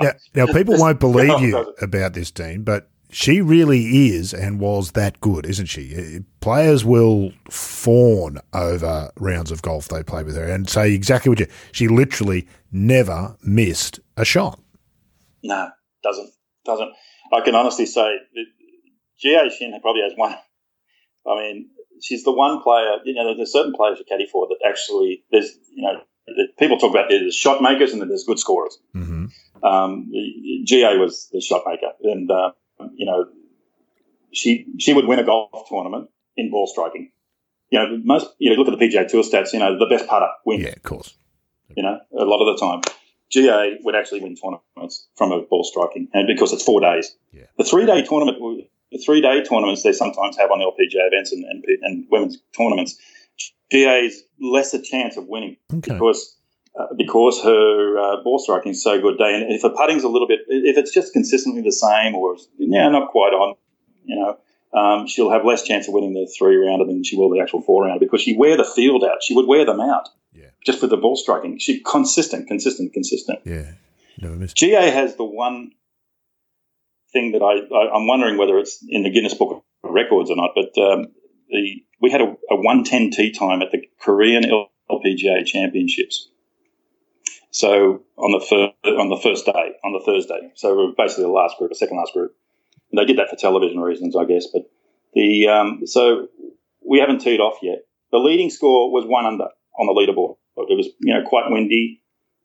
now, 0.00 0.12
now, 0.34 0.46
people 0.46 0.78
won't 0.78 0.98
believe 0.98 1.40
you 1.40 1.74
about 1.82 2.14
this, 2.14 2.30
Dean, 2.30 2.62
but 2.62 2.88
she 3.10 3.42
really 3.42 4.08
is 4.08 4.32
and 4.32 4.58
was 4.58 4.92
that 4.92 5.20
good, 5.20 5.44
isn't 5.44 5.66
she? 5.66 5.94
Uh, 5.94 6.20
players 6.40 6.84
will 6.84 7.32
fawn 7.50 8.38
over 8.54 9.10
rounds 9.16 9.50
of 9.50 9.60
golf 9.62 9.88
they 9.88 10.02
play 10.02 10.22
with 10.22 10.36
her 10.36 10.48
and 10.48 10.70
say 10.70 10.92
exactly 10.92 11.28
what 11.28 11.40
you. 11.40 11.46
She 11.70 11.86
literally 11.86 12.48
never 12.72 13.36
missed 13.42 14.00
a 14.16 14.24
shot. 14.24 14.58
No, 15.42 15.68
doesn't 16.02 16.30
doesn't. 16.64 16.92
I 17.32 17.40
can 17.42 17.54
honestly 17.54 17.86
say 17.86 18.16
Jiyai 19.22 19.50
Shin 19.50 19.78
probably 19.82 20.02
has 20.02 20.12
one. 20.16 20.34
I 21.26 21.36
mean, 21.36 21.70
she's 22.02 22.24
the 22.24 22.32
one 22.32 22.62
player. 22.62 22.96
You 23.04 23.14
know, 23.14 23.36
there's 23.36 23.52
certain 23.52 23.74
players 23.74 23.98
you 23.98 24.04
caddy 24.08 24.26
for 24.26 24.48
that 24.48 24.66
actually 24.66 25.24
there's 25.30 25.52
you 25.74 25.82
know 25.82 26.00
people 26.58 26.78
talk 26.78 26.90
about 26.90 27.06
there's 27.08 27.34
shot 27.34 27.62
makers 27.62 27.92
and 27.92 28.02
there's 28.02 28.24
good 28.24 28.38
scorers. 28.38 28.78
Mm-hmm. 28.94 29.26
Um, 29.64 30.12
GA 30.64 30.96
was 30.96 31.28
the 31.32 31.40
shot 31.40 31.62
maker, 31.66 31.92
and 32.02 32.30
uh, 32.30 32.52
you 32.94 33.06
know, 33.06 33.26
she 34.32 34.66
she 34.78 34.92
would 34.92 35.06
win 35.06 35.18
a 35.18 35.24
golf 35.24 35.68
tournament 35.68 36.10
in 36.36 36.50
ball 36.50 36.66
striking. 36.66 37.10
You 37.70 37.78
know, 37.78 38.00
most 38.04 38.28
you 38.38 38.50
know, 38.50 38.56
look 38.56 38.72
at 38.72 38.78
the 38.78 38.86
PGA 38.86 39.08
Tour 39.08 39.22
stats. 39.22 39.52
You 39.52 39.58
know, 39.58 39.78
the 39.78 39.86
best 39.86 40.06
putter 40.06 40.28
wins. 40.44 40.64
Yeah, 40.64 40.70
of 40.70 40.82
course. 40.82 41.16
You 41.76 41.82
know, 41.82 41.98
a 42.16 42.24
lot 42.24 42.46
of 42.46 42.56
the 42.56 42.64
time, 42.64 42.80
GA 43.30 43.78
would 43.82 43.96
actually 43.96 44.20
win 44.20 44.36
tournaments 44.36 45.08
from 45.16 45.32
a 45.32 45.42
ball 45.42 45.64
striking, 45.64 46.08
and 46.12 46.26
because 46.26 46.52
it's 46.52 46.62
four 46.62 46.80
days. 46.80 47.16
Yeah. 47.32 47.44
The 47.58 47.64
three 47.64 47.86
day 47.86 48.02
tournament, 48.02 48.38
the 48.92 48.98
three 48.98 49.20
day 49.20 49.42
tournaments 49.42 49.82
they 49.82 49.92
sometimes 49.92 50.36
have 50.36 50.50
on 50.50 50.58
the 50.58 50.64
LPGA 50.64 51.08
events 51.08 51.32
and, 51.32 51.44
and, 51.44 51.64
and 51.82 52.06
women's 52.10 52.38
tournaments, 52.56 52.98
GA's 53.70 54.22
lesser 54.40 54.80
chance 54.80 55.16
of 55.16 55.26
winning 55.26 55.56
okay. 55.72 55.92
because 55.92 56.36
uh, 56.78 56.86
because 56.96 57.42
her 57.42 57.98
uh, 57.98 58.22
ball 58.22 58.38
striking 58.38 58.72
is 58.72 58.82
so 58.82 59.00
good. 59.00 59.18
Day 59.18 59.34
and 59.34 59.52
if 59.52 59.62
her 59.62 59.70
putting's 59.70 60.04
a 60.04 60.08
little 60.08 60.28
bit, 60.28 60.40
if 60.48 60.76
it's 60.76 60.92
just 60.92 61.12
consistently 61.12 61.62
the 61.62 61.72
same, 61.72 62.14
or 62.14 62.36
yeah, 62.58 62.88
not 62.88 63.10
quite 63.10 63.32
on, 63.32 63.56
you 64.04 64.16
know, 64.16 64.38
um, 64.78 65.06
she'll 65.06 65.30
have 65.30 65.44
less 65.44 65.62
chance 65.62 65.88
of 65.88 65.94
winning 65.94 66.12
the 66.12 66.30
three 66.38 66.56
rounder 66.56 66.84
than 66.84 67.02
she 67.02 67.16
will 67.16 67.30
the 67.30 67.40
actual 67.40 67.62
four 67.62 67.84
rounder 67.84 67.98
because 67.98 68.20
she 68.20 68.36
wear 68.36 68.56
the 68.56 68.64
field 68.64 69.04
out. 69.04 69.22
She 69.22 69.34
would 69.34 69.46
wear 69.46 69.64
them 69.64 69.80
out. 69.80 70.08
Yeah. 70.32 70.50
Just 70.64 70.82
with 70.82 70.90
the 70.90 70.98
ball 70.98 71.16
striking, 71.16 71.58
she 71.58 71.80
consistent, 71.80 72.46
consistent, 72.46 72.92
consistent. 72.92 73.40
Yeah. 73.44 73.72
Never 74.18 74.36
miss. 74.36 74.52
GA 74.52 74.90
has 74.90 75.16
the 75.16 75.24
one 75.24 75.72
thing 77.12 77.32
that 77.32 77.42
I, 77.42 77.74
I 77.74 77.96
am 77.96 78.06
wondering 78.06 78.36
whether 78.36 78.58
it's 78.58 78.84
in 78.88 79.02
the 79.02 79.10
Guinness 79.10 79.34
Book 79.34 79.64
of 79.84 79.90
Records 79.90 80.30
or 80.30 80.36
not, 80.36 80.50
but 80.54 80.78
um, 80.80 81.06
the 81.48 81.82
we 82.00 82.10
had 82.10 82.20
a, 82.20 82.24
a 82.50 82.56
110 82.56 83.10
tee 83.10 83.32
time 83.32 83.62
at 83.62 83.72
the 83.72 83.88
Korean 84.00 84.44
LPGA 84.90 85.44
Championships. 85.46 86.28
So 87.50 88.02
on 88.18 88.32
the 88.32 88.40
first 88.40 88.98
on 88.98 89.08
the 89.08 89.20
first 89.22 89.46
day, 89.46 89.72
on 89.82 89.92
the 89.92 90.02
Thursday, 90.04 90.52
so 90.54 90.76
we 90.76 90.90
are 90.90 90.94
basically 90.96 91.24
the 91.24 91.30
last 91.30 91.56
group, 91.58 91.70
the 91.70 91.76
second 91.76 91.96
last 91.96 92.12
group. 92.12 92.34
And 92.90 92.98
they 92.98 93.06
did 93.06 93.18
that 93.18 93.30
for 93.30 93.36
television 93.36 93.80
reasons, 93.80 94.14
I 94.14 94.24
guess. 94.24 94.46
But 94.52 94.70
the 95.14 95.48
um, 95.48 95.86
so 95.86 96.28
we 96.86 96.98
haven't 96.98 97.20
teed 97.20 97.40
off 97.40 97.58
yet. 97.62 97.78
The 98.12 98.18
leading 98.18 98.50
score 98.50 98.92
was 98.92 99.06
one 99.06 99.24
under 99.24 99.48
on 99.78 99.86
the 99.86 99.94
leaderboard. 99.94 100.36
It 100.68 100.76
was 100.76 100.88
you 101.00 101.14
know 101.14 101.22
quite 101.26 101.50
windy, 101.50 102.02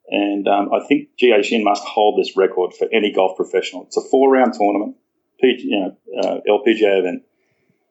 and 0.08 0.48
um, 0.48 0.70
I 0.72 0.84
think 0.86 1.10
Jiyai 1.20 1.44
Shin 1.44 1.62
must 1.62 1.84
hold 1.84 2.18
this 2.18 2.34
record 2.36 2.72
for 2.72 2.88
any 2.90 3.12
golf 3.12 3.36
professional. 3.36 3.84
It's 3.84 3.98
a 3.98 4.08
four 4.10 4.32
round 4.32 4.54
tournament, 4.54 4.96
you 5.42 5.78
know, 5.78 5.96
uh, 6.22 6.40
LPGA 6.48 7.00
event. 7.00 7.22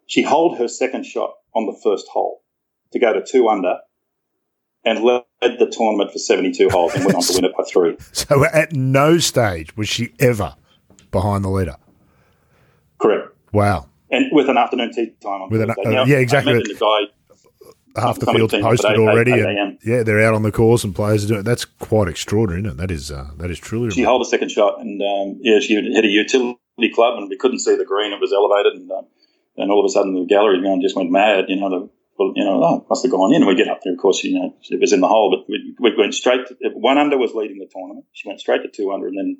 She 0.07 0.23
held 0.23 0.57
her 0.57 0.67
second 0.67 1.05
shot 1.05 1.35
on 1.53 1.65
the 1.65 1.79
first 1.83 2.07
hole 2.07 2.41
to 2.91 2.99
go 2.99 3.13
to 3.13 3.23
two 3.25 3.47
under 3.47 3.79
and 4.83 5.03
led 5.03 5.23
the 5.41 5.71
tournament 5.71 6.11
for 6.11 6.19
72 6.19 6.69
holes 6.69 6.93
and 6.95 7.05
went 7.05 7.15
on 7.15 7.21
to 7.21 7.33
win 7.33 7.45
it 7.45 7.55
by 7.55 7.63
three. 7.63 7.97
So 8.13 8.45
at 8.45 8.73
no 8.73 9.17
stage 9.17 9.75
was 9.77 9.87
she 9.87 10.13
ever 10.19 10.55
behind 11.11 11.43
the 11.43 11.49
leader. 11.49 11.75
Correct. 12.99 13.29
Wow. 13.51 13.89
And 14.09 14.25
with 14.31 14.49
an 14.49 14.57
afternoon 14.57 14.91
tea 14.93 15.13
time 15.21 15.41
on 15.41 15.49
with 15.49 15.65
Thursday. 15.65 15.81
An, 15.85 15.97
uh, 15.97 16.05
yeah, 16.05 16.17
exactly. 16.17 16.53
the 16.53 16.75
guy 16.79 17.11
half 17.95 18.19
the 18.19 18.25
field's 18.25 18.53
posted 18.53 18.91
8, 18.91 18.99
already. 18.99 19.31
8, 19.33 19.39
8 19.39 19.57
and, 19.57 19.79
yeah, 19.83 20.03
they're 20.03 20.21
out 20.21 20.33
on 20.33 20.43
the 20.43 20.51
course 20.51 20.83
and 20.83 20.95
players 20.95 21.25
are 21.25 21.27
doing 21.27 21.39
it. 21.41 21.43
That's 21.43 21.65
quite 21.65 22.07
extraordinary, 22.07 22.61
isn't 22.61 22.79
it? 22.79 22.81
That 22.81 22.91
is 22.91 23.11
uh, 23.11 23.31
that 23.37 23.51
is 23.51 23.59
truly. 23.59 23.91
She 23.91 24.01
held 24.01 24.21
a 24.21 24.25
second 24.25 24.49
shot 24.49 24.79
and 24.79 25.01
um, 25.01 25.39
yeah, 25.41 25.59
she 25.59 25.75
hit 25.75 26.05
a 26.05 26.07
utility 26.07 26.57
club 26.93 27.17
and 27.17 27.29
we 27.29 27.37
couldn't 27.37 27.59
see 27.59 27.75
the 27.75 27.85
green. 27.85 28.13
It 28.13 28.19
was 28.19 28.33
elevated 28.33 28.73
and 28.73 28.91
uh, 28.91 29.01
and 29.57 29.71
all 29.71 29.79
of 29.79 29.89
a 29.89 29.91
sudden 29.91 30.13
the 30.13 30.25
gallery 30.25 30.61
know, 30.61 30.79
just 30.81 30.95
went 30.95 31.11
mad. 31.11 31.45
You 31.47 31.57
know, 31.57 31.69
the, 31.69 31.89
well, 32.17 32.33
you 32.35 32.43
know, 32.43 32.63
oh, 32.63 32.85
must 32.89 33.03
have 33.03 33.11
gone 33.11 33.33
in. 33.33 33.41
And 33.41 33.47
we 33.47 33.55
get 33.55 33.67
up 33.67 33.79
there, 33.83 33.93
of 33.93 33.99
course, 33.99 34.23
you 34.23 34.39
know, 34.39 34.53
it 34.69 34.79
was 34.79 34.93
in 34.93 35.01
the 35.01 35.07
hole, 35.07 35.35
but 35.35 35.49
we, 35.49 35.75
we 35.79 35.95
went 35.97 36.13
straight. 36.13 36.47
To, 36.47 36.69
one 36.73 36.97
under 36.97 37.17
was 37.17 37.33
leading 37.33 37.59
the 37.59 37.67
tournament. 37.73 38.05
She 38.13 38.27
went 38.27 38.39
straight 38.39 38.63
to 38.63 38.69
two 38.69 38.91
under 38.91 39.07
and 39.07 39.17
then 39.17 39.37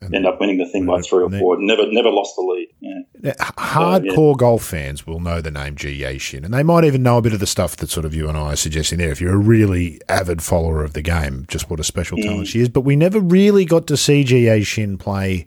and 0.00 0.14
end 0.14 0.26
up 0.26 0.40
winning 0.40 0.58
the 0.58 0.66
thing 0.66 0.86
by 0.86 1.00
three 1.00 1.22
or 1.22 1.30
four. 1.30 1.56
Never, 1.58 1.90
never 1.90 2.10
lost 2.10 2.36
the 2.36 2.42
lead. 2.42 2.68
Yeah. 2.80 3.00
Now, 3.20 3.44
hardcore 3.56 4.14
so, 4.14 4.28
yeah. 4.28 4.34
golf 4.36 4.64
fans 4.64 5.06
will 5.06 5.20
know 5.20 5.40
the 5.40 5.50
name 5.50 5.76
Jiyai 5.76 6.20
Shin, 6.20 6.44
and 6.44 6.52
they 6.52 6.62
might 6.62 6.84
even 6.84 7.02
know 7.02 7.18
a 7.18 7.22
bit 7.22 7.32
of 7.32 7.40
the 7.40 7.46
stuff 7.46 7.76
that 7.76 7.90
sort 7.90 8.04
of 8.04 8.14
you 8.14 8.28
and 8.28 8.36
I 8.36 8.52
are 8.52 8.56
suggesting 8.56 8.98
there. 8.98 9.10
If 9.10 9.20
you're 9.20 9.34
a 9.34 9.38
really 9.38 10.00
avid 10.08 10.42
follower 10.42 10.84
of 10.84 10.92
the 10.92 11.02
game, 11.02 11.46
just 11.48 11.70
what 11.70 11.80
a 11.80 11.84
special 11.84 12.18
mm. 12.18 12.24
talent 12.24 12.48
she 12.48 12.60
is. 12.60 12.68
But 12.68 12.82
we 12.82 12.96
never 12.96 13.20
really 13.20 13.64
got 13.64 13.86
to 13.86 13.96
see 13.96 14.24
Jiyai 14.24 14.66
Shin 14.66 14.98
play 14.98 15.46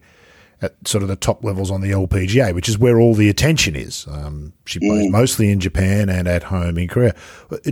at 0.61 0.87
sort 0.87 1.03
of 1.03 1.07
the 1.07 1.15
top 1.15 1.43
levels 1.43 1.69
on 1.69 1.81
the 1.81 1.91
LPGA, 1.91 2.53
which 2.53 2.67
is 2.67 2.77
where 2.77 2.99
all 2.99 3.13
the 3.13 3.29
attention 3.29 3.75
is. 3.75 4.07
Um, 4.09 4.53
she 4.65 4.79
plays 4.79 5.07
mm. 5.07 5.11
mostly 5.11 5.51
in 5.51 5.59
Japan 5.59 6.09
and 6.09 6.27
at 6.27 6.43
home 6.43 6.77
in 6.77 6.87
Korea. 6.87 7.13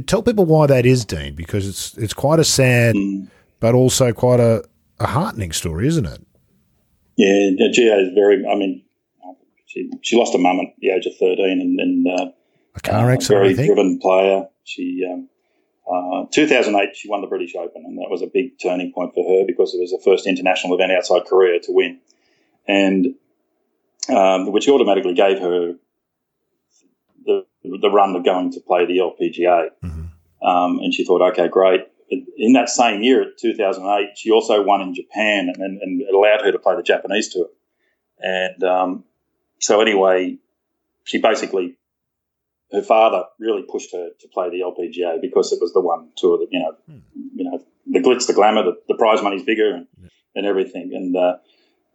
Tell 0.06 0.22
people 0.22 0.46
why 0.46 0.68
that 0.68 0.86
is, 0.86 1.04
Dean, 1.04 1.34
because 1.34 1.68
it's 1.68 1.98
it's 1.98 2.14
quite 2.14 2.40
a 2.40 2.44
sad, 2.44 2.96
mm. 2.96 3.28
but 3.60 3.74
also 3.74 4.14
quite 4.14 4.40
a, 4.40 4.64
a 5.00 5.08
heartening 5.08 5.52
story, 5.52 5.88
isn't 5.88 6.06
it? 6.06 6.22
Yeah, 7.18 7.70
GA 7.72 8.02
is 8.02 8.14
very. 8.14 8.46
I 8.46 8.56
mean, 8.56 8.84
she 9.66 9.90
she 10.02 10.18
lost 10.18 10.36
a 10.36 10.38
mum 10.38 10.60
at 10.60 10.68
the 10.80 10.90
age 10.92 11.06
of 11.06 11.16
thirteen, 11.18 11.60
and, 11.62 11.80
and 11.80 12.08
uh, 12.08 12.32
a 12.76 12.80
car 12.82 13.12
accident. 13.12 13.46
A 13.46 13.54
very 13.54 13.68
driven 13.68 14.00
player. 14.00 14.48
She. 14.64 15.08
Um, 15.12 15.30
uh, 15.88 16.26
2008, 16.34 16.96
she 16.96 17.08
won 17.08 17.22
the 17.22 17.28
British 17.28 17.54
Open, 17.54 17.84
and 17.86 18.00
that 18.00 18.10
was 18.10 18.24
a 18.24 18.28
big 18.28 18.58
turning 18.60 18.92
point 18.92 19.14
for 19.14 19.24
her 19.24 19.46
because 19.46 19.76
it 19.76 19.80
was 19.80 19.92
the 19.92 20.02
first 20.04 20.26
international 20.26 20.74
event 20.74 20.92
outside 20.92 21.26
Korea 21.26 21.60
to 21.60 21.72
win, 21.72 22.00
and 22.68 23.16
um, 24.10 24.52
which 24.52 24.68
automatically 24.68 25.14
gave 25.14 25.40
her 25.40 25.74
the, 27.26 27.46
the 27.64 27.90
run 27.90 28.16
of 28.16 28.24
going 28.24 28.52
to 28.52 28.60
play 28.60 28.86
the 28.86 29.00
LPGA. 29.00 29.70
Mm-hmm. 29.84 30.48
Um, 30.48 30.80
and 30.80 30.94
she 30.94 31.04
thought, 31.04 31.22
okay, 31.32 31.48
great 31.48 31.82
in 32.10 32.54
that 32.54 32.70
same 32.70 33.02
year, 33.02 33.32
2008, 33.40 34.18
she 34.18 34.32
also 34.32 34.62
won 34.62 34.82
in 34.82 34.94
Japan, 34.94 35.52
and, 35.54 35.82
and 35.82 36.02
it 36.02 36.14
allowed 36.14 36.42
her 36.42 36.52
to 36.52 36.60
play 36.60 36.76
the 36.76 36.84
Japanese 36.84 37.30
tour. 37.30 37.48
And 38.20 38.64
um, 38.64 39.04
so, 39.60 39.82
anyway, 39.82 40.38
she 41.04 41.20
basically 41.20 41.78
her 42.72 42.82
father 42.82 43.24
really 43.40 43.64
pushed 43.64 43.92
her 43.94 44.10
to 44.20 44.28
play 44.30 44.50
the 44.50 44.60
LPGA 44.62 45.22
because 45.22 45.52
it 45.52 45.60
was 45.62 45.72
the 45.74 45.82
one 45.82 46.10
tour 46.18 46.40
that 46.40 46.48
you 46.52 46.60
know, 46.60 46.76
hmm. 46.88 46.98
you 47.36 47.50
know, 47.50 47.64
the 47.88 48.00
glitz, 48.00 48.28
the 48.28 48.34
glamour, 48.34 48.64
the, 48.64 48.78
the 48.88 48.96
prize 48.96 49.22
money's 49.22 49.44
bigger, 49.44 49.74
and, 49.74 49.88
yeah. 50.02 50.10
and 50.36 50.46
everything. 50.46 50.92
And 50.94 51.16
uh, 51.16 51.38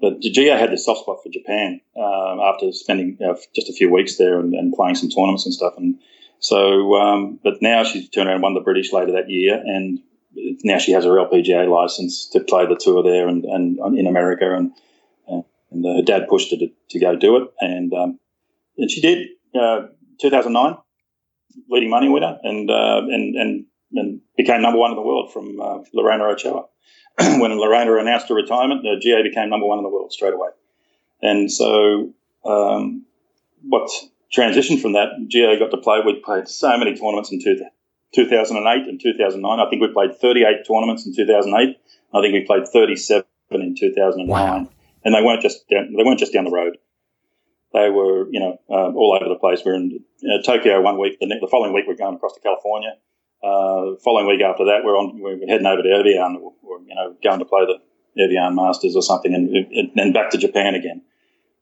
but 0.01 0.20
Gia 0.20 0.57
had 0.57 0.72
the 0.72 0.78
soft 0.78 1.01
spot 1.01 1.18
for 1.22 1.28
Japan 1.30 1.80
um, 1.96 2.40
after 2.40 2.72
spending 2.72 3.18
just 3.55 3.68
a 3.68 3.72
few 3.72 3.90
weeks 3.90 4.16
there 4.16 4.38
and, 4.38 4.55
and, 4.55 4.72
playing 4.72 4.94
some 4.94 5.11
tournaments 5.11 5.44
and 5.44 5.55
stuff. 5.55 5.74
And 5.76 5.98
so, 6.38 6.94
um, 6.96 7.38
but 7.44 7.61
now 7.61 7.84
she's 7.84 8.09
turned 8.09 8.28
around 8.28 8.36
and 8.36 8.42
won 8.42 8.55
the 8.55 8.61
British 8.61 8.92
later 8.92 9.12
that 9.12 9.28
year, 9.28 9.62
and 9.64 9.98
now 10.64 10.78
she 10.78 10.92
has 10.92 11.05
her 11.05 11.11
LPGA 11.11 11.68
license 11.68 12.28
to 12.30 12.40
play 12.40 12.66
the 12.66 12.76
tour 12.76 13.03
there 13.03 13.28
and, 13.28 13.44
and 13.44 13.78
in 13.98 14.07
America, 14.07 14.55
and 14.55 14.72
uh, 15.30 15.42
and 15.70 15.84
her 15.84 16.03
dad 16.03 16.28
pushed 16.28 16.51
her 16.51 16.57
to, 16.57 16.68
to 16.90 16.98
go 16.98 17.16
do 17.16 17.36
it, 17.36 17.48
and 17.61 17.92
um, 17.92 18.18
and 18.78 18.90
she 18.90 19.01
did. 19.01 19.28
Uh, 19.55 19.88
2009, 20.20 20.76
leading 21.68 21.90
money 21.90 22.09
winner, 22.09 22.38
and 22.42 22.70
uh, 22.70 23.01
and 23.09 23.34
and 23.36 23.64
and 23.92 24.20
became 24.37 24.62
number 24.62 24.78
one 24.78 24.91
in 24.91 24.97
the 24.97 25.03
world 25.03 25.33
from 25.33 25.61
uh, 25.61 25.78
Lorena 25.93 26.24
Ochoa. 26.24 26.64
when 27.18 27.59
Lorena 27.59 27.97
announced 27.97 28.28
her 28.28 28.35
retirement, 28.35 28.83
the 28.83 28.99
GA 29.01 29.22
became 29.22 29.51
number 29.51 29.66
one 29.66 29.78
in 29.78 29.85
the 29.85 29.91
world 29.91 30.12
straight 30.12 30.33
away, 30.33 30.51
and 31.20 31.51
so 31.51 32.12
um, 32.45 33.05
what 33.62 33.91
transitioned 34.35 34.81
from 34.81 34.93
that, 34.93 35.09
GA 35.28 35.59
got 35.59 35.70
to 35.70 35.76
play. 35.76 36.01
We 36.05 36.20
played 36.20 36.49
so 36.49 36.76
many 36.78 36.97
tournaments 36.97 37.33
in 37.33 37.41
2008 37.41 38.89
and 38.89 39.01
2009. 39.01 39.61
I 39.61 39.70
think 39.70 39.83
we 39.83 39.89
played 39.93 40.16
38 40.16 40.66
tournaments 40.66 41.07
in 41.07 41.14
2008. 41.14 41.76
I 42.12 42.20
think 42.20 42.33
we 42.33 42.45
played 42.45 42.66
37 42.68 43.24
in 43.51 43.74
2009. 43.78 44.28
Wow. 44.28 44.68
And 45.05 45.14
they 45.14 45.22
weren't 45.22 45.43
just 45.43 45.68
down, 45.68 45.93
they 45.97 46.05
weren't 46.05 46.18
just 46.18 46.33
down 46.33 46.45
the 46.45 46.51
road. 46.51 46.76
They 47.72 47.89
were, 47.89 48.28
you 48.31 48.41
know, 48.41 48.59
um, 48.68 48.97
all 48.97 49.16
over 49.18 49.28
the 49.28 49.39
place. 49.39 49.62
We 49.64 49.72
are 49.72 49.74
in 49.76 50.01
uh, 50.24 50.43
Tokyo 50.43 50.81
one 50.81 50.99
week. 50.99 51.18
The, 51.20 51.26
the, 51.26 51.49
following 51.49 51.72
week, 51.72 51.85
we're 51.87 51.95
going 51.95 52.16
across 52.16 52.35
to 52.35 52.41
California. 52.41 52.95
Uh, 53.43 53.97
following 54.05 54.26
week 54.26 54.43
after 54.43 54.66
that, 54.66 54.80
we're 54.84 54.97
on. 54.97 55.18
We're 55.18 55.38
heading 55.49 55.66
over 55.66 55.82
to 55.82 55.88
Evian, 55.88 56.36
or, 56.43 56.53
or 56.62 56.80
you 56.80 56.95
know, 56.95 57.16
going 57.22 57.38
to 57.38 57.45
play 57.47 57.62
the 57.66 58.22
Evian 58.22 58.55
Masters 58.55 58.95
or 58.95 59.03
something, 59.03 59.34
and 59.34 59.91
then 59.95 60.12
back 60.12 60.30
to 60.30 60.38
Japan 60.38 60.74
again 60.74 61.03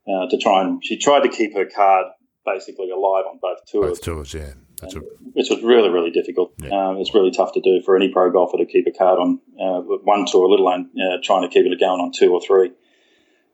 uh, 0.09 0.29
to 0.29 0.39
try 0.39 0.63
and. 0.63 0.85
She 0.85 0.99
tried 0.99 1.23
to 1.23 1.29
keep 1.29 1.55
her 1.55 1.67
card 1.67 2.07
basically 2.45 2.91
alive 2.91 3.25
on 3.31 3.39
both 3.41 3.59
tours. 3.71 3.99
Both 3.99 4.03
tours, 4.03 4.35
yeah. 4.35 4.55
That's 4.81 4.95
a- 4.95 5.01
which 5.33 5.51
was 5.51 5.63
really, 5.63 5.89
really 5.89 6.11
difficult. 6.11 6.53
Yeah. 6.59 6.71
Um, 6.71 6.97
it's 6.99 7.15
really 7.15 7.31
tough 7.31 7.53
to 7.53 7.61
do 7.61 7.83
for 7.85 7.97
any 7.97 8.09
pro 8.09 8.31
golfer 8.31 8.59
to 8.59 8.67
keep 8.67 8.87
a 8.87 8.97
card 8.97 9.19
on 9.19 9.41
uh, 9.61 9.81
one 10.03 10.25
tour, 10.27 10.49
let 10.49 10.61
alone 10.61 10.91
uh, 10.99 11.19
trying 11.23 11.43
to 11.43 11.49
keep 11.49 11.67
it 11.67 11.81
going 11.81 12.01
on 12.01 12.13
two 12.13 12.33
or 12.33 12.41
three. 12.41 12.73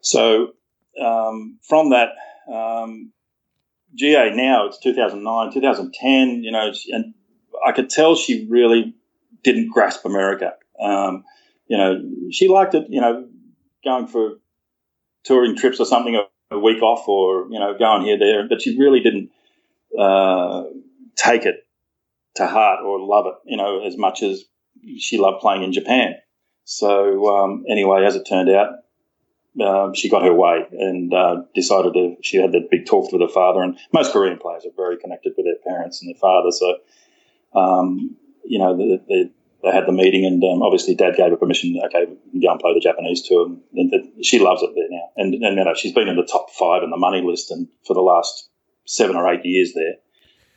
So 0.01 0.53
um, 1.01 1.59
from 1.63 1.91
that, 1.91 2.11
um, 2.51 3.13
GA 3.95 4.35
now 4.35 4.67
it's 4.67 4.79
2009, 4.79 5.53
2010. 5.53 6.43
You 6.43 6.53
know, 6.53 6.73
and 6.91 7.15
I 7.67 7.73
could 7.73 7.91
tell 7.91 8.17
she 8.17 8.47
really 8.49 8.95
didn't 9.43 9.71
grasp 9.71 10.05
America. 10.05 10.55
Um, 10.81 11.25
you 11.67 11.77
know, 11.77 12.03
she 12.31 12.49
liked 12.49 12.75
it. 12.75 12.87
You 12.89 13.01
know, 13.01 13.29
going 13.85 14.07
for 14.07 14.35
touring 15.25 15.57
trips 15.57 15.81
or 15.81 15.87
something 15.87 16.21
a 16.51 16.59
week 16.59 16.83
off 16.83 17.09
or 17.09 17.47
you 17.51 17.59
know 17.59 17.77
going 17.79 18.03
here 18.03 18.19
there, 18.19 18.49
but 18.49 18.63
she 18.63 18.79
really 18.79 19.01
didn't 19.01 19.31
uh, 19.99 20.65
take 21.17 21.45
it 21.45 21.67
to 22.37 22.47
heart 22.47 22.81
or 22.85 23.01
love 23.01 23.27
it, 23.27 23.35
you 23.45 23.57
know, 23.57 23.85
as 23.85 23.97
much 23.97 24.23
as 24.23 24.45
she 24.99 25.19
loved 25.19 25.41
playing 25.41 25.63
in 25.63 25.73
Japan. 25.73 26.15
So 26.65 27.37
um, 27.37 27.65
anyway, 27.69 28.05
as 28.05 28.17
it 28.17 28.25
turned 28.25 28.51
out, 28.51 28.71
uh, 29.61 29.93
she 29.95 30.09
got 30.09 30.25
her 30.25 30.35
way 30.35 30.67
and 30.73 31.15
uh, 31.15 31.43
decided 31.55 31.93
to. 31.95 32.17
She 32.23 32.39
had 32.39 32.53
that 32.53 32.71
big 32.71 32.87
talk 32.87 33.13
with 33.13 33.21
her 33.21 33.29
father, 33.29 33.63
and 33.63 33.79
most 33.93 34.13
Korean 34.13 34.39
players 34.39 34.65
are 34.67 34.75
very 34.77 34.97
connected 34.97 35.35
with 35.37 35.47
their 35.47 35.73
parents 35.73 36.03
and 36.03 36.09
their 36.09 36.19
father. 36.19 36.51
So, 36.51 36.79
um, 37.55 38.17
you 38.45 38.59
know, 38.59 38.77
the, 38.77 39.01
the 39.09 39.31
they 39.63 39.71
had 39.71 39.87
the 39.87 39.93
meeting, 39.93 40.27
and 40.27 40.43
um, 40.45 40.63
obviously 40.63 40.95
Dad 40.95 41.17
gave 41.17 41.31
her 41.31 41.37
permission. 41.37 41.81
Okay, 41.87 42.05
go 42.07 42.51
and 42.51 42.61
play 42.61 42.75
the 42.75 42.81
Japanese 42.81 43.23
tour, 43.27 43.47
and, 43.47 43.93
and, 43.93 44.25
she 44.25 44.39
loves 44.39 44.63
it 44.63 44.71
there 44.75 44.89
now. 44.91 45.09
And, 45.17 45.35
and 45.35 45.57
you 45.57 45.65
know, 45.65 45.75
she's 45.75 45.95
been 45.95 46.09
in 46.09 46.17
the 46.17 46.29
top 46.31 46.51
five 46.51 46.83
in 46.83 46.91
the 46.91 46.99
money 46.99 47.23
list, 47.23 47.51
and 47.51 47.69
for 47.87 47.95
the 47.95 48.03
last 48.03 48.51
seven 48.87 49.17
or 49.17 49.33
eight 49.33 49.45
years 49.45 49.73
there. 49.75 49.95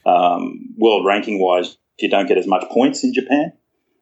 Um, 0.06 0.74
world 0.78 1.06
ranking 1.06 1.40
wise, 1.40 1.78
you 2.00 2.10
don't 2.10 2.28
get 2.28 2.38
as 2.38 2.48
much 2.48 2.64
points 2.70 3.04
in 3.04 3.14
Japan. 3.14 3.54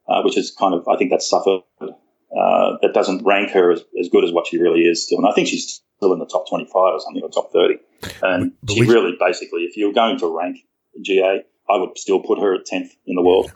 uh, 0.08 0.22
which 0.22 0.38
is 0.38 0.52
kind 0.52 0.74
of 0.74 0.88
I 0.88 0.98
think 0.98 1.12
that's 1.12 1.30
suffered. 1.30 1.62
Uh, 1.82 2.78
that 2.82 2.93
doesn't 2.93 3.24
rank 3.24 3.52
her 3.52 3.72
as, 3.72 3.84
as 4.00 4.10
good 4.10 4.24
as 4.26 4.32
what 4.32 4.48
she 4.48 4.58
really 4.58 4.82
is 4.82 5.06
still, 5.06 5.20
and 5.20 5.28
I 5.28 5.32
think 5.32 5.48
she's 5.48 5.82
still 5.98 6.12
in 6.12 6.20
the 6.20 6.26
top 6.26 6.50
25 6.50 6.76
or 6.76 7.00
something 7.00 7.24
or 7.24 7.30
top 7.30 7.52
30. 7.54 7.76
And 8.22 8.52
but 8.62 8.74
she 8.74 8.82
we, 8.82 8.88
really, 8.88 9.16
basically, 9.20 9.62
if 9.62 9.78
you're 9.78 9.93
going 9.93 10.20
to 10.20 10.28
rank 10.28 10.58
GA, 11.02 11.43
I 11.70 11.78
would 11.78 11.97
still 11.97 12.20
put 12.20 12.39
her 12.39 12.53
at 12.55 12.66
10th 12.66 12.91
in 13.05 13.16
the 13.16 13.22
world. 13.22 13.51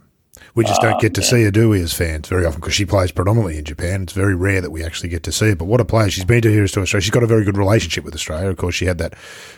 We 0.56 0.64
just 0.64 0.82
don't 0.82 1.00
get 1.00 1.14
to 1.16 1.22
um, 1.22 1.26
see 1.26 1.44
her, 1.44 1.52
do 1.52 1.70
we, 1.70 1.82
as 1.82 1.94
fans, 1.94 2.28
very 2.28 2.46
often 2.46 2.60
because 2.62 2.74
she 2.74 2.86
plays 2.86 3.12
predominantly 3.12 3.58
in 3.58 3.66
Japan. 3.66 4.04
It's 4.04 4.14
very 4.14 4.36
rare 4.36 4.62
that 4.62 4.72
we 4.72 4.84
actually 4.84 5.10
get 5.10 5.24
to 5.24 5.32
see 5.32 5.50
her. 5.50 5.56
But 5.56 5.66
what 5.66 5.82
a 5.82 5.86
player! 5.86 6.10
She's 6.10 6.26
been 6.26 6.42
to 6.42 6.50
here 6.50 6.66
to 6.66 6.82
Australia. 6.82 7.02
She's 7.02 7.12
got 7.12 7.24
a 7.24 7.28
very 7.28 7.44
good 7.44 7.58
relationship 7.58 8.04
with 8.04 8.14
Australia. 8.14 8.50
Of 8.50 8.58
course, 8.58 8.76
she 8.76 8.86
had 8.86 8.98
that 9.00 9.14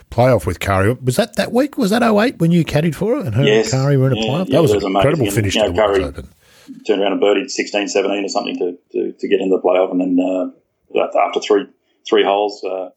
playoff 0.09 0.45
with 0.45 0.59
Karrie. 0.59 1.01
Was 1.03 1.17
that 1.17 1.35
that 1.35 1.51
week? 1.51 1.77
Was 1.77 1.91
that 1.91 2.03
08 2.03 2.39
when 2.39 2.51
you 2.51 2.65
caddied 2.65 2.95
for 2.95 3.15
her 3.15 3.25
and 3.25 3.35
her 3.35 3.43
yes. 3.43 3.71
and 3.71 3.81
Karrie 3.81 3.99
were 3.99 4.07
in 4.07 4.13
a 4.13 4.19
yeah, 4.19 4.27
playoff? 4.27 4.47
Yeah, 4.47 4.55
that 4.55 4.61
was 4.61 4.71
an 4.71 4.83
incredible 4.83 5.21
amazing. 5.21 5.35
finish 5.35 5.55
you 5.55 5.61
know, 5.61 5.67
to 5.67 5.73
the 5.73 5.81
Curry 5.81 6.03
Open. 6.03 6.29
Turned 6.87 7.01
around 7.01 7.13
and 7.13 7.21
birdied 7.21 7.49
16, 7.49 7.87
17 7.87 8.25
or 8.25 8.27
something 8.29 8.57
to, 8.57 8.77
to, 8.91 9.11
to 9.13 9.27
get 9.27 9.39
into 9.39 9.55
the 9.55 9.61
playoff, 9.61 9.91
and 9.91 10.01
then 10.01 10.19
uh, 10.19 11.07
after 11.19 11.39
three 11.39 11.65
three 12.07 12.23
holes. 12.23 12.63
Uh, 12.63 12.89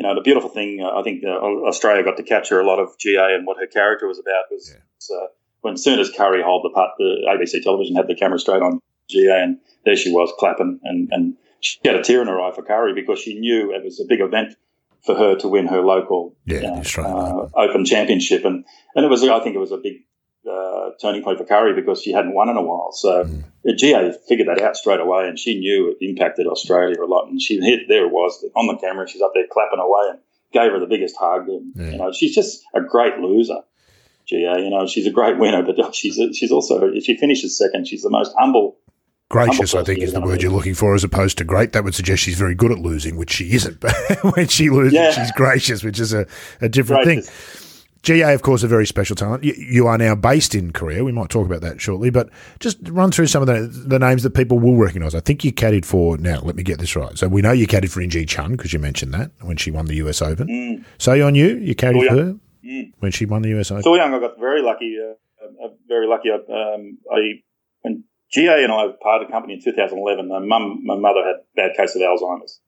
you 0.00 0.06
know, 0.06 0.14
the 0.14 0.22
beautiful 0.22 0.48
thing, 0.48 0.80
uh, 0.80 0.98
I 0.98 1.02
think 1.02 1.22
uh, 1.22 1.28
Australia 1.28 2.02
got 2.02 2.16
to 2.16 2.22
capture 2.22 2.58
a 2.58 2.66
lot 2.66 2.78
of 2.78 2.96
Jiyai 2.96 3.34
and 3.34 3.46
what 3.46 3.58
her 3.58 3.66
character 3.66 4.08
was 4.08 4.18
about 4.18 4.44
was, 4.50 4.72
yeah. 4.72 5.14
uh, 5.14 5.26
when 5.60 5.76
soon 5.76 5.98
as 5.98 6.10
Karrie 6.10 6.42
held 6.42 6.64
the 6.64 6.70
putt, 6.70 6.92
the 6.96 7.26
ABC 7.28 7.62
television 7.62 7.94
had 7.94 8.08
the 8.08 8.14
camera 8.14 8.38
straight 8.38 8.62
on 8.62 8.80
Jiyai, 9.14 9.42
and 9.42 9.58
there 9.84 9.96
she 9.96 10.10
was 10.10 10.32
clapping, 10.38 10.80
and, 10.84 11.10
and 11.12 11.34
she 11.60 11.78
had 11.84 11.96
a 11.96 12.02
tear 12.02 12.22
in 12.22 12.28
her 12.28 12.40
eye 12.40 12.50
for 12.50 12.62
Karrie 12.62 12.94
because 12.94 13.18
she 13.18 13.38
knew 13.38 13.74
it 13.74 13.84
was 13.84 14.00
a 14.00 14.06
big 14.08 14.22
event 14.22 14.54
for 15.04 15.14
her 15.14 15.36
to 15.36 15.48
win 15.48 15.66
her 15.66 15.82
local 15.82 16.34
yeah, 16.46 16.82
uh, 16.96 17.48
Open 17.54 17.84
Championship, 17.84 18.46
and 18.46 18.64
and 18.94 19.04
it 19.04 19.08
was 19.08 19.22
I 19.22 19.40
think 19.40 19.54
it 19.54 19.58
was 19.58 19.72
a 19.72 19.76
big 19.76 19.96
uh, 20.48 20.90
turning 21.00 21.22
point 21.22 21.38
for 21.38 21.44
Karrie 21.44 21.74
because 21.74 22.02
she 22.02 22.12
hadn't 22.12 22.34
won 22.34 22.48
in 22.48 22.56
a 22.56 22.62
while. 22.62 22.92
So 22.92 23.24
mm. 23.24 23.44
Jiyai 23.66 24.14
figured 24.28 24.48
that 24.48 24.62
out 24.62 24.76
straight 24.76 25.00
away, 25.00 25.28
and 25.28 25.38
she 25.38 25.58
knew 25.58 25.90
it 25.90 26.04
impacted 26.04 26.46
Australia 26.46 27.02
a 27.02 27.06
lot. 27.06 27.28
And 27.28 27.40
she 27.40 27.60
hit 27.60 27.80
there 27.88 28.06
it 28.06 28.12
was 28.12 28.44
on 28.56 28.66
the 28.66 28.76
camera. 28.76 29.08
She's 29.08 29.22
up 29.22 29.32
there 29.34 29.44
clapping 29.50 29.80
away 29.80 30.10
and 30.10 30.18
gave 30.52 30.72
her 30.72 30.80
the 30.80 30.86
biggest 30.86 31.16
hug. 31.18 31.48
And, 31.48 31.72
yeah. 31.76 31.90
You 31.90 31.98
know, 31.98 32.12
she's 32.12 32.34
just 32.34 32.62
a 32.74 32.80
great 32.80 33.18
loser. 33.18 33.60
Jiyai, 34.30 34.64
you 34.64 34.70
know, 34.70 34.86
she's 34.86 35.06
a 35.06 35.10
great 35.10 35.38
winner, 35.38 35.62
but 35.62 35.94
she's 35.94 36.18
a, 36.18 36.32
she's 36.32 36.52
also 36.52 36.88
if 36.88 37.04
she 37.04 37.16
finishes 37.16 37.56
second, 37.56 37.86
she's 37.86 38.02
the 38.02 38.10
most 38.10 38.34
humble. 38.38 38.76
Gracious, 39.28 39.76
I 39.76 39.84
think, 39.84 40.00
is 40.00 40.12
the 40.12 40.20
word 40.20 40.42
you're 40.42 40.50
looking 40.50 40.74
for, 40.74 40.92
as 40.92 41.04
opposed 41.04 41.38
to 41.38 41.44
great. 41.44 41.72
That 41.72 41.84
would 41.84 41.94
suggest 41.94 42.20
she's 42.20 42.36
very 42.36 42.56
good 42.56 42.72
at 42.72 42.78
losing, 42.78 43.16
which 43.16 43.30
she 43.30 43.52
isn't. 43.52 43.78
But 43.78 43.94
when 44.34 44.48
she 44.48 44.70
loses, 44.70 44.92
yeah. 44.92 45.12
she's 45.12 45.30
gracious, 45.30 45.84
which 45.84 46.00
is 46.00 46.12
a, 46.12 46.26
a 46.60 46.68
different 46.68 47.04
gracious. 47.04 47.28
thing. 47.28 47.69
Jiyai, 48.02 48.34
of 48.34 48.40
course, 48.40 48.62
a 48.62 48.68
very 48.68 48.86
special 48.86 49.14
talent. 49.14 49.44
You, 49.44 49.52
you, 49.56 49.86
are 49.86 49.98
now 49.98 50.14
based 50.14 50.54
in 50.54 50.72
Korea. 50.72 51.04
We 51.04 51.12
might 51.12 51.28
talk 51.28 51.44
about 51.44 51.60
that 51.60 51.82
shortly, 51.82 52.08
but 52.08 52.30
just 52.58 52.78
run 52.88 53.10
through 53.10 53.26
some 53.26 53.42
of 53.42 53.46
the, 53.46 53.66
the 53.66 53.98
names 53.98 54.22
that 54.22 54.30
people 54.30 54.58
will 54.58 54.76
recognise. 54.76 55.14
I 55.14 55.20
think 55.20 55.44
you 55.44 55.52
caddied 55.52 55.84
for, 55.84 56.16
now 56.16 56.40
let 56.40 56.56
me 56.56 56.62
get 56.62 56.78
this 56.78 56.96
right. 56.96 57.16
So 57.18 57.28
we 57.28 57.42
know 57.42 57.52
you 57.52 57.66
caddied 57.66 57.90
for 57.90 58.00
In 58.00 58.08
Gee 58.08 58.24
Chun 58.24 58.52
because 58.52 58.72
you 58.72 58.78
mentioned 58.78 59.12
that 59.12 59.32
when 59.42 59.58
she 59.58 59.70
won 59.70 59.84
the 59.84 59.96
US 59.96 60.22
Open. 60.22 60.48
Mm. 60.48 60.84
So 60.96 61.26
on 61.26 61.34
you, 61.34 61.58
you 61.58 61.74
caddied 61.74 62.08
for 62.08 62.16
her 62.16 62.36
mm. 62.64 62.92
when 63.00 63.12
she 63.12 63.26
won 63.26 63.42
the 63.42 63.58
US 63.58 63.70
Open. 63.70 63.82
So 63.82 63.94
young, 63.94 64.14
I 64.14 64.18
got 64.18 64.38
very 64.40 64.62
lucky. 64.62 64.96
Uh, 64.98 65.14
uh, 65.62 65.68
very 65.86 66.06
lucky. 66.06 66.30
Um, 66.30 66.98
I 67.12 67.42
when 67.82 68.04
Jiyai 68.34 68.64
and 68.64 68.72
I 68.72 68.86
parted 69.02 69.28
a 69.28 69.32
company 69.32 69.54
in 69.54 69.62
2011. 69.62 70.28
My 70.28 70.38
mum, 70.38 70.80
my 70.84 70.96
mother 70.96 71.20
had 71.20 71.36
a 71.36 71.42
bad 71.56 71.76
case 71.76 71.96
of 71.96 72.02
Alzheimer's, 72.02 72.60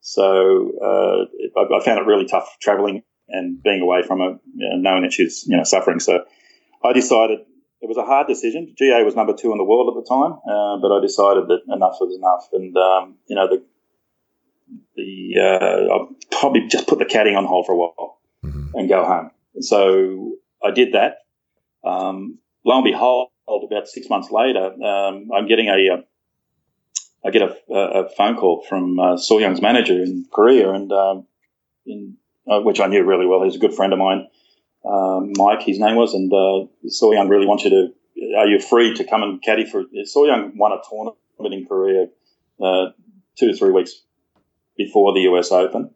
so 0.00 0.72
uh, 0.82 1.60
I, 1.60 1.76
I 1.76 1.84
found 1.84 2.00
it 2.00 2.06
really 2.06 2.26
tough 2.26 2.56
travelling 2.60 3.02
and 3.32 3.62
being 3.62 3.80
away 3.80 4.02
from 4.02 4.20
her, 4.20 4.38
you 4.54 4.68
know, 4.68 4.76
knowing 4.76 5.02
that 5.02 5.12
she's 5.12 5.44
you 5.46 5.56
know 5.56 5.64
suffering. 5.64 6.00
So 6.00 6.24
I 6.84 6.92
decided 6.92 7.40
it 7.80 7.88
was 7.88 7.96
a 7.96 8.04
hard 8.04 8.28
decision. 8.28 8.74
Jiyai 8.80 9.04
was 9.04 9.16
number 9.16 9.34
two 9.34 9.50
in 9.52 9.58
the 9.58 9.64
world 9.64 9.92
at 9.94 10.00
the 10.00 10.08
time, 10.08 10.32
uh, 10.48 10.78
but 10.80 10.96
I 10.96 11.00
decided 11.00 11.48
that 11.48 11.62
enough 11.74 11.96
was 12.00 12.14
enough, 12.16 12.48
and 12.52 12.76
um, 12.76 13.16
you 13.26 13.36
know 13.36 13.48
the 13.48 13.64
the 14.96 15.34
uh, 15.40 15.92
I'll 15.92 16.08
probably 16.30 16.68
just 16.68 16.86
put 16.86 16.98
the 16.98 17.04
caddying 17.04 17.36
on 17.36 17.44
hold 17.44 17.66
for 17.66 17.72
a 17.72 17.76
while 17.76 18.20
mm-hmm. 18.44 18.78
and 18.78 18.88
go 18.88 19.04
home. 19.04 19.30
So 19.60 20.36
I 20.62 20.70
did 20.70 20.92
that. 20.92 21.18
Um, 21.84 22.38
lo 22.64 22.76
and 22.76 22.84
behold, 22.84 23.30
about 23.48 23.88
six 23.88 24.08
months 24.08 24.30
later, 24.30 24.72
um, 24.82 25.30
I'm 25.34 25.48
getting 25.48 25.68
a, 25.68 26.04
uh, 27.24 27.30
get 27.30 27.42
a, 27.42 27.56
a, 27.72 28.08
phone 28.10 28.36
call 28.36 28.64
from 28.68 28.98
uh, 28.98 29.16
So 29.16 29.38
Yeon's 29.38 29.60
manager 29.60 30.00
in 30.02 30.26
Korea, 30.32 30.70
and 30.70 30.92
um, 30.92 31.26
in 31.86 32.16
uh, 32.48 32.60
which 32.60 32.80
I 32.80 32.86
knew 32.86 33.04
really 33.04 33.26
well. 33.26 33.42
He's 33.42 33.56
a 33.56 33.60
good 33.60 33.74
friend 33.74 33.92
of 33.92 33.98
mine, 33.98 34.26
um, 34.84 35.32
Mike, 35.36 35.62
his 35.62 35.78
name 35.78 35.96
was, 35.96 36.14
and 36.14 36.32
uh, 36.32 36.66
So 36.88 37.10
Yeon 37.10 37.28
really 37.28 37.46
wants 37.46 37.64
you 37.64 37.70
to. 37.70 37.88
Are 38.36 38.46
you 38.46 38.60
free 38.60 38.94
to 38.94 39.04
come 39.04 39.22
and 39.22 39.42
caddy 39.42 39.64
for? 39.64 39.84
So 40.04 40.24
Yeon 40.24 40.56
won 40.56 40.72
a 40.72 40.78
tournament 40.88 41.16
in 41.40 41.66
Korea 41.66 42.06
uh, 42.60 42.86
two 43.36 43.48
to 43.48 43.56
three 43.56 43.70
weeks 43.70 44.02
before 44.76 45.12
the 45.14 45.20
US 45.32 45.52
Open, 45.52 45.90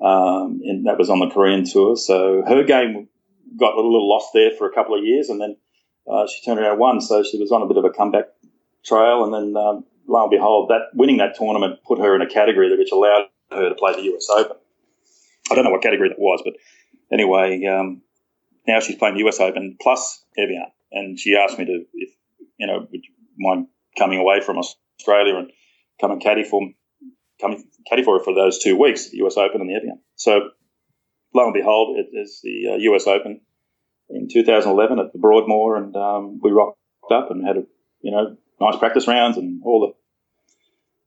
um, 0.00 0.60
and 0.64 0.86
that 0.86 0.98
was 0.98 1.10
on 1.10 1.20
the 1.20 1.30
Korean 1.30 1.64
tour. 1.64 1.96
So 1.96 2.42
her 2.46 2.62
game 2.64 3.08
got 3.58 3.74
a 3.74 3.76
little 3.76 4.08
lost 4.08 4.30
there 4.34 4.50
for 4.50 4.68
a 4.68 4.74
couple 4.74 4.96
of 4.96 5.04
years, 5.04 5.30
and 5.30 5.40
then 5.40 5.56
uh, 6.10 6.26
she 6.26 6.44
turned 6.44 6.60
around 6.60 6.72
and 6.72 6.80
won. 6.80 7.00
So 7.00 7.22
she 7.22 7.38
was 7.38 7.52
on 7.52 7.62
a 7.62 7.66
bit 7.66 7.78
of 7.78 7.84
a 7.84 7.90
comeback 7.90 8.26
trail, 8.84 9.24
and 9.24 9.32
then 9.32 9.62
um, 9.62 9.84
lo 10.06 10.22
and 10.22 10.30
behold, 10.30 10.68
that 10.68 10.90
winning 10.94 11.16
that 11.18 11.36
tournament 11.36 11.80
put 11.86 11.98
her 11.98 12.14
in 12.14 12.20
a 12.20 12.28
category 12.28 12.76
which 12.76 12.92
allowed 12.92 13.28
her 13.50 13.70
to 13.70 13.74
play 13.74 13.94
the 13.94 14.14
US 14.14 14.28
Open. 14.30 14.56
I 15.50 15.54
don't 15.54 15.64
know 15.64 15.70
what 15.70 15.82
category 15.82 16.08
that 16.08 16.18
was, 16.18 16.42
but 16.44 16.54
anyway, 17.12 17.64
um, 17.66 18.02
now 18.66 18.80
she's 18.80 18.96
playing 18.96 19.16
the 19.16 19.28
US 19.28 19.40
Open 19.40 19.76
plus 19.80 20.24
Evian, 20.38 20.66
and 20.92 21.18
she 21.18 21.36
asked 21.36 21.58
me 21.58 21.64
to, 21.64 21.84
if 21.94 22.10
you 22.58 22.66
know, 22.66 22.80
would 22.80 23.04
you 23.04 23.12
mind 23.38 23.66
coming 23.98 24.18
away 24.18 24.40
from 24.40 24.58
Australia 24.58 25.36
and 25.36 25.50
come 26.00 26.10
and 26.10 26.20
caddy 26.20 26.44
for 26.44 26.60
coming 27.40 27.64
caddy 27.88 28.02
for 28.02 28.18
her 28.18 28.24
for 28.24 28.34
those 28.34 28.62
two 28.62 28.76
weeks, 28.80 29.10
the 29.10 29.18
US 29.26 29.36
Open 29.36 29.60
and 29.60 29.70
the 29.70 29.74
Evian. 29.74 30.00
So 30.16 30.50
lo 31.34 31.44
and 31.44 31.54
behold, 31.54 31.98
it 31.98 32.16
is 32.16 32.40
the 32.42 32.72
uh, 32.72 32.94
US 32.94 33.06
Open 33.06 33.40
in 34.08 34.28
2011 34.28 34.98
at 34.98 35.12
the 35.12 35.18
Broadmoor, 35.18 35.76
and 35.76 35.94
um, 35.96 36.40
we 36.42 36.50
rocked 36.50 36.78
up 37.12 37.30
and 37.30 37.46
had 37.46 37.56
a 37.56 37.62
you 38.00 38.10
know 38.10 38.36
nice 38.60 38.78
practice 38.78 39.06
rounds 39.06 39.36
and 39.36 39.62
all 39.64 39.80
the, 39.80 39.92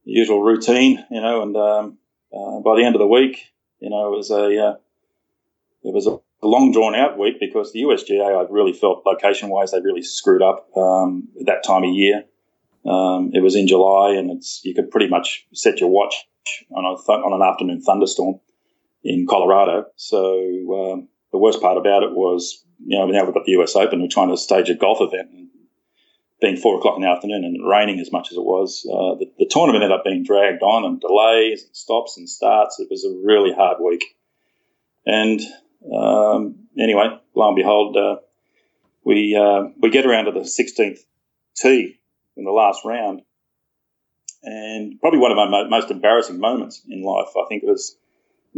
the 0.05 0.11
usual 0.11 0.41
routine, 0.41 1.03
you 1.09 1.21
know, 1.21 1.41
and 1.41 1.55
um, 1.55 1.97
uh, 2.33 2.59
by 2.61 2.75
the 2.75 2.85
end 2.85 2.95
of 2.95 2.99
the 2.99 3.07
week, 3.07 3.39
you 3.79 3.89
know, 3.89 4.13
it 4.13 4.17
was 4.17 4.31
a 4.31 4.57
uh, 4.57 4.75
it 5.83 5.93
was 5.93 6.07
a 6.07 6.19
long 6.41 6.71
drawn 6.71 6.95
out 6.95 7.17
week 7.17 7.39
because 7.39 7.71
the 7.71 7.81
USGA 7.83 8.37
I 8.37 8.49
really 8.49 8.73
felt 8.73 9.05
location 9.05 9.49
wise 9.49 9.71
they 9.71 9.81
really 9.81 10.01
screwed 10.01 10.41
up 10.41 10.69
um, 10.75 11.27
that 11.45 11.63
time 11.63 11.83
of 11.83 11.93
year. 11.93 12.23
Um, 12.85 13.31
it 13.33 13.41
was 13.41 13.55
in 13.55 13.67
July 13.67 14.11
and 14.11 14.31
it's 14.31 14.61
you 14.63 14.73
could 14.73 14.89
pretty 14.91 15.09
much 15.09 15.45
set 15.53 15.79
your 15.79 15.89
watch 15.89 16.15
on 16.71 16.85
a 16.85 16.95
th- 16.95 17.23
on 17.23 17.33
an 17.33 17.41
afternoon 17.41 17.81
thunderstorm 17.81 18.39
in 19.03 19.27
Colorado. 19.27 19.85
So 19.95 20.93
um, 20.93 21.07
the 21.31 21.37
worst 21.37 21.61
part 21.61 21.77
about 21.77 22.03
it 22.03 22.11
was 22.11 22.63
you 22.85 22.97
know 22.97 23.05
now 23.05 23.25
we've 23.25 23.33
got 23.33 23.45
the 23.45 23.59
US 23.61 23.75
Open 23.75 24.01
we're 24.01 24.07
trying 24.07 24.29
to 24.29 24.37
stage 24.37 24.69
a 24.69 24.75
golf 24.75 24.99
event 25.01 25.29
and 25.31 25.47
being 26.41 26.57
four 26.57 26.77
o'clock 26.77 26.95
in 26.95 27.01
the 27.01 27.09
afternoon 27.09 27.43
and 27.43 27.69
raining 27.69 27.99
as 27.99 28.11
much 28.11 28.31
as 28.31 28.37
it 28.37 28.43
was, 28.43 28.85
uh, 28.89 29.15
the, 29.15 29.29
the, 29.37 29.47
tournament 29.49 29.83
ended 29.83 29.97
up 29.97 30.05
being 30.05 30.23
dragged 30.23 30.63
on 30.63 30.85
and 30.85 31.01
delays 31.01 31.63
and 31.63 31.75
stops 31.75 32.17
and 32.17 32.29
starts. 32.29 32.79
It 32.79 32.87
was 32.89 33.03
a 33.03 33.13
really 33.25 33.53
hard 33.53 33.77
week. 33.81 34.03
And 35.05 35.41
um, 35.93 36.67
anyway, 36.77 37.19
lo 37.35 37.47
and 37.47 37.55
behold, 37.55 37.97
uh, 37.97 38.17
we 39.03 39.35
uh, 39.35 39.69
we 39.81 39.89
get 39.89 40.05
around 40.05 40.25
to 40.25 40.31
the 40.31 40.41
16th 40.41 40.99
tee 41.55 41.99
in 42.37 42.43
the 42.43 42.51
last 42.51 42.81
round, 42.85 43.21
and 44.43 44.99
probably 44.99 45.19
one 45.19 45.31
of 45.31 45.37
my 45.37 45.67
most 45.67 45.91
embarrassing 45.91 46.39
moments 46.39 46.81
in 46.87 47.01
life. 47.01 47.29
I 47.35 47.47
think 47.47 47.63
it 47.63 47.69
was, 47.69 47.97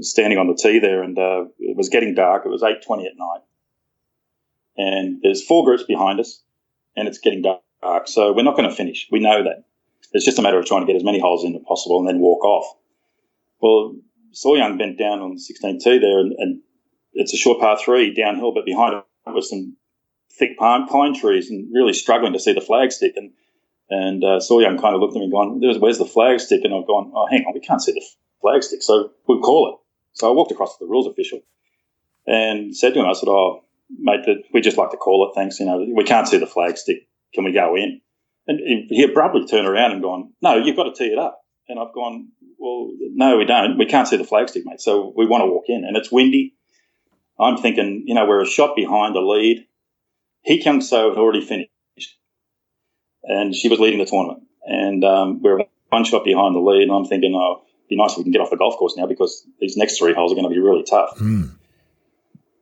standing 0.01 0.39
on 0.39 0.47
the 0.47 0.55
tee 0.55 0.79
there, 0.79 1.03
and 1.03 1.17
uh, 1.17 1.45
it 1.59 1.77
was 1.77 1.89
getting 1.89 2.15
dark. 2.15 2.45
It 2.45 2.49
was 2.49 2.63
8:20 2.63 3.05
at 3.05 3.17
night, 3.17 3.41
and 4.77 5.19
there's 5.21 5.45
four 5.45 5.63
groups 5.63 5.83
behind 5.83 6.19
us, 6.19 6.41
and 6.95 7.07
it's 7.07 7.19
getting 7.19 7.43
dark 7.43 7.61
arc. 7.81 8.07
So 8.07 8.33
we're 8.33 8.43
not 8.43 8.55
going 8.55 8.69
to 8.69 8.75
finish. 8.75 9.07
We 9.11 9.19
know 9.19 9.43
that. 9.43 9.63
It's 10.13 10.25
just 10.25 10.39
a 10.39 10.41
matter 10.41 10.59
of 10.59 10.65
trying 10.65 10.81
to 10.81 10.87
get 10.87 10.95
as 10.95 11.03
many 11.03 11.19
holes 11.19 11.43
in 11.45 11.55
as 11.55 11.61
possible 11.67 11.99
and 11.99 12.07
then 12.07 12.19
walk 12.19 12.43
off. 12.43 12.75
Well, 13.61 13.95
So 14.31 14.49
Yeon 14.49 14.77
bent 14.77 14.97
down 14.97 15.19
on 15.19 15.37
16 15.37 15.79
tee 15.79 15.99
there, 15.99 16.19
and, 16.19 16.33
and, 16.37 16.61
it's 17.13 17.33
a 17.33 17.37
short 17.37 17.59
par 17.59 17.77
three 17.77 18.13
downhill, 18.13 18.53
but 18.53 18.63
behind 18.63 18.95
it 18.95 19.03
was 19.33 19.49
some 19.49 19.75
thick 20.31 20.57
pine, 20.57 20.87
pine 20.87 21.13
trees 21.13 21.49
and 21.49 21.67
really 21.73 21.91
struggling 21.91 22.31
to 22.31 22.39
see 22.39 22.53
the 22.53 22.61
flag 22.61 22.93
stick. 22.93 23.11
And 23.17 23.31
and 23.89 24.23
uh, 24.23 24.39
So 24.39 24.59
Yeon 24.59 24.79
kind 24.79 24.95
of 24.95 25.01
looked 25.01 25.13
at 25.13 25.19
me 25.19 25.25
and 25.25 25.33
gone, 25.33 25.59
"Where's 25.81 25.97
the 25.97 26.05
flag 26.05 26.39
stick?" 26.39 26.61
And 26.63 26.73
I've 26.73 26.87
gone, 26.87 27.11
"Oh, 27.13 27.27
hang 27.29 27.43
on, 27.43 27.53
we 27.53 27.59
can't 27.59 27.81
see 27.81 27.91
the 27.91 28.05
flag 28.39 28.63
stick, 28.63 28.81
so 28.81 29.11
we'll 29.27 29.41
call 29.41 29.73
it." 29.73 29.75
So 30.13 30.29
I 30.29 30.33
walked 30.33 30.53
across 30.53 30.77
to 30.77 30.85
the 30.85 30.89
rules 30.89 31.05
official 31.05 31.41
and 32.25 32.73
said 32.73 32.93
to 32.93 33.01
him, 33.01 33.07
"I 33.07 33.11
said, 33.11 33.27
oh, 33.27 33.65
mate, 33.99 34.25
we 34.53 34.61
just 34.61 34.77
like 34.77 34.91
to 34.91 34.97
call 34.97 35.27
it. 35.29 35.35
Thanks. 35.35 35.59
You 35.59 35.65
know, 35.65 35.85
we 35.93 36.05
can't 36.05 36.29
see 36.29 36.37
the 36.37 36.47
flag 36.47 36.77
stick 36.77 37.09
can 37.33 37.43
we 37.43 37.51
go 37.51 37.75
in? 37.75 38.01
And 38.47 38.59
he 38.89 39.03
abruptly 39.03 39.45
turned 39.45 39.67
around 39.67 39.91
and 39.91 40.01
gone, 40.01 40.33
no, 40.41 40.57
you've 40.57 40.75
got 40.75 40.83
to 40.83 40.93
tee 40.93 41.11
it 41.11 41.19
up. 41.19 41.41
And 41.69 41.79
I've 41.79 41.93
gone, 41.93 42.29
well, 42.57 42.91
no, 42.99 43.37
we 43.37 43.45
don't. 43.45 43.77
We 43.77 43.85
can't 43.85 44.07
see 44.07 44.17
the 44.17 44.23
flagstick, 44.23 44.63
mate. 44.65 44.81
So 44.81 45.13
we 45.15 45.25
want 45.25 45.41
to 45.41 45.47
walk 45.47 45.65
in. 45.67 45.85
And 45.85 45.95
it's 45.95 46.11
windy. 46.11 46.55
I'm 47.39 47.57
thinking, 47.57 48.03
you 48.05 48.15
know, 48.15 48.25
we're 48.25 48.41
a 48.41 48.45
shot 48.45 48.75
behind 48.75 49.15
the 49.15 49.21
lead. 49.21 49.65
Hee 50.43 50.61
Kyung 50.61 50.79
Seo 50.79 51.09
had 51.09 51.17
already 51.17 51.45
finished. 51.45 51.69
and 53.23 53.55
she 53.55 53.69
was 53.69 53.79
leading 53.79 53.99
the 53.99 54.05
tournament. 54.05 54.43
And 54.65 55.03
um, 55.03 55.41
we 55.41 55.51
we're 55.51 55.65
one 55.89 56.03
shot 56.03 56.23
behind 56.23 56.55
the 56.55 56.59
lead, 56.59 56.83
and 56.83 56.91
I'm 56.91 57.05
thinking, 57.05 57.33
oh, 57.35 57.63
it'd 57.63 57.89
be 57.89 57.97
nice 57.97 58.11
if 58.11 58.19
we 58.19 58.23
can 58.23 58.31
get 58.31 58.41
off 58.41 58.49
the 58.49 58.57
golf 58.57 58.77
course 58.77 58.95
now 58.95 59.05
because 59.05 59.45
these 59.59 59.75
next 59.77 59.97
three 59.97 60.13
holes 60.13 60.31
are 60.31 60.35
going 60.35 60.47
to 60.47 60.53
be 60.53 60.59
really 60.59 60.83
tough. 60.83 61.17
Mm. 61.19 61.51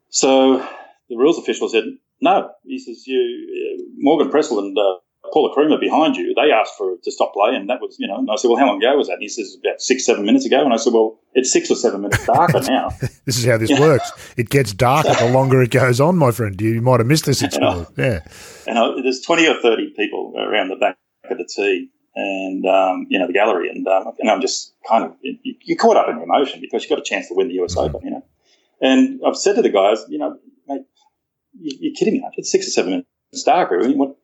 So 0.09 0.67
the 1.09 1.15
rules 1.15 1.38
official 1.38 1.70
said, 1.70 1.84
no. 2.22 2.51
He 2.63 2.80
says, 2.80 3.05
you, 3.07 3.20
uh, 3.20 3.84
Morgan 3.97 4.32
Pressel 4.32 4.59
and 4.59 4.78
uh, 4.78 4.99
Paula 5.32 5.53
Creamer 5.53 5.80
behind 5.80 6.15
you, 6.15 6.34
they 6.36 6.51
asked 6.51 6.76
for 6.78 6.95
to 7.03 7.11
stop 7.11 7.34
play, 7.34 7.55
and 7.55 7.70
that 7.70 7.82
was, 7.82 7.97
you 7.99 8.07
know, 8.07 8.17
and 8.17 8.30
I 8.32 8.36
said, 8.36 8.47
well, 8.49 8.57
how 8.57 8.67
long 8.67 8.78
ago 8.78 8.97
was 8.97 9.07
that? 9.07 9.13
And 9.13 9.22
he 9.22 9.30
says, 9.30 9.57
about 9.63 9.82
six, 9.82 10.05
seven 10.05 10.26
minutes 10.26 10.45
ago. 10.45 10.63
And 10.63 10.74
I 10.74 10.78
said, 10.78 10.93
well, 10.93 11.20
it's 11.34 11.51
six 11.51 11.70
or 11.70 11.76
seven 11.76 12.01
minutes 12.01 12.26
darker 12.26 12.61
now. 12.61 12.89
this 13.26 13.38
is 13.38 13.45
how 13.45 13.57
this 13.57 13.72
works. 13.80 14.11
It 14.38 14.49
gets 14.49 14.74
darker 14.74 15.13
the 15.13 15.32
longer 15.32 15.61
it 15.61 15.72
goes 15.72 15.99
on, 15.99 16.17
my 16.17 16.32
friend. 16.32 16.59
You 16.59 16.82
might 16.82 16.99
have 16.99 17.07
missed 17.07 17.26
this 17.26 17.43
at 17.43 17.53
school. 17.53 17.88
Yeah. 17.97 18.20
And 18.67 18.78
I, 18.78 19.01
there's 19.01 19.22
20 19.22 19.47
or 19.47 19.61
30 19.61 19.93
people 19.95 20.34
around 20.38 20.70
the 20.70 20.76
back 20.76 20.97
of 21.30 21.38
the 21.38 21.45
tee 21.45 21.89
and, 22.15 22.65
um, 22.65 23.07
you 23.09 23.20
know, 23.20 23.28
the 23.28 23.34
gallery. 23.34 23.70
And, 23.70 23.88
um, 23.88 24.13
and 24.20 24.30
I'm 24.30 24.41
just 24.41 24.74
kind 24.88 25.05
of, 25.05 25.15
you, 25.22 25.55
you're 25.61 25.78
caught 25.78 25.97
up 25.97 26.09
in 26.09 26.22
emotion 26.22 26.61
because 26.61 26.84
you've 26.84 26.89
got 26.89 26.99
a 26.99 27.03
chance 27.03 27.28
to 27.28 27.36
win 27.36 27.49
the 27.49 27.61
US 27.63 27.76
mm-hmm. 27.76 27.95
Open, 27.95 28.07
you 28.07 28.11
know. 28.11 28.26
And 28.82 29.20
I've 29.26 29.36
said 29.36 29.55
to 29.55 29.61
the 29.61 29.70
guys, 29.70 30.05
you 30.07 30.17
know, 30.17 30.38
you're 31.54 31.93
kidding 31.95 32.16
me. 32.16 32.24
It's 32.38 32.52
six 32.52 32.68
or 32.68 32.72
seven 32.72 32.91
minutes 32.91 33.43
darker. 33.43 33.80
I 33.80 33.88
mean, 33.88 33.97
what, 33.97 34.16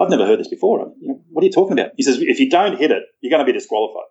I've 0.00 0.10
never 0.10 0.26
heard 0.26 0.40
this 0.40 0.48
before. 0.48 0.92
You 1.00 1.08
know, 1.08 1.20
what 1.30 1.42
are 1.42 1.46
you 1.46 1.52
talking 1.52 1.78
about? 1.78 1.92
He 1.96 2.02
says, 2.02 2.18
if 2.20 2.40
you 2.40 2.50
don't 2.50 2.78
hit 2.78 2.90
it, 2.90 3.02
you're 3.20 3.30
going 3.30 3.44
to 3.44 3.50
be 3.50 3.56
disqualified. 3.56 4.08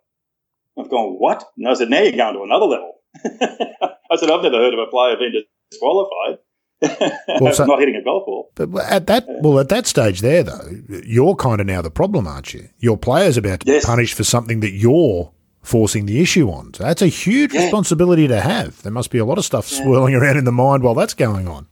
I've 0.78 0.90
gone, 0.90 1.14
what? 1.18 1.44
And 1.56 1.68
I 1.68 1.74
said, 1.74 1.90
now 1.90 2.00
you're 2.00 2.12
going 2.12 2.34
to 2.34 2.42
another 2.42 2.66
level. 2.66 2.94
I 3.24 4.16
said, 4.16 4.30
I've 4.30 4.42
never 4.42 4.56
heard 4.56 4.74
of 4.74 4.80
a 4.80 4.90
player 4.90 5.16
being 5.16 5.44
disqualified. 5.70 6.38
well, 7.40 7.52
so, 7.52 7.64
not 7.64 7.78
hitting 7.78 7.96
a 7.96 8.02
golf 8.02 8.26
ball. 8.26 8.50
But 8.54 8.74
at 8.90 9.06
that, 9.06 9.24
well, 9.28 9.58
at 9.60 9.68
that 9.68 9.86
stage 9.86 10.20
there, 10.20 10.42
though, 10.42 10.68
you're 11.04 11.36
kind 11.36 11.60
of 11.60 11.66
now 11.66 11.80
the 11.80 11.90
problem, 11.90 12.26
aren't 12.26 12.52
you? 12.52 12.68
Your 12.78 12.96
player's 12.96 13.36
about 13.36 13.60
to 13.60 13.72
yes. 13.72 13.84
be 13.84 13.86
punished 13.86 14.14
for 14.14 14.24
something 14.24 14.60
that 14.60 14.72
you're 14.72 15.32
forcing 15.62 16.06
the 16.06 16.20
issue 16.20 16.50
on. 16.50 16.74
So 16.74 16.84
that's 16.84 17.02
a 17.02 17.06
huge 17.06 17.54
yeah. 17.54 17.62
responsibility 17.62 18.28
to 18.28 18.40
have. 18.40 18.82
There 18.82 18.92
must 18.92 19.10
be 19.10 19.18
a 19.18 19.24
lot 19.24 19.38
of 19.38 19.44
stuff 19.44 19.70
yeah. 19.70 19.82
swirling 19.82 20.14
around 20.14 20.36
in 20.36 20.44
the 20.44 20.52
mind 20.52 20.82
while 20.82 20.94
that's 20.94 21.14
going 21.14 21.48
on. 21.48 21.66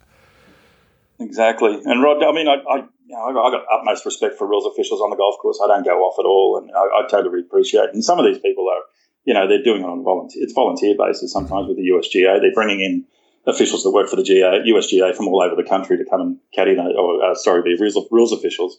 Exactly. 1.24 1.80
And 1.84 2.02
Rod, 2.02 2.22
I 2.22 2.32
mean, 2.32 2.48
I, 2.48 2.54
I 2.68 2.76
you 3.06 3.14
know, 3.16 3.24
I 3.24 3.50
got 3.50 3.64
utmost 3.70 4.04
respect 4.04 4.38
for 4.38 4.46
rules 4.46 4.66
officials 4.66 5.00
on 5.00 5.10
the 5.10 5.16
golf 5.16 5.36
course. 5.40 5.60
I 5.62 5.68
don't 5.68 5.84
go 5.84 6.00
off 6.00 6.18
at 6.18 6.26
all, 6.26 6.58
and 6.58 6.70
I, 6.74 7.04
I 7.04 7.08
totally 7.08 7.40
appreciate. 7.40 7.90
And 7.92 8.04
some 8.04 8.18
of 8.18 8.24
these 8.24 8.38
people 8.38 8.68
are, 8.68 8.82
you 9.24 9.34
know, 9.34 9.46
they're 9.46 9.62
doing 9.62 9.82
it 9.82 9.86
on 9.86 10.00
a 10.00 10.02
volunteer. 10.02 10.42
It's 10.42 10.52
volunteer 10.52 10.94
basis 10.98 11.32
sometimes 11.32 11.68
with 11.68 11.76
the 11.76 11.88
USGA. 11.88 12.40
They're 12.40 12.54
bringing 12.54 12.80
in 12.80 13.04
officials 13.46 13.82
that 13.82 13.90
work 13.90 14.08
for 14.08 14.16
the 14.16 14.22
GA, 14.22 14.62
USGA 14.66 15.14
from 15.14 15.28
all 15.28 15.42
over 15.42 15.56
the 15.56 15.68
country 15.68 15.98
to 15.98 16.04
come 16.08 16.20
and 16.20 16.38
caddy, 16.54 16.76
or 16.76 17.24
uh, 17.24 17.34
sorry, 17.34 17.62
be 17.62 17.76
rules, 17.78 17.98
rules 18.10 18.32
officials. 18.32 18.78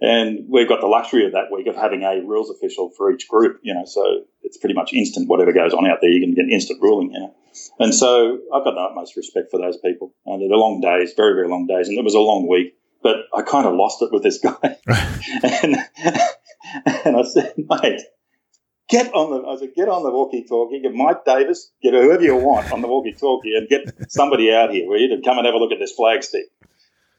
And 0.00 0.46
we've 0.48 0.68
got 0.68 0.80
the 0.80 0.86
luxury 0.86 1.26
of 1.26 1.32
that 1.32 1.52
week 1.52 1.66
of 1.66 1.76
having 1.76 2.02
a 2.02 2.24
rules 2.24 2.50
official 2.50 2.90
for 2.96 3.12
each 3.12 3.28
group, 3.28 3.60
you 3.62 3.74
know, 3.74 3.84
so 3.84 4.24
it's 4.42 4.56
pretty 4.56 4.74
much 4.74 4.94
instant. 4.94 5.28
Whatever 5.28 5.52
goes 5.52 5.74
on 5.74 5.86
out 5.86 5.98
there, 6.00 6.10
you 6.10 6.24
can 6.24 6.34
get 6.34 6.50
instant 6.50 6.80
ruling, 6.80 7.12
you 7.12 7.20
know. 7.20 7.34
And 7.78 7.94
so 7.94 8.38
I've 8.54 8.64
got 8.64 8.74
the 8.74 8.80
utmost 8.80 9.16
respect 9.16 9.50
for 9.50 9.58
those 9.58 9.78
people. 9.78 10.14
Uh, 10.26 10.36
they're 10.38 10.48
long 10.48 10.80
days, 10.80 11.12
very, 11.16 11.34
very 11.34 11.48
long 11.48 11.66
days, 11.66 11.88
and 11.88 11.98
it 11.98 12.04
was 12.04 12.14
a 12.14 12.20
long 12.20 12.48
week. 12.48 12.74
But 13.02 13.16
I 13.34 13.42
kind 13.42 13.66
of 13.66 13.74
lost 13.74 14.02
it 14.02 14.10
with 14.12 14.22
this 14.22 14.38
guy, 14.38 14.76
and 15.62 15.76
and 17.04 17.16
I 17.16 17.22
said, 17.22 17.54
mate, 17.56 18.02
get 18.90 19.14
on 19.14 19.30
the 19.30 19.48
I 19.48 19.56
said, 19.56 19.70
get 19.74 19.88
on 19.88 20.02
the 20.02 20.10
walkie-talkie, 20.10 20.82
get 20.82 20.92
Mike 20.92 21.24
Davis, 21.24 21.72
get 21.82 21.94
whoever 21.94 22.22
you 22.22 22.36
want 22.36 22.70
on 22.72 22.82
the 22.82 22.88
walkie-talkie, 22.88 23.54
and 23.56 23.68
get 23.68 24.12
somebody 24.12 24.52
out 24.52 24.70
here. 24.70 24.86
We 24.86 25.06
need 25.06 25.16
to 25.16 25.22
come 25.22 25.38
and 25.38 25.46
have 25.46 25.54
a 25.54 25.58
look 25.58 25.72
at 25.72 25.78
this 25.78 25.92
flag 25.92 26.22
stick. 26.22 26.44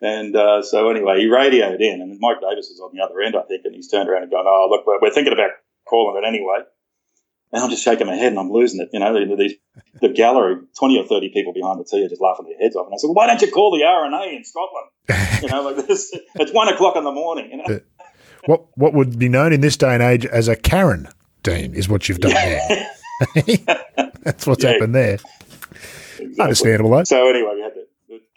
And 0.02 0.36
uh, 0.36 0.62
so 0.62 0.90
anyway, 0.90 1.20
he 1.20 1.28
radioed 1.28 1.82
in, 1.82 2.02
and 2.02 2.20
Mike 2.20 2.42
Davis 2.42 2.68
is 2.68 2.80
on 2.80 2.92
the 2.94 3.04
other 3.04 3.22
end, 3.22 3.36
I 3.36 3.44
think, 3.44 3.66
and 3.66 3.74
he's 3.74 3.90
turned 3.90 4.10
around 4.10 4.24
and 4.24 4.32
gone, 4.32 4.46
"Oh, 4.48 4.68
look, 4.70 4.86
we're, 4.86 5.00
we're 5.02 5.14
thinking 5.14 5.34
about 5.34 5.52
calling 5.88 6.22
it 6.22 6.28
anyway." 6.28 6.60
And 7.54 7.64
I'm 7.64 7.70
just 7.70 7.84
shaking 7.84 8.08
my 8.08 8.16
head 8.16 8.32
and 8.32 8.39
I'm 8.39 8.52
losing 8.52 8.80
it. 8.80 8.89
You 8.93 8.99
know, 8.99 9.14
the, 9.14 9.56
the 9.99 10.10
gallery, 10.10 10.56
20 10.80 10.99
or 10.99 11.06
30 11.06 11.30
people 11.30 11.54
behind 11.54 11.80
the 11.80 11.84
tee 11.84 12.06
are 12.06 12.10
just 12.10 12.22
laughing 12.22 12.45
their 12.45 12.58
heads 12.58 12.76
off. 12.76 12.88
And 12.88 12.93
I 12.93 12.97
said, 12.97 13.08
well, 13.08 13.16
why 13.16 13.28
don't 13.28 13.41
you 13.41 13.52
call 13.52 13.78
the 13.78 13.84
R&A 13.84 14.36
in 14.36 14.43
Scotland? 14.45 14.88
You 15.41 15.49
know, 15.49 15.62
like 15.64 15.88
this, 15.88 16.16
it's 16.36 16.54
one 16.54 16.70
o'clock 16.70 16.95
in 16.95 17.04
the 17.04 17.12
morning. 17.12 17.52
You 17.52 17.58
know? 17.58 17.80
What, 18.45 18.66
what 18.76 18.93
would 18.93 19.20
be 19.20 19.28
known 19.28 19.54
in 19.54 19.62
this 19.62 19.76
day 19.76 19.93
and 19.93 20.02
age 20.02 20.26
as 20.26 20.47
a 20.47 20.56
Karen, 20.56 21.08
Dean, 21.43 21.74
is 21.74 21.89
what 21.89 22.08
you've 22.08 22.20
done 22.20 22.32
yeah. 22.32 22.68
there. 22.68 24.06
That's 24.22 24.47
what's 24.47 24.64
yeah. 24.64 24.72
happened 24.72 24.95
there. 24.95 25.20
Exactly. 26.20 26.43
Understandable, 26.43 26.91
though. 26.91 27.04
So 27.04 27.30
anyway, 27.30 27.52
we 27.56 27.62
had 27.62 27.74
to 27.74 27.86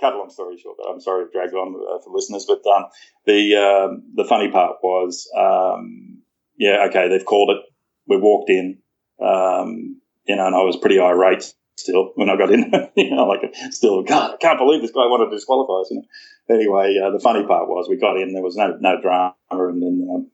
cut 0.01 0.15
a 0.15 0.19
long 0.19 0.31
story 0.31 0.59
short, 0.59 0.77
but 0.79 0.89
I'm 0.89 1.01
sorry 1.01 1.27
to 1.27 1.31
drag 1.31 1.53
on 1.55 1.75
uh, 1.75 2.03
for 2.03 2.11
listeners. 2.13 2.47
But 2.47 2.67
um, 2.69 2.87
the 3.27 3.57
um, 3.57 4.03
the 4.15 4.25
funny 4.25 4.51
part 4.51 4.77
was, 4.83 5.31
um, 5.37 6.23
yeah, 6.59 6.87
okay, 6.89 7.09
they've 7.09 7.25
called 7.25 7.51
it. 7.51 7.59
We 8.07 8.19
walked 8.19 8.51
in, 8.51 8.79
um, 9.25 10.01
you 10.27 10.37
know, 10.37 10.47
and 10.47 10.55
I 10.55 10.63
was 10.63 10.77
pretty 10.77 11.01
irate 11.01 11.53
still 11.77 12.13
when 12.15 12.29
I 12.29 12.37
got 12.37 12.53
in. 12.53 12.73
you 12.97 13.15
know, 13.15 13.27
like 13.27 13.55
still, 13.71 14.03
God, 14.03 14.35
I 14.35 14.37
can't 14.37 14.59
believe 14.59 14.83
this 14.83 14.91
guy 14.91 15.07
wanted 15.07 15.31
to 15.31 15.37
disqualify 15.37 15.83
us. 15.83 15.91
You 15.91 15.97
know. 15.99 16.55
Anyway, 16.55 16.99
uh, 17.03 17.11
the 17.11 17.21
funny 17.21 17.47
part 17.47 17.69
was 17.69 17.89
we 17.89 17.97
got 17.97 18.17
in. 18.17 18.33
There 18.33 18.43
was 18.43 18.57
no 18.57 18.77
no 18.81 19.01
drama, 19.01 19.35
and 19.51 19.83
then 19.83 20.09
um, 20.15 20.31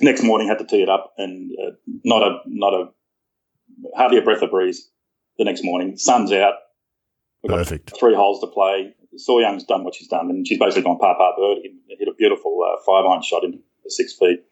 next 0.00 0.22
morning 0.22 0.48
had 0.48 0.58
to 0.58 0.66
tee 0.66 0.82
it 0.82 0.88
up, 0.88 1.14
and 1.18 1.52
uh, 1.64 1.70
not 2.04 2.22
a 2.22 2.38
not 2.46 2.74
a 2.74 2.86
hardly 3.96 4.18
a 4.18 4.22
breath 4.22 4.42
of 4.42 4.50
breeze. 4.50 4.88
The 5.38 5.44
next 5.44 5.62
morning, 5.62 5.96
sun's 5.96 6.32
out. 6.32 6.54
We've 7.44 7.56
Perfect. 7.56 7.94
three 7.98 8.14
holes 8.14 8.40
to 8.40 8.48
play. 8.48 8.94
So 9.16 9.38
Yeon's 9.38 9.64
done 9.64 9.84
what 9.84 9.94
she's 9.94 10.08
done, 10.08 10.30
and 10.30 10.46
she's 10.46 10.58
basically 10.58 10.82
gone 10.82 10.98
par 10.98 11.16
par 11.16 11.34
birdie. 11.36 11.74
Hit 11.88 12.08
a 12.08 12.14
beautiful 12.14 12.58
uh, 12.64 12.82
five 12.84 13.04
iron 13.06 13.22
shot 13.22 13.44
into 13.44 13.58
six 13.86 14.12
feet 14.12 14.42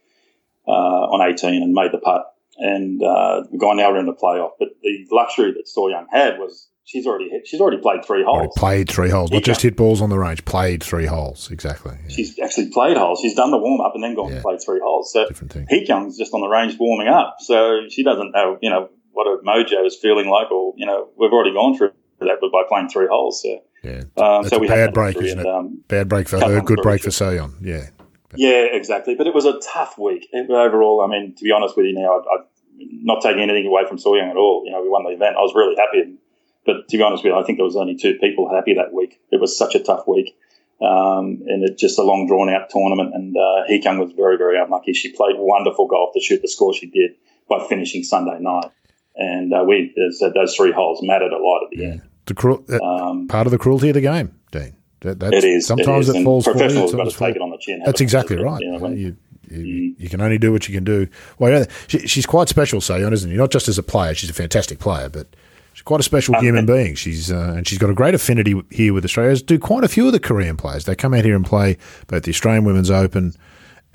uh, 0.67 0.71
on 0.71 1.29
18 1.29 1.63
and 1.63 1.73
made 1.73 1.93
the 1.93 1.99
putt 1.99 2.36
and 2.59 3.03
uh, 3.03 3.45
we're 3.51 3.59
going 3.59 3.77
now 3.77 3.91
we're 3.91 3.99
in 3.99 4.07
the 4.07 4.15
playoff. 4.15 4.53
But 4.59 4.69
the 4.83 5.07
luxury 5.11 5.53
that 5.53 5.69
So 5.69 5.83
Yeon 5.83 6.07
had 6.11 6.39
was 6.39 6.69
she's 6.85 7.07
already 7.07 7.29
hit, 7.29 7.47
she's 7.47 7.61
already 7.61 7.79
played 7.79 8.05
three 8.05 8.25
holes. 8.25 8.37
Already 8.37 8.53
played 8.57 8.91
three 8.91 9.11
holes, 9.11 9.31
not 9.31 9.43
just 9.43 9.63
hit 9.63 9.77
balls 9.77 10.01
on 10.01 10.11
the 10.11 10.19
range. 10.19 10.45
Played 10.45 10.83
three 10.83 11.07
holes 11.07 11.51
exactly. 11.51 11.97
Yeah. 12.03 12.09
She's 12.09 12.39
actually 12.39 12.71
played 12.71 12.97
holes. 12.97 13.21
She's 13.21 13.35
done 13.35 13.51
the 13.51 13.59
warm 13.59 13.81
up 13.81 13.93
and 13.95 14.03
then 14.03 14.15
gone 14.15 14.29
yeah. 14.29 14.35
and 14.35 14.43
played 14.43 14.61
three 14.65 14.81
holes. 14.83 15.13
So 15.13 15.27
Different 15.29 15.53
thing. 15.53 15.67
Hee 15.69 15.85
Kyung's 15.87 16.17
just 16.17 16.33
on 16.33 16.41
the 16.41 16.49
range 16.49 16.77
warming 16.79 17.09
up, 17.09 17.37
so 17.41 17.83
she 17.91 18.03
doesn't 18.03 18.33
know 18.33 18.59
you 18.63 18.71
know 18.71 18.89
what 19.13 19.27
a 19.27 19.39
mojo 19.45 19.87
is 19.87 19.97
feeling 19.97 20.29
like, 20.29 20.51
or 20.51 20.75
you 20.77 20.87
know 20.87 21.09
we've 21.17 21.33
already 21.33 21.53
gone 21.53 21.77
through 21.77 21.93
that 22.21 22.39
but 22.41 22.51
by 22.51 22.63
playing 22.69 22.89
three 22.89 23.07
holes. 23.09 23.43
So 23.43 23.63
yeah, 23.83 24.03
um, 24.17 24.49
so 24.49 24.59
we 24.59 24.69
bad 24.69 24.95
break, 24.95 25.17
isn't 25.17 25.39
it? 25.39 25.47
Um, 25.47 25.83
bad 25.89 26.09
break 26.09 26.29
for 26.29 26.41
her, 26.41 26.61
good 26.61 26.81
break 26.83 27.03
for 27.03 27.11
Soyeon. 27.11 27.55
Yeah. 27.61 27.89
Yeah, 28.35 28.67
exactly. 28.73 29.15
But 29.15 29.27
it 29.27 29.35
was 29.35 29.45
a 29.45 29.61
tough 29.61 29.99
week 29.99 30.29
overall. 30.35 31.01
I 31.03 31.07
mean, 31.07 31.35
to 31.37 31.45
be 31.45 31.53
honest 31.53 31.77
with 31.77 31.87
you 31.87 31.95
now, 31.95 32.19
I, 32.19 32.19
I 32.19 32.45
not 32.79 33.23
taking 33.23 33.43
anything 33.43 33.67
away 33.67 33.83
from 33.89 33.99
Young 33.99 34.31
at 34.31 34.37
all. 34.37 34.63
You 34.65 34.73
know, 34.73 34.83
we 34.83 34.89
won 34.89 35.05
the 35.05 35.11
event. 35.11 35.37
I 35.37 35.41
was 35.41 35.55
really 35.55 35.77
happy. 35.77 36.19
But 36.65 36.89
to 36.89 36.97
be 36.97 37.03
honest 37.03 37.23
with 37.23 37.33
you, 37.33 37.39
I 37.39 37.45
think 37.45 37.59
there 37.59 37.65
was 37.65 37.77
only 37.77 37.97
two 37.97 38.19
people 38.21 38.53
happy 38.53 38.75
that 38.75 38.93
week. 38.93 39.21
It 39.31 39.41
was 39.41 39.57
such 39.57 39.75
a 39.75 39.81
tough 39.81 40.07
week. 40.07 40.37
Um, 40.81 41.41
and 41.47 41.65
it's 41.65 41.81
just 41.81 41.99
a 41.99 42.03
long 42.03 42.27
drawn 42.27 42.51
out 42.51 42.69
tournament. 42.69 43.15
And 43.15 43.35
uh, 43.37 43.67
Hee-Kyung 43.67 43.99
was 43.99 44.13
very, 44.13 44.37
very 44.37 44.61
unlucky. 44.61 44.93
She 44.93 45.13
played 45.13 45.37
wonderful 45.39 45.87
golf 45.87 46.13
to 46.15 46.21
shoot 46.21 46.43
the 46.43 46.49
score 46.49 46.75
she 46.75 46.87
did 46.87 47.13
by 47.49 47.65
finishing 47.69 48.03
Sunday 48.03 48.39
night. 48.41 48.71
And 49.15 49.55
uh, 49.55 49.65
we, 49.67 49.95
said, 50.11 50.35
those 50.35 50.55
three 50.55 50.73
holes 50.73 51.01
mattered 51.03 51.33
a 51.33 51.39
lot 51.39 51.65
at 51.65 51.71
the 51.71 51.83
yeah. 51.83 51.89
end. 51.93 52.03
The 52.27 52.35
cru- 52.35 52.67
um, 52.83 53.29
part 53.29 53.47
of 53.47 53.53
the 53.53 53.59
cruelty 53.59 53.89
of 53.89 53.95
the 53.95 54.01
game, 54.01 54.39
Dean. 54.51 54.77
That, 55.15 55.33
it 55.33 55.45
is. 55.45 55.67
Sometimes 55.67 56.09
it, 56.09 56.17
is. 56.17 56.23
it 56.23 56.25
falls. 56.25 56.45
Professionals 56.45 56.95
got 56.95 57.11
to 57.11 57.17
take 57.17 57.37
it 57.37 57.43
on 57.43 57.51
the 57.51 57.59
chin. 57.59 57.83
That's 57.85 58.01
exactly 58.01 58.37
right. 58.37 58.61
You, 58.61 58.73
know, 58.73 58.79
when, 58.79 58.97
you, 58.97 59.17
you, 59.51 59.95
you, 59.99 60.09
can 60.09 60.21
only 60.21 60.39
do 60.39 60.53
what 60.53 60.69
you 60.69 60.75
can 60.75 60.85
do. 60.85 61.09
Well, 61.39 61.53
yeah, 61.53 61.67
she, 61.87 62.07
she's 62.07 62.27
quite 62.27 62.49
special, 62.49 62.81
Soyeon, 62.81 63.13
isn't 63.13 63.31
she? 63.31 63.37
Not 63.37 63.51
just 63.51 63.69
as 63.69 63.79
a 63.79 63.83
player; 63.83 64.15
she's 64.15 64.31
a 64.31 64.35
fantastic 64.35 64.79
player, 64.79 65.09
but 65.09 65.29
she's 65.73 65.83
quite 65.83 66.01
a 66.01 66.05
special 66.05 66.37
um, 66.37 66.43
human 66.43 66.67
being. 66.67 66.95
She's 66.95 67.31
uh, 67.31 67.55
and 67.57 67.67
she's 67.67 67.79
got 67.79 67.91
a 67.91 67.95
great 67.95 68.15
affinity 68.15 68.61
here 68.71 68.93
with 68.93 69.05
Australia. 69.05 69.33
As 69.33 69.43
do 69.43 69.59
quite 69.59 69.85
a 69.85 69.89
few 69.89 70.07
of 70.07 70.13
the 70.13 70.21
Korean 70.21 70.57
players. 70.57 70.85
They 70.85 70.95
come 70.95 71.15
out 71.15 71.25
here 71.25 71.37
and 71.37 71.45
play 71.45 71.79
both 72.07 72.25
the 72.25 72.31
Australian 72.31 72.65
Women's 72.65 72.91
Open 72.91 73.35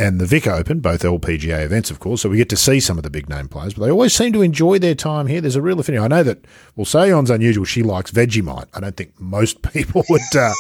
and 0.02 0.20
the 0.20 0.26
Vic 0.26 0.48
Open, 0.48 0.80
both 0.80 1.04
LPGA 1.04 1.64
events, 1.64 1.92
of 1.92 2.00
course. 2.00 2.22
So 2.22 2.30
we 2.30 2.38
get 2.38 2.50
to 2.50 2.58
see 2.58 2.80
some 2.80 2.98
of 2.98 3.04
the 3.04 3.10
big 3.10 3.30
name 3.30 3.48
players, 3.48 3.76
but 3.76 3.86
they 3.86 3.92
always 3.92 4.14
seem 4.14 4.34
to 4.34 4.42
enjoy 4.42 4.80
their 4.80 4.96
time 4.96 5.28
here. 5.28 5.42
There's 5.42 5.56
a 5.56 5.62
real 5.62 5.80
affinity. 5.80 6.04
I 6.04 6.08
know 6.08 6.24
that. 6.24 6.46
Well, 6.76 6.86
Soyeon's 6.86 7.30
unusual. 7.30 7.66
She 7.66 7.84
likes 7.84 8.12
Vegemite. 8.12 8.68
I 8.74 8.80
don't 8.80 8.98
think 8.98 9.20
most 9.20 9.62
people 9.74 10.04
would. 10.10 10.22
Uh, 10.36 10.54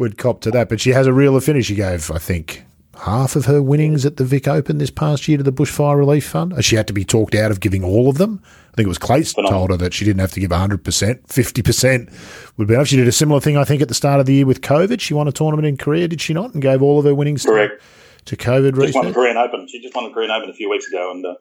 would 0.00 0.18
cop 0.18 0.40
to 0.42 0.50
that, 0.50 0.68
but 0.68 0.80
she 0.80 0.90
has 0.90 1.06
a 1.06 1.12
real 1.12 1.36
affinity. 1.36 1.62
She 1.62 1.74
gave, 1.74 2.10
I 2.10 2.18
think, 2.18 2.64
half 3.02 3.36
of 3.36 3.46
her 3.46 3.62
winnings 3.62 4.06
at 4.06 4.16
the 4.16 4.24
Vic 4.24 4.46
Open 4.46 4.78
this 4.78 4.90
past 4.90 5.26
year 5.28 5.38
to 5.38 5.44
the 5.44 5.52
Bushfire 5.52 5.96
Relief 5.96 6.26
Fund. 6.26 6.64
She 6.64 6.76
had 6.76 6.86
to 6.86 6.92
be 6.92 7.04
talked 7.04 7.34
out 7.34 7.50
of 7.50 7.60
giving 7.60 7.84
all 7.84 8.08
of 8.08 8.18
them. 8.18 8.42
I 8.72 8.76
think 8.76 8.86
it 8.86 8.88
was 8.88 8.98
Clates 8.98 9.34
told 9.34 9.70
her 9.70 9.76
that 9.76 9.92
she 9.92 10.04
didn't 10.04 10.20
have 10.20 10.32
to 10.32 10.40
give 10.40 10.50
100%. 10.50 10.82
50% 10.82 12.56
would 12.56 12.68
be 12.68 12.74
enough. 12.74 12.86
She 12.86 12.96
did 12.96 13.08
a 13.08 13.12
similar 13.12 13.40
thing, 13.40 13.56
I 13.56 13.64
think, 13.64 13.82
at 13.82 13.88
the 13.88 13.94
start 13.94 14.20
of 14.20 14.26
the 14.26 14.34
year 14.34 14.46
with 14.46 14.62
COVID. 14.62 15.00
She 15.00 15.14
won 15.14 15.28
a 15.28 15.32
tournament 15.32 15.66
in 15.66 15.76
Korea, 15.76 16.08
did 16.08 16.20
she 16.20 16.32
not? 16.32 16.54
And 16.54 16.62
gave 16.62 16.80
all 16.80 16.98
of 16.98 17.04
her 17.04 17.14
winnings 17.14 17.44
Correct. 17.44 17.82
to, 18.26 18.36
to 18.36 18.44
COVID 18.44 18.80
Just 18.80 18.94
won 18.94 19.06
the 19.06 19.12
Korean 19.12 19.36
Open. 19.36 19.68
She 19.68 19.82
just 19.82 19.94
won 19.94 20.04
the 20.04 20.10
Korean 20.10 20.30
Open 20.30 20.48
a 20.48 20.54
few 20.54 20.70
weeks 20.70 20.88
ago 20.88 21.10
and 21.10 21.26
uh, 21.26 21.34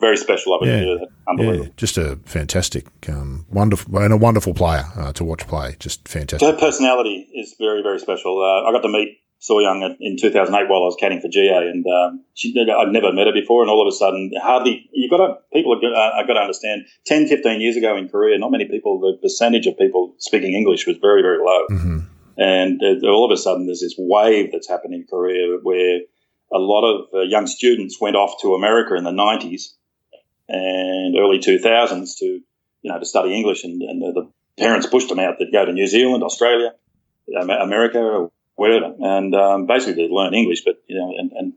very 0.00 0.16
special 0.16 0.54
of 0.54 0.66
yeah, 0.66 0.96
Unbelievable. 1.28 1.66
Yeah, 1.66 1.72
just 1.76 1.98
a 1.98 2.16
fantastic, 2.24 2.86
um, 3.08 3.46
wonderful, 3.50 3.98
and 3.98 4.12
a 4.12 4.16
wonderful 4.16 4.54
player 4.54 4.84
uh, 4.96 5.12
to 5.12 5.24
watch 5.24 5.46
play. 5.46 5.76
Just 5.78 6.08
fantastic. 6.08 6.48
Her 6.48 6.58
personality 6.58 7.28
is 7.34 7.54
very, 7.58 7.82
very 7.82 7.98
special. 7.98 8.40
Uh, 8.40 8.68
I 8.68 8.72
got 8.72 8.82
to 8.82 8.88
meet 8.88 9.18
So 9.38 9.56
Yeon 9.56 9.96
in 10.00 10.16
2008 10.18 10.68
while 10.68 10.82
I 10.82 10.86
was 10.86 10.96
caddying 11.00 11.22
for 11.22 11.28
Jiyai, 11.28 11.70
and 11.70 11.86
um, 11.86 12.24
she, 12.34 12.54
I'd 12.58 12.92
never 12.92 13.12
met 13.12 13.26
her 13.26 13.32
before, 13.32 13.62
and 13.62 13.70
all 13.70 13.80
of 13.80 13.92
a 13.92 13.96
sudden, 13.96 14.32
hardly 14.40 14.88
you 14.92 15.08
got 15.08 15.18
to 15.18 15.34
people 15.52 15.74
have 15.74 15.82
got, 15.82 15.92
uh, 15.92 16.26
got 16.26 16.34
to 16.34 16.40
understand. 16.40 16.82
10, 17.06 17.28
15 17.28 17.60
years 17.60 17.76
ago 17.76 17.96
in 17.96 18.08
Korea, 18.08 18.38
not 18.38 18.50
many 18.50 18.66
people, 18.66 19.00
the 19.00 19.16
percentage 19.22 19.66
of 19.66 19.78
people 19.78 20.14
speaking 20.18 20.54
English 20.54 20.86
was 20.86 20.96
very, 20.98 21.22
very 21.22 21.38
low, 21.38 21.66
mm-hmm. 21.70 21.98
and 22.36 22.80
uh, 22.82 23.06
all 23.06 23.24
of 23.24 23.30
a 23.30 23.36
sudden, 23.40 23.66
there's 23.66 23.80
this 23.80 23.94
wave 23.96 24.50
that's 24.52 24.68
happened 24.68 24.94
in 24.94 25.06
Korea 25.08 25.56
where 25.62 26.00
a 26.52 26.58
lot 26.58 26.84
of 26.84 27.06
uh, 27.14 27.20
young 27.20 27.46
students 27.46 28.00
went 28.00 28.16
off 28.16 28.34
to 28.42 28.54
America 28.54 28.94
in 28.94 29.04
the 29.04 29.10
90s 29.10 29.72
and 30.50 31.16
early 31.16 31.38
2000s 31.38 32.18
to 32.18 32.24
you 32.82 32.92
know 32.92 32.98
to 32.98 33.06
study 33.06 33.34
English, 33.34 33.64
and, 33.64 33.80
and 33.82 34.02
the, 34.02 34.12
the 34.12 34.62
parents 34.62 34.86
pushed 34.86 35.08
them 35.08 35.18
out 35.18 35.38
to 35.38 35.46
go 35.50 35.64
to 35.64 35.72
New 35.72 35.86
Zealand, 35.86 36.22
Australia, 36.22 36.72
America, 37.38 38.28
whatever, 38.56 38.94
and 39.00 39.34
um, 39.34 39.66
basically 39.66 40.08
to 40.08 40.14
learn 40.14 40.34
English. 40.34 40.62
But 40.64 40.82
you 40.86 40.98
know, 40.98 41.14
and, 41.16 41.32
and 41.32 41.52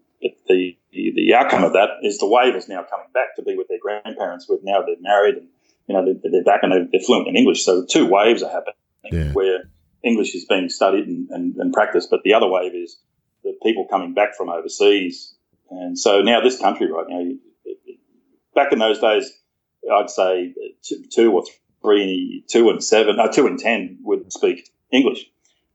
the, 0.48 0.78
the, 0.92 1.12
the 1.16 1.34
outcome 1.34 1.64
of 1.64 1.74
that 1.74 1.90
is 2.04 2.18
the 2.20 2.28
wave 2.28 2.56
is 2.56 2.70
now 2.70 2.84
coming 2.84 3.08
back 3.14 3.36
to 3.36 3.42
be 3.42 3.56
with 3.56 3.68
their 3.68 3.80
grandparents. 3.80 4.48
With 4.48 4.62
now 4.64 4.82
they're 4.82 4.96
married 5.02 5.36
and 5.36 5.48
you 5.88 5.96
know 5.96 6.06
they're, 6.06 6.32
they're 6.32 6.44
back 6.44 6.62
and 6.64 6.72
they're, 6.72 6.88
they're, 6.92 7.02
fluent 7.02 7.28
in 7.28 7.36
English. 7.36 7.66
So 7.66 7.86
two 7.86 8.06
waves 8.06 8.44
are 8.44 8.52
happening 8.52 8.76
yeah. 9.12 9.34
where 9.34 9.70
English 10.04 10.36
is 10.36 10.46
being 10.46 10.70
studied 10.70 11.08
and, 11.08 11.30
and, 11.30 11.56
and 11.58 11.74
practiced, 11.74 12.10
but 12.10 12.22
the 12.24 12.34
other 12.34 12.48
wave 12.48 12.74
is 12.74 12.98
the 13.44 13.54
people 13.64 13.88
coming 13.90 14.14
back 14.14 14.36
from 14.36 14.50
overseas. 14.50 15.36
And 15.70 15.98
so 15.98 16.22
now 16.22 16.42
this 16.42 16.60
country 16.60 16.92
right 16.92 17.06
now, 17.08 17.32
back 18.56 18.72
in 18.72 18.80
those 18.80 19.00
days, 19.00 19.32
I'd 19.92 20.10
say 20.10 20.54
two, 20.82 21.04
two 21.12 21.32
or 21.32 21.44
three, 21.82 22.44
two 22.48 22.70
and 22.70 22.84
seven, 22.84 23.18
no, 23.18 23.32
two 23.32 23.48
and 23.48 23.60
ten 23.60 24.00
would 24.04 24.32
speak 24.32 24.70
English. 24.92 25.30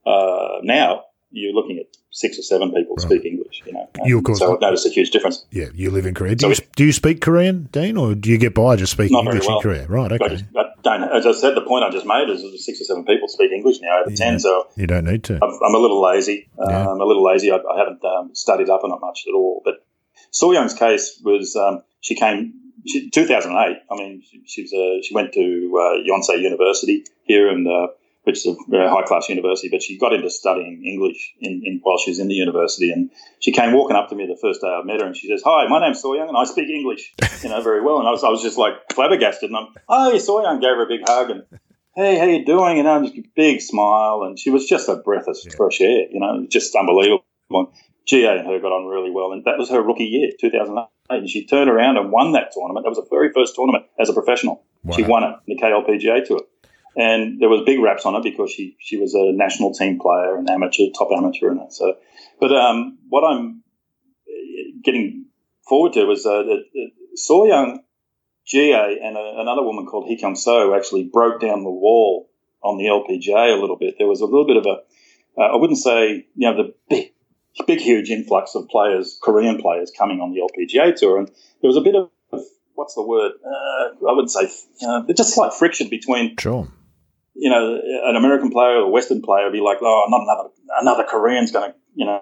Uh, 0.05 0.59
now 0.63 1.05
you're 1.31 1.53
looking 1.53 1.77
at 1.77 1.85
six 2.11 2.39
or 2.39 2.41
seven 2.41 2.71
people 2.73 2.95
right. 2.95 3.05
speak 3.05 3.25
English. 3.25 3.61
You 3.65 3.73
know, 3.73 3.89
you 4.03 4.17
of 4.17 4.23
course. 4.23 4.39
So 4.39 4.55
I've 4.55 4.61
noticed 4.61 4.85
a 4.85 4.89
huge 4.89 5.11
difference. 5.11 5.45
Yeah, 5.51 5.67
you 5.73 5.91
live 5.91 6.05
in 6.05 6.15
Korea. 6.15 6.35
Do, 6.35 6.53
so 6.53 6.61
you, 6.63 6.69
do 6.75 6.85
you 6.85 6.91
speak 6.91 7.21
Korean, 7.21 7.69
Dean, 7.71 7.97
or 7.97 8.15
do 8.15 8.29
you 8.29 8.37
get 8.37 8.55
by 8.55 8.75
just 8.75 8.93
speaking 8.93 9.17
English 9.17 9.45
well. 9.45 9.57
in 9.57 9.61
Korea? 9.61 9.87
Right. 9.87 10.11
Okay. 10.11 10.25
I 10.25 10.29
just, 10.29 10.45
I 10.55 10.63
don't. 10.81 11.03
As 11.03 11.25
I 11.25 11.31
said, 11.33 11.55
the 11.55 11.61
point 11.61 11.83
I 11.83 11.91
just 11.91 12.05
made 12.05 12.29
is 12.29 12.65
six 12.65 12.81
or 12.81 12.85
seven 12.85 13.05
people 13.05 13.27
speak 13.27 13.51
English 13.51 13.77
now 13.81 13.99
out 13.99 14.07
of 14.07 14.15
ten. 14.15 14.39
So 14.39 14.67
you 14.75 14.87
don't 14.87 15.05
need 15.05 15.23
to. 15.25 15.35
I'm, 15.35 15.59
I'm 15.63 15.75
a 15.75 15.79
little 15.79 16.01
lazy. 16.01 16.49
Yeah. 16.57 16.81
Um, 16.81 16.87
I'm 16.87 17.01
a 17.01 17.05
little 17.05 17.23
lazy. 17.23 17.51
I, 17.51 17.57
I 17.57 17.77
haven't 17.77 18.03
um, 18.03 18.33
studied 18.33 18.69
up 18.69 18.83
on 18.83 18.91
it 18.91 18.99
much 18.99 19.25
at 19.27 19.35
all. 19.35 19.61
But 19.63 19.85
So 20.31 20.51
Yeon's 20.51 20.73
case 20.73 21.21
was 21.23 21.55
um, 21.55 21.83
she 22.01 22.15
came. 22.15 22.53
She, 22.87 23.09
2008. 23.09 23.77
I 23.91 23.95
mean, 23.95 24.21
she, 24.21 24.41
she 24.45 24.61
was 24.63 24.73
a, 24.73 25.01
she 25.03 25.13
went 25.13 25.33
to 25.33 25.41
uh, 25.41 26.09
Yonsei 26.09 26.41
University 26.41 27.05
here 27.23 27.49
and. 27.49 27.67
Uh, 27.67 27.87
which 28.23 28.45
is 28.45 28.47
a 28.47 28.55
very 28.67 28.87
high 28.87 29.03
class 29.03 29.27
university. 29.29 29.69
But 29.69 29.81
she 29.81 29.97
got 29.97 30.13
into 30.13 30.29
studying 30.29 30.83
English 30.85 31.33
in, 31.39 31.61
in, 31.65 31.79
while 31.81 31.97
she 31.97 32.11
was 32.11 32.19
in 32.19 32.27
the 32.27 32.35
university, 32.35 32.91
and 32.91 33.09
she 33.39 33.51
came 33.51 33.73
walking 33.73 33.95
up 33.95 34.09
to 34.09 34.15
me 34.15 34.27
the 34.27 34.37
first 34.39 34.61
day 34.61 34.67
I 34.67 34.83
met 34.83 35.01
her, 35.01 35.07
and 35.07 35.15
she 35.15 35.27
says, 35.27 35.41
"Hi, 35.43 35.67
my 35.67 35.79
name's 35.79 36.01
Soyeon, 36.01 36.27
and 36.27 36.37
I 36.37 36.43
speak 36.43 36.69
English, 36.69 37.13
you 37.43 37.49
know, 37.49 37.61
very 37.61 37.81
well." 37.81 37.99
And 37.99 38.07
I 38.07 38.11
was, 38.11 38.23
I 38.23 38.29
was 38.29 38.41
just 38.41 38.57
like 38.57 38.73
flabbergasted, 38.93 39.49
and 39.49 39.57
I'm, 39.57 39.67
"Oh, 39.87 40.11
Soyeon," 40.15 40.61
gave 40.61 40.75
her 40.75 40.85
a 40.85 40.87
big 40.87 41.01
hug, 41.07 41.31
and 41.31 41.43
"Hey, 41.95 42.17
how 42.17 42.25
you 42.25 42.45
doing?" 42.45 42.79
And 42.79 42.87
I'm 42.87 43.05
just 43.05 43.17
a 43.17 43.23
big 43.35 43.61
smile, 43.61 44.23
and 44.23 44.37
she 44.37 44.49
was 44.49 44.67
just 44.67 44.89
a 44.89 44.97
breath 44.97 45.27
of 45.27 45.37
fresh 45.55 45.81
air, 45.81 46.05
you 46.11 46.19
know, 46.19 46.45
just 46.49 46.75
unbelievable. 46.75 47.25
Jiyai 48.11 48.39
and 48.39 48.47
her 48.47 48.59
got 48.59 48.71
on 48.71 48.87
really 48.87 49.11
well, 49.11 49.31
and 49.31 49.43
that 49.45 49.57
was 49.57 49.69
her 49.69 49.81
rookie 49.81 50.05
year, 50.05 50.31
2008. 50.39 50.87
And 51.09 51.29
she 51.29 51.45
turned 51.45 51.69
around 51.69 51.97
and 51.97 52.11
won 52.11 52.33
that 52.33 52.51
tournament. 52.53 52.85
That 52.85 52.89
was 52.89 52.99
the 52.99 53.07
very 53.09 53.31
first 53.33 53.55
tournament 53.55 53.85
as 53.99 54.09
a 54.09 54.13
professional. 54.13 54.63
Wow. 54.83 54.95
She 54.95 55.03
won 55.03 55.23
it, 55.23 55.35
in 55.47 55.55
the 55.55 55.61
KLPGA 55.61 56.25
Tour 56.25 56.41
and 56.95 57.39
there 57.39 57.49
was 57.49 57.61
big 57.65 57.79
raps 57.79 58.05
on 58.05 58.15
it 58.15 58.23
because 58.23 58.51
she 58.51 58.75
she 58.79 58.97
was 58.97 59.13
a 59.13 59.31
national 59.31 59.73
team 59.73 59.99
player, 59.99 60.35
an 60.37 60.49
amateur, 60.49 60.85
top 60.97 61.09
amateur, 61.15 61.49
and 61.49 61.59
that. 61.59 61.73
So, 61.73 61.95
but 62.39 62.51
um, 62.51 62.97
what 63.07 63.21
I'm 63.21 63.63
getting 64.83 65.25
forward 65.67 65.93
to 65.93 66.05
was 66.05 66.25
uh, 66.25 66.43
that 66.43 66.91
So 67.15 67.45
Yeon, 67.45 67.77
Jiyai, 68.51 68.95
and 69.01 69.17
a, 69.17 69.35
another 69.39 69.63
woman 69.63 69.85
called 69.85 70.07
Hee 70.07 70.19
Kyung 70.19 70.33
Seo 70.33 70.75
actually 70.75 71.03
broke 71.03 71.41
down 71.41 71.63
the 71.63 71.69
wall 71.69 72.29
on 72.61 72.77
the 72.77 72.85
LPGA 72.85 73.57
a 73.57 73.61
little 73.61 73.77
bit. 73.77 73.95
There 73.97 74.07
was 74.07 74.21
a 74.21 74.25
little 74.25 74.47
bit 74.47 74.57
of 74.57 74.65
a, 74.65 75.41
uh, 75.41 75.53
I 75.53 75.55
wouldn't 75.55 75.79
say, 75.79 76.27
you 76.35 76.49
know, 76.51 76.63
the 76.63 76.73
big, 76.89 77.13
big, 77.65 77.79
huge 77.79 78.09
influx 78.09 78.55
of 78.55 78.67
players, 78.67 79.17
Korean 79.21 79.59
players 79.61 79.91
coming 79.97 80.19
on 80.21 80.33
the 80.33 80.41
LPGA 80.41 80.95
tour, 80.95 81.17
and 81.17 81.27
there 81.61 81.67
was 81.67 81.77
a 81.77 81.81
bit 81.81 81.95
of 81.95 82.09
what's 82.75 82.95
the 82.95 83.03
word? 83.03 83.33
Uh, 83.45 84.09
I 84.09 84.13
wouldn't 84.13 84.31
say 84.31 84.49
uh, 84.87 85.03
just 85.13 85.33
slight 85.33 85.53
friction 85.53 85.89
between 85.89 86.37
sure 86.37 86.67
you 87.39 87.49
know, 87.49 87.79
an 88.03 88.17
American 88.17 88.51
player 88.51 88.75
or 88.75 88.81
a 88.81 88.89
Western 88.89 89.21
player 89.21 89.45
would 89.45 89.53
be 89.53 89.61
like, 89.61 89.77
oh, 89.81 90.05
not 90.09 90.23
another 90.23 90.49
another 90.81 91.03
Korean's 91.09 91.53
going 91.53 91.71
to, 91.71 91.77
you 91.95 92.05
know, 92.05 92.21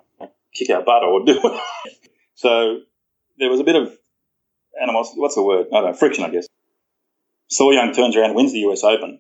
kick 0.54 0.70
our 0.70 0.84
butt 0.84 1.04
or 1.04 1.26
do 1.26 1.40
it. 1.44 1.62
so 2.36 2.82
there 3.40 3.50
was 3.50 3.60
a 3.60 3.64
bit 3.64 3.76
of 3.76 3.92
animosity. 4.80 5.20
What's 5.20 5.34
the 5.34 5.42
word? 5.42 5.68
I 5.74 5.82
don't 5.82 5.92
know, 5.92 5.94
friction, 5.94 6.24
I 6.24 6.30
guess. 6.30 6.48
So 7.48 7.66
Yeon 7.70 7.96
turns 7.96 8.16
around, 8.16 8.36
wins 8.36 8.52
the 8.52 8.60
US 8.70 8.84
Open, 8.84 9.20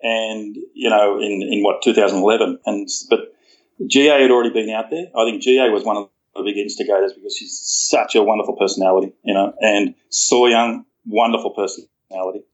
and 0.00 0.56
you 0.72 0.88
know, 0.88 1.18
in 1.20 1.42
in 1.42 1.62
what 1.62 1.82
2011, 1.82 2.60
and 2.64 2.88
but 3.10 3.33
Jiyai 3.80 4.22
had 4.22 4.30
already 4.30 4.50
been 4.50 4.70
out 4.70 4.90
there. 4.90 5.06
I 5.16 5.24
think 5.24 5.42
Jiyai 5.42 5.72
was 5.72 5.84
one 5.84 5.96
of 5.96 6.08
the 6.36 6.42
big 6.42 6.56
instigators 6.56 7.12
because 7.12 7.36
she's 7.36 7.58
such 7.58 8.14
a 8.14 8.22
wonderful 8.22 8.56
personality, 8.56 9.12
you 9.24 9.34
know, 9.34 9.52
and 9.60 9.94
So 10.08 10.42
Yeon, 10.42 10.84
wonderful 11.06 11.50
personality 11.50 12.44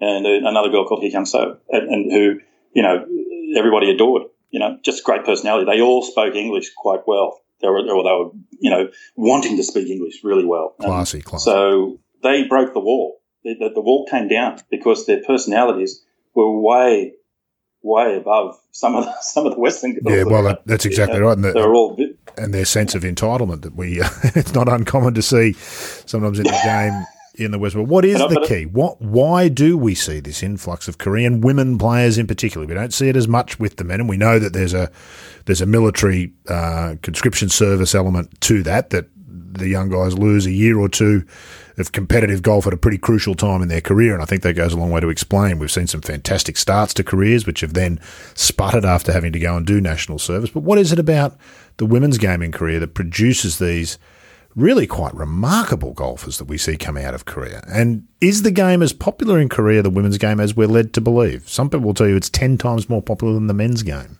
and 0.00 0.26
uh, 0.26 0.48
another 0.48 0.70
girl 0.70 0.86
called 0.86 1.02
Hee 1.02 1.10
Kyung 1.10 1.24
Seo, 1.24 1.58
and, 1.70 1.88
and, 1.88 2.12
who, 2.12 2.40
you 2.72 2.82
know, 2.82 3.04
everybody 3.56 3.90
adored. 3.90 4.22
You 4.50 4.60
know, 4.60 4.78
just 4.84 5.02
great 5.02 5.24
personality. 5.24 5.66
They 5.66 5.80
all 5.80 6.02
spoke 6.02 6.34
English 6.36 6.72
quite 6.76 7.00
well. 7.06 7.40
They 7.60 7.68
were, 7.68 7.80
or 7.80 8.04
they 8.04 8.10
were, 8.10 8.30
you 8.60 8.70
know, 8.70 8.88
wanting 9.16 9.56
to 9.56 9.64
speak 9.64 9.88
English 9.88 10.22
really 10.22 10.44
well. 10.44 10.76
Classy, 10.80 11.22
classy. 11.22 11.44
So 11.44 11.98
they 12.22 12.46
broke 12.46 12.72
the 12.72 12.80
wall. 12.80 13.20
The, 13.42 13.54
the, 13.54 13.70
the 13.74 13.80
wall 13.80 14.06
came 14.08 14.28
down 14.28 14.60
because 14.70 15.06
their 15.06 15.22
personalities 15.24 16.04
were 16.34 16.60
way 16.60 17.14
way 17.84 18.16
above 18.16 18.58
some 18.72 18.96
of 18.96 19.04
the, 19.04 19.14
some 19.20 19.46
of 19.46 19.54
the 19.54 19.60
Western 19.60 19.94
girls. 19.94 20.16
Yeah, 20.16 20.24
well, 20.24 20.42
that, 20.44 20.66
that's 20.66 20.84
exactly 20.84 21.20
right. 21.20 21.32
And, 21.32 21.44
the, 21.44 21.52
they're 21.52 21.74
all 21.74 21.94
bit, 21.94 22.18
and 22.36 22.52
their 22.52 22.64
sense 22.64 22.94
of 22.94 23.02
entitlement 23.02 23.62
that 23.62 23.76
we 23.76 24.00
uh, 24.00 24.08
it's 24.34 24.54
not 24.54 24.68
uncommon 24.68 25.14
to 25.14 25.22
see 25.22 25.52
sometimes 25.52 26.38
in 26.38 26.44
the 26.44 26.50
game 26.64 27.04
in 27.36 27.50
the 27.50 27.58
West. 27.58 27.74
But 27.74 27.84
what 27.84 28.04
is 28.04 28.18
the 28.18 28.44
key? 28.48 28.66
What? 28.66 29.00
Why 29.00 29.48
do 29.48 29.76
we 29.76 29.94
see 29.94 30.20
this 30.20 30.42
influx 30.42 30.88
of 30.88 30.98
Korean 30.98 31.40
women 31.40 31.78
players 31.78 32.18
in 32.18 32.26
particular? 32.26 32.66
We 32.66 32.74
don't 32.74 32.94
see 32.94 33.08
it 33.08 33.16
as 33.16 33.28
much 33.28 33.58
with 33.58 33.76
the 33.76 33.84
men, 33.84 34.00
and 34.00 34.08
we 34.08 34.16
know 34.16 34.38
that 34.38 34.52
there's 34.52 34.74
a 34.74 34.90
there's 35.44 35.60
a 35.60 35.66
military 35.66 36.32
uh, 36.48 36.96
conscription 37.02 37.48
service 37.48 37.94
element 37.94 38.40
to 38.42 38.62
that. 38.62 38.90
That 38.90 39.08
the 39.54 39.68
young 39.68 39.88
guys 39.88 40.18
lose 40.18 40.46
a 40.46 40.52
year 40.52 40.78
or 40.78 40.88
two 40.88 41.24
of 41.76 41.92
competitive 41.92 42.42
golf 42.42 42.66
at 42.66 42.72
a 42.72 42.76
pretty 42.76 42.98
crucial 42.98 43.34
time 43.34 43.60
in 43.62 43.68
their 43.68 43.80
career, 43.80 44.14
and 44.14 44.22
I 44.22 44.26
think 44.26 44.42
that 44.42 44.54
goes 44.54 44.72
a 44.72 44.76
long 44.76 44.90
way 44.90 45.00
to 45.00 45.08
explain. 45.08 45.58
We've 45.58 45.70
seen 45.70 45.86
some 45.86 46.02
fantastic 46.02 46.56
starts 46.56 46.94
to 46.94 47.04
careers, 47.04 47.46
which 47.46 47.60
have 47.60 47.74
then 47.74 47.98
sputtered 48.34 48.84
after 48.84 49.12
having 49.12 49.32
to 49.32 49.38
go 49.38 49.56
and 49.56 49.66
do 49.66 49.80
national 49.80 50.18
service. 50.18 50.50
But 50.50 50.62
what 50.62 50.78
is 50.78 50.92
it 50.92 50.98
about 50.98 51.36
the 51.78 51.86
women's 51.86 52.18
game 52.18 52.42
in 52.42 52.52
Korea 52.52 52.80
that 52.80 52.94
produces 52.94 53.58
these? 53.58 53.98
really 54.56 54.86
quite 54.86 55.14
remarkable 55.14 55.92
golfers 55.92 56.38
that 56.38 56.44
we 56.44 56.56
see 56.56 56.76
coming 56.76 57.04
out 57.04 57.14
of 57.14 57.24
Korea. 57.24 57.64
And 57.66 58.06
is 58.20 58.42
the 58.42 58.50
game 58.50 58.82
as 58.82 58.92
popular 58.92 59.40
in 59.40 59.48
Korea, 59.48 59.82
the 59.82 59.90
women's 59.90 60.18
game, 60.18 60.40
as 60.40 60.54
we're 60.54 60.68
led 60.68 60.92
to 60.94 61.00
believe? 61.00 61.48
Some 61.48 61.68
people 61.68 61.86
will 61.86 61.94
tell 61.94 62.08
you 62.08 62.16
it's 62.16 62.30
10 62.30 62.58
times 62.58 62.88
more 62.88 63.02
popular 63.02 63.34
than 63.34 63.48
the 63.48 63.54
men's 63.54 63.82
game. 63.82 64.18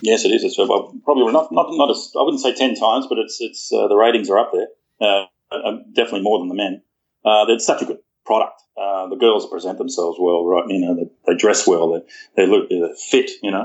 Yes, 0.00 0.24
it 0.24 0.28
is. 0.28 0.44
It's 0.44 0.58
well, 0.58 0.94
probably 1.04 1.32
not, 1.32 1.52
not, 1.52 1.68
not 1.70 1.90
as, 1.90 2.12
I 2.18 2.22
wouldn't 2.22 2.42
say 2.42 2.54
10 2.54 2.74
times, 2.74 3.06
but 3.08 3.18
it's, 3.18 3.38
it's, 3.40 3.72
uh, 3.72 3.88
the 3.88 3.96
ratings 3.96 4.30
are 4.30 4.38
up 4.38 4.52
there. 4.52 4.68
Uh, 5.00 5.26
uh, 5.50 5.78
definitely 5.94 6.22
more 6.22 6.38
than 6.38 6.48
the 6.48 6.54
men. 6.54 6.82
Uh, 7.24 7.44
it's 7.48 7.66
such 7.66 7.82
a 7.82 7.84
good 7.84 7.98
product. 8.24 8.62
Uh, 8.76 9.08
the 9.08 9.16
girls 9.16 9.48
present 9.48 9.78
themselves 9.78 10.18
well, 10.20 10.44
right? 10.44 10.64
You 10.68 10.80
know, 10.80 10.94
they, 10.94 11.10
they 11.26 11.36
dress 11.36 11.66
well, 11.66 11.92
they, 11.92 12.02
they 12.36 12.46
look 12.46 12.68
they're 12.68 12.94
fit, 12.94 13.30
you 13.42 13.50
know, 13.50 13.64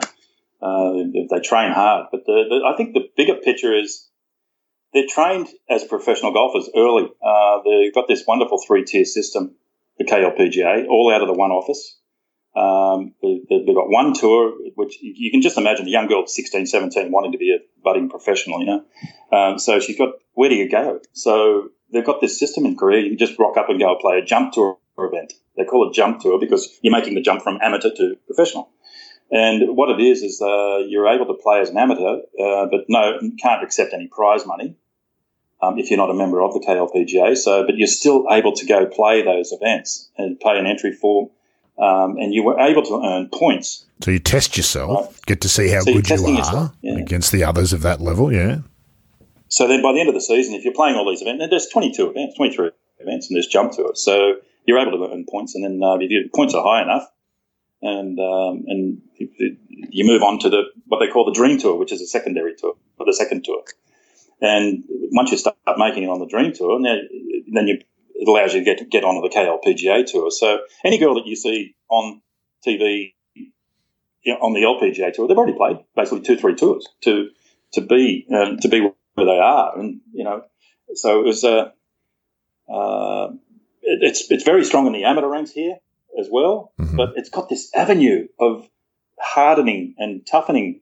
uh, 0.61 0.93
they, 0.93 1.27
they, 1.29 1.39
train 1.41 1.71
hard. 1.71 2.07
But 2.11 2.25
the, 2.25 2.45
the, 2.49 2.65
I 2.65 2.77
think 2.77 2.93
the 2.93 3.09
bigger 3.17 3.35
picture 3.35 3.75
is, 3.75 4.07
they're 4.93 5.07
trained 5.07 5.47
as 5.69 5.83
professional 5.83 6.33
golfers 6.33 6.69
early. 6.75 7.09
Uh, 7.23 7.61
they've 7.63 7.93
got 7.93 8.07
this 8.07 8.23
wonderful 8.27 8.61
three 8.65 8.83
tier 8.83 9.05
system, 9.05 9.55
the 9.97 10.05
KLPGA, 10.05 10.87
all 10.87 11.13
out 11.13 11.21
of 11.21 11.27
the 11.27 11.33
one 11.33 11.51
office. 11.51 11.97
Um, 12.53 13.13
they've 13.21 13.75
got 13.75 13.89
one 13.89 14.13
tour, 14.13 14.53
which 14.75 14.97
you 15.01 15.31
can 15.31 15.41
just 15.41 15.57
imagine 15.57 15.87
a 15.87 15.89
young 15.89 16.07
girl 16.07 16.27
16, 16.27 16.65
17 16.65 17.11
wanting 17.11 17.31
to 17.31 17.37
be 17.37 17.55
a 17.55 17.59
budding 17.83 18.09
professional, 18.09 18.59
you 18.59 18.65
know. 18.65 18.83
Um, 19.31 19.57
so 19.57 19.79
she's 19.79 19.97
got, 19.97 20.15
where 20.33 20.49
do 20.49 20.55
you 20.55 20.69
go? 20.69 20.99
So 21.13 21.69
they've 21.93 22.05
got 22.05 22.19
this 22.19 22.37
system 22.37 22.65
in 22.65 22.75
Korea. 22.75 23.03
You 23.03 23.15
just 23.15 23.39
rock 23.39 23.57
up 23.57 23.69
and 23.69 23.79
go 23.79 23.95
play 23.99 24.17
a 24.17 24.25
jump 24.25 24.53
tour 24.53 24.77
event. 24.97 25.33
They 25.57 25.63
call 25.63 25.89
it 25.89 25.93
jump 25.93 26.19
tour 26.19 26.39
because 26.39 26.79
you're 26.81 26.91
making 26.93 27.15
the 27.15 27.21
jump 27.21 27.41
from 27.41 27.59
amateur 27.61 27.89
to 27.95 28.15
professional. 28.27 28.69
And 29.31 29.77
what 29.77 29.89
it 29.89 30.03
is 30.03 30.21
is 30.21 30.41
uh, 30.41 30.79
you're 30.87 31.07
able 31.07 31.25
to 31.27 31.33
play 31.41 31.61
as 31.61 31.69
an 31.69 31.77
amateur, 31.77 32.19
uh, 32.39 32.65
but 32.65 32.85
no, 32.89 33.17
can't 33.39 33.63
accept 33.63 33.93
any 33.93 34.07
prize 34.07 34.45
money 34.45 34.75
um, 35.61 35.77
if 35.79 35.89
you're 35.89 35.97
not 35.97 36.09
a 36.09 36.13
member 36.13 36.41
of 36.41 36.53
the 36.53 36.59
KLPGA. 36.59 37.37
So, 37.37 37.65
but 37.65 37.77
you're 37.77 37.87
still 37.87 38.25
able 38.29 38.53
to 38.53 38.65
go 38.65 38.85
play 38.85 39.23
those 39.23 39.53
events 39.53 40.11
and 40.17 40.39
pay 40.39 40.57
an 40.57 40.65
entry 40.65 40.91
form. 40.91 41.29
Um, 41.81 42.17
and 42.17 42.33
you 42.33 42.43
were 42.43 42.59
able 42.59 42.83
to 42.83 43.01
earn 43.03 43.27
points. 43.29 43.85
So 44.01 44.11
you 44.11 44.19
test 44.19 44.55
yourself, 44.55 45.07
right. 45.07 45.25
get 45.25 45.41
to 45.41 45.49
see 45.49 45.69
how 45.69 45.81
so 45.81 45.93
good 45.93 46.09
you 46.09 46.15
are 46.15 46.29
yourself, 46.29 46.75
yeah. 46.81 46.97
against 46.97 47.31
the 47.31 47.43
others 47.43 47.73
of 47.73 47.81
that 47.81 47.99
level. 47.99 48.31
Yeah. 48.31 48.59
So 49.49 49.67
then, 49.67 49.81
by 49.81 49.91
the 49.91 49.99
end 49.99 50.07
of 50.07 50.15
the 50.15 50.21
season, 50.21 50.53
if 50.53 50.63
you're 50.63 50.73
playing 50.73 50.95
all 50.95 51.09
these 51.09 51.21
events, 51.21 51.45
there's 51.49 51.67
22 51.67 52.11
events, 52.11 52.37
23 52.37 52.69
events, 52.99 53.27
and 53.27 53.35
there's 53.35 53.47
jump 53.47 53.73
to 53.73 53.87
it, 53.87 53.97
so 53.97 54.35
you're 54.65 54.79
able 54.79 54.91
to 54.91 55.13
earn 55.13 55.25
points. 55.29 55.55
And 55.55 55.65
then 55.65 55.81
uh, 55.83 55.95
if 55.95 56.09
your 56.09 56.23
points 56.33 56.53
are 56.53 56.63
high 56.63 56.83
enough, 56.83 57.09
and 57.81 58.19
um, 58.19 58.63
and 58.67 59.01
you 59.17 60.05
move 60.05 60.21
on 60.21 60.39
to 60.39 60.49
the 60.49 60.63
what 60.87 60.99
they 60.99 61.07
call 61.07 61.25
the 61.25 61.33
Dream 61.33 61.57
Tour, 61.57 61.77
which 61.77 61.91
is 61.91 62.01
a 62.01 62.07
secondary 62.07 62.55
tour, 62.55 62.75
or 62.99 63.05
the 63.05 63.13
second 63.13 63.43
tour. 63.43 63.63
And 64.39 64.83
once 65.11 65.31
you 65.31 65.37
start 65.37 65.57
making 65.77 66.03
it 66.03 66.09
on 66.09 66.19
the 66.19 66.25
Dream 66.25 66.51
Tour, 66.51 66.79
now, 66.79 66.95
then 67.53 67.67
you, 67.67 67.79
it 68.21 68.27
allows 68.27 68.53
you 68.53 68.63
to 68.63 68.65
get 68.65 68.89
get 68.89 69.03
onto 69.03 69.27
the 69.27 69.35
KLPGA 69.35 70.05
Tour. 70.05 70.31
So 70.31 70.59
any 70.85 70.97
girl 70.97 71.15
that 71.15 71.25
you 71.25 71.35
see 71.35 71.75
on 71.89 72.21
TV 72.65 73.13
you 74.23 74.33
know, 74.33 74.39
on 74.39 74.53
the 74.53 74.61
LPGA 74.61 75.13
Tour, 75.13 75.27
they've 75.27 75.37
already 75.37 75.57
played 75.57 75.77
basically 75.95 76.21
two, 76.21 76.37
three 76.37 76.55
tours 76.55 76.87
to 77.01 77.29
to 77.73 77.81
be 77.81 78.25
um, 78.33 78.57
to 78.57 78.67
be 78.67 78.81
where 79.15 79.25
they 79.25 79.39
are, 79.39 79.77
and 79.77 80.01
you 80.13 80.23
know, 80.23 80.43
so 80.93 81.19
it 81.19 81.25
was 81.25 81.43
a. 81.43 81.73
Uh, 82.69 82.73
uh, 82.73 83.31
it, 83.81 83.99
it's 84.01 84.29
it's 84.31 84.43
very 84.43 84.63
strong 84.63 84.87
in 84.87 84.93
the 84.93 85.03
amateur 85.03 85.27
ranks 85.27 85.51
here 85.51 85.77
as 86.17 86.29
well, 86.31 86.71
mm-hmm. 86.79 86.95
but 86.95 87.13
it's 87.15 87.29
got 87.29 87.49
this 87.49 87.73
avenue 87.75 88.27
of 88.39 88.69
hardening 89.19 89.95
and 89.97 90.25
toughening 90.25 90.81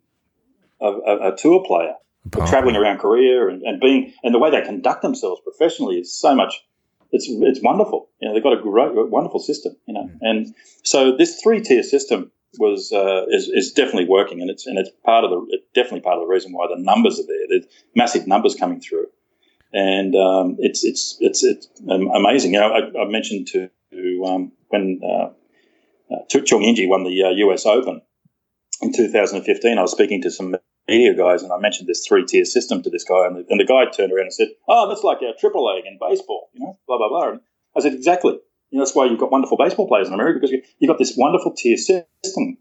of 0.82 0.96
a, 1.06 1.34
a 1.34 1.38
tour 1.38 1.64
player, 1.66 1.94
traveling 2.48 2.76
around 2.76 3.00
Korea 3.00 3.48
and, 3.48 3.64
and 3.64 3.80
being 3.80 4.14
and 4.24 4.36
the 4.36 4.40
way 4.40 4.52
they 4.52 4.62
conduct 4.62 5.02
themselves 5.02 5.42
professionally 5.44 5.96
is 5.96 6.14
so 6.14 6.36
much. 6.36 6.62
It's 7.12 7.28
it's 7.30 7.62
wonderful. 7.62 8.10
You 8.22 8.28
know, 8.28 8.34
they've 8.34 8.44
got 8.44 8.54
a 8.54 8.62
great, 8.62 8.94
wonderful 8.94 9.40
system. 9.40 9.76
You 9.88 9.94
know, 9.94 10.04
mm-hmm. 10.04 10.18
and 10.22 10.56
so 10.84 11.16
this 11.16 11.42
three 11.42 11.62
tier 11.62 11.84
system 11.84 12.32
was 12.58 12.92
uh, 12.92 13.26
is, 13.30 13.48
is 13.48 13.72
definitely 13.74 14.08
working, 14.08 14.42
and 14.42 14.50
it's 14.50 14.66
and 14.66 14.78
it's 14.78 14.90
part 15.06 15.24
of 15.24 15.32
the 15.32 15.46
it's 15.50 15.66
definitely 15.74 16.02
part 16.02 16.18
of 16.18 16.22
the 16.22 16.34
reason 16.34 16.52
why 16.52 16.68
the 16.68 16.82
numbers 16.82 17.20
are 17.20 17.28
there. 17.28 17.48
There's 17.50 17.66
massive 17.96 18.28
numbers 18.28 18.56
coming 18.56 18.80
through, 18.80 19.08
and 19.74 20.16
um, 20.16 20.56
it's 20.60 20.84
it's 20.84 21.18
it's 21.20 21.44
it's 21.44 21.68
amazing. 21.90 22.54
You 22.54 22.60
know, 22.60 22.72
I, 22.72 23.02
I 23.04 23.10
mentioned 23.10 23.48
to 23.48 23.70
um, 24.26 24.52
when 24.70 25.02
uh, 25.04 25.30
uh, 26.14 26.26
Chun 26.28 26.64
In 26.64 26.76
Gee 26.76 26.88
won 26.88 27.04
the 27.04 27.24
uh, 27.24 27.30
U.S. 27.30 27.66
Open 27.66 28.02
in 28.82 28.94
2015. 28.94 29.78
I 29.78 29.82
was 29.82 29.92
speaking 29.92 30.22
to 30.24 30.32
some 30.32 30.56
media 30.90 31.14
guys, 31.14 31.44
and 31.44 31.52
I 31.52 31.58
mentioned 31.58 31.88
this 31.88 32.06
three 32.06 32.26
tier 32.26 32.46
system 32.46 32.82
to 32.84 32.90
this 32.90 33.04
guy, 33.04 33.28
and 33.28 33.36
the, 33.36 33.46
and 33.50 33.60
the 33.60 33.66
guy 33.66 33.86
turned 33.86 34.12
around 34.12 34.26
and 34.26 34.34
said, 34.34 34.50
"Oh, 34.68 34.88
that's 34.90 35.04
like 35.04 35.20
our 35.22 35.34
triple 35.40 35.68
A 35.70 35.78
in 35.88 35.98
baseball, 36.00 36.50
you 36.54 36.62
know, 36.62 36.78
blah 36.88 36.98
blah 36.98 37.10
blah." 37.10 37.30
And 37.32 37.42
I 37.76 37.82
said, 37.82 37.94
"Exactly." 37.94 38.40
You 38.72 38.78
know, 38.78 38.86
that's 38.86 38.96
why 38.96 39.06
you've 39.06 39.20
got 39.20 39.32
wonderful 39.32 39.58
baseball 39.58 39.88
players 39.88 40.08
in 40.08 40.14
America 40.14 40.40
because 40.40 40.52
you, 40.52 40.62
have 40.82 40.90
got 40.90 41.00
this 41.00 41.16
wonderful 41.18 41.54
tier 41.56 41.78
system. 41.78 42.58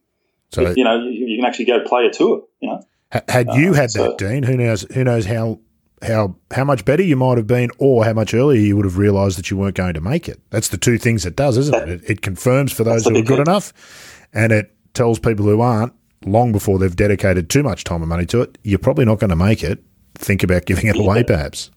So 0.51 0.73
you 0.77 0.85
know, 0.85 0.97
you, 0.97 1.27
you, 1.27 1.37
can 1.37 1.45
actually 1.45 1.67
go 1.67 1.85
play 1.85 2.07
a 2.07 2.11
tour. 2.11 2.45
You 2.61 2.69
know, 2.71 2.83
had 3.29 3.49
you 3.55 3.73
uh, 3.73 3.75
had 3.75 3.91
so, 3.91 4.05
that, 4.05 4.19
Dean, 4.19 4.43
who 4.43 4.57
knows? 4.57 4.83
Who 4.95 5.05
knows 5.05 5.27
how 5.27 5.61
how 6.03 6.37
how 6.51 6.65
much 6.65 6.85
better 6.85 7.03
you 7.03 7.17
might 7.17 7.37
have 7.37 7.47
been, 7.47 7.71
or 7.79 8.05
how 8.05 8.13
much 8.13 8.33
earlier 8.35 8.61
you 8.61 8.77
would 8.77 8.85
have 8.85 8.97
realised 8.97 9.39
that 9.39 9.51
you 9.51 9.57
weren't 9.57 9.75
going 9.75 9.95
to 9.95 10.01
make 10.01 10.29
it. 10.29 10.41
That's 10.51 10.69
the 10.69 10.79
two 10.79 10.99
things 10.99 11.27
it 11.27 11.37
does, 11.37 11.57
isn't 11.59 11.73
that, 11.73 11.89
it? 11.89 12.05
it? 12.05 12.11
It 12.11 12.23
confirms 12.23 12.73
for 12.73 12.85
those 12.85 13.05
who 13.05 13.11
are 13.11 13.23
good 13.23 13.29
thing. 13.29 13.41
enough, 13.41 13.73
and 14.33 14.53
it 14.53 14.75
tells 14.95 15.19
people 15.19 15.45
who 15.45 15.61
aren't 15.61 15.93
long 16.25 16.53
before 16.53 16.79
they've 16.79 16.95
dedicated 16.95 17.49
too 17.49 17.63
much 17.63 17.85
time 17.85 18.03
and 18.03 18.09
money 18.09 18.27
to 18.27 18.43
it. 18.43 18.59
You're 18.63 18.79
probably 18.79 19.05
not 19.05 19.19
going 19.19 19.31
to 19.31 19.37
make 19.37 19.63
it. 19.63 19.83
Think 20.15 20.43
about 20.43 20.67
giving 20.67 20.87
it 20.87 20.97
away, 20.97 21.23
perhaps. 21.23 21.71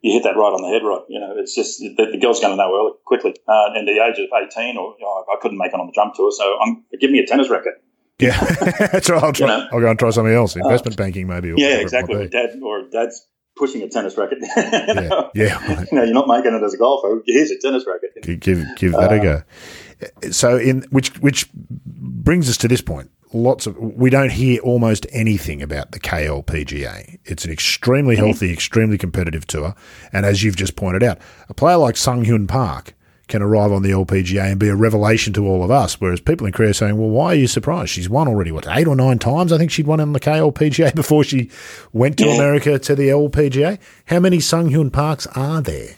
You 0.00 0.12
hit 0.12 0.22
that 0.22 0.36
right 0.36 0.52
on 0.52 0.62
the 0.62 0.68
head, 0.68 0.86
right? 0.86 1.02
You 1.08 1.18
know, 1.18 1.34
it's 1.36 1.54
just 1.54 1.80
the, 1.80 2.08
the 2.12 2.18
girl's 2.18 2.38
going 2.38 2.52
to 2.52 2.56
know 2.56 2.72
early, 2.72 2.92
quickly. 3.04 3.34
Uh, 3.48 3.74
and 3.74 3.88
the 3.88 4.00
age 4.00 4.18
of 4.18 4.28
18, 4.30 4.76
or 4.76 4.94
you 4.98 5.04
know, 5.04 5.24
I 5.32 5.36
couldn't 5.40 5.58
make 5.58 5.72
it 5.72 5.80
on 5.80 5.86
the 5.86 5.92
jump 5.92 6.14
tour, 6.14 6.30
so 6.30 6.56
I'm, 6.60 6.84
give 7.00 7.10
me 7.10 7.18
a 7.18 7.26
tennis 7.26 7.50
racket. 7.50 7.74
Yeah, 8.20 8.38
that's 8.92 9.10
right. 9.10 9.22
I'll 9.22 9.32
try. 9.32 9.46
You 9.48 9.58
know? 9.58 9.68
I'll 9.72 9.80
go 9.80 9.90
and 9.90 9.98
try 9.98 10.10
something 10.10 10.34
else. 10.34 10.56
Uh, 10.56 10.60
Investment 10.60 10.98
uh, 10.98 11.02
banking, 11.02 11.26
maybe. 11.26 11.52
yeah, 11.56 11.76
exactly. 11.76 12.28
Dad 12.28 12.58
or 12.62 12.88
dad's 12.88 13.26
pushing 13.56 13.82
a 13.82 13.88
tennis 13.88 14.16
racket. 14.16 14.38
yeah, 14.56 15.28
yeah. 15.34 15.58
Right. 15.76 15.88
You 15.90 15.98
know, 15.98 16.04
you're 16.04 16.14
not 16.14 16.28
making 16.28 16.54
it 16.54 16.62
as 16.62 16.74
a 16.74 16.78
golfer. 16.78 17.22
Here's 17.26 17.50
a 17.50 17.58
tennis 17.58 17.84
racket. 17.86 18.22
Give 18.22 18.40
give, 18.40 18.76
give 18.76 18.92
that 18.92 19.12
uh, 19.12 19.16
a 19.16 19.20
go. 19.20 20.30
So, 20.30 20.56
in 20.56 20.82
which 20.90 21.10
which 21.18 21.48
brings 21.52 22.48
us 22.48 22.56
to 22.58 22.68
this 22.68 22.80
point. 22.80 23.10
Lots 23.32 23.66
of 23.66 23.76
we 23.78 24.08
don't 24.10 24.32
hear 24.32 24.60
almost 24.60 25.06
anything 25.12 25.62
about 25.62 25.92
the 25.92 26.00
KLPGA. 26.00 27.18
It's 27.24 27.44
an 27.44 27.50
extremely 27.50 28.16
mm-hmm. 28.16 28.24
healthy, 28.24 28.52
extremely 28.52 28.96
competitive 28.96 29.46
tour, 29.46 29.74
and 30.12 30.24
as 30.24 30.42
you've 30.42 30.56
just 30.56 30.76
pointed 30.76 31.02
out, 31.02 31.18
a 31.48 31.54
player 31.54 31.76
like 31.76 31.96
Sung 31.96 32.24
Hyun 32.24 32.48
Park 32.48 32.94
can 33.28 33.42
arrive 33.42 33.70
on 33.70 33.82
the 33.82 33.90
LPGA 33.90 34.50
and 34.50 34.58
be 34.58 34.68
a 34.68 34.74
revelation 34.74 35.32
to 35.34 35.46
all 35.46 35.62
of 35.62 35.70
us. 35.70 36.00
Whereas 36.00 36.20
people 36.20 36.46
in 36.46 36.52
Korea 36.52 36.70
are 36.70 36.74
saying, 36.74 36.96
well, 36.96 37.10
why 37.10 37.26
are 37.26 37.34
you 37.34 37.46
surprised? 37.46 37.90
She's 37.90 38.08
won 38.08 38.26
already, 38.26 38.50
what, 38.50 38.66
eight 38.68 38.88
or 38.88 38.96
nine 38.96 39.18
times? 39.18 39.52
I 39.52 39.58
think 39.58 39.70
she'd 39.70 39.86
won 39.86 40.00
on 40.00 40.12
the 40.12 40.20
KLPGA 40.20 40.94
before 40.96 41.22
she 41.22 41.50
went 41.92 42.16
to 42.18 42.26
yeah. 42.26 42.34
America 42.34 42.78
to 42.78 42.94
the 42.94 43.08
LPGA. 43.08 43.78
How 44.06 44.18
many 44.18 44.40
Sung 44.40 44.70
Hyun 44.70 44.92
Parks 44.92 45.26
are 45.28 45.60
there? 45.60 45.94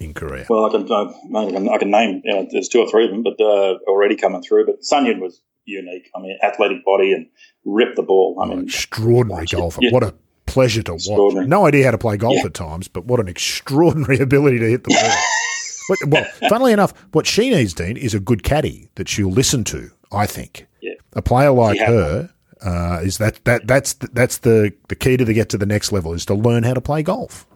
In 0.00 0.14
Korea, 0.14 0.46
well, 0.48 0.66
I 0.66 0.70
can, 0.70 0.82
I 0.90 1.50
can, 1.52 1.68
I 1.68 1.78
can 1.78 1.90
name. 1.92 2.22
You 2.24 2.34
know, 2.34 2.48
there's 2.50 2.68
two 2.68 2.80
or 2.80 2.90
three 2.90 3.04
of 3.04 3.12
them, 3.12 3.22
but 3.22 3.40
uh, 3.40 3.78
already 3.86 4.16
coming 4.16 4.42
through. 4.42 4.66
But 4.66 4.80
Hyun 4.80 5.20
was 5.20 5.40
unique. 5.64 6.10
I 6.14 6.20
mean, 6.20 6.38
athletic 6.42 6.84
body 6.84 7.12
and 7.12 7.26
rip 7.64 7.94
the 7.96 8.02
ball. 8.02 8.38
I 8.40 8.44
oh, 8.44 8.48
mean, 8.48 8.64
extraordinary 8.64 9.46
golfer. 9.46 9.80
Yeah. 9.82 9.92
What 9.92 10.02
a 10.02 10.14
pleasure 10.46 10.82
to 10.82 10.94
watch. 10.94 11.46
No 11.46 11.66
idea 11.66 11.84
how 11.84 11.90
to 11.92 11.98
play 11.98 12.16
golf 12.16 12.36
yeah. 12.38 12.46
at 12.46 12.54
times, 12.54 12.88
but 12.88 13.06
what 13.06 13.20
an 13.20 13.28
extraordinary 13.28 14.18
ability 14.20 14.58
to 14.58 14.68
hit 14.68 14.84
the 14.84 14.90
ball. 14.90 16.08
well, 16.08 16.24
funnily 16.48 16.72
enough, 16.72 16.92
what 17.12 17.26
she 17.26 17.50
needs, 17.50 17.74
Dean, 17.74 17.96
is 17.96 18.14
a 18.14 18.20
good 18.20 18.42
caddy 18.42 18.88
that 18.96 19.08
she'll 19.08 19.30
listen 19.30 19.64
to. 19.64 19.90
I 20.12 20.26
think 20.26 20.66
yeah. 20.80 20.94
a 21.14 21.22
player 21.22 21.50
like 21.50 21.80
her 21.80 22.30
uh, 22.64 23.00
is 23.02 23.18
that 23.18 23.44
that 23.44 23.66
that's 23.66 23.94
that's 23.94 24.38
the 24.38 24.72
the 24.88 24.94
key 24.94 25.16
to 25.16 25.24
the 25.24 25.32
get 25.32 25.48
to 25.50 25.58
the 25.58 25.66
next 25.66 25.90
level 25.90 26.12
is 26.12 26.26
to 26.26 26.34
learn 26.34 26.62
how 26.62 26.74
to 26.74 26.80
play 26.80 27.02
golf. 27.02 27.46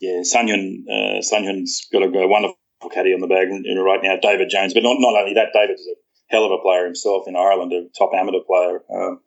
Yeah, 0.00 0.20
Sunhyun 0.20 0.84
uh, 0.88 1.20
Sunhyun's 1.20 1.86
got 1.92 2.02
a, 2.02 2.06
a 2.06 2.28
wonderful 2.28 2.58
caddy 2.92 3.14
on 3.14 3.20
the 3.20 3.26
bag 3.26 3.48
right 3.50 4.00
now, 4.02 4.16
David 4.20 4.48
Jones. 4.50 4.74
But 4.74 4.82
not 4.82 4.96
not 4.98 5.18
only 5.18 5.34
that, 5.34 5.52
David's 5.52 5.86
a 5.86 5.94
hell 6.28 6.44
of 6.44 6.52
a 6.52 6.62
player 6.62 6.84
himself 6.84 7.26
in 7.26 7.36
Ireland, 7.36 7.72
a 7.72 7.88
top 7.96 8.10
amateur 8.14 8.40
player. 8.46 8.82
Um, 8.90 9.20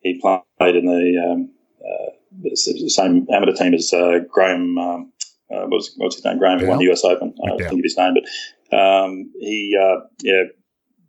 he 0.00 0.20
played 0.20 0.76
in 0.76 0.86
the, 0.86 1.30
um, 1.30 1.50
uh, 1.80 2.12
the 2.42 2.56
same 2.88 3.26
amateur 3.32 3.52
team 3.52 3.74
as 3.74 3.92
uh, 3.92 4.20
Graham 4.30 4.78
um, 4.78 5.12
uh, 5.50 5.66
what's, 5.66 5.92
what's 5.96 6.16
his 6.16 6.24
name? 6.24 6.38
Graham, 6.38 6.60
who 6.60 6.66
won 6.66 6.78
the 6.78 6.90
US 6.92 7.04
Open. 7.04 7.34
I 7.42 7.48
don't 7.48 7.58
think 7.58 7.80
of 7.80 7.82
his 7.82 7.96
name, 7.96 8.14
but 8.14 8.76
um, 8.76 9.32
he, 9.40 9.76
uh, 9.80 10.06
yeah, 10.22 10.44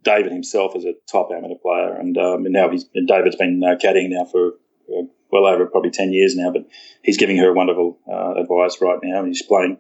David 0.04 0.32
himself 0.32 0.76
is 0.76 0.86
a 0.86 0.94
top 1.12 1.30
amateur 1.36 1.56
player, 1.62 1.94
and, 1.94 2.18
um, 2.18 2.46
and 2.46 2.54
now 2.54 2.70
he's 2.70 2.86
and 2.96 3.08
David's 3.08 3.36
been 3.36 3.62
uh, 3.64 3.76
caddying 3.76 4.10
now 4.10 4.26
for 4.26 4.54
uh, 4.90 5.04
well 5.32 5.46
over 5.46 5.68
probably 5.68 5.92
ten 5.92 6.12
years 6.12 6.36
now. 6.36 6.52
But 6.52 6.66
he's 7.04 7.18
giving 7.18 7.38
her 7.38 7.54
wonderful 7.54 8.00
uh, 8.12 8.34
advice 8.42 8.82
right 8.82 8.98
now. 9.04 9.24
He's 9.26 9.44
playing. 9.44 9.78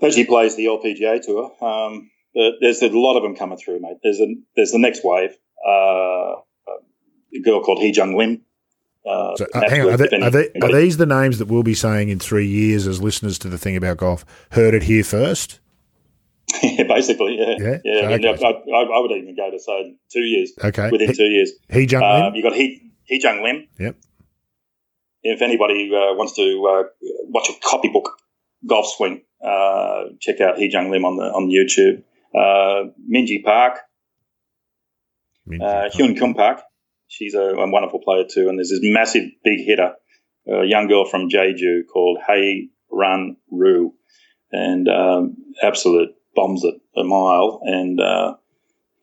Actually, 0.00 0.26
plays 0.26 0.56
the 0.56 0.66
LPGA 0.66 1.20
tour. 1.20 1.52
Um, 1.60 2.11
there's 2.34 2.82
a 2.82 2.88
lot 2.88 3.16
of 3.16 3.22
them 3.22 3.36
coming 3.36 3.58
through, 3.58 3.80
mate. 3.80 3.98
There's 4.02 4.20
a 4.20 4.34
there's 4.56 4.72
the 4.72 4.78
next 4.78 5.04
wave. 5.04 5.36
Uh, 5.66 6.36
a 7.34 7.40
girl 7.42 7.62
called 7.62 7.78
Hee 7.78 7.92
Jung 7.94 8.16
Lim 8.16 8.42
uh, 9.04 9.34
so, 9.36 9.46
uh, 9.52 9.68
hang 9.68 9.80
on, 9.80 9.94
are, 9.94 9.96
they, 9.96 10.20
are, 10.20 10.30
they, 10.30 10.48
are, 10.62 10.72
these 10.72 10.96
the 10.96 11.06
names 11.06 11.38
that 11.38 11.46
we'll 11.46 11.64
be 11.64 11.74
saying 11.74 12.08
in 12.08 12.20
three 12.20 12.46
years 12.46 12.86
as 12.86 13.02
listeners 13.02 13.36
to 13.40 13.48
the 13.48 13.58
thing 13.58 13.76
about 13.76 13.96
golf? 13.96 14.24
Heard 14.52 14.74
it 14.74 14.84
here 14.84 15.02
first. 15.02 15.58
yeah, 16.62 16.84
basically, 16.84 17.36
yeah, 17.38 17.56
yeah. 17.58 17.78
yeah. 17.84 18.00
So, 18.00 18.06
I, 18.06 18.16
mean, 18.16 18.28
okay. 18.28 18.44
I, 18.44 18.48
I, 18.48 18.82
I, 18.82 19.00
would 19.00 19.10
even 19.10 19.34
go 19.34 19.50
to 19.50 19.58
say 19.58 19.96
two 20.12 20.20
years. 20.20 20.52
Okay, 20.62 20.90
within 20.90 21.08
he, 21.08 21.14
two 21.14 21.24
years. 21.24 21.52
Hee 21.68 21.86
Jung 21.86 22.02
Lim. 22.02 22.34
You 22.34 22.42
got 22.42 22.54
He 22.54 22.92
Hee 23.04 23.20
Jung 23.20 23.42
Lim. 23.42 23.66
Yep. 23.78 23.96
If 25.24 25.42
anybody 25.42 25.88
uh, 25.88 26.14
wants 26.14 26.34
to 26.36 26.42
uh, 26.42 27.06
watch 27.28 27.48
a 27.48 27.54
copybook 27.66 28.08
golf 28.66 28.86
swing, 28.86 29.22
uh, 29.44 30.04
check 30.20 30.40
out 30.40 30.58
Hee 30.58 30.70
Jung 30.70 30.90
Lim 30.90 31.04
on 31.04 31.16
the 31.16 31.24
on 31.24 31.48
YouTube. 31.48 32.04
Minjee 32.34 33.44
Park. 33.44 33.78
Minjee 35.48 35.92
Hyun 35.92 36.18
Kim 36.18 36.34
Park. 36.34 36.62
She's 37.12 37.34
a, 37.34 37.42
a, 37.42 37.70
wonderful 37.70 38.00
player 38.00 38.24
too. 38.24 38.48
And 38.48 38.58
there's 38.58 38.70
this 38.70 38.80
massive 38.82 39.24
big 39.44 39.58
hitter, 39.66 39.92
a 40.48 40.64
young 40.64 40.88
girl 40.88 41.04
from 41.04 41.28
Jeju 41.28 41.82
called 41.92 42.18
Hae 42.26 42.68
Ran 42.90 43.36
Ryu, 43.50 43.92
and 44.50 44.88
um, 44.88 45.36
absolute 45.62 46.10
bombs 46.34 46.64
it 46.64 46.74
a 46.96 47.04
mile. 47.04 47.60
And 47.64 48.00
uh, 48.00 48.36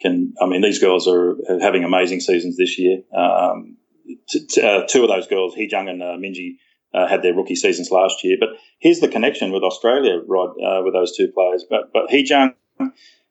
can 0.01 0.34
I 0.41 0.47
mean 0.47 0.61
these 0.61 0.80
girls 0.80 1.07
are 1.07 1.35
having 1.61 1.84
amazing 1.84 2.22
seasons 2.22 2.57
this 2.57 2.80
year. 2.80 3.03
Um, 3.15 3.77
t- 4.27 4.47
t- 4.47 4.61
uh, 4.61 4.85
two 4.88 5.03
of 5.03 5.10
those 5.10 5.27
girls, 5.27 5.53
Hee 5.53 5.69
Jung 5.69 5.88
and 5.88 6.01
uh, 6.01 6.18
Minjee, 6.18 6.56
uh, 6.93 7.07
had 7.07 7.22
their 7.22 7.35
rookie 7.35 7.56
seasons 7.56 7.91
last 7.91 8.23
year. 8.23 8.38
But 8.39 8.49
here's 8.80 9.01
the 9.01 9.07
connection 9.07 9.51
with 9.51 9.61
Australia, 9.61 10.19
Rod, 10.26 10.56
uh, 10.61 10.81
with 10.84 10.93
those 10.93 11.15
two 11.15 11.31
players. 11.31 11.64
But 11.69 11.93
but 11.93 12.10
Hee 12.10 12.26
Jung 12.27 12.53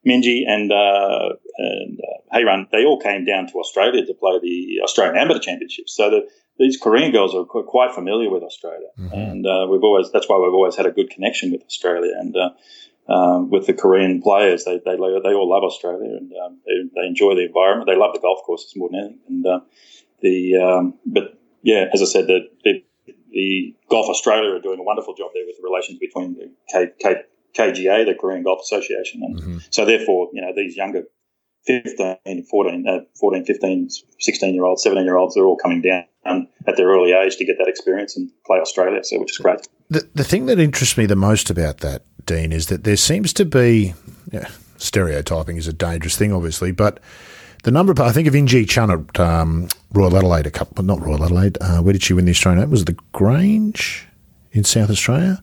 Minjee 0.06 0.42
and, 0.46 0.72
uh, 0.72 1.30
and 1.58 1.98
uh, 1.98 2.36
Hae 2.36 2.44
Ran, 2.44 2.68
they 2.72 2.84
all 2.84 3.00
came 3.00 3.24
down 3.24 3.46
to 3.48 3.54
Australia 3.54 4.04
to 4.06 4.14
play 4.14 4.38
the 4.40 4.80
Australian 4.82 5.16
Amateur 5.16 5.40
Championships. 5.40 5.94
So 5.94 6.10
the, 6.10 6.28
these 6.58 6.76
Korean 6.76 7.12
girls 7.12 7.34
are 7.34 7.44
quite 7.44 7.92
familiar 7.92 8.30
with 8.30 8.42
Australia, 8.42 8.88
mm-hmm. 8.98 9.14
and 9.14 9.46
uh, 9.46 9.66
we've 9.70 9.82
always 9.82 10.10
that's 10.12 10.28
why 10.28 10.36
we've 10.36 10.52
always 10.52 10.74
had 10.74 10.86
a 10.86 10.90
good 10.90 11.10
connection 11.10 11.52
with 11.52 11.62
Australia. 11.62 12.12
And 12.18 12.36
uh, 12.36 12.50
um, 13.08 13.50
with 13.50 13.66
the 13.66 13.72
Korean 13.72 14.20
players. 14.20 14.64
They, 14.64 14.78
they, 14.84 14.96
they 14.96 15.34
all 15.34 15.48
love 15.48 15.62
Australia 15.64 16.16
and 16.16 16.30
um, 16.44 16.58
they, 16.66 17.00
they, 17.00 17.06
enjoy 17.06 17.34
the 17.34 17.46
environment. 17.46 17.88
They 17.88 17.96
love 17.96 18.12
the 18.12 18.20
golf 18.20 18.40
courses 18.44 18.74
more 18.76 18.90
than 18.90 19.00
anything. 19.00 19.20
And 19.28 19.46
uh, 19.46 19.60
the 20.20 20.56
um, 20.56 20.94
but 21.06 21.38
yeah, 21.62 21.86
as 21.92 22.02
I 22.02 22.04
said, 22.04 22.26
the, 22.26 22.40
the, 22.64 22.84
the 23.30 23.74
Golf 23.90 24.08
Australia 24.08 24.54
are 24.54 24.60
doing 24.60 24.78
a 24.78 24.82
wonderful 24.82 25.14
job 25.14 25.30
there 25.34 25.44
with 25.46 25.56
the 25.56 25.62
relations 25.64 25.98
between 25.98 26.34
the 26.34 26.52
K, 26.70 26.88
K, 27.00 27.22
KGA, 27.59 28.06
the 28.06 28.14
Korean 28.14 28.43
Golf 28.43 28.60
Association, 28.62 29.22
and 29.22 29.40
mm-hmm. 29.40 29.59
so 29.70 29.85
therefore, 29.85 30.28
you 30.32 30.40
know, 30.40 30.52
these 30.55 30.76
younger 30.76 31.05
15, 31.66 32.47
14, 32.51 32.86
uh, 32.89 32.98
14, 33.20 33.44
15, 33.44 33.89
16 34.20 34.55
year 34.55 34.64
olds, 34.64 34.82
17 34.82 35.05
year 35.05 35.16
olds, 35.16 35.35
they're 35.35 35.44
all 35.44 35.56
coming 35.56 35.82
down 35.82 36.48
at 36.66 36.76
their 36.76 36.89
early 36.89 37.12
age 37.12 37.36
to 37.36 37.44
get 37.44 37.56
that 37.59 37.68
experience 37.68 38.16
and 38.16 38.30
play 38.47 38.59
Australia, 38.59 39.02
so 39.02 39.18
which 39.18 39.32
is 39.32 39.39
great. 39.39 39.66
The, 39.90 40.09
the 40.14 40.24
thing 40.24 40.47
that 40.47 40.59
interests 40.59 40.97
me 40.97 41.06
the 41.06 41.16
most 41.16 41.51
about 41.51 41.78
that, 41.78 42.02
Dean, 42.26 42.52
is 42.52 42.66
that 42.66 42.85
there 42.85 42.97
seems 42.97 43.32
to 43.35 43.44
be 43.44 43.94
yeah, 44.30 44.48
stereotyping 44.76 45.56
is 45.56 45.66
a 45.66 45.72
dangerous 45.72 46.16
thing, 46.16 46.32
obviously, 46.32 46.72
but 46.72 47.01
the 47.64 47.70
number 47.70 47.93
of 47.93 48.01
I 48.01 48.12
think 48.12 48.28
of 48.28 48.35
In 48.35 48.47
Gee 48.47 48.64
Chun 48.64 48.90
at 48.90 49.20
um, 49.20 49.68
Royal 49.93 50.16
Adelaide 50.16 50.47
a 50.47 50.51
couple, 50.51 50.85
not 50.85 51.01
Royal 51.01 51.24
Adelaide. 51.24 51.59
Uh, 51.60 51.80
where 51.80 51.93
did 51.93 52.02
she 52.02 52.12
win 52.12 52.24
the 52.24 52.30
Australian 52.30 52.60
Open? 52.60 52.70
Was 52.70 52.82
it 52.82 52.86
the 52.86 52.98
Grange 53.12 54.06
in 54.52 54.64
South 54.64 54.90
Australia? 54.90 55.43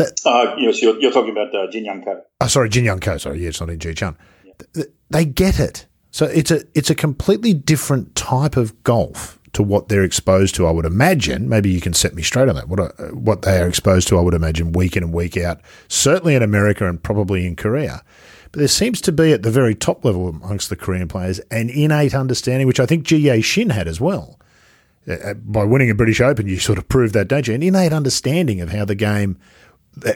That, 0.00 0.20
uh, 0.24 0.56
yes, 0.58 0.82
you're, 0.82 0.98
you're 0.98 1.12
talking 1.12 1.30
about 1.30 1.54
uh, 1.54 1.70
Jin 1.70 1.84
Young 1.84 2.02
Ko. 2.02 2.22
Oh, 2.40 2.46
sorry, 2.46 2.68
Jin 2.68 2.84
Young 2.84 3.00
Ko. 3.00 3.18
Sorry, 3.18 3.42
yeah, 3.42 3.48
it's 3.48 3.60
not 3.60 3.70
In 3.70 3.78
Gee 3.78 3.94
Chun. 3.94 4.16
Yeah. 4.44 4.84
They 5.10 5.24
get 5.24 5.60
it. 5.60 5.86
So 6.10 6.26
it's 6.26 6.50
a 6.50 6.62
it's 6.74 6.90
a 6.90 6.94
completely 6.94 7.54
different 7.54 8.14
type 8.16 8.56
of 8.56 8.82
golf 8.82 9.38
to 9.52 9.62
what 9.62 9.88
they're 9.88 10.04
exposed 10.04 10.54
to. 10.56 10.66
I 10.66 10.70
would 10.70 10.84
imagine. 10.84 11.48
Maybe 11.48 11.70
you 11.70 11.80
can 11.80 11.94
set 11.94 12.14
me 12.14 12.22
straight 12.22 12.48
on 12.48 12.56
that. 12.56 12.68
What 12.68 13.14
what 13.14 13.42
they 13.42 13.60
are 13.60 13.68
exposed 13.68 14.08
to, 14.08 14.18
I 14.18 14.20
would 14.22 14.34
imagine, 14.34 14.72
week 14.72 14.96
in 14.96 15.04
and 15.04 15.12
week 15.12 15.36
out. 15.36 15.60
Certainly 15.88 16.34
in 16.34 16.42
America 16.42 16.88
and 16.88 17.02
probably 17.02 17.46
in 17.46 17.56
Korea. 17.56 18.02
But 18.52 18.58
there 18.58 18.68
seems 18.68 19.00
to 19.02 19.12
be 19.12 19.32
at 19.32 19.42
the 19.42 19.50
very 19.50 19.74
top 19.76 20.04
level 20.04 20.28
amongst 20.28 20.70
the 20.70 20.76
Korean 20.76 21.06
players 21.06 21.38
an 21.50 21.70
innate 21.70 22.14
understanding, 22.14 22.66
which 22.66 22.80
I 22.80 22.86
think 22.86 23.06
Jiyai 23.06 23.44
Shin 23.44 23.70
had 23.70 23.86
as 23.86 24.00
well. 24.00 24.40
Uh, 25.08 25.14
uh, 25.14 25.34
by 25.34 25.64
winning 25.64 25.90
a 25.90 25.94
British 25.94 26.20
Open, 26.20 26.46
you 26.46 26.58
sort 26.58 26.78
of 26.78 26.88
proved 26.88 27.14
that, 27.14 27.28
don't 27.28 27.46
you? 27.46 27.54
An 27.54 27.62
innate 27.62 27.92
understanding 27.92 28.60
of 28.60 28.70
how 28.70 28.84
the 28.84 28.94
game, 28.94 29.38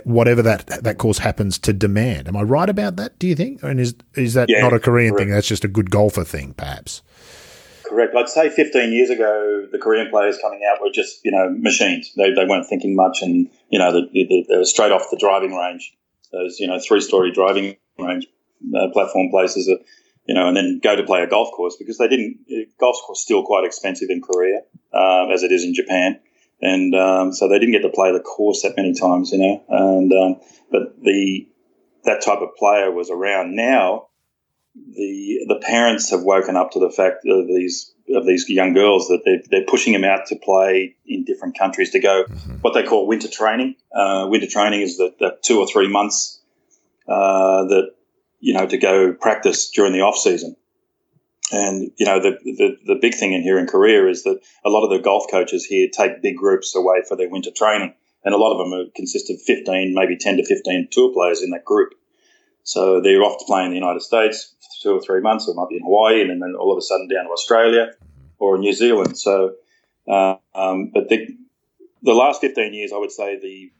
whatever 0.05 0.43
that 0.43 0.67
that 0.83 0.99
course 0.99 1.19
happens 1.19 1.59
to 1.61 1.73
demand. 1.73 2.29
Am 2.29 2.37
I 2.37 2.43
right 2.43 2.69
about 2.69 2.97
that? 2.97 3.19
Do 3.19 3.27
you 3.27 3.35
think? 3.35 3.63
And 3.63 3.81
is 3.81 3.95
is 4.15 4.35
that 4.35 4.49
yeah, 4.49 4.61
not 4.61 4.73
a 4.73 4.81
Korean 4.81 5.13
correct. 5.13 5.21
thing? 5.21 5.31
That's 5.31 5.49
just 5.49 5.65
a 5.65 5.69
good 5.69 5.91
golfer 5.91 6.25
thing, 6.25 6.55
perhaps. 6.55 7.03
Correct. 7.85 8.15
I'd 8.17 8.29
say 8.29 8.49
15 8.49 8.93
years 8.93 9.11
ago, 9.11 9.67
the 9.71 9.79
Korean 9.79 10.11
players 10.11 10.39
coming 10.41 10.63
out 10.69 10.81
were 10.81 10.91
just 10.91 11.25
you 11.25 11.31
know 11.31 11.51
machines. 11.51 12.13
They, 12.17 12.33
they 12.33 12.45
weren't 12.45 12.67
thinking 12.67 12.97
much, 12.97 13.23
and 13.23 13.49
you 13.69 13.79
know 13.79 13.93
they, 13.93 14.45
they 14.49 14.57
were 14.57 14.65
straight 14.65 14.93
off 14.93 15.11
the 15.11 15.19
driving 15.19 15.55
range. 15.55 15.95
Those 16.33 16.59
you 16.59 16.67
know 16.67 16.81
three 16.81 17.01
story 17.01 17.31
driving 17.31 17.77
range 17.99 18.27
uh, 18.75 18.89
platform 18.93 19.31
places, 19.31 19.69
uh, 19.69 19.83
you 20.27 20.35
know, 20.35 20.49
and 20.49 20.57
then 20.57 20.81
go 20.83 20.97
to 20.97 21.05
play 21.05 21.23
a 21.23 21.29
golf 21.29 21.53
course 21.53 21.77
because 21.77 21.99
they 21.99 22.09
didn't. 22.09 22.39
Uh, 22.51 22.65
golf 22.81 22.97
course 23.07 23.21
still 23.21 23.45
quite 23.45 23.65
expensive 23.65 24.09
in 24.11 24.21
Korea 24.23 24.61
um, 24.93 25.31
as 25.31 25.43
it 25.43 25.53
is 25.53 25.65
in 25.65 25.75
Japan, 25.75 26.19
and 26.65 26.95
um, 26.95 27.33
so 27.33 27.49
they 27.49 27.59
didn't 27.59 27.73
get 27.73 27.83
to 27.83 27.91
play 27.91 28.13
the 28.13 28.21
course 28.21 28.63
that 28.63 28.77
many 28.77 28.95
times, 28.95 29.33
you 29.33 29.39
know. 29.39 29.63
And 29.69 30.13
um, 30.13 30.41
but 30.71 31.01
the 31.03 31.47
that 32.05 32.23
type 32.23 32.41
of 32.41 32.57
player 32.57 32.91
was 32.91 33.11
around 33.11 33.55
now. 33.55 34.09
The 34.75 35.45
the 35.47 35.61
parents 35.61 36.11
have 36.11 36.23
woken 36.23 36.57
up 36.57 36.73
to 36.73 36.81
the 36.81 36.91
fact 36.91 37.27
of 37.27 37.47
these 37.47 37.93
of 38.15 38.27
these 38.27 38.49
young 38.49 38.73
girls 38.75 39.09
that 39.09 39.23
they're, 39.25 39.43
they're 39.51 39.67
pushing 39.67 39.93
them 39.93 40.05
out 40.05 40.27
to 40.27 40.37
play 40.37 40.97
in 41.07 41.25
different 41.25 41.59
countries 41.59 41.91
to 41.91 42.01
go 42.01 42.25
mm-hmm. 42.25 42.57
what 42.57 42.75
they 42.75 42.83
call 42.83 43.07
winter 43.07 43.29
training. 43.29 43.77
Uh, 43.95 44.27
winter 44.29 44.47
training 44.47 44.81
is 44.81 44.97
the, 44.97 45.15
the 45.19 45.39
two 45.43 45.61
or 45.61 45.67
three 45.67 45.89
months 45.89 46.41
uh, 47.07 47.65
that 47.65 47.95
you 48.41 48.55
know 48.55 48.67
to 48.67 48.79
go 48.79 49.13
practice 49.13 49.71
during 49.71 49.93
the 49.93 50.01
off 50.01 50.17
season. 50.17 50.57
And 51.55 51.93
you 51.99 52.07
know 52.07 52.19
the, 52.19 52.33
the 52.45 52.77
the 52.85 52.99
big 53.01 53.15
thing 53.15 53.33
in 53.33 53.43
here 53.43 53.61
in 53.61 53.67
Korea 53.67 54.09
is 54.09 54.25
that 54.25 54.41
a 54.65 54.71
lot 54.71 54.83
of 54.83 54.91
the 54.91 54.99
golf 54.99 55.27
coaches 55.31 55.65
here 55.65 55.89
take 55.93 56.21
big 56.21 56.37
groups 56.37 56.75
away 56.75 57.03
for 57.09 57.17
their 57.17 57.31
winter 57.31 57.53
training, 57.55 57.95
and 58.25 58.35
a 58.35 58.39
lot 58.39 58.53
of 58.53 58.59
them 58.59 58.73
are, 58.75 58.91
consist 58.97 59.31
of 59.31 59.41
fifteen, 59.41 59.95
maybe 59.95 60.17
ten 60.17 60.37
to 60.39 60.45
fifteen 60.45 60.89
tour 60.91 61.13
players 61.13 61.43
in 61.43 61.51
that 61.51 61.65
group. 61.65 61.95
So 62.65 63.01
they're 63.01 63.23
off 63.23 63.39
to 63.39 63.45
play 63.45 63.63
in 63.65 63.71
the 63.71 63.77
United 63.77 64.03
States 64.03 64.55
for 64.59 64.83
two 64.83 64.93
or 64.97 65.01
three 65.01 65.21
months, 65.21 65.47
or 65.47 65.55
might 65.55 65.69
be 65.69 65.77
in 65.77 65.85
Hawaii, 65.85 66.23
and 66.23 66.43
then 66.43 66.55
all 66.59 66.73
of 66.73 66.79
a 66.79 66.83
sudden 66.83 67.09
down 67.09 67.27
to 67.27 67.31
Australia 67.31 67.93
or 68.39 68.59
New 68.59 68.73
Zealand. 68.73 69.17
So, 69.17 69.55
uh, 70.09 70.37
um, 70.57 70.91
but 70.93 71.09
the 71.09 71.29
the 72.03 72.15
last 72.15 72.41
fifteen 72.41 72.75
years, 72.75 72.93
I 72.93 72.99
would 72.99 73.13
say 73.13 73.39
the 73.39 73.71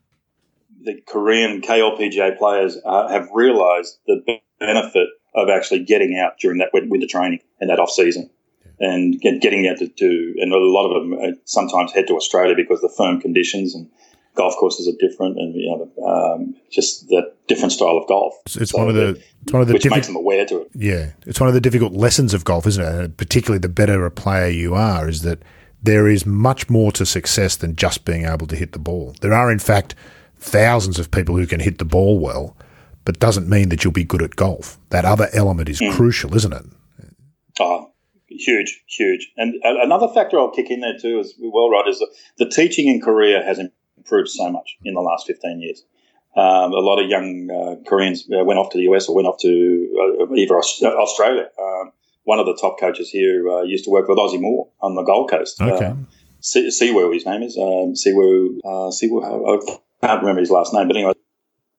the 0.85 1.01
Korean 1.07 1.61
KLPGA 1.61 2.39
players 2.39 2.77
uh, 2.85 3.09
have 3.09 3.29
realised 3.33 3.99
the 4.07 4.41
benefit 4.61 5.09
of 5.35 5.49
actually 5.49 5.85
getting 5.85 6.19
out 6.19 6.39
during 6.39 6.59
that 6.59 6.71
winter 6.73 7.07
training 7.07 7.41
and 7.61 7.71
that 7.71 7.81
off 7.81 7.91
season, 7.91 8.31
and 8.79 9.21
getting 9.21 9.67
out 9.67 9.79
to 9.79 9.89
do. 9.89 10.35
And 10.39 10.53
a 10.53 10.57
lot 10.57 10.91
of 10.91 11.03
them 11.03 11.39
sometimes 11.45 11.93
head 11.93 12.07
to 12.09 12.15
Australia 12.15 12.55
because 12.57 12.81
the 12.81 12.93
firm 12.97 13.21
conditions 13.21 13.75
and 13.75 13.89
golf 14.35 14.55
courses 14.57 14.89
are 14.89 14.97
different, 14.99 15.39
and 15.39 15.55
you 15.55 15.91
know, 15.97 16.07
um, 16.07 16.57
just 16.71 17.09
the 17.09 17.33
different 17.47 17.73
style 17.73 17.97
of 17.97 18.09
golf. 18.09 18.35
It's, 18.57 18.71
so 18.71 18.79
one 18.79 18.89
of 18.89 18.95
the 18.95 19.21
it's 19.43 19.53
one 19.53 19.63
of 19.63 19.69
the 19.69 19.75
which 19.75 19.85
diffi- 19.85 19.91
makes 19.91 20.07
them 20.07 20.17
aware 20.17 20.45
to 20.47 20.63
it. 20.63 20.71
Yeah, 20.75 21.13
it's 21.27 21.41
one 21.41 21.49
of 21.49 21.55
the 21.55 21.61
difficult 21.61 21.93
lessons 21.93 22.35
of 22.35 22.45
golf, 22.45 22.67
isn't 22.67 22.85
it? 22.85 23.05
And 23.05 23.17
particularly 23.17 23.59
the 23.59 23.69
better 23.69 24.05
a 24.05 24.11
player 24.11 24.49
you 24.49 24.75
are, 24.75 25.09
is 25.09 25.23
that 25.23 25.41
there 25.83 26.09
is 26.09 26.25
much 26.25 26.71
more 26.71 26.91
to 26.93 27.05
success 27.05 27.57
than 27.57 27.77
just 27.77 28.05
being 28.05 28.25
able 28.25 28.47
to 28.47 28.57
hit 28.57 28.73
the 28.73 28.79
ball. 28.79 29.15
There 29.21 29.35
are, 29.35 29.53
in 29.53 29.59
fact 29.59 29.95
thousands 30.37 30.99
of 30.99 31.11
people 31.11 31.37
who 31.37 31.47
can 31.47 31.61
hit 31.61 31.79
the 31.79 31.85
ball 31.85 32.19
well, 32.19 32.57
but 33.05 33.19
doesn't 33.19 33.49
mean 33.49 33.69
that 33.69 33.85
you'll 33.85 33.93
be 33.93 34.05
good 34.05 34.23
at 34.23 34.37
golf. 34.37 34.79
That 34.91 35.05
other 35.05 35.29
element 35.33 35.69
is 35.69 35.81
mm. 35.81 35.93
crucial, 35.93 36.35
isn't 36.35 36.53
it? 36.53 36.65
Oh, 37.61 37.93
huge, 38.29 38.83
huge. 38.87 39.31
And 39.37 39.55
another 39.63 40.09
factor 40.09 40.39
I'll 40.39 40.51
kick 40.51 40.71
in 40.71 40.81
there 40.81 40.99
too 40.99 41.21
is 41.21 41.35
well, 41.39 41.71
right, 41.71 41.87
is 41.89 42.05
the 42.39 42.49
teaching 42.49 42.89
in 42.89 43.01
Korea 43.01 43.43
has 43.43 43.61
improved 43.97 44.29
so 44.29 44.51
much 44.51 44.77
in 44.85 44.95
the 44.95 45.01
last 45.01 45.27
15 45.27 45.61
years. 45.61 45.85
Um, 46.37 46.73
a 46.73 46.81
lot 46.81 47.01
of 47.01 47.09
young 47.09 47.49
uh, 47.49 47.89
Koreans 47.89 48.25
uh, 48.33 48.43
went 48.45 48.59
off 48.59 48.71
to 48.73 48.79
the 48.79 48.85
US 48.93 49.09
or 49.09 49.15
went 49.15 49.29
off 49.29 49.39
to 49.41 50.27
uh, 50.29 50.35
either 50.35 50.57
Australia. 50.57 51.49
Um, 51.61 51.93
one 52.25 52.41
of 52.41 52.47
the 52.47 52.57
top 52.57 52.81
coaches 52.81 53.09
here 53.11 53.49
uh, 53.49 53.63
used 53.63 53.85
to 53.85 53.91
work 53.91 54.09
with 54.09 54.19
Ossie 54.19 54.41
Moore 54.41 54.69
on 54.81 54.95
the 54.95 55.03
Gold 55.03 55.31
Coast. 55.31 55.61
Okay. 55.61 55.87
Um, 55.87 56.09
Siwoo, 56.43 57.15
his 57.15 57.25
name 57.25 57.43
is 57.43 57.57
um, 57.57 57.95
Siwoo. 57.95 58.59
Uh, 58.65 58.91
Siwoo 58.91 59.79
can't 60.03 60.21
remember 60.21 60.41
his 60.41 60.51
last 60.51 60.75
name, 60.75 60.89
but 60.89 60.97
anyway, 60.97 61.14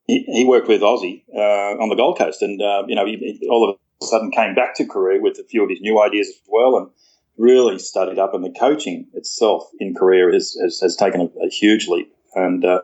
he, 0.08 0.24
he 0.28 0.46
worked 0.46 0.68
with 0.68 0.82
Ossie 0.82 1.24
uh, 1.34 1.82
on 1.82 1.90
the 1.90 1.96
Gold 1.96 2.18
Coast, 2.18 2.42
and 2.42 2.62
uh, 2.62 2.84
you 2.88 2.96
know, 2.96 3.06
he, 3.06 3.18
he, 3.18 3.48
all 3.50 3.70
of 3.70 3.78
a 4.02 4.06
sudden 4.06 4.32
came 4.32 4.54
back 4.54 4.76
to 4.76 4.86
Korea 4.86 5.22
with 5.22 5.38
a 5.40 5.44
few 5.44 5.64
of 5.64 5.70
his 5.70 5.82
new 5.82 6.02
ideas 6.02 6.28
as 6.30 6.42
well, 6.48 6.78
and 6.78 6.90
really 7.38 7.80
studied 7.80 8.20
up. 8.20 8.34
And 8.34 8.44
the 8.44 8.54
coaching 8.58 9.08
itself 9.14 9.64
in 9.80 9.96
Korea 9.96 10.32
has 10.32 10.56
has, 10.62 10.80
has 10.80 10.96
taken 10.96 11.22
a, 11.22 11.46
a, 11.46 11.50
huge 11.50 11.88
leap, 11.88 12.14
and 12.36 12.64
uh, 12.64 12.82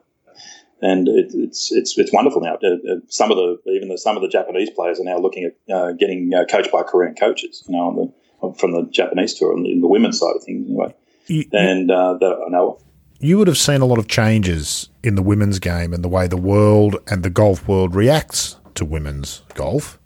and 0.82 1.08
it, 1.08 1.32
it's 1.34 1.72
it's 1.72 1.98
it's 1.98 2.12
wonderful 2.12 2.42
now. 2.42 2.56
Uh, 2.64 2.76
uh, 2.92 2.96
some 3.08 3.30
of 3.30 3.38
the 3.38 3.72
even 3.72 3.90
the, 3.90 3.98
some 3.98 4.16
of 4.16 4.24
the 4.24 4.30
Japanese 4.30 4.72
players 4.72 5.00
are 5.00 5.06
now 5.06 5.20
looking 5.20 5.44
at 5.44 5.74
uh, 5.74 5.92
getting 5.92 6.32
coached 6.50 6.72
by 6.72 6.82
Korean 6.82 7.14
coaches, 7.14 7.64
you 7.68 7.76
know, 7.76 8.14
the, 8.42 8.54
from 8.56 8.72
the 8.72 8.90
Japanese 8.92 9.36
tour 9.36 9.54
on 9.54 9.64
the, 9.64 9.80
the 9.80 9.88
women's 9.88 10.20
side 10.20 10.36
of 10.36 10.44
things, 10.44 10.68
anyway. 10.68 10.96
You, 11.28 11.46
and 11.54 11.90
that 11.90 12.44
I 12.46 12.50
know 12.50 12.72
of 12.72 12.84
you 13.22 13.38
would 13.38 13.48
have 13.48 13.58
seen 13.58 13.82
a 13.82 13.86
lot 13.86 14.00
of 14.00 14.08
changes 14.08 14.90
in 15.04 15.16
the 15.16 15.22
women's 15.22 15.60
game 15.60 15.94
and 15.94 16.04
the 16.04 16.10
way 16.10 16.28
the 16.28 16.38
world 16.38 16.98
and 17.08 17.24
the 17.24 17.30
golf 17.30 17.68
world 17.68 17.96
reacts 17.96 18.58
to 18.76 18.84
women's 18.84 19.44
golf. 19.54 20.00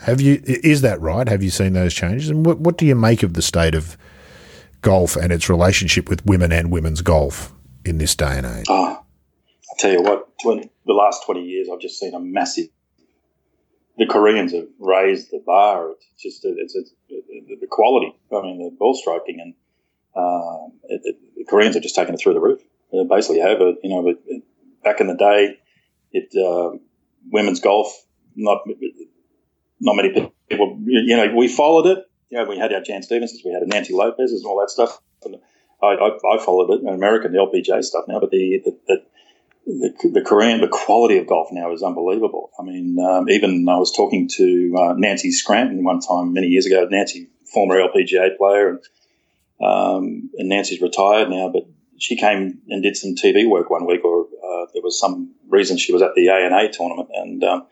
Have 0.00 0.20
you? 0.20 0.42
Is 0.44 0.80
that 0.80 1.00
right? 1.00 1.28
Have 1.28 1.42
you 1.42 1.50
seen 1.50 1.74
those 1.74 1.94
changes? 1.94 2.28
And 2.28 2.44
what, 2.44 2.58
what 2.58 2.76
do 2.76 2.84
you 2.84 2.96
make 2.96 3.22
of 3.22 3.34
the 3.34 3.42
state 3.42 3.76
of 3.76 3.96
golf 4.80 5.14
and 5.14 5.32
its 5.32 5.48
relationship 5.48 6.08
with 6.08 6.26
women 6.26 6.50
and 6.50 6.72
women's 6.72 7.02
golf 7.02 7.52
in 7.84 7.98
this 7.98 8.16
day 8.16 8.38
and 8.38 8.46
age? 8.46 8.66
Ah, 8.68 8.98
oh, 8.98 9.04
I 9.04 9.74
tell 9.78 9.92
you 9.92 10.02
what, 10.02 10.28
20, 10.42 10.68
the 10.84 10.92
last 10.92 11.24
twenty 11.24 11.44
years, 11.44 11.68
I've 11.72 11.80
just 11.80 12.00
seen 12.00 12.14
a 12.14 12.20
massive. 12.20 12.66
The 13.98 14.06
Koreans 14.06 14.52
have 14.52 14.66
raised 14.80 15.30
the 15.30 15.40
bar. 15.46 15.92
It's 15.92 16.22
just 16.22 16.44
it's, 16.44 16.74
it's, 16.74 16.92
it's 17.08 17.60
the 17.60 17.66
quality. 17.68 18.12
I 18.32 18.42
mean, 18.42 18.58
the 18.58 18.74
ball 18.76 18.94
striking 18.94 19.38
and 19.40 19.54
um, 20.14 20.72
it, 20.84 21.00
it, 21.04 21.16
the 21.36 21.44
Koreans 21.44 21.74
have 21.74 21.82
just 21.82 21.94
taken 21.94 22.14
it 22.14 22.20
through 22.20 22.34
the 22.34 22.40
roof. 22.40 22.60
They 22.90 23.04
basically 23.04 23.40
have 23.40 23.60
it. 23.60 23.76
You 23.82 23.90
know, 23.90 24.08
it, 24.08 24.42
back 24.84 25.00
in 25.00 25.06
the 25.06 25.16
day, 25.16 25.58
it 26.12 26.30
uh, 26.36 26.76
women's 27.30 27.60
golf 27.60 28.04
not 28.36 28.62
not 29.80 29.96
many 29.96 30.10
people. 30.10 30.32
You 30.84 31.16
know, 31.16 31.34
we 31.34 31.48
followed 31.48 31.86
it. 31.86 32.04
You 32.30 32.38
know, 32.38 32.44
we 32.44 32.58
had 32.58 32.72
our 32.72 32.80
Jan 32.80 33.02
Stephensons, 33.02 33.42
we 33.44 33.52
had 33.52 33.62
Nancy 33.66 33.92
Lopez's, 33.92 34.42
and 34.42 34.46
all 34.46 34.60
that 34.60 34.70
stuff. 34.70 34.98
And 35.24 35.36
I, 35.82 35.88
I, 35.88 36.34
I 36.34 36.38
followed 36.42 36.72
it 36.72 36.80
in 36.80 36.88
America, 36.88 37.28
the 37.28 37.36
LPGA 37.36 37.84
stuff 37.84 38.04
now, 38.08 38.20
but 38.20 38.30
the, 38.30 38.62
the, 38.64 38.78
the 38.86 39.02
the, 39.64 40.10
the, 40.14 40.22
Korean, 40.22 40.60
the 40.60 40.68
quality 40.68 41.18
of 41.18 41.26
golf 41.26 41.48
now 41.52 41.72
is 41.72 41.82
unbelievable. 41.82 42.50
I 42.58 42.64
mean, 42.64 42.98
um, 42.98 43.28
even 43.28 43.68
I 43.68 43.76
was 43.76 43.92
talking 43.92 44.28
to 44.36 44.74
uh, 44.76 44.94
Nancy 44.96 45.30
Scranton 45.30 45.84
one 45.84 46.00
time 46.00 46.32
many 46.32 46.48
years 46.48 46.66
ago. 46.66 46.86
Nancy, 46.90 47.28
former 47.52 47.76
LPGA 47.76 48.36
player, 48.36 48.70
and 48.70 48.80
um, 49.62 50.30
and 50.36 50.48
Nancy's 50.48 50.80
retired 50.80 51.30
now, 51.30 51.48
but 51.48 51.62
she 51.98 52.16
came 52.16 52.60
and 52.68 52.82
did 52.82 52.96
some 52.96 53.14
TV 53.14 53.48
work 53.48 53.70
one 53.70 53.86
week, 53.86 54.04
or 54.04 54.24
uh, 54.24 54.66
there 54.72 54.82
was 54.82 54.98
some 54.98 55.34
reason 55.48 55.78
she 55.78 55.92
was 55.92 56.02
at 56.02 56.14
the 56.14 56.28
ANA 56.30 56.72
tournament, 56.72 57.08
and 57.14 57.44
um, 57.44 57.66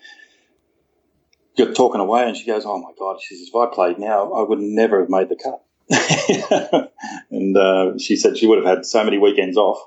got 1.58 1.74
talking 1.74 2.00
away, 2.00 2.26
and 2.26 2.36
she 2.36 2.46
goes, 2.46 2.64
"Oh 2.64 2.78
my 2.78 2.92
god!" 2.98 3.20
She 3.20 3.36
says, 3.36 3.48
"If 3.48 3.54
I 3.54 3.66
played 3.74 3.98
now, 3.98 4.32
I 4.32 4.42
would 4.42 4.60
never 4.60 5.00
have 5.00 5.10
made 5.10 5.28
the 5.28 5.36
cut." 5.36 5.64
and 7.30 7.56
uh, 7.56 7.98
she 7.98 8.14
said 8.14 8.38
she 8.38 8.46
would 8.46 8.58
have 8.64 8.76
had 8.76 8.86
so 8.86 9.02
many 9.02 9.18
weekends 9.18 9.56
off, 9.56 9.78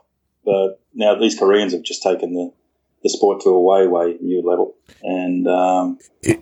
but 0.44 0.82
now 0.94 1.16
these 1.16 1.38
Koreans 1.38 1.72
have 1.72 1.84
just 1.84 2.04
taken 2.04 2.34
the 2.34 2.52
the 3.04 3.10
sport 3.10 3.42
to 3.42 3.50
a 3.50 3.62
way 3.62 3.88
way 3.88 4.18
new 4.22 4.42
level. 4.42 4.76
And 5.02 5.48
um, 5.48 6.00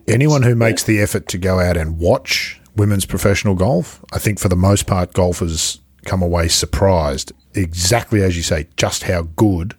anyone 0.07 0.43
who 0.43 0.55
makes 0.55 0.83
the 0.83 1.01
effort 1.01 1.27
to 1.29 1.37
go 1.37 1.59
out 1.59 1.75
and 1.75 1.97
watch 1.97 2.60
women's 2.75 3.05
professional 3.05 3.55
golf, 3.55 4.03
I 4.13 4.19
think 4.19 4.39
for 4.39 4.49
the 4.49 4.55
most 4.55 4.87
part, 4.87 5.13
golfers 5.13 5.79
come 6.05 6.21
away 6.21 6.47
surprised, 6.47 7.31
exactly 7.53 8.23
as 8.23 8.35
you 8.35 8.43
say, 8.43 8.67
just 8.77 9.03
how 9.03 9.23
good 9.35 9.75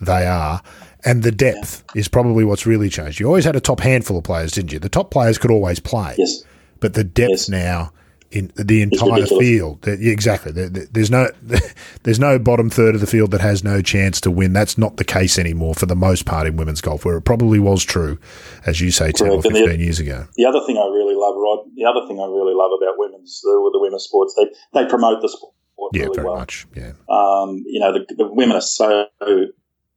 they 0.00 0.26
are. 0.26 0.62
And 1.04 1.22
the 1.22 1.32
depth 1.32 1.84
is 1.94 2.08
probably 2.08 2.44
what's 2.44 2.66
really 2.66 2.88
changed. 2.88 3.20
You 3.20 3.26
always 3.26 3.44
had 3.44 3.56
a 3.56 3.60
top 3.60 3.80
handful 3.80 4.18
of 4.18 4.24
players, 4.24 4.52
didn't 4.52 4.72
you? 4.72 4.78
The 4.78 4.88
top 4.88 5.10
players 5.10 5.38
could 5.38 5.50
always 5.50 5.80
play. 5.80 6.14
Yes. 6.18 6.42
But 6.80 6.94
the 6.94 7.04
depth 7.04 7.30
yes. 7.30 7.48
now 7.48 7.92
in 8.30 8.52
the 8.56 8.82
entire 8.82 9.26
field. 9.26 9.86
Exactly. 9.86 10.52
There's 10.52 11.10
no 11.10 11.28
there's 12.02 12.18
no 12.18 12.38
bottom 12.38 12.68
third 12.68 12.94
of 12.94 13.00
the 13.00 13.06
field 13.06 13.30
that 13.30 13.40
has 13.40 13.64
no 13.64 13.80
chance 13.80 14.20
to 14.22 14.30
win. 14.30 14.52
That's 14.52 14.76
not 14.76 14.96
the 14.96 15.04
case 15.04 15.38
anymore 15.38 15.74
for 15.74 15.86
the 15.86 15.96
most 15.96 16.26
part 16.26 16.46
in 16.46 16.56
women's 16.56 16.80
golf, 16.80 17.04
where 17.04 17.16
it 17.16 17.22
probably 17.22 17.58
was 17.58 17.84
true, 17.84 18.18
as 18.66 18.80
you 18.80 18.90
say, 18.90 19.12
ten 19.12 19.30
or 19.30 19.42
fifteen 19.42 19.66
the, 19.66 19.78
years 19.78 19.98
ago. 19.98 20.26
The 20.36 20.44
other 20.44 20.60
thing 20.66 20.76
I 20.76 20.86
really 20.86 21.14
love, 21.14 21.36
Rod. 21.36 21.66
The 21.74 21.84
other 21.84 22.06
thing 22.06 22.20
I 22.20 22.26
really 22.26 22.54
love 22.54 22.70
about 22.76 22.98
women's 22.98 23.40
the, 23.40 23.70
the 23.72 23.80
women's 23.80 24.04
sports, 24.04 24.34
they 24.36 24.46
they 24.74 24.88
promote 24.88 25.22
the 25.22 25.28
sport. 25.28 25.54
Yeah, 25.92 26.04
really 26.04 26.16
very 26.16 26.26
well. 26.26 26.36
much. 26.36 26.66
Yeah. 26.74 26.92
Um, 27.08 27.62
you 27.66 27.80
know, 27.80 27.92
the, 27.92 28.14
the 28.14 28.26
women 28.26 28.56
are 28.56 28.60
so 28.60 29.06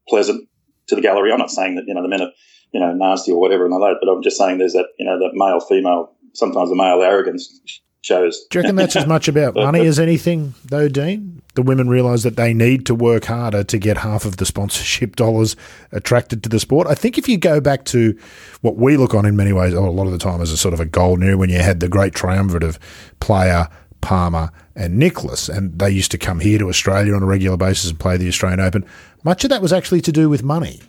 pleasant 0.08 0.48
to 0.88 0.96
the 0.96 1.02
gallery. 1.02 1.32
I'm 1.32 1.40
not 1.40 1.52
saying 1.52 1.76
that 1.76 1.84
you 1.86 1.94
know 1.94 2.02
the 2.02 2.08
men 2.08 2.22
are 2.22 2.32
you 2.72 2.80
know 2.80 2.94
nasty 2.94 3.32
or 3.32 3.42
whatever 3.42 3.66
and 3.66 3.74
all 3.74 3.82
that, 3.82 3.98
but 4.02 4.10
I'm 4.10 4.24
just 4.24 4.38
saying 4.38 4.60
there's 4.60 4.74
that 4.74 4.88
you 4.98 5.06
know 5.06 5.20
that 5.20 5.32
male 5.34 5.60
female 5.60 6.16
sometimes 6.34 6.70
the 6.70 6.76
male 6.76 7.02
arrogance 7.02 7.82
shows. 8.02 8.46
Do 8.50 8.58
you 8.58 8.64
reckon 8.64 8.76
that's 8.76 8.96
as 8.96 9.08
much 9.08 9.28
about 9.28 9.56
money 9.56 9.86
as 9.86 10.00
anything, 10.00 10.54
though, 10.66 10.90
Dean? 10.90 11.42
The 11.54 11.62
women 11.62 11.90
realise 11.90 12.24
that 12.24 12.36
they 12.36 12.54
need 12.54 12.86
to 12.88 12.96
work 12.96 13.26
harder 13.26 13.64
to 13.64 13.78
get 13.78 13.98
half 13.98 14.26
of 14.26 14.38
the 14.38 14.46
sponsorship 14.46 15.16
dollars 15.18 15.56
attracted 15.92 16.44
to 16.44 16.50
the 16.50 16.60
sport. 16.60 16.88
I 16.88 16.96
think 16.96 17.18
if 17.18 17.28
you 17.30 17.38
go 17.38 17.62
back 17.62 17.86
to 17.86 18.18
what 18.62 18.78
we 18.78 18.98
look 18.98 19.14
on 19.14 19.26
in 19.26 19.36
many 19.36 19.54
ways, 19.54 19.74
or 19.74 19.86
a 19.86 19.92
lot 19.92 20.08
of 20.08 20.12
the 20.14 20.18
time 20.18 20.42
as 20.42 20.52
a 20.52 20.58
sort 20.58 20.74
of 20.74 20.80
a 20.80 20.86
golden 20.86 21.28
era 21.28 21.38
when 21.38 21.50
you 21.50 21.60
had 21.60 21.80
the 21.80 21.90
great 21.90 22.14
triumvirate 22.14 22.64
of 22.64 22.80
Player, 23.20 23.68
Palmer, 24.02 24.52
and 24.76 24.98
Nicklaus, 24.98 25.50
and 25.50 25.78
they 25.78 25.90
used 25.90 26.12
to 26.12 26.18
come 26.18 26.40
here 26.40 26.58
to 26.58 26.70
Australia 26.70 27.14
on 27.14 27.24
a 27.24 27.28
regular 27.28 27.58
basis 27.58 27.90
and 27.90 28.00
play 28.00 28.18
the 28.18 28.28
Australian 28.28 28.60
Open. 28.60 28.86
Much 29.24 29.44
of 29.44 29.50
that 29.50 29.62
was 29.62 29.74
actually 29.74 30.02
to 30.02 30.12
do 30.12 30.30
with 30.30 30.42
money. 30.42 30.82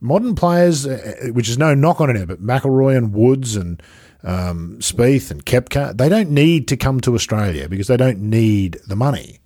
Modern 0.00 0.34
players, 0.34 0.86
uh, 0.86 1.30
which 1.32 1.48
is 1.48 1.56
no 1.56 1.74
knock 1.74 2.00
on 2.00 2.14
it, 2.14 2.28
but 2.28 2.42
McIlroy 2.42 2.96
and 2.96 3.14
Woods 3.14 3.56
and 3.56 3.82
um, 4.26 4.76
Spieth 4.80 5.30
and 5.30 5.46
Koepka, 5.46 5.96
they 5.96 6.08
don't 6.08 6.30
need 6.30 6.68
to 6.68 6.76
come 6.76 7.00
to 7.02 7.14
Australia 7.14 7.68
because 7.68 7.86
they 7.86 7.96
don't 7.96 8.20
need 8.20 8.78
the 8.86 8.96
money. 8.96 9.38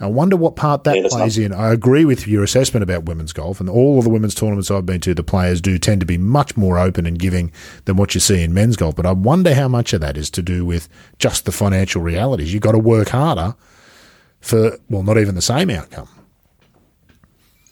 I 0.00 0.06
wonder 0.06 0.36
what 0.36 0.56
part 0.56 0.84
that 0.84 0.96
yeah, 0.96 1.08
plays 1.08 1.38
not- 1.38 1.44
in. 1.44 1.52
I 1.52 1.72
agree 1.72 2.04
with 2.04 2.26
your 2.26 2.42
assessment 2.42 2.82
about 2.82 3.04
women's 3.04 3.32
golf, 3.32 3.60
and 3.60 3.68
all 3.68 3.98
of 3.98 4.04
the 4.04 4.10
women's 4.10 4.34
tournaments 4.34 4.70
I've 4.70 4.84
been 4.84 5.00
to, 5.00 5.14
the 5.14 5.22
players 5.22 5.60
do 5.60 5.78
tend 5.78 6.00
to 6.00 6.06
be 6.06 6.18
much 6.18 6.56
more 6.56 6.78
open 6.78 7.06
and 7.06 7.18
giving 7.18 7.52
than 7.84 7.96
what 7.96 8.14
you 8.14 8.20
see 8.20 8.42
in 8.42 8.52
men's 8.52 8.76
golf. 8.76 8.96
But 8.96 9.06
I 9.06 9.12
wonder 9.12 9.54
how 9.54 9.68
much 9.68 9.92
of 9.92 10.00
that 10.00 10.16
is 10.16 10.30
to 10.30 10.42
do 10.42 10.64
with 10.64 10.88
just 11.18 11.44
the 11.44 11.52
financial 11.52 12.02
realities. 12.02 12.52
You've 12.52 12.62
got 12.62 12.72
to 12.72 12.78
work 12.78 13.10
harder 13.10 13.54
for, 14.40 14.78
well, 14.90 15.04
not 15.04 15.16
even 15.18 15.36
the 15.36 15.42
same 15.42 15.70
outcome. 15.70 16.08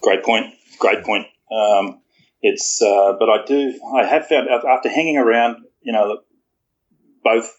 Great 0.01 0.23
point. 0.25 0.55
Great 0.79 1.05
point. 1.05 1.27
Um, 1.51 2.01
it's, 2.41 2.81
uh, 2.81 3.13
but 3.19 3.29
I 3.29 3.45
do, 3.45 3.79
I 3.95 4.05
have 4.07 4.27
found 4.27 4.49
after 4.49 4.89
hanging 4.89 5.17
around, 5.17 5.57
you 5.83 5.93
know, 5.93 6.21
both 7.25 7.57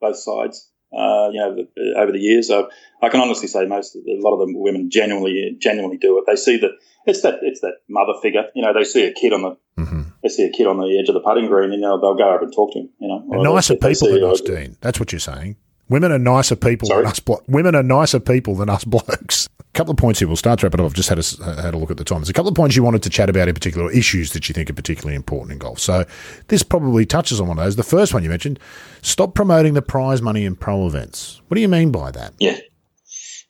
both 0.00 0.16
sides. 0.16 0.68
Uh, 0.92 1.30
you 1.32 1.38
know, 1.38 1.66
over 1.96 2.10
the 2.10 2.18
years, 2.18 2.50
uh, 2.50 2.64
I 3.00 3.10
can 3.10 3.20
honestly 3.20 3.46
say 3.46 3.64
most, 3.64 3.94
a 3.94 4.00
lot 4.18 4.32
of 4.32 4.48
the 4.48 4.52
women 4.56 4.90
genuinely, 4.90 5.56
genuinely 5.60 5.98
do 5.98 6.18
it. 6.18 6.24
They 6.26 6.34
see 6.34 6.56
that 6.58 6.72
it's 7.06 7.22
that, 7.22 7.38
it's 7.42 7.60
that 7.60 7.74
mother 7.88 8.14
figure. 8.20 8.46
You 8.56 8.62
know, 8.62 8.72
they 8.74 8.82
see 8.82 9.04
a 9.04 9.12
kid 9.12 9.32
on 9.32 9.42
the, 9.42 9.56
mm-hmm. 9.78 10.02
they 10.22 10.28
see 10.28 10.42
a 10.42 10.50
kid 10.50 10.66
on 10.66 10.78
the 10.78 10.98
edge 10.98 11.08
of 11.08 11.14
the 11.14 11.20
putting 11.20 11.46
green, 11.46 11.70
and 11.70 11.74
you 11.74 11.80
know, 11.80 12.00
they'll 12.00 12.16
go 12.16 12.28
over 12.28 12.42
and 12.42 12.52
talk 12.52 12.72
to 12.72 12.80
him. 12.80 12.88
You 12.98 13.06
know, 13.06 13.42
nicer 13.42 13.76
people 13.76 14.08
than 14.08 14.24
us, 14.24 14.40
Dean. 14.40 14.76
That's 14.80 14.98
what 14.98 15.12
you're 15.12 15.20
saying. 15.20 15.56
Women 15.88 16.12
are 16.12 16.18
nicer 16.18 16.56
people 16.56 16.88
Sorry? 16.88 17.02
than 17.02 17.10
us. 17.10 17.20
Blo- 17.20 17.42
women 17.48 17.74
are 17.74 17.82
nicer 17.82 18.20
people 18.20 18.54
than 18.56 18.68
us 18.68 18.84
blokes. 18.84 19.48
Couple 19.72 19.92
of 19.92 19.98
points 19.98 20.18
here. 20.18 20.26
We'll 20.26 20.36
start 20.36 20.58
to 20.60 20.66
wrap 20.66 20.74
it 20.74 20.80
up. 20.80 20.86
I've 20.86 20.94
just 20.94 21.08
had 21.08 21.18
a, 21.18 21.62
had 21.62 21.74
a 21.74 21.78
look 21.78 21.92
at 21.92 21.96
the 21.96 22.04
time. 22.04 22.18
There's 22.18 22.28
a 22.28 22.32
couple 22.32 22.48
of 22.48 22.56
points 22.56 22.74
you 22.74 22.82
wanted 22.82 23.04
to 23.04 23.10
chat 23.10 23.30
about 23.30 23.46
in 23.46 23.54
particular, 23.54 23.90
issues 23.92 24.32
that 24.32 24.48
you 24.48 24.52
think 24.52 24.68
are 24.68 24.74
particularly 24.74 25.14
important 25.14 25.52
in 25.52 25.58
golf. 25.58 25.78
So 25.78 26.04
this 26.48 26.64
probably 26.64 27.06
touches 27.06 27.40
on 27.40 27.46
one 27.46 27.58
of 27.58 27.64
those. 27.64 27.76
The 27.76 27.84
first 27.84 28.12
one 28.12 28.24
you 28.24 28.30
mentioned: 28.30 28.58
stop 29.00 29.34
promoting 29.34 29.74
the 29.74 29.82
prize 29.82 30.20
money 30.20 30.44
in 30.44 30.56
pro 30.56 30.86
events. 30.86 31.40
What 31.46 31.54
do 31.54 31.60
you 31.60 31.68
mean 31.68 31.92
by 31.92 32.10
that? 32.10 32.34
Yeah, 32.40 32.58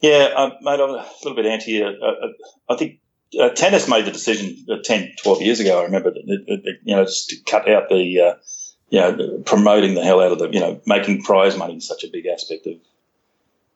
yeah, 0.02 0.28
uh, 0.36 0.51
mate. 0.60 0.80
I'm 0.80 0.90
a 0.90 1.06
little 1.24 1.36
bit 1.36 1.47
anti. 1.47 1.82
Uh, 1.82 1.88
uh, 1.88 2.28
I 2.68 2.76
think 2.76 3.01
uh, 3.40 3.48
tennis 3.51 3.88
made 3.88 4.05
the 4.05 4.12
decision 4.12 4.56
uh, 4.70 4.76
10, 4.84 5.12
12 5.22 5.42
years 5.42 5.60
ago. 5.60 5.80
I 5.80 5.84
remember 5.84 6.10
that, 6.10 6.22
that, 6.26 6.62
that 6.64 6.74
you 6.84 6.97
know 6.97 7.05
just 7.05 7.30
to 7.30 7.36
cut 7.47 7.66
out 7.66 7.88
the 7.88 8.20
uh, 8.20 8.34
you 8.90 9.01
know, 9.01 9.42
promoting 9.47 9.94
the 9.94 10.05
hell 10.05 10.20
out 10.20 10.32
of 10.32 10.38
the, 10.38 10.51
you 10.51 10.60
know, 10.60 10.80
making 10.84 11.22
prize 11.22 11.56
money 11.56 11.80
such 11.80 12.05
a 12.05 12.09
big 12.12 12.26
aspect 12.26 12.66
of 12.66 12.74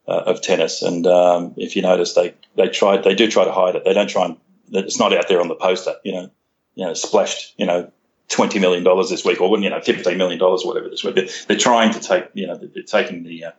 uh, 0.07 0.23
of 0.25 0.41
tennis. 0.41 0.81
And 0.81 1.05
um, 1.07 1.53
if 1.57 1.75
you 1.75 1.81
notice, 1.81 2.13
they 2.13 2.33
they 2.55 2.69
try, 2.69 2.97
they 2.97 3.15
do 3.15 3.29
try 3.29 3.45
to 3.45 3.51
hide 3.51 3.75
it. 3.75 3.83
They 3.85 3.93
don't 3.93 4.09
try 4.09 4.25
and 4.25 4.37
it's 4.71 4.99
not 4.99 5.13
out 5.13 5.27
there 5.27 5.41
on 5.41 5.47
the 5.47 5.55
poster. 5.55 5.95
You 6.03 6.13
know, 6.13 6.31
you 6.75 6.85
know, 6.85 6.93
splashed. 6.93 7.53
You 7.57 7.65
know, 7.65 7.91
twenty 8.29 8.59
million 8.59 8.83
dollars 8.83 9.09
this 9.09 9.25
week, 9.25 9.41
or 9.41 9.57
you 9.59 9.69
know, 9.69 9.81
fifteen 9.81 10.17
million 10.17 10.39
dollars, 10.39 10.63
whatever 10.63 10.89
this 10.89 11.03
week. 11.03 11.15
They're, 11.47 11.57
trying 11.57 11.93
to 11.93 11.99
take, 11.99 12.25
you 12.33 12.47
know, 12.47 12.55
they're 12.55 12.83
taking 12.83 13.23
the. 13.23 13.45
Uh, 13.45 13.51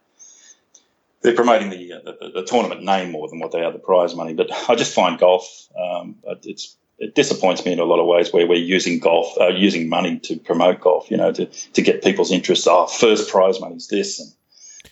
they're 1.22 1.34
promoting 1.34 1.70
the, 1.70 1.94
uh, 1.94 2.00
the, 2.04 2.30
the 2.34 2.44
tournament 2.44 2.84
name 2.84 3.10
more 3.10 3.26
than 3.28 3.40
what 3.40 3.50
they 3.50 3.64
are 3.64 3.72
the 3.72 3.80
prize 3.80 4.14
money, 4.14 4.32
but 4.32 4.48
I 4.68 4.76
just 4.76 4.94
find 4.94 5.18
golf 5.18 5.66
um, 5.76 6.16
it's 6.44 6.76
it 6.98 7.14
disappoints 7.14 7.64
me 7.64 7.72
in 7.72 7.78
a 7.78 7.84
lot 7.84 8.00
of 8.00 8.06
ways 8.06 8.32
where 8.32 8.46
we're 8.46 8.54
using 8.54 8.98
golf, 8.98 9.36
uh, 9.38 9.48
using 9.48 9.88
money 9.88 10.18
to 10.20 10.36
promote 10.38 10.80
golf, 10.80 11.10
you 11.10 11.16
know, 11.16 11.30
to, 11.30 11.46
to 11.46 11.82
get 11.82 12.02
people's 12.02 12.32
interest. 12.32 12.66
Oh, 12.70 12.86
first 12.86 13.30
prize 13.30 13.60
money 13.60 13.76
is 13.76 13.88
this, 13.88 14.18
and 14.18 14.32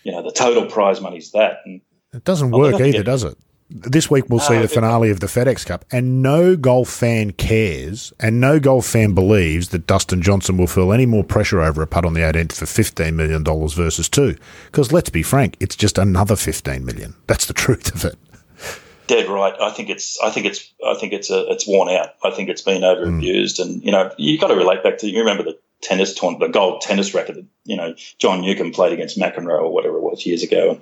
you 0.05 0.13
know, 0.13 0.23
the 0.23 0.33
total 0.33 0.67
prize 0.67 1.01
money's 1.01 1.33
that. 1.33 1.59
And 1.65 1.81
it 2.13 2.25
doesn't 2.25 2.51
work 2.53 2.75
either, 2.75 2.93
get, 2.93 3.07
does 3.07 3.25
it? 3.25 3.37
This 3.71 4.11
week 4.11 4.27
we'll 4.29 4.41
see 4.41 4.59
uh, 4.59 4.63
the 4.63 4.69
finale 4.69 5.11
of 5.11 5.21
the 5.21 5.27
FedEx 5.27 5.67
Cup, 5.67 5.85
and 5.91 6.23
no 6.23 6.55
golf 6.55 6.89
fan 6.89 7.33
cares, 7.33 8.13
and 8.21 8.41
no 8.41 8.61
golf 8.61 8.87
fan 8.87 9.15
believes 9.15 9.71
that 9.71 9.87
Dustin 9.87 10.23
Johnson 10.23 10.59
will 10.59 10.67
feel 10.67 10.93
any 10.93 11.07
more 11.07 11.25
pressure 11.25 11.61
over 11.61 11.83
a 11.83 11.87
putt 11.87 12.05
on 12.05 12.13
the 12.13 12.21
18th 12.21 12.53
for 12.53 12.67
$15 12.67 13.15
million 13.15 13.43
versus 13.43 14.09
two. 14.09 14.37
Because 14.67 14.93
let's 14.93 15.11
be 15.11 15.23
frank, 15.23 15.57
it's 15.61 15.75
just 15.75 15.99
another 15.99 16.37
15 16.37 16.85
million. 16.85 17.15
That's 17.27 17.47
the 17.47 17.53
truth 17.55 17.95
of 17.95 18.05
it 18.05 18.19
dead 19.07 19.29
right. 19.29 19.55
I 19.61 19.71
think 19.71 19.91
it's 19.91 20.19
I 20.23 20.31
think 20.31 20.47
it's 20.47 20.73
I 20.87 20.95
think 20.95 21.13
it's 21.13 21.31
a, 21.31 21.51
it's 21.51 21.67
worn 21.67 21.89
out. 21.89 22.11
I 22.23 22.31
think 22.31 22.49
it's 22.49 22.63
been 22.63 22.83
overused, 22.83 23.61
mm. 23.61 23.63
and 23.63 23.85
you 23.85 23.93
know 23.93 24.11
you 24.17 24.39
got 24.39 24.49
to 24.49 24.57
relate 24.57 24.83
back 24.83 24.99
to 24.99 25.09
you 25.09 25.19
remember 25.19 25.43
the 25.43 25.59
tennis 25.85 26.15
tournament, 26.15 26.41
the 26.53 26.59
gold 26.59 26.81
tennis 26.81 27.15
record 27.15 27.37
that 27.37 27.47
you 27.65 27.77
know 27.77 27.95
John 28.19 28.41
Newcombe 28.41 28.73
played 28.73 28.93
against 28.93 29.19
McEnroe 29.19 29.63
or 29.63 29.73
whatever 29.73 29.97
it 29.97 30.03
was 30.03 30.27
years 30.27 30.43
ago, 30.43 30.81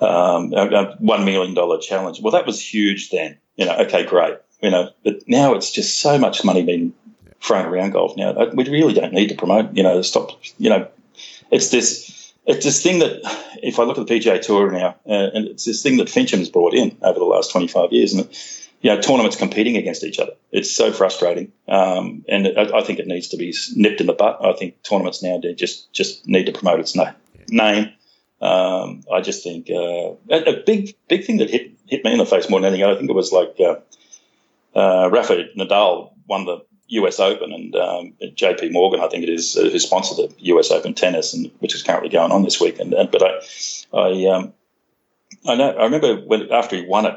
um, 0.00 0.52
a, 0.52 0.96
one 0.98 1.24
million 1.24 1.54
dollar 1.54 1.78
challenge. 1.78 2.20
Well, 2.20 2.32
that 2.32 2.46
was 2.46 2.60
huge 2.60 3.10
then. 3.10 3.38
You 3.56 3.66
know, 3.66 3.76
okay, 3.78 4.04
great. 4.04 4.36
You 4.62 4.70
know, 4.70 4.90
but 5.04 5.20
now 5.26 5.54
it's 5.54 5.70
just 5.70 6.00
so 6.00 6.18
much 6.18 6.44
money 6.44 6.62
being 6.62 6.92
thrown 7.40 7.66
around 7.66 7.92
golf 7.92 8.16
now. 8.16 8.34
We 8.54 8.68
really 8.68 8.94
don't 8.94 9.12
need 9.12 9.28
to 9.28 9.34
promote. 9.34 9.76
You 9.76 9.82
know, 9.82 10.02
stop. 10.02 10.40
You 10.58 10.70
know, 10.70 10.88
it's 11.50 11.70
this 11.70 12.32
it's 12.46 12.64
this 12.64 12.82
thing 12.82 12.98
that, 13.00 13.20
if 13.62 13.78
I 13.78 13.84
look 13.84 13.98
at 13.98 14.06
the 14.06 14.14
PGA 14.18 14.40
Tour 14.40 14.70
now, 14.70 14.96
uh, 15.06 15.30
and 15.34 15.46
it's 15.46 15.64
this 15.64 15.82
thing 15.82 15.98
that 15.98 16.08
Finchem's 16.08 16.48
brought 16.48 16.74
in 16.74 16.96
over 17.02 17.18
the 17.18 17.24
last 17.24 17.50
25 17.52 17.92
years, 17.92 18.14
and 18.14 18.26
you 18.80 18.94
know, 18.94 19.00
tournaments 19.00 19.36
competing 19.36 19.76
against 19.76 20.04
each 20.04 20.18
other. 20.18 20.32
It's 20.52 20.70
so 20.70 20.92
frustrating, 20.92 21.52
um, 21.66 22.24
and 22.28 22.46
I, 22.56 22.78
I, 22.78 22.82
think 22.82 22.98
it 22.98 23.06
needs 23.06 23.28
to 23.28 23.36
be 23.36 23.54
nipped 23.74 24.00
in 24.00 24.06
the 24.06 24.12
butt. 24.12 24.38
I 24.44 24.52
think 24.52 24.82
tournaments 24.82 25.22
now 25.22 25.40
just 25.56 25.92
just 25.92 26.26
need 26.26 26.46
to 26.46 26.52
promote 26.52 26.80
its 26.80 26.94
na- 26.94 27.12
name. 27.48 27.90
Um, 28.40 29.02
I 29.12 29.20
just 29.20 29.42
think 29.42 29.68
uh, 29.70 30.12
a, 30.30 30.62
big 30.64 30.94
big 31.08 31.24
thing 31.24 31.38
that 31.38 31.50
hit 31.50 31.72
hit 31.86 32.04
me 32.04 32.12
in 32.12 32.18
the 32.18 32.26
face 32.26 32.48
more 32.48 32.60
than 32.60 32.72
anything. 32.72 32.88
I 32.88 32.96
think 32.96 33.10
it 33.10 33.14
was 33.14 33.32
like 33.32 33.56
uh, 33.58 33.76
uh, 34.78 35.10
Rafa 35.10 35.48
Nadal 35.56 36.12
won 36.28 36.44
the 36.44 36.64
US 36.88 37.20
Open 37.20 37.52
and 37.52 37.74
um, 37.76 38.14
JP 38.22 38.72
Morgan, 38.72 39.00
I 39.00 39.08
think 39.08 39.22
it 39.22 39.28
is, 39.28 39.56
uh, 39.56 39.64
who 39.64 39.78
sponsored 39.78 40.30
the 40.30 40.34
US 40.54 40.70
Open 40.70 40.94
tennis, 40.94 41.34
and 41.34 41.50
which 41.58 41.74
is 41.74 41.82
currently 41.82 42.08
going 42.08 42.32
on 42.32 42.44
this 42.44 42.60
weekend. 42.60 42.94
But 43.10 43.22
I, 43.22 43.40
I, 43.92 44.26
um, 44.26 44.52
I 45.46 45.54
know, 45.54 45.70
I 45.70 45.84
remember 45.84 46.16
when 46.16 46.50
after 46.50 46.76
he 46.76 46.86
won 46.86 47.06
it, 47.06 47.14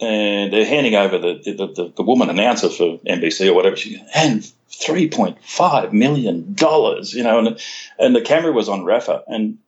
and 0.00 0.52
they're 0.52 0.66
handing 0.66 0.94
over 0.94 1.18
the 1.18 1.40
the, 1.44 1.66
the, 1.66 1.92
the 1.96 2.02
woman 2.02 2.30
announcer 2.30 2.68
for 2.68 2.98
NBC 2.98 3.48
or 3.48 3.54
whatever. 3.54 3.76
She 3.76 4.02
and 4.14 4.44
three 4.68 5.08
point 5.08 5.38
five 5.42 5.92
million 5.92 6.54
dollars, 6.54 7.14
you 7.14 7.22
know, 7.22 7.38
and 7.38 7.60
and 7.98 8.16
the 8.16 8.20
camera 8.20 8.52
was 8.52 8.68
on 8.68 8.84
Rafa, 8.84 9.22
and 9.28 9.58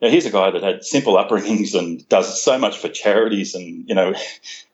Now, 0.00 0.08
here's 0.08 0.26
a 0.26 0.30
guy 0.30 0.50
that 0.50 0.62
had 0.62 0.84
simple 0.84 1.14
upbringings 1.14 1.78
and 1.78 2.06
does 2.08 2.42
so 2.42 2.58
much 2.58 2.76
for 2.76 2.88
charities, 2.88 3.54
and 3.54 3.88
you 3.88 3.94
know, 3.94 4.14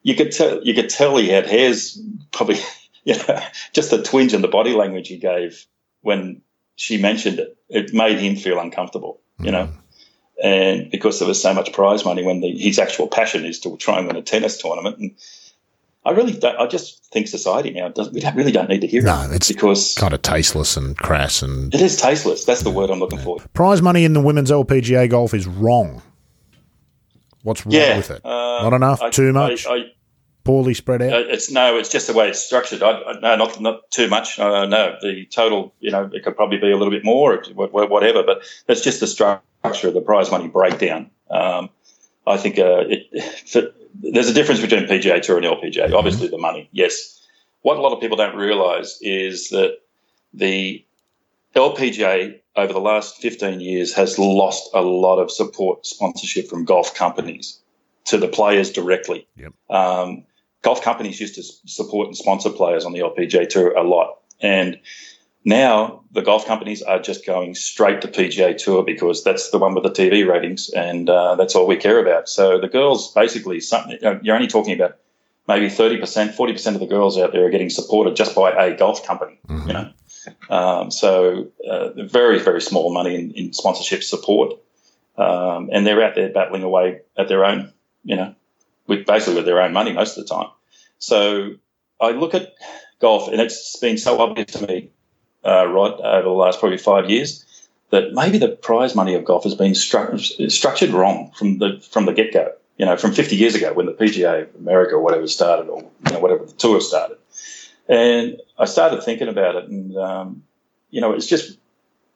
you 0.02 0.14
could 0.14 0.32
tell 0.32 0.62
you 0.64 0.74
could 0.74 0.90
tell 0.90 1.16
he 1.16 1.28
had 1.28 1.46
hairs, 1.46 2.00
probably, 2.32 2.58
you 3.04 3.14
know, 3.14 3.40
just 3.72 3.90
the 3.90 4.02
twinge 4.02 4.34
in 4.34 4.42
the 4.42 4.48
body 4.48 4.72
language 4.72 5.08
he 5.08 5.16
gave 5.16 5.66
when 6.00 6.40
she 6.76 6.96
mentioned 6.96 7.38
it. 7.38 7.56
It 7.68 7.92
made 7.92 8.18
him 8.18 8.36
feel 8.36 8.58
uncomfortable, 8.58 9.20
you 9.38 9.52
know, 9.52 9.66
mm. 9.66 9.72
And 10.42 10.90
because 10.90 11.18
there 11.18 11.28
was 11.28 11.40
so 11.42 11.52
much 11.54 11.72
prize 11.72 12.04
money 12.04 12.24
when 12.24 12.40
the, 12.40 12.50
his 12.56 12.78
actual 12.78 13.08
passion 13.08 13.44
is 13.44 13.58
to 13.60 13.76
try 13.78 13.98
and 13.98 14.06
win 14.06 14.16
a 14.16 14.22
tennis 14.22 14.56
tournament, 14.58 14.98
and 14.98 15.10
I 16.04 16.10
really 16.12 16.32
don't. 16.32 16.56
I 16.56 16.66
just 16.66 17.04
think 17.12 17.28
society 17.28 17.70
now 17.70 17.88
does. 17.88 18.10
We 18.10 18.20
don't, 18.20 18.36
really 18.36 18.52
don't 18.52 18.68
need 18.68 18.80
to 18.82 18.86
hear 18.86 19.02
No, 19.02 19.22
it 19.30 19.34
it's 19.34 19.48
because 19.52 19.94
kind 19.94 20.14
of 20.14 20.22
tasteless 20.22 20.76
and 20.76 20.96
crass 20.96 21.42
and 21.42 21.74
it 21.74 21.80
is 21.80 21.96
tasteless. 22.00 22.44
That's 22.44 22.62
the 22.62 22.70
word 22.70 22.88
I'm 22.90 22.98
looking 23.00 23.18
for. 23.18 23.38
prize 23.52 23.82
money 23.82 24.04
in 24.04 24.12
the 24.12 24.20
women's 24.20 24.50
LPGA 24.50 25.10
golf 25.10 25.34
is 25.34 25.46
wrong. 25.46 26.02
What's 27.42 27.64
wrong 27.66 27.74
Yeah, 27.74 27.96
with 27.96 28.10
it? 28.10 28.24
uh, 28.24 28.62
Not 28.62 28.72
enough, 28.74 29.00
I- 29.02 29.10
too 29.10 29.32
much, 29.32 29.66
I, 29.66 29.74
I, 29.74 29.78
poorly 30.48 30.72
spread 30.72 31.02
out. 31.02 31.12
Uh, 31.12 31.24
it's 31.28 31.50
no, 31.50 31.76
it's 31.76 31.90
just 31.90 32.06
the 32.06 32.14
way 32.14 32.30
it's 32.30 32.42
structured. 32.42 32.82
I, 32.82 33.02
I, 33.02 33.20
no, 33.20 33.36
not 33.36 33.60
not 33.60 33.90
too 33.90 34.08
much. 34.08 34.38
Uh, 34.38 34.64
no, 34.64 34.96
the 35.02 35.26
total, 35.26 35.74
you 35.80 35.90
know, 35.90 36.08
it 36.10 36.24
could 36.24 36.36
probably 36.36 36.56
be 36.56 36.70
a 36.70 36.76
little 36.76 36.90
bit 36.90 37.04
more, 37.04 37.34
or 37.34 37.44
wha- 37.54 37.68
wha- 37.70 37.86
whatever. 37.86 38.22
But 38.22 38.42
that's 38.66 38.80
just 38.80 39.00
the 39.00 39.06
structure 39.06 39.88
of 39.88 39.94
the 39.94 40.00
prize 40.00 40.30
money 40.30 40.48
breakdown. 40.48 41.10
Um, 41.30 41.68
I 42.26 42.38
think 42.38 42.58
uh, 42.58 42.84
it, 42.88 43.22
for, 43.46 43.62
there's 43.94 44.30
a 44.30 44.32
difference 44.32 44.62
between 44.62 44.84
PGA 44.84 45.20
Tour 45.20 45.36
and 45.36 45.44
LPGA. 45.44 45.92
Obviously, 45.92 46.28
the 46.28 46.38
money, 46.38 46.70
yes. 46.72 47.14
What 47.60 47.76
a 47.76 47.82
lot 47.82 47.92
of 47.92 48.00
people 48.00 48.16
don't 48.16 48.36
realise 48.36 48.98
is 49.02 49.50
that 49.50 49.78
the 50.32 50.82
LPGA 51.54 52.40
over 52.56 52.72
the 52.72 52.80
last 52.80 53.20
15 53.20 53.60
years 53.60 53.92
has 53.94 54.18
lost 54.18 54.70
a 54.72 54.80
lot 54.80 55.18
of 55.18 55.30
support 55.30 55.84
sponsorship 55.84 56.48
from 56.48 56.64
golf 56.64 56.94
companies 56.94 57.60
to 58.06 58.16
the 58.16 58.28
players 58.28 58.72
directly. 58.72 59.26
Yep. 59.36 59.52
Um, 59.68 60.24
golf 60.62 60.82
companies 60.82 61.20
used 61.20 61.34
to 61.36 61.42
support 61.42 62.06
and 62.08 62.16
sponsor 62.16 62.50
players 62.50 62.84
on 62.84 62.92
the 62.92 63.00
LPGA 63.00 63.48
tour 63.48 63.72
a 63.72 63.82
lot, 63.82 64.18
and 64.40 64.78
now 65.44 66.02
the 66.12 66.22
golf 66.22 66.46
companies 66.46 66.82
are 66.82 66.98
just 66.98 67.24
going 67.24 67.54
straight 67.54 68.02
to 68.02 68.08
PGA 68.08 68.56
Tour 68.56 68.82
because 68.82 69.24
that's 69.24 69.50
the 69.50 69.58
one 69.58 69.74
with 69.74 69.84
the 69.84 69.90
TV 69.90 70.28
ratings, 70.28 70.68
and 70.70 71.08
uh, 71.08 71.36
that's 71.36 71.54
all 71.54 71.66
we 71.66 71.76
care 71.76 71.98
about. 71.98 72.28
So 72.28 72.60
the 72.60 72.68
girls 72.68 73.12
basically, 73.14 73.62
know, 74.02 74.20
you're 74.22 74.34
only 74.34 74.48
talking 74.48 74.74
about 74.74 74.98
maybe 75.46 75.68
30%, 75.68 76.00
40% 76.34 76.74
of 76.74 76.80
the 76.80 76.86
girls 76.86 77.16
out 77.16 77.32
there 77.32 77.46
are 77.46 77.50
getting 77.50 77.70
supported 77.70 78.14
just 78.14 78.34
by 78.34 78.50
a 78.50 78.76
golf 78.76 79.06
company. 79.06 79.38
You 79.48 79.72
know, 79.72 79.92
um, 80.50 80.90
so 80.90 81.48
uh, 81.68 81.90
very 81.94 82.38
very 82.38 82.60
small 82.60 82.92
money 82.92 83.14
in, 83.14 83.30
in 83.32 83.52
sponsorship 83.52 84.02
support, 84.02 84.54
um, 85.16 85.70
and 85.72 85.86
they're 85.86 86.02
out 86.02 86.14
there 86.14 86.28
battling 86.30 86.62
away 86.62 87.00
at 87.16 87.28
their 87.28 87.44
own, 87.44 87.72
you 88.04 88.16
know, 88.16 88.34
with 88.88 89.06
basically 89.06 89.36
with 89.36 89.44
their 89.44 89.62
own 89.62 89.72
money 89.72 89.92
most 89.92 90.18
of 90.18 90.26
the 90.26 90.34
time. 90.34 90.48
So 90.98 91.52
I 92.00 92.10
look 92.10 92.34
at 92.34 92.54
golf, 93.00 93.28
and 93.28 93.40
it's 93.40 93.78
been 93.78 93.98
so 93.98 94.20
obvious 94.20 94.52
to 94.52 94.66
me, 94.66 94.90
uh, 95.44 95.66
Rod, 95.68 96.00
over 96.00 96.22
the 96.22 96.30
last 96.30 96.58
probably 96.58 96.78
five 96.78 97.08
years, 97.08 97.44
that 97.90 98.12
maybe 98.12 98.38
the 98.38 98.48
prize 98.48 98.94
money 98.94 99.14
of 99.14 99.24
golf 99.24 99.44
has 99.44 99.54
been 99.54 99.72
stru- 99.72 100.50
structured 100.50 100.90
wrong 100.90 101.30
from 101.36 101.58
the 101.58 101.80
from 101.92 102.06
the 102.06 102.12
get 102.12 102.32
go. 102.32 102.52
You 102.76 102.86
know, 102.86 102.96
from 102.96 103.12
50 103.12 103.34
years 103.34 103.56
ago 103.56 103.72
when 103.72 103.86
the 103.86 103.92
PGA 103.92 104.42
of 104.42 104.54
America 104.54 104.94
or 104.94 105.00
whatever 105.00 105.26
started, 105.26 105.68
or 105.68 105.82
you 105.82 106.12
know, 106.12 106.20
whatever 106.20 106.44
the 106.44 106.52
tour 106.52 106.80
started. 106.80 107.18
And 107.88 108.40
I 108.56 108.66
started 108.66 109.02
thinking 109.02 109.28
about 109.28 109.56
it, 109.56 109.68
and 109.68 109.96
um, 109.96 110.42
you 110.90 111.00
know, 111.00 111.12
it's 111.12 111.26
just 111.26 111.58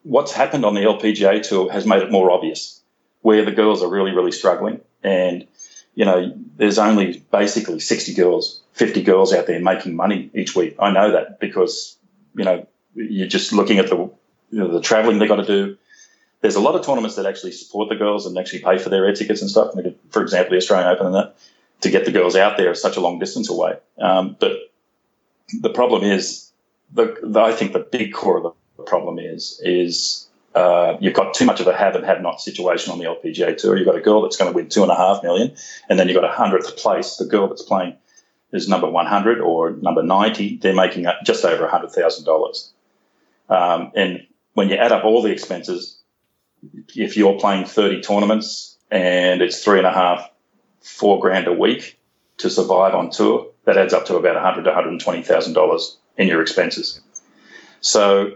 what's 0.03 0.33
happened 0.33 0.65
on 0.65 0.75
the 0.75 0.81
LPGA 0.81 1.47
tour 1.47 1.71
has 1.71 1.87
made 1.87 2.03
it 2.03 2.11
more 2.11 2.31
obvious 2.31 2.81
where 3.23 3.45
the 3.45 3.53
girls 3.53 3.83
are 3.83 3.89
really, 3.89 4.13
really 4.13 4.33
struggling. 4.33 4.81
And 5.03 5.47
you 5.95 6.05
know, 6.05 6.33
there's 6.57 6.79
only 6.79 7.23
basically 7.31 7.81
60 7.81 8.15
girls, 8.15 8.63
50 8.73 9.03
girls 9.03 9.33
out 9.33 9.47
there 9.47 9.61
making 9.61 9.95
money 9.95 10.31
each 10.35 10.57
week. 10.57 10.77
I 10.79 10.91
know 10.91 11.13
that 11.13 11.41
because 11.41 11.97
you 12.35 12.45
know 12.45 12.67
you're 12.95 13.29
just 13.29 13.53
looking 13.53 13.79
at 13.79 13.89
the 13.89 13.97
you 13.97 14.59
know, 14.59 14.69
the 14.69 14.81
traveling 14.81 15.19
they 15.19 15.27
got 15.27 15.37
to 15.37 15.47
do. 15.47 15.77
There's 16.41 16.57
a 16.57 16.61
lot 16.61 16.75
of 16.75 16.85
tournaments 16.85 17.17
that 17.17 17.27
actually 17.27 17.53
support 17.53 17.89
the 17.89 17.95
girls 17.95 18.27
and 18.27 18.37
actually 18.37 18.61
pay 18.61 18.79
for 18.79 18.89
their 18.89 19.07
air 19.07 19.15
tickets 19.15 19.41
and 19.41 19.51
stuff. 19.51 19.75
For 20.11 20.23
example, 20.23 20.51
the 20.51 20.57
Australian 20.57 20.89
Open 20.89 21.07
and 21.07 21.15
that 21.15 21.37
to 21.83 21.91
get 21.91 22.05
the 22.05 22.13
girls 22.13 22.37
out 22.37 22.57
there 22.57 22.75
such 22.75 22.97
a 22.97 23.01
long 23.01 23.19
distance 23.19 23.51
away. 23.51 23.77
Um, 23.99 24.37
but 24.39 24.53
the 25.61 25.71
problem 25.71 26.03
is, 26.03 26.51
the, 26.93 27.17
the, 27.23 27.41
I 27.41 27.53
think 27.53 27.73
the 27.73 27.81
big 27.81 28.13
core 28.13 28.39
of 28.39 28.55
the 28.77 28.83
problem 28.85 29.19
is 29.19 29.61
is 29.65 30.29
uh, 30.55 30.97
you've 31.01 31.15
got 31.15 31.35
too 31.35 31.45
much 31.45 31.61
of 31.61 31.67
a 31.67 31.77
have 31.77 31.95
and 31.95 32.05
have 32.05 32.21
not 32.21 32.41
situation 32.41 32.93
on 32.93 32.99
the 32.99 33.05
LPGA 33.07 33.57
tour. 33.57 33.77
You've 33.77 33.87
got 33.87 33.97
a 33.97 34.01
girl 34.01 34.23
that's 34.23 34.37
going 34.37 34.51
to 34.51 34.55
win 34.55 34.69
two 34.69 34.83
and 34.83 34.91
a 34.91 34.97
half 34.97 35.23
million, 35.23 35.55
and 35.89 35.99
then 35.99 36.09
you've 36.09 36.15
got 36.21 36.29
a 36.29 36.33
hundredth 36.33 36.77
place. 36.77 37.17
The 37.17 37.25
girl 37.25 37.49
that's 37.49 37.63
playing 37.63 37.97
is 38.53 38.69
number 38.69 38.89
100 38.89 39.41
or 39.41 39.71
number 39.71 40.03
90. 40.03 40.59
They're 40.59 40.75
making 40.75 41.07
just 41.25 41.45
over 41.45 41.67
$100,000. 41.67 42.71
Um, 43.49 43.93
and 43.95 44.27
when 44.55 44.69
you 44.69 44.77
add 44.77 44.93
up 44.93 45.05
all 45.05 45.23
the 45.23 45.33
expenses, 45.33 45.99
if 46.95 47.17
you're 47.17 47.39
playing 47.39 47.65
30 47.65 48.03
tournaments 48.03 48.77
and 48.91 49.41
it's 49.41 49.65
three 49.65 49.79
and 49.79 49.87
a 49.87 49.93
half, 49.93 50.29
four 50.81 51.19
grand 51.19 51.47
a 51.47 51.53
week 51.53 51.99
to 52.39 52.51
survive 52.51 52.95
on 52.95 53.11
tour, 53.11 53.49
that 53.65 53.79
adds 53.79 53.95
up 53.95 54.07
to 54.07 54.17
about 54.17 54.35
100 54.35 54.63
to 54.65 54.71
120,000 54.71 55.53
dollars 55.55 55.97
in 56.19 56.29
your 56.29 56.43
expenses. 56.43 57.01
So 57.81 58.33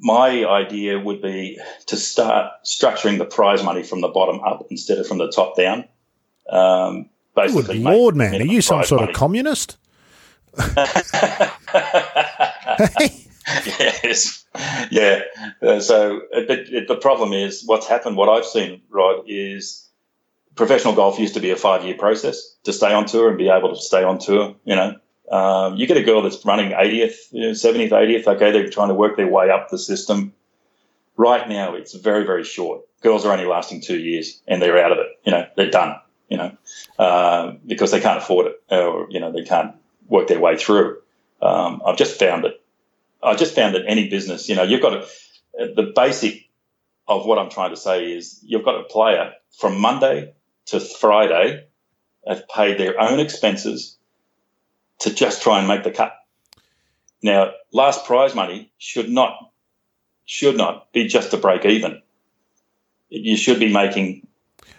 my 0.00 0.44
idea 0.44 0.98
would 0.98 1.22
be 1.22 1.58
to 1.86 1.96
start 1.96 2.52
structuring 2.64 3.18
the 3.18 3.24
prize 3.24 3.62
money 3.62 3.82
from 3.82 4.00
the 4.00 4.08
bottom 4.08 4.40
up 4.40 4.66
instead 4.70 4.98
of 4.98 5.06
from 5.06 5.18
the 5.18 5.30
top 5.30 5.56
down. 5.56 5.84
Um, 6.50 7.10
basically, 7.34 7.78
make 7.78 7.94
lord, 7.94 8.16
man! 8.16 8.40
Are 8.40 8.44
you 8.44 8.60
some 8.60 8.84
sort 8.84 9.00
money. 9.00 9.12
of 9.12 9.18
communist? 9.18 9.76
yes, 13.78 14.44
yeah. 14.90 15.20
Uh, 15.62 15.80
so, 15.80 16.20
uh, 16.34 16.40
but 16.46 16.58
it, 16.60 16.88
the 16.88 16.96
problem 16.96 17.32
is 17.32 17.62
what's 17.66 17.86
happened. 17.86 18.16
What 18.16 18.28
I've 18.28 18.46
seen, 18.46 18.82
Rod, 18.90 19.24
is 19.26 19.88
professional 20.54 20.94
golf 20.94 21.18
used 21.18 21.34
to 21.34 21.40
be 21.40 21.50
a 21.50 21.56
five-year 21.56 21.96
process 21.96 22.54
to 22.64 22.72
stay 22.72 22.92
on 22.92 23.06
tour 23.06 23.28
and 23.28 23.38
be 23.38 23.48
able 23.48 23.74
to 23.74 23.80
stay 23.80 24.04
on 24.04 24.18
tour. 24.18 24.54
You 24.64 24.76
know, 24.76 24.96
um, 25.30 25.76
you 25.76 25.86
get 25.86 25.96
a 25.96 26.02
girl 26.02 26.22
that's 26.22 26.44
running 26.44 26.72
80th, 26.72 27.16
you 27.32 27.40
know, 27.40 27.50
70th, 27.50 27.90
80th. 27.90 28.26
Okay, 28.26 28.52
they're 28.52 28.68
trying 28.68 28.88
to 28.88 28.94
work 28.94 29.16
their 29.16 29.28
way 29.28 29.50
up 29.50 29.68
the 29.70 29.78
system. 29.78 30.32
Right 31.16 31.48
now, 31.48 31.74
it's 31.74 31.94
very, 31.94 32.24
very 32.24 32.44
short. 32.44 32.82
Girls 33.00 33.24
are 33.24 33.32
only 33.32 33.46
lasting 33.46 33.80
two 33.80 33.98
years, 33.98 34.40
and 34.46 34.60
they're 34.60 34.82
out 34.82 34.92
of 34.92 34.98
it. 34.98 35.06
You 35.24 35.32
know, 35.32 35.46
they're 35.56 35.70
done. 35.70 35.96
You 36.28 36.38
know, 36.38 36.56
uh, 36.98 37.52
because 37.66 37.90
they 37.90 38.00
can't 38.00 38.18
afford 38.18 38.46
it, 38.46 38.62
or 38.70 39.06
you 39.10 39.20
know, 39.20 39.30
they 39.30 39.44
can't 39.44 39.76
work 40.08 40.26
their 40.26 40.40
way 40.40 40.56
through. 40.56 40.98
Um, 41.40 41.82
I've 41.86 41.98
just 41.98 42.18
found 42.18 42.44
it. 42.44 42.60
I 43.22 43.34
just 43.34 43.54
found 43.54 43.74
that 43.74 43.84
any 43.86 44.08
business, 44.08 44.48
you 44.48 44.54
know, 44.54 44.62
you've 44.62 44.82
got 44.82 44.90
to, 44.90 45.06
the 45.74 45.92
basic 45.94 46.48
of 47.06 47.26
what 47.26 47.38
I'm 47.38 47.50
trying 47.50 47.70
to 47.70 47.76
say 47.76 48.12
is 48.12 48.40
you've 48.42 48.64
got 48.64 48.80
a 48.80 48.84
player 48.84 49.32
from 49.58 49.80
Monday 49.80 50.34
to 50.66 50.80
Friday 50.80 51.66
have 52.26 52.48
paid 52.48 52.78
their 52.78 53.00
own 53.00 53.20
expenses 53.20 53.98
to 55.00 55.14
just 55.14 55.42
try 55.42 55.58
and 55.58 55.68
make 55.68 55.84
the 55.84 55.90
cut. 55.90 56.14
Now, 57.22 57.52
last 57.72 58.04
prize 58.04 58.34
money 58.34 58.70
should 58.78 59.08
not 59.08 59.34
should 60.26 60.56
not 60.56 60.92
be 60.92 61.06
just 61.06 61.30
to 61.30 61.36
break 61.36 61.64
even. 61.64 62.00
You 63.08 63.36
should 63.36 63.58
be 63.58 63.72
making 63.72 64.26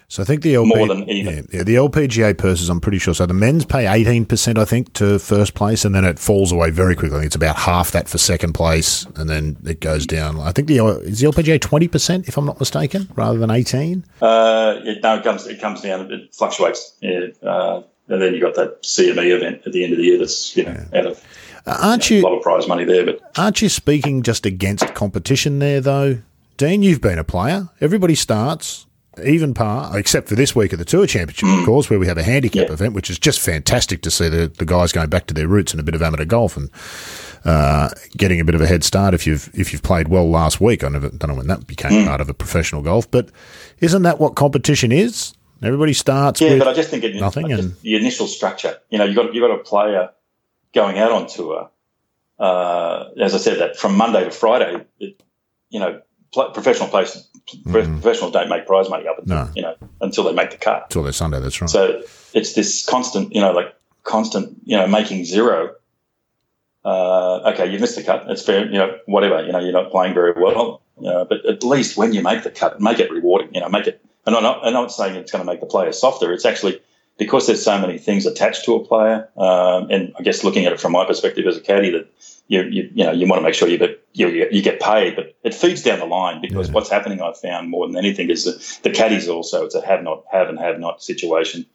So 0.07 0.21
I 0.21 0.25
think 0.25 0.43
the 0.43 0.55
LP, 0.55 0.75
More 0.75 0.87
than 0.87 1.09
even. 1.09 1.33
Yeah, 1.33 1.41
yeah, 1.51 1.63
the 1.63 1.75
LPGA 1.75 2.37
purses. 2.37 2.69
I'm 2.69 2.79
pretty 2.79 2.99
sure. 2.99 3.13
So 3.13 3.25
the 3.25 3.33
men's 3.33 3.65
pay 3.65 3.87
18 3.87 4.25
percent, 4.25 4.57
I 4.57 4.65
think, 4.65 4.93
to 4.93 5.17
first 5.17 5.55
place, 5.55 5.85
and 5.85 5.95
then 5.95 6.05
it 6.05 6.19
falls 6.19 6.51
away 6.51 6.69
very 6.69 6.95
quickly. 6.95 7.17
I 7.17 7.19
think 7.21 7.27
it's 7.27 7.35
about 7.35 7.55
half 7.55 7.91
that 7.91 8.07
for 8.07 8.17
second 8.17 8.53
place, 8.53 9.05
and 9.15 9.29
then 9.29 9.57
it 9.65 9.79
goes 9.79 10.05
down. 10.05 10.39
I 10.39 10.51
think 10.51 10.67
the 10.67 10.85
is 11.03 11.21
the 11.21 11.27
LPGA 11.27 11.59
20 11.59 11.87
percent, 11.87 12.27
if 12.27 12.37
I'm 12.37 12.45
not 12.45 12.59
mistaken, 12.59 13.07
rather 13.15 13.39
than 13.39 13.49
18. 13.49 14.05
Uh, 14.21 14.79
it, 14.83 15.01
no, 15.01 15.15
it 15.17 15.23
comes 15.23 15.47
it 15.47 15.59
comes 15.59 15.81
down. 15.81 16.11
It 16.11 16.35
fluctuates. 16.35 16.95
Yeah, 17.01 17.27
uh, 17.41 17.81
and 18.07 18.21
then 18.21 18.33
you 18.33 18.41
got 18.41 18.55
that 18.55 18.83
CME 18.83 19.35
event 19.35 19.61
at 19.65 19.73
the 19.73 19.83
end 19.83 19.93
of 19.93 19.99
the 19.99 20.05
year. 20.05 20.17
That's 20.17 20.55
you 20.55 20.63
know 20.63 20.85
out 20.93 21.05
of 21.07 21.23
aren't 21.67 22.09
you, 22.09 22.17
a 22.17 22.19
you 22.19 22.25
lot 22.25 22.37
of 22.37 22.43
prize 22.43 22.67
money 22.67 22.83
there. 22.85 23.05
But 23.05 23.19
aren't 23.37 23.61
you 23.61 23.69
speaking 23.69 24.21
just 24.23 24.45
against 24.45 24.93
competition 24.93 25.59
there, 25.59 25.81
though? 25.81 26.19
Dean, 26.57 26.83
you've 26.83 27.01
been 27.01 27.19
a 27.19 27.23
player. 27.23 27.69
Everybody 27.81 28.15
starts 28.15 28.85
even 29.23 29.53
par, 29.53 29.97
except 29.97 30.27
for 30.27 30.35
this 30.35 30.55
week 30.55 30.73
at 30.73 30.79
the 30.79 30.85
Tour 30.85 31.07
Championship, 31.07 31.47
of 31.47 31.65
course, 31.65 31.89
where 31.89 31.99
we 31.99 32.07
have 32.07 32.17
a 32.17 32.23
handicap 32.23 32.67
Yeah. 32.67 32.73
event, 32.73 32.93
which 32.93 33.09
is 33.09 33.17
just 33.17 33.39
fantastic 33.39 34.01
to 34.01 34.11
see 34.11 34.27
the, 34.27 34.47
the 34.47 34.65
guys 34.65 34.91
going 34.91 35.09
back 35.09 35.27
to 35.27 35.33
their 35.33 35.47
roots 35.47 35.71
and 35.71 35.79
a 35.79 35.83
bit 35.83 35.95
of 35.95 36.01
amateur 36.01 36.25
golf 36.25 36.57
and 36.57 36.69
uh, 37.45 37.89
getting 38.17 38.39
a 38.39 38.43
bit 38.45 38.55
of 38.55 38.61
a 38.61 38.67
head 38.67 38.83
start 38.83 39.13
if 39.13 39.25
you've 39.27 39.49
if 39.53 39.71
you've 39.71 39.83
played 39.83 40.07
well 40.07 40.29
last 40.29 40.59
week. 40.59 40.83
I 40.83 40.89
never, 40.89 41.09
don't 41.09 41.29
know 41.29 41.35
when 41.35 41.47
that 41.47 41.67
became 41.67 42.05
part 42.05 42.19
of 42.21 42.29
a 42.29 42.33
professional 42.33 42.81
golf, 42.81 43.09
but 43.09 43.29
isn't 43.79 44.01
that 44.01 44.19
what 44.19 44.35
competition 44.35 44.91
is? 44.91 45.33
Everybody 45.63 45.93
starts 45.93 46.41
yeah, 46.41 46.57
but 46.57 46.67
I 46.67 46.73
just 46.73 46.89
think 46.89 47.03
it, 47.03 47.15
nothing 47.15 47.47
just- 47.47 47.63
and- 47.63 47.75
the 47.81 47.95
initial 47.95 48.27
structure. 48.27 48.77
You 48.89 48.97
know, 48.97 49.05
you 49.05 49.15
got 49.15 49.33
you 49.33 49.41
got 49.41 49.51
a 49.51 49.63
player 49.63 50.11
going 50.73 50.97
out 50.97 51.11
on 51.11 51.27
tour. 51.27 51.69
Uh, 52.37 53.09
as 53.21 53.33
I 53.33 53.37
said, 53.37 53.59
that 53.59 53.77
from 53.77 53.95
Monday 53.95 54.25
to 54.25 54.31
Friday, 54.31 54.85
it, 54.99 55.23
you 55.69 55.79
know, 55.79 56.01
professional 56.33 56.89
players, 56.89 57.29
mm. 57.47 58.01
professionals 58.01 58.33
don't 58.33 58.49
make 58.49 58.65
prize 58.67 58.89
money 58.89 59.07
up 59.07 59.17
until 59.19 59.35
no. 59.37 59.51
you 59.55 59.61
know 59.61 59.75
until 60.01 60.25
they 60.25 60.33
make 60.33 60.51
the 60.51 60.57
cut. 60.57 60.83
Until 60.85 61.03
they're 61.03 61.13
Sunday, 61.13 61.39
that's 61.39 61.59
right. 61.61 61.69
So 61.69 62.03
it's 62.33 62.53
this 62.53 62.85
constant, 62.85 63.33
you 63.33 63.41
know, 63.41 63.51
like 63.51 63.73
constant, 64.03 64.57
you 64.63 64.77
know, 64.77 64.87
making 64.87 65.25
zero. 65.25 65.75
Uh, 66.83 67.51
okay, 67.53 67.71
you 67.71 67.79
missed 67.79 67.95
the 67.95 68.03
cut. 68.03 68.29
It's 68.29 68.43
fair, 68.43 68.65
you 68.65 68.77
know, 68.77 68.97
whatever. 69.05 69.43
You 69.43 69.51
know, 69.51 69.59
you're 69.59 69.71
not 69.71 69.91
playing 69.91 70.13
very 70.13 70.33
well. 70.39 70.81
You 70.99 71.09
know, 71.09 71.25
but 71.25 71.45
at 71.45 71.63
least 71.63 71.97
when 71.97 72.13
you 72.13 72.21
make 72.21 72.43
the 72.43 72.51
cut, 72.51 72.79
make 72.79 72.99
it 72.99 73.11
rewarding. 73.11 73.53
You 73.53 73.61
know, 73.61 73.69
make 73.69 73.87
it. 73.87 74.04
And 74.25 74.35
I'm 74.35 74.43
not, 74.43 74.65
I'm 74.65 74.73
not 74.73 74.91
saying 74.91 75.15
it's 75.15 75.31
going 75.31 75.45
to 75.45 75.51
make 75.51 75.59
the 75.59 75.65
player 75.67 75.91
softer. 75.91 76.33
It's 76.33 76.45
actually 76.45 76.81
because 77.17 77.47
there's 77.47 77.63
so 77.63 77.79
many 77.79 77.97
things 77.97 78.25
attached 78.25 78.65
to 78.65 78.75
a 78.75 78.83
player. 78.83 79.29
Um, 79.37 79.89
and 79.89 80.13
I 80.17 80.23
guess 80.23 80.43
looking 80.43 80.65
at 80.65 80.73
it 80.73 80.81
from 80.81 80.91
my 80.91 81.05
perspective 81.05 81.45
as 81.47 81.57
a 81.57 81.61
caddy, 81.61 81.91
that 81.91 82.07
you 82.47 82.63
you, 82.63 82.89
you 82.93 83.03
know 83.03 83.11
you 83.11 83.27
want 83.27 83.39
to 83.39 83.43
make 83.43 83.53
sure 83.53 83.67
you 83.67 83.77
get 83.77 84.05
you, 84.13 84.27
you 84.27 84.61
get 84.61 84.79
paid, 84.79 85.15
but 85.15 85.35
it 85.43 85.53
feeds 85.53 85.81
down 85.81 85.99
the 85.99 86.05
line 86.05 86.41
because 86.41 86.67
yeah. 86.67 86.73
what's 86.73 86.89
happening 86.89 87.21
I've 87.21 87.37
found 87.37 87.69
more 87.69 87.87
than 87.87 87.97
anything 87.97 88.29
is 88.29 88.45
that 88.45 88.83
the 88.83 88.89
caddies 88.89 89.27
also 89.27 89.65
it's 89.65 89.75
a 89.75 89.85
have 89.85 90.03
not 90.03 90.23
have 90.31 90.49
and 90.49 90.59
have 90.59 90.79
not 90.79 91.01
situation 91.01 91.65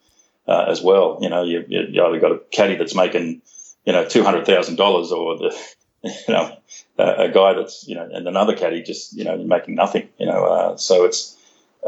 uh, 0.47 0.66
as 0.68 0.82
well. 0.82 1.18
You 1.20 1.28
know 1.28 1.44
you 1.44 1.64
you 1.68 2.05
either 2.05 2.20
got 2.20 2.32
a 2.32 2.40
caddy 2.51 2.77
that's 2.77 2.94
making 2.94 3.43
you 3.85 3.93
know 3.93 4.05
two 4.05 4.22
hundred 4.22 4.47
thousand 4.47 4.77
dollars 4.77 5.12
or 5.12 5.39
the 5.39 5.59
you 6.02 6.35
know 6.35 6.56
a, 6.98 7.24
a, 7.24 7.28
guy 7.28 7.55
that's 7.55 7.86
you 7.86 7.94
know 7.94 8.09
and 8.10 8.27
another 8.27 8.56
caddy 8.56 8.82
just 8.82 9.12
you 9.14 9.24
know 9.24 9.36
making 9.39 9.74
nothing. 9.74 10.09
You 10.18 10.27
know 10.27 10.44
uh, 10.44 10.77
so 10.77 11.05
it's 11.05 11.36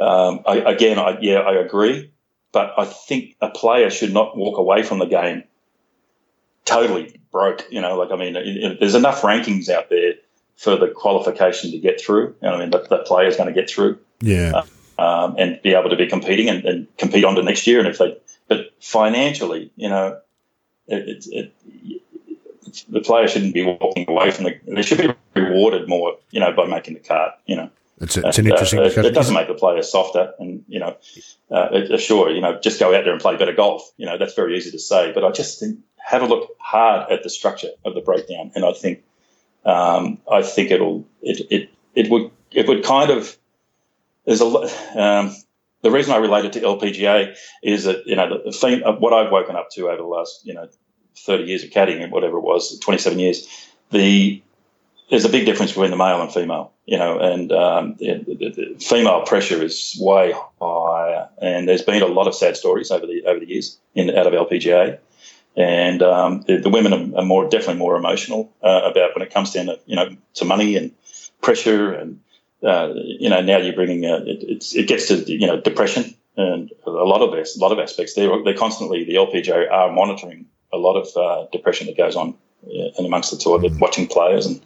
um, 0.01 0.40
I, 0.47 0.56
again 0.59 0.98
I, 0.98 1.19
yeah 1.20 1.39
I 1.39 1.55
agree, 1.55 2.10
but 2.52 2.74
I 2.78 2.85
think 2.85 3.36
a 3.40 3.51
player 3.51 3.90
should 3.90 4.12
not 4.12 4.36
walk 4.36 4.59
away 4.59 4.82
from 4.82 4.98
the 4.98 5.06
game 5.06 5.44
totally 6.64 7.20
broke. 7.31 7.66
You 7.70 7.81
know, 7.81 7.97
like 7.97 8.10
I 8.10 8.16
mean, 8.16 8.36
it, 8.36 8.47
it, 8.47 8.81
there's 8.81 8.94
enough 8.94 9.23
rankings 9.23 9.69
out 9.69 9.90
there 9.90 10.14
for 10.56 10.77
the 10.77 10.89
qualification 10.89 11.70
to 11.73 11.78
get 11.78 12.01
through. 12.01 12.35
You 12.43 12.48
know, 12.48 12.55
I 12.55 12.59
mean, 12.59 12.70
that 12.70 12.89
the 12.89 12.98
player's 12.98 13.36
going 13.36 13.52
to 13.52 13.59
get 13.59 13.69
through. 13.69 13.98
Yeah. 14.20 14.52
Uh, 14.55 14.64
um, 14.98 15.35
and 15.39 15.60
be 15.62 15.74
able 15.74 15.90
to 15.90 15.97
be 15.97 16.06
competing 16.06 16.48
and, 16.48 16.64
and, 16.64 16.97
compete 16.97 17.24
on 17.24 17.35
to 17.35 17.43
next 17.43 17.66
year. 17.66 17.81
And 17.81 17.89
if 17.89 17.98
they, 17.98 18.16
but 18.47 18.73
financially, 18.78 19.73
you 19.74 19.89
know, 19.89 20.20
it, 20.86 21.27
it, 21.31 21.52
the 22.89 23.01
player 23.01 23.27
shouldn't 23.27 23.55
be 23.55 23.64
walking 23.64 24.05
away 24.09 24.31
from 24.31 24.44
the. 24.44 24.60
They 24.66 24.82
should 24.82 24.98
be 24.98 25.40
rewarded 25.40 25.89
more, 25.89 26.19
you 26.31 26.40
know, 26.40 26.52
by 26.52 26.66
making 26.66 26.94
the 26.94 27.01
cut. 27.01 27.40
You 27.47 27.56
know. 27.56 27.70
It's, 28.02 28.16
a, 28.16 28.26
it's 28.26 28.38
an 28.38 28.46
interesting 28.48 28.80
uh, 28.80 28.82
It 28.82 29.14
doesn't 29.14 29.34
make 29.34 29.46
the 29.46 29.54
player 29.54 29.82
softer, 29.82 30.32
and 30.40 30.64
you 30.66 30.80
know, 30.80 30.96
uh, 31.50 31.68
it, 31.72 31.98
sure, 31.98 32.30
you 32.30 32.40
know, 32.40 32.58
just 32.60 32.80
go 32.80 32.88
out 32.88 33.04
there 33.04 33.12
and 33.12 33.20
play 33.20 33.36
better 33.36 33.52
golf. 33.52 33.88
You 33.96 34.06
know, 34.06 34.18
that's 34.18 34.34
very 34.34 34.56
easy 34.56 34.72
to 34.72 34.78
say, 34.78 35.12
but 35.12 35.24
I 35.24 35.30
just 35.30 35.60
think 35.60 35.78
have 35.98 36.22
a 36.22 36.26
look 36.26 36.50
hard 36.58 37.10
at 37.12 37.22
the 37.22 37.30
structure 37.30 37.68
of 37.84 37.94
the 37.94 38.00
breakdown, 38.00 38.50
and 38.56 38.64
I 38.64 38.72
think 38.72 39.04
um, 39.64 40.18
I 40.30 40.42
think 40.42 40.72
it'll 40.72 41.06
it, 41.22 41.46
it 41.50 41.70
it 41.94 42.10
would 42.10 42.30
it 42.50 42.66
would 42.66 42.84
kind 42.84 43.10
of 43.10 43.36
there's 44.26 44.40
a 44.40 44.46
um, 45.00 45.36
the 45.82 45.90
reason 45.90 46.12
I 46.12 46.16
relate 46.16 46.44
it 46.44 46.52
to 46.54 46.60
LPGA 46.60 47.36
is 47.62 47.84
that 47.84 48.06
you 48.06 48.16
know 48.16 48.42
the, 48.44 48.52
theme 48.52 48.82
of 48.82 49.00
what 49.00 49.12
I've 49.12 49.30
woken 49.30 49.54
up 49.54 49.70
to 49.72 49.88
over 49.88 49.98
the 49.98 50.04
last 50.04 50.44
you 50.44 50.54
know 50.54 50.68
30 51.18 51.44
years 51.44 51.62
of 51.62 51.70
caddying 51.70 52.02
and 52.02 52.10
whatever 52.10 52.38
it 52.38 52.42
was 52.42 52.78
27 52.80 53.18
years 53.18 53.46
the 53.90 54.42
there's 55.12 55.26
a 55.26 55.28
big 55.28 55.44
difference 55.44 55.72
between 55.72 55.90
the 55.90 55.97
male 55.98 56.22
and 56.22 56.32
female, 56.32 56.72
you 56.86 56.97
know, 56.97 57.18
and 57.18 57.52
um, 57.52 57.97
the, 57.98 58.24
the, 58.26 58.34
the, 58.48 58.78
female 58.82 59.20
pressure 59.26 59.62
is 59.62 59.94
way 60.01 60.34
higher, 60.59 61.28
and 61.36 61.68
there's 61.68 61.82
been 61.82 62.02
a 62.02 62.06
lot 62.06 62.26
of 62.26 62.34
sad 62.34 62.56
stories 62.56 62.90
over 62.90 63.06
the 63.06 63.22
over 63.26 63.39
the 63.39 63.47
years 63.47 63.78
in 63.94 64.09
out 64.09 64.26
of 64.26 64.32
LPGA, 64.32 64.98
and 65.55 66.02
um, 66.02 66.40
the, 66.47 66.70
women 66.70 67.14
are, 67.14 67.22
more 67.26 67.47
definitely 67.47 67.76
more 67.76 67.94
emotional 67.94 68.55
uh, 68.62 68.89
about 68.90 69.14
when 69.14 69.20
it 69.20 69.34
comes 69.34 69.52
down 69.52 69.66
to 69.66 69.78
you 69.84 69.97
know 69.97 70.16
to 70.32 70.47
money 70.47 70.76
and 70.76 70.93
pressure 71.43 71.93
and 71.93 72.18
uh, 72.62 72.94
you 72.94 73.28
know 73.28 73.43
now 73.43 73.59
you're 73.59 73.74
bringing 73.74 74.06
uh, 74.06 74.22
it, 74.24 74.64
it, 74.74 74.89
gets 74.89 75.09
to 75.09 75.30
you 75.30 75.47
know 75.47 75.60
depression 75.60 76.14
and 76.39 76.72
a 76.86 76.90
lot 76.90 77.20
of 77.20 77.32
this, 77.32 77.55
a 77.55 77.60
lot 77.60 77.70
of 77.70 77.78
aspects. 77.78 78.14
They're, 78.14 78.43
they're 78.43 78.56
constantly 78.56 79.05
the 79.05 79.16
LPGA 79.16 79.70
are 79.70 79.93
monitoring 79.93 80.47
a 80.72 80.78
lot 80.78 80.97
of 80.97 81.14
uh, 81.14 81.51
depression 81.52 81.86
that 81.89 81.98
goes 81.98 82.16
on 82.16 82.34
and 82.64 83.06
amongst 83.06 83.30
the 83.30 83.36
tour, 83.36 83.59
they're 83.59 83.70
watching 83.78 84.06
players 84.06 84.47
and 84.47 84.60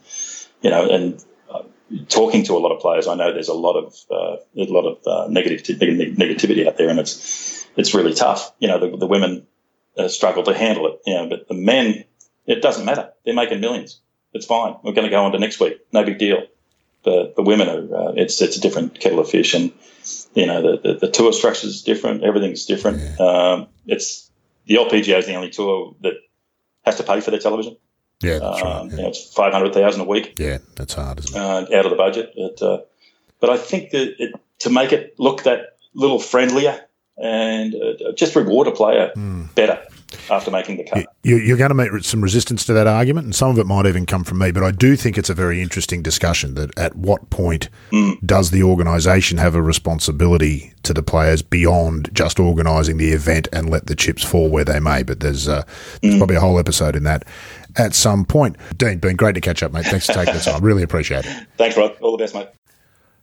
you 0.63 0.71
know 0.71 0.89
and 0.89 1.25
uh, 1.51 1.63
talking 2.09 2.45
to 2.45 2.55
a 2.55 2.59
lot 2.59 2.73
of 2.73 2.81
players, 2.81 3.07
I 3.07 3.15
know 3.15 3.33
there's 3.33 3.49
a 3.49 3.55
lot 3.55 3.77
of 3.77 3.95
uh, 4.11 4.37
a 4.57 4.73
lot 4.73 4.87
of 4.87 5.07
uh, 5.07 5.29
negative 5.31 5.79
negativity 5.79 6.67
out 6.67 6.77
there, 6.77 6.89
and 6.89 6.99
it's 6.99 7.67
it's 7.77 7.95
really 7.95 8.15
tough. 8.15 8.53
You 8.59 8.69
know, 8.69 8.79
the, 8.79 8.97
the 8.97 9.07
women 9.07 9.47
uh, 9.97 10.09
struggle 10.09 10.43
to 10.45 10.55
handle 10.55 10.87
it. 10.89 11.01
You 11.07 11.15
know, 11.15 11.29
but 11.29 11.49
the 11.49 11.55
men, 11.55 12.05
it 12.47 12.63
doesn't 12.63 12.85
matter. 12.85 13.13
They're 13.25 13.35
making 13.35 13.61
millions. 13.61 14.01
It's 14.33 14.47
fine. 14.47 14.77
We're 14.83 14.93
going 14.93 15.07
to 15.07 15.11
go 15.11 15.25
on 15.25 15.33
to 15.33 15.39
next 15.39 15.61
week. 15.61 15.81
No 15.93 16.05
big 16.05 16.19
deal. 16.19 16.43
The 17.05 17.33
the 17.37 17.43
women 17.43 17.69
are. 17.69 18.09
Uh, 18.09 18.13
it's 18.17 18.41
it's 18.41 18.57
a 18.57 18.61
different 18.61 18.99
kettle 18.99 19.21
of 19.21 19.31
fish, 19.31 19.55
and 19.55 19.73
you 20.35 20.47
know 20.47 20.63
the 20.63 20.81
the, 20.83 20.99
the 21.07 21.11
tour 21.11 21.33
structure 21.33 21.67
is 21.67 21.83
different. 21.83 22.25
Everything's 22.25 22.67
different. 22.67 23.01
Yeah. 23.01 23.27
Um, 23.27 23.69
it's 23.87 24.31
the 24.67 24.75
LPGA 24.77 25.19
is 25.19 25.27
the 25.27 25.35
only 25.35 25.51
tour 25.51 25.95
that 26.03 26.15
has 26.85 26.97
to 26.97 27.03
pay 27.03 27.21
for 27.21 27.31
their 27.31 27.41
television. 27.41 27.77
Yeah, 28.23 28.39
that's 28.39 28.63
right. 28.63 28.77
Um, 28.77 28.89
yeah. 28.89 28.97
You 28.97 29.03
know, 29.03 29.09
it's 29.09 29.33
five 29.35 29.53
hundred 29.53 29.75
thousand 29.75 30.01
a 30.01 30.05
week. 30.05 30.35
Yeah, 30.39 30.59
that's 30.75 30.95
hard, 30.95 31.19
isn't 31.21 31.37
it? 31.37 31.39
Uh, 31.39 31.79
out 31.79 31.85
of 31.85 31.91
the 31.91 31.97
budget. 31.97 32.33
It, 32.35 32.63
uh, 32.63 32.81
but 33.41 33.51
I 33.51 33.59
think 33.59 33.91
that 33.91 34.15
it, 34.19 34.35
to 34.61 34.71
make 34.71 34.93
it 34.93 35.15
look 35.19 35.43
that 35.43 35.77
little 35.95 36.19
friendlier 36.19 36.81
and 37.19 37.75
uh, 37.75 38.13
just 38.13 38.37
reward 38.37 38.69
a 38.69 38.73
player 38.73 39.11
mm. 39.17 39.55
better 39.55 39.83
after 40.31 40.51
making 40.51 40.77
the 40.77 40.85
cut. 40.85 41.07
You, 41.23 41.55
are 41.55 41.57
going 41.57 41.71
to 41.71 41.75
meet 41.75 42.05
some 42.05 42.21
resistance 42.21 42.65
to 42.67 42.73
that 42.75 42.87
argument, 42.87 43.25
and 43.25 43.35
some 43.35 43.51
of 43.51 43.59
it 43.59 43.67
might 43.67 43.87
even 43.87 44.07
come 44.07 44.25
from 44.25 44.39
me. 44.39 44.51
But 44.51 44.63
I 44.63 44.71
do 44.71 44.97
think 44.97 45.19
it's 45.19 45.31
a 45.31 45.35
very 45.35 45.63
interesting 45.63 46.03
discussion. 46.03 46.55
That 46.55 46.77
at 46.79 46.95
what 46.95 47.31
point 47.31 47.69
mm. 47.91 48.19
does 48.25 48.51
the 48.51 48.63
organisation 48.63 49.39
have 49.39 49.55
a 49.55 49.63
responsibility 49.63 50.73
to 50.83 50.93
the 50.93 51.03
players 51.03 51.43
beyond 51.43 52.11
just 52.13 52.39
organising 52.39 52.99
the 52.99 53.11
event 53.11 53.49
and 53.53 53.71
let 53.71 53.87
the 53.87 53.97
chips 53.97 54.23
fall 54.23 54.49
where 54.49 54.65
they 54.65 54.81
may? 54.81 55.03
But 55.03 55.21
there's, 55.21 55.49
uh, 55.49 55.65
there's 56.03 56.15
mm. 56.15 56.19
probably 56.19 56.37
a 56.37 56.41
whole 56.41 56.59
episode 56.59 56.97
in 56.97 57.05
that 57.05 57.25
at 57.77 57.95
some 57.95 58.25
point. 58.25 58.57
Dean, 58.77 58.99
been 58.99 59.17
great 59.17 59.35
to 59.35 59.41
catch 59.41 59.63
up, 59.63 59.73
mate. 59.73 59.87
Thanks 59.87 60.07
for 60.07 60.13
taking 60.13 60.35
the 60.35 60.41
time. 60.41 60.63
Really 60.63 60.83
appreciate 60.83 61.25
it. 61.27 61.47
Thanks, 61.57 61.77
Rod. 61.77 61.97
All 62.01 62.13
the 62.13 62.19
best, 62.19 62.35
mate. 62.35 62.49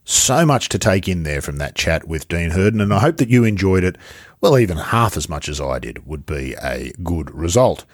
So 0.05 0.45
much 0.45 0.67
to 0.69 0.79
take 0.79 1.07
in 1.07 1.23
there 1.23 1.41
from 1.41 1.57
that 1.57 1.75
chat 1.75 2.07
with 2.07 2.27
Dean 2.27 2.51
Herden, 2.51 2.81
and 2.81 2.93
I 2.93 2.99
hope 2.99 3.17
that 3.17 3.29
you 3.29 3.45
enjoyed 3.45 3.85
it. 3.85 3.97
Well, 4.41 4.59
even 4.59 4.77
half 4.77 5.15
as 5.15 5.29
much 5.29 5.47
as 5.47 5.61
I 5.61 5.79
did 5.79 6.05
would 6.05 6.25
be 6.25 6.55
a 6.61 6.91
good 7.03 7.33
result. 7.33 7.85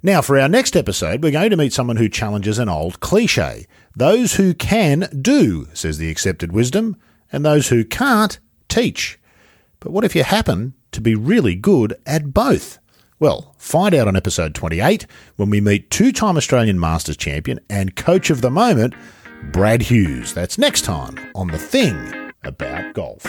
Now, 0.00 0.22
for 0.22 0.38
our 0.38 0.48
next 0.48 0.76
episode, 0.76 1.24
we're 1.24 1.32
going 1.32 1.50
to 1.50 1.56
meet 1.56 1.72
someone 1.72 1.96
who 1.96 2.08
challenges 2.08 2.60
an 2.60 2.68
old 2.68 3.00
cliche. 3.00 3.66
Those 3.96 4.34
who 4.36 4.54
can 4.54 5.08
do, 5.20 5.66
says 5.74 5.98
the 5.98 6.10
accepted 6.10 6.52
wisdom, 6.52 6.96
and 7.32 7.44
those 7.44 7.68
who 7.68 7.84
can't 7.84 8.38
teach. 8.68 9.18
But 9.80 9.90
what 9.90 10.04
if 10.04 10.14
you 10.14 10.22
happen 10.22 10.74
to 10.92 11.00
be 11.00 11.16
really 11.16 11.56
good 11.56 11.96
at 12.06 12.32
both? 12.32 12.78
Well, 13.20 13.54
find 13.58 13.94
out 13.94 14.06
on 14.06 14.16
episode 14.16 14.54
28 14.54 15.06
when 15.36 15.50
we 15.50 15.60
meet 15.60 15.90
two 15.90 16.12
time 16.12 16.36
Australian 16.36 16.78
Masters 16.78 17.16
champion 17.16 17.58
and 17.68 17.96
coach 17.96 18.30
of 18.30 18.42
the 18.42 18.50
moment, 18.50 18.94
Brad 19.50 19.82
Hughes. 19.82 20.32
That's 20.34 20.56
next 20.58 20.82
time 20.82 21.18
on 21.34 21.48
The 21.48 21.58
Thing 21.58 22.32
About 22.44 22.94
Golf. 22.94 23.24